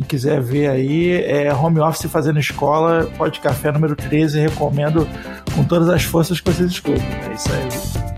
Quem 0.00 0.08
quiser 0.08 0.40
ver 0.40 0.68
aí, 0.68 1.22
é 1.24 1.52
Home 1.52 1.78
Office 1.78 2.10
Fazendo 2.10 2.40
Escola, 2.40 3.06
Pode 3.18 3.38
Café 3.38 3.70
número 3.70 3.94
13, 3.94 4.40
recomendo 4.40 5.06
com 5.54 5.62
todas 5.62 5.90
as 5.90 6.04
forças 6.04 6.40
que 6.40 6.50
vocês 6.50 6.70
escutam. 6.70 7.04
É 7.30 7.34
isso 7.34 7.48
aí. 7.52 8.10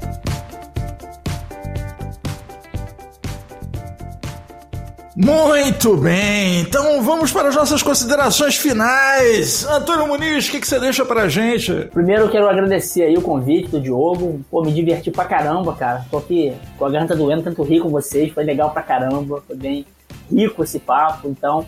Muito 5.17 5.97
bem, 5.97 6.61
então 6.61 7.03
vamos 7.03 7.33
para 7.33 7.49
as 7.49 7.57
nossas 7.57 7.83
considerações 7.83 8.57
finais. 8.57 9.67
Antônio 9.67 10.07
Muniz, 10.07 10.47
o 10.47 10.53
que, 10.53 10.61
que 10.61 10.67
você 10.67 10.79
deixa 10.79 11.05
para 11.05 11.23
a 11.23 11.29
gente? 11.29 11.73
Primeiro 11.93 12.23
eu 12.23 12.31
quero 12.31 12.49
agradecer 12.49 13.03
aí 13.03 13.17
o 13.17 13.23
convite 13.23 13.69
do 13.69 13.81
Diogo. 13.81 14.41
Pô, 14.49 14.63
me 14.63 14.73
diverti 14.73 15.11
pra 15.11 15.25
caramba, 15.25 15.75
cara. 15.75 16.05
Tô 16.09 16.19
aqui 16.19 16.53
com 16.79 16.87
a 16.87 16.91
garganta 16.91 17.17
doendo, 17.17 17.43
tanto 17.43 17.63
rir 17.65 17.81
com 17.81 17.89
vocês. 17.89 18.33
Foi 18.33 18.45
legal 18.45 18.71
pra 18.71 18.83
caramba, 18.83 19.43
foi 19.47 19.57
bem 19.57 19.85
rico 20.31 20.63
esse 20.63 20.79
papo. 20.79 21.29
Então, 21.29 21.67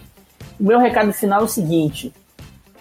o 0.59 0.65
meu 0.65 0.79
recado 0.79 1.13
final 1.13 1.41
é 1.41 1.45
o 1.45 1.49
seguinte: 1.49 2.13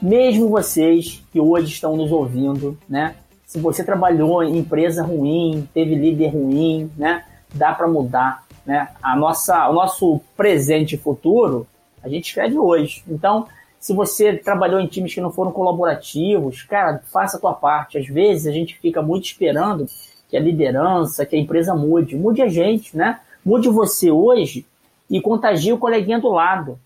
mesmo 0.01 0.49
vocês 0.49 1.23
que 1.31 1.39
hoje 1.39 1.71
estão 1.71 1.95
nos 1.95 2.11
ouvindo, 2.11 2.77
né? 2.87 3.15
Se 3.45 3.59
você 3.59 3.83
trabalhou 3.83 4.43
em 4.43 4.57
empresa 4.57 5.03
ruim, 5.03 5.67
teve 5.73 5.95
líder 5.95 6.29
ruim, 6.29 6.89
né? 6.97 7.23
Dá 7.53 7.71
para 7.73 7.87
mudar 7.87 8.43
né? 8.65 8.89
A 9.01 9.15
nossa, 9.15 9.69
o 9.69 9.73
nosso 9.73 10.21
presente 10.35 10.95
e 10.95 10.97
futuro 10.97 11.67
a 12.01 12.09
gente 12.09 12.27
escreve 12.27 12.57
hoje. 12.57 13.03
Então, 13.07 13.47
se 13.79 13.93
você 13.93 14.33
trabalhou 14.37 14.79
em 14.79 14.87
times 14.87 15.13
que 15.13 15.21
não 15.21 15.31
foram 15.31 15.51
colaborativos, 15.51 16.63
cara, 16.63 17.01
faça 17.11 17.37
a 17.37 17.39
tua 17.39 17.53
parte. 17.53 17.97
Às 17.97 18.07
vezes 18.07 18.47
a 18.47 18.51
gente 18.51 18.77
fica 18.79 19.01
muito 19.01 19.25
esperando 19.25 19.85
que 20.29 20.37
a 20.37 20.39
liderança, 20.39 21.25
que 21.25 21.35
a 21.35 21.39
empresa 21.39 21.75
mude. 21.75 22.15
Mude 22.15 22.41
a 22.41 22.47
gente, 22.47 22.95
né? 22.95 23.19
Mude 23.45 23.69
você 23.69 24.09
hoje 24.09 24.65
e 25.09 25.21
contagie 25.21 25.73
o 25.73 25.77
coleguinha 25.77 26.19
do 26.19 26.29
lado. 26.29 26.79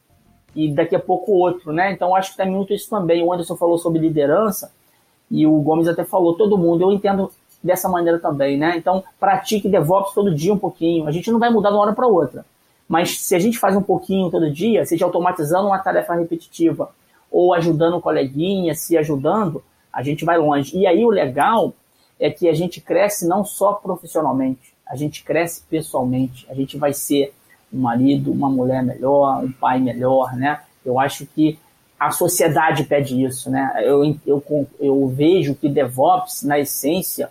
E 0.55 0.71
daqui 0.71 0.95
a 0.95 0.99
pouco 0.99 1.31
outro, 1.33 1.71
né? 1.71 1.91
Então 1.91 2.15
acho 2.15 2.31
que 2.31 2.37
tem 2.37 2.49
muito 2.49 2.73
isso 2.73 2.89
também. 2.89 3.23
O 3.23 3.31
Anderson 3.31 3.55
falou 3.55 3.77
sobre 3.77 3.99
liderança 3.99 4.71
e 5.29 5.45
o 5.45 5.59
Gomes 5.61 5.87
até 5.87 6.03
falou, 6.03 6.35
todo 6.35 6.57
mundo. 6.57 6.81
Eu 6.81 6.91
entendo 6.91 7.31
dessa 7.63 7.89
maneira 7.89 8.19
também, 8.19 8.57
né? 8.57 8.75
Então, 8.77 9.03
pratique 9.19 9.69
DevOps 9.69 10.13
todo 10.13 10.33
dia 10.33 10.53
um 10.53 10.57
pouquinho. 10.57 11.07
A 11.07 11.11
gente 11.11 11.31
não 11.31 11.39
vai 11.39 11.49
mudar 11.49 11.69
de 11.69 11.75
uma 11.75 11.83
hora 11.83 11.93
para 11.93 12.07
outra. 12.07 12.45
Mas 12.87 13.19
se 13.19 13.35
a 13.35 13.39
gente 13.39 13.59
faz 13.59 13.75
um 13.75 13.81
pouquinho 13.81 14.31
todo 14.31 14.49
dia, 14.49 14.85
seja 14.85 15.05
automatizando 15.05 15.67
uma 15.67 15.79
tarefa 15.79 16.15
repetitiva 16.15 16.89
ou 17.29 17.53
ajudando 17.53 17.97
um 17.97 18.01
coleguinha, 18.01 18.73
se 18.73 18.97
ajudando, 18.97 19.61
a 19.91 20.01
gente 20.01 20.23
vai 20.23 20.37
longe. 20.37 20.77
E 20.77 20.87
aí 20.87 21.03
o 21.03 21.09
legal 21.09 21.73
é 22.19 22.29
que 22.29 22.47
a 22.47 22.53
gente 22.53 22.79
cresce 22.79 23.27
não 23.27 23.43
só 23.43 23.73
profissionalmente, 23.73 24.73
a 24.87 24.95
gente 24.95 25.23
cresce 25.23 25.63
pessoalmente. 25.69 26.47
A 26.49 26.53
gente 26.53 26.77
vai 26.77 26.93
ser 26.93 27.33
um 27.73 27.79
marido, 27.79 28.31
uma 28.31 28.49
mulher 28.49 28.83
melhor, 28.83 29.43
um 29.43 29.51
pai 29.51 29.79
melhor, 29.79 30.35
né? 30.35 30.59
Eu 30.85 30.99
acho 30.99 31.25
que 31.25 31.59
a 31.99 32.11
sociedade 32.11 32.83
pede 32.83 33.23
isso, 33.23 33.49
né? 33.49 33.73
Eu, 33.83 34.15
eu, 34.25 34.67
eu 34.79 35.07
vejo 35.07 35.55
que 35.55 35.67
DevOps, 35.67 36.43
na 36.43 36.59
essência, 36.59 37.29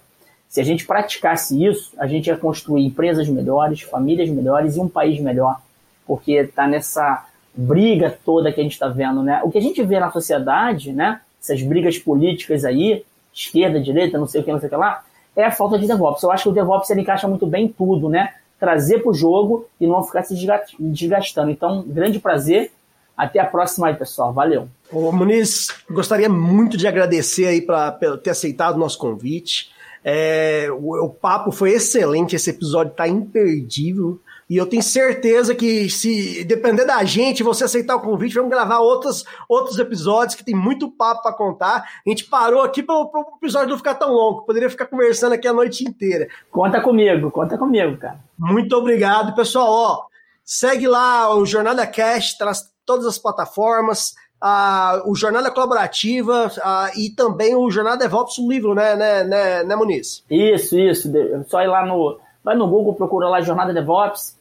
se 0.48 0.60
a 0.60 0.64
gente 0.64 0.86
praticasse 0.86 1.64
isso, 1.64 1.92
a 1.98 2.06
gente 2.06 2.26
ia 2.26 2.36
construir 2.36 2.84
empresas 2.84 3.28
melhores, 3.28 3.82
famílias 3.82 4.28
melhores 4.28 4.76
e 4.76 4.80
um 4.80 4.88
país 4.88 5.20
melhor, 5.20 5.60
porque 6.06 6.32
está 6.32 6.66
nessa 6.66 7.26
briga 7.54 8.18
toda 8.24 8.52
que 8.52 8.60
a 8.60 8.62
gente 8.62 8.72
está 8.72 8.88
vendo, 8.88 9.22
né? 9.22 9.40
O 9.44 9.50
que 9.50 9.58
a 9.58 9.62
gente 9.62 9.82
vê 9.82 9.98
na 9.98 10.10
sociedade, 10.10 10.92
né? 10.92 11.20
Essas 11.40 11.62
brigas 11.62 11.98
políticas 11.98 12.64
aí, 12.64 13.04
esquerda, 13.32 13.80
direita, 13.80 14.18
não 14.18 14.26
sei 14.26 14.40
o 14.40 14.44
que, 14.44 14.52
não 14.52 14.58
sei 14.58 14.66
o 14.66 14.70
que 14.70 14.76
lá, 14.76 15.04
é 15.36 15.44
a 15.44 15.50
falta 15.50 15.78
de 15.78 15.86
DevOps. 15.86 16.22
Eu 16.22 16.30
acho 16.32 16.44
que 16.44 16.48
o 16.48 16.52
DevOps 16.52 16.90
ele 16.90 17.02
encaixa 17.02 17.28
muito 17.28 17.46
bem 17.46 17.66
em 17.66 17.68
tudo, 17.68 18.08
né? 18.08 18.34
Trazer 18.58 19.00
para 19.00 19.10
o 19.10 19.14
jogo 19.14 19.66
e 19.80 19.86
não 19.86 20.02
ficar 20.02 20.22
se 20.22 20.34
desgastando. 20.78 21.50
Então, 21.50 21.84
grande 21.86 22.18
prazer. 22.18 22.72
Até 23.16 23.40
a 23.40 23.46
próxima 23.46 23.88
aí, 23.88 23.94
pessoal. 23.94 24.32
Valeu. 24.32 24.68
Ô, 24.92 25.10
Muniz, 25.10 25.68
gostaria 25.90 26.28
muito 26.28 26.76
de 26.76 26.86
agradecer 26.86 27.46
aí 27.46 27.62
para 27.62 27.92
ter 28.22 28.30
aceitado 28.30 28.76
o 28.76 28.78
nosso 28.78 28.98
convite. 28.98 29.70
É, 30.04 30.68
o, 30.70 31.06
o, 31.06 31.08
papo 31.08 31.50
foi 31.50 31.72
excelente, 31.72 32.36
esse 32.36 32.50
episódio 32.50 32.94
tá 32.94 33.08
imperdível. 33.08 34.20
E 34.48 34.56
eu 34.56 34.66
tenho 34.66 34.82
certeza 34.82 35.54
que, 35.54 35.90
se 35.90 36.44
depender 36.44 36.84
da 36.84 37.02
gente, 37.02 37.42
você 37.42 37.64
aceitar 37.64 37.96
o 37.96 38.00
convite, 38.00 38.36
vamos 38.36 38.50
gravar 38.50 38.78
outros, 38.78 39.24
outros 39.48 39.76
episódios 39.78 40.36
que 40.36 40.44
tem 40.44 40.54
muito 40.54 40.88
papo 40.88 41.22
para 41.22 41.32
contar. 41.32 41.84
A 42.06 42.08
gente 42.08 42.24
parou 42.24 42.62
aqui 42.62 42.80
para 42.82 42.94
o 42.94 43.10
episódio 43.38 43.70
não 43.70 43.76
ficar 43.76 43.94
tão 43.94 44.12
longo, 44.12 44.42
poderia 44.42 44.70
ficar 44.70 44.86
conversando 44.86 45.32
aqui 45.32 45.48
a 45.48 45.52
noite 45.52 45.82
inteira. 45.82 46.28
Conta 46.50 46.80
comigo, 46.80 47.30
conta 47.30 47.58
comigo, 47.58 47.96
cara. 47.96 48.20
Muito 48.38 48.72
obrigado, 48.76 49.34
pessoal. 49.34 49.66
Ó, 49.68 50.04
segue 50.44 50.86
lá 50.86 51.34
o 51.34 51.44
Jornada 51.44 51.84
Cast, 51.84 52.38
traz 52.38 52.70
todas 52.84 53.04
as 53.04 53.18
plataformas 53.18 54.14
a, 54.40 55.02
o 55.06 55.14
Jornada 55.16 55.50
Colaborativa 55.50 56.52
a, 56.62 56.90
e 56.96 57.10
também 57.10 57.56
o 57.56 57.68
Jornada 57.68 57.96
DevOps, 57.96 58.38
um 58.38 58.48
livro, 58.48 58.74
né, 58.74 58.94
né, 58.94 59.24
né, 59.24 59.64
né, 59.64 59.76
Muniz? 59.76 60.24
Isso, 60.30 60.78
isso. 60.78 61.10
Só 61.48 61.62
ir 61.62 61.68
lá 61.68 61.84
no. 61.84 62.18
Vai 62.44 62.54
no 62.54 62.68
Google, 62.68 62.94
procura 62.94 63.28
lá 63.28 63.40
Jornada 63.40 63.74
DevOps 63.74 64.35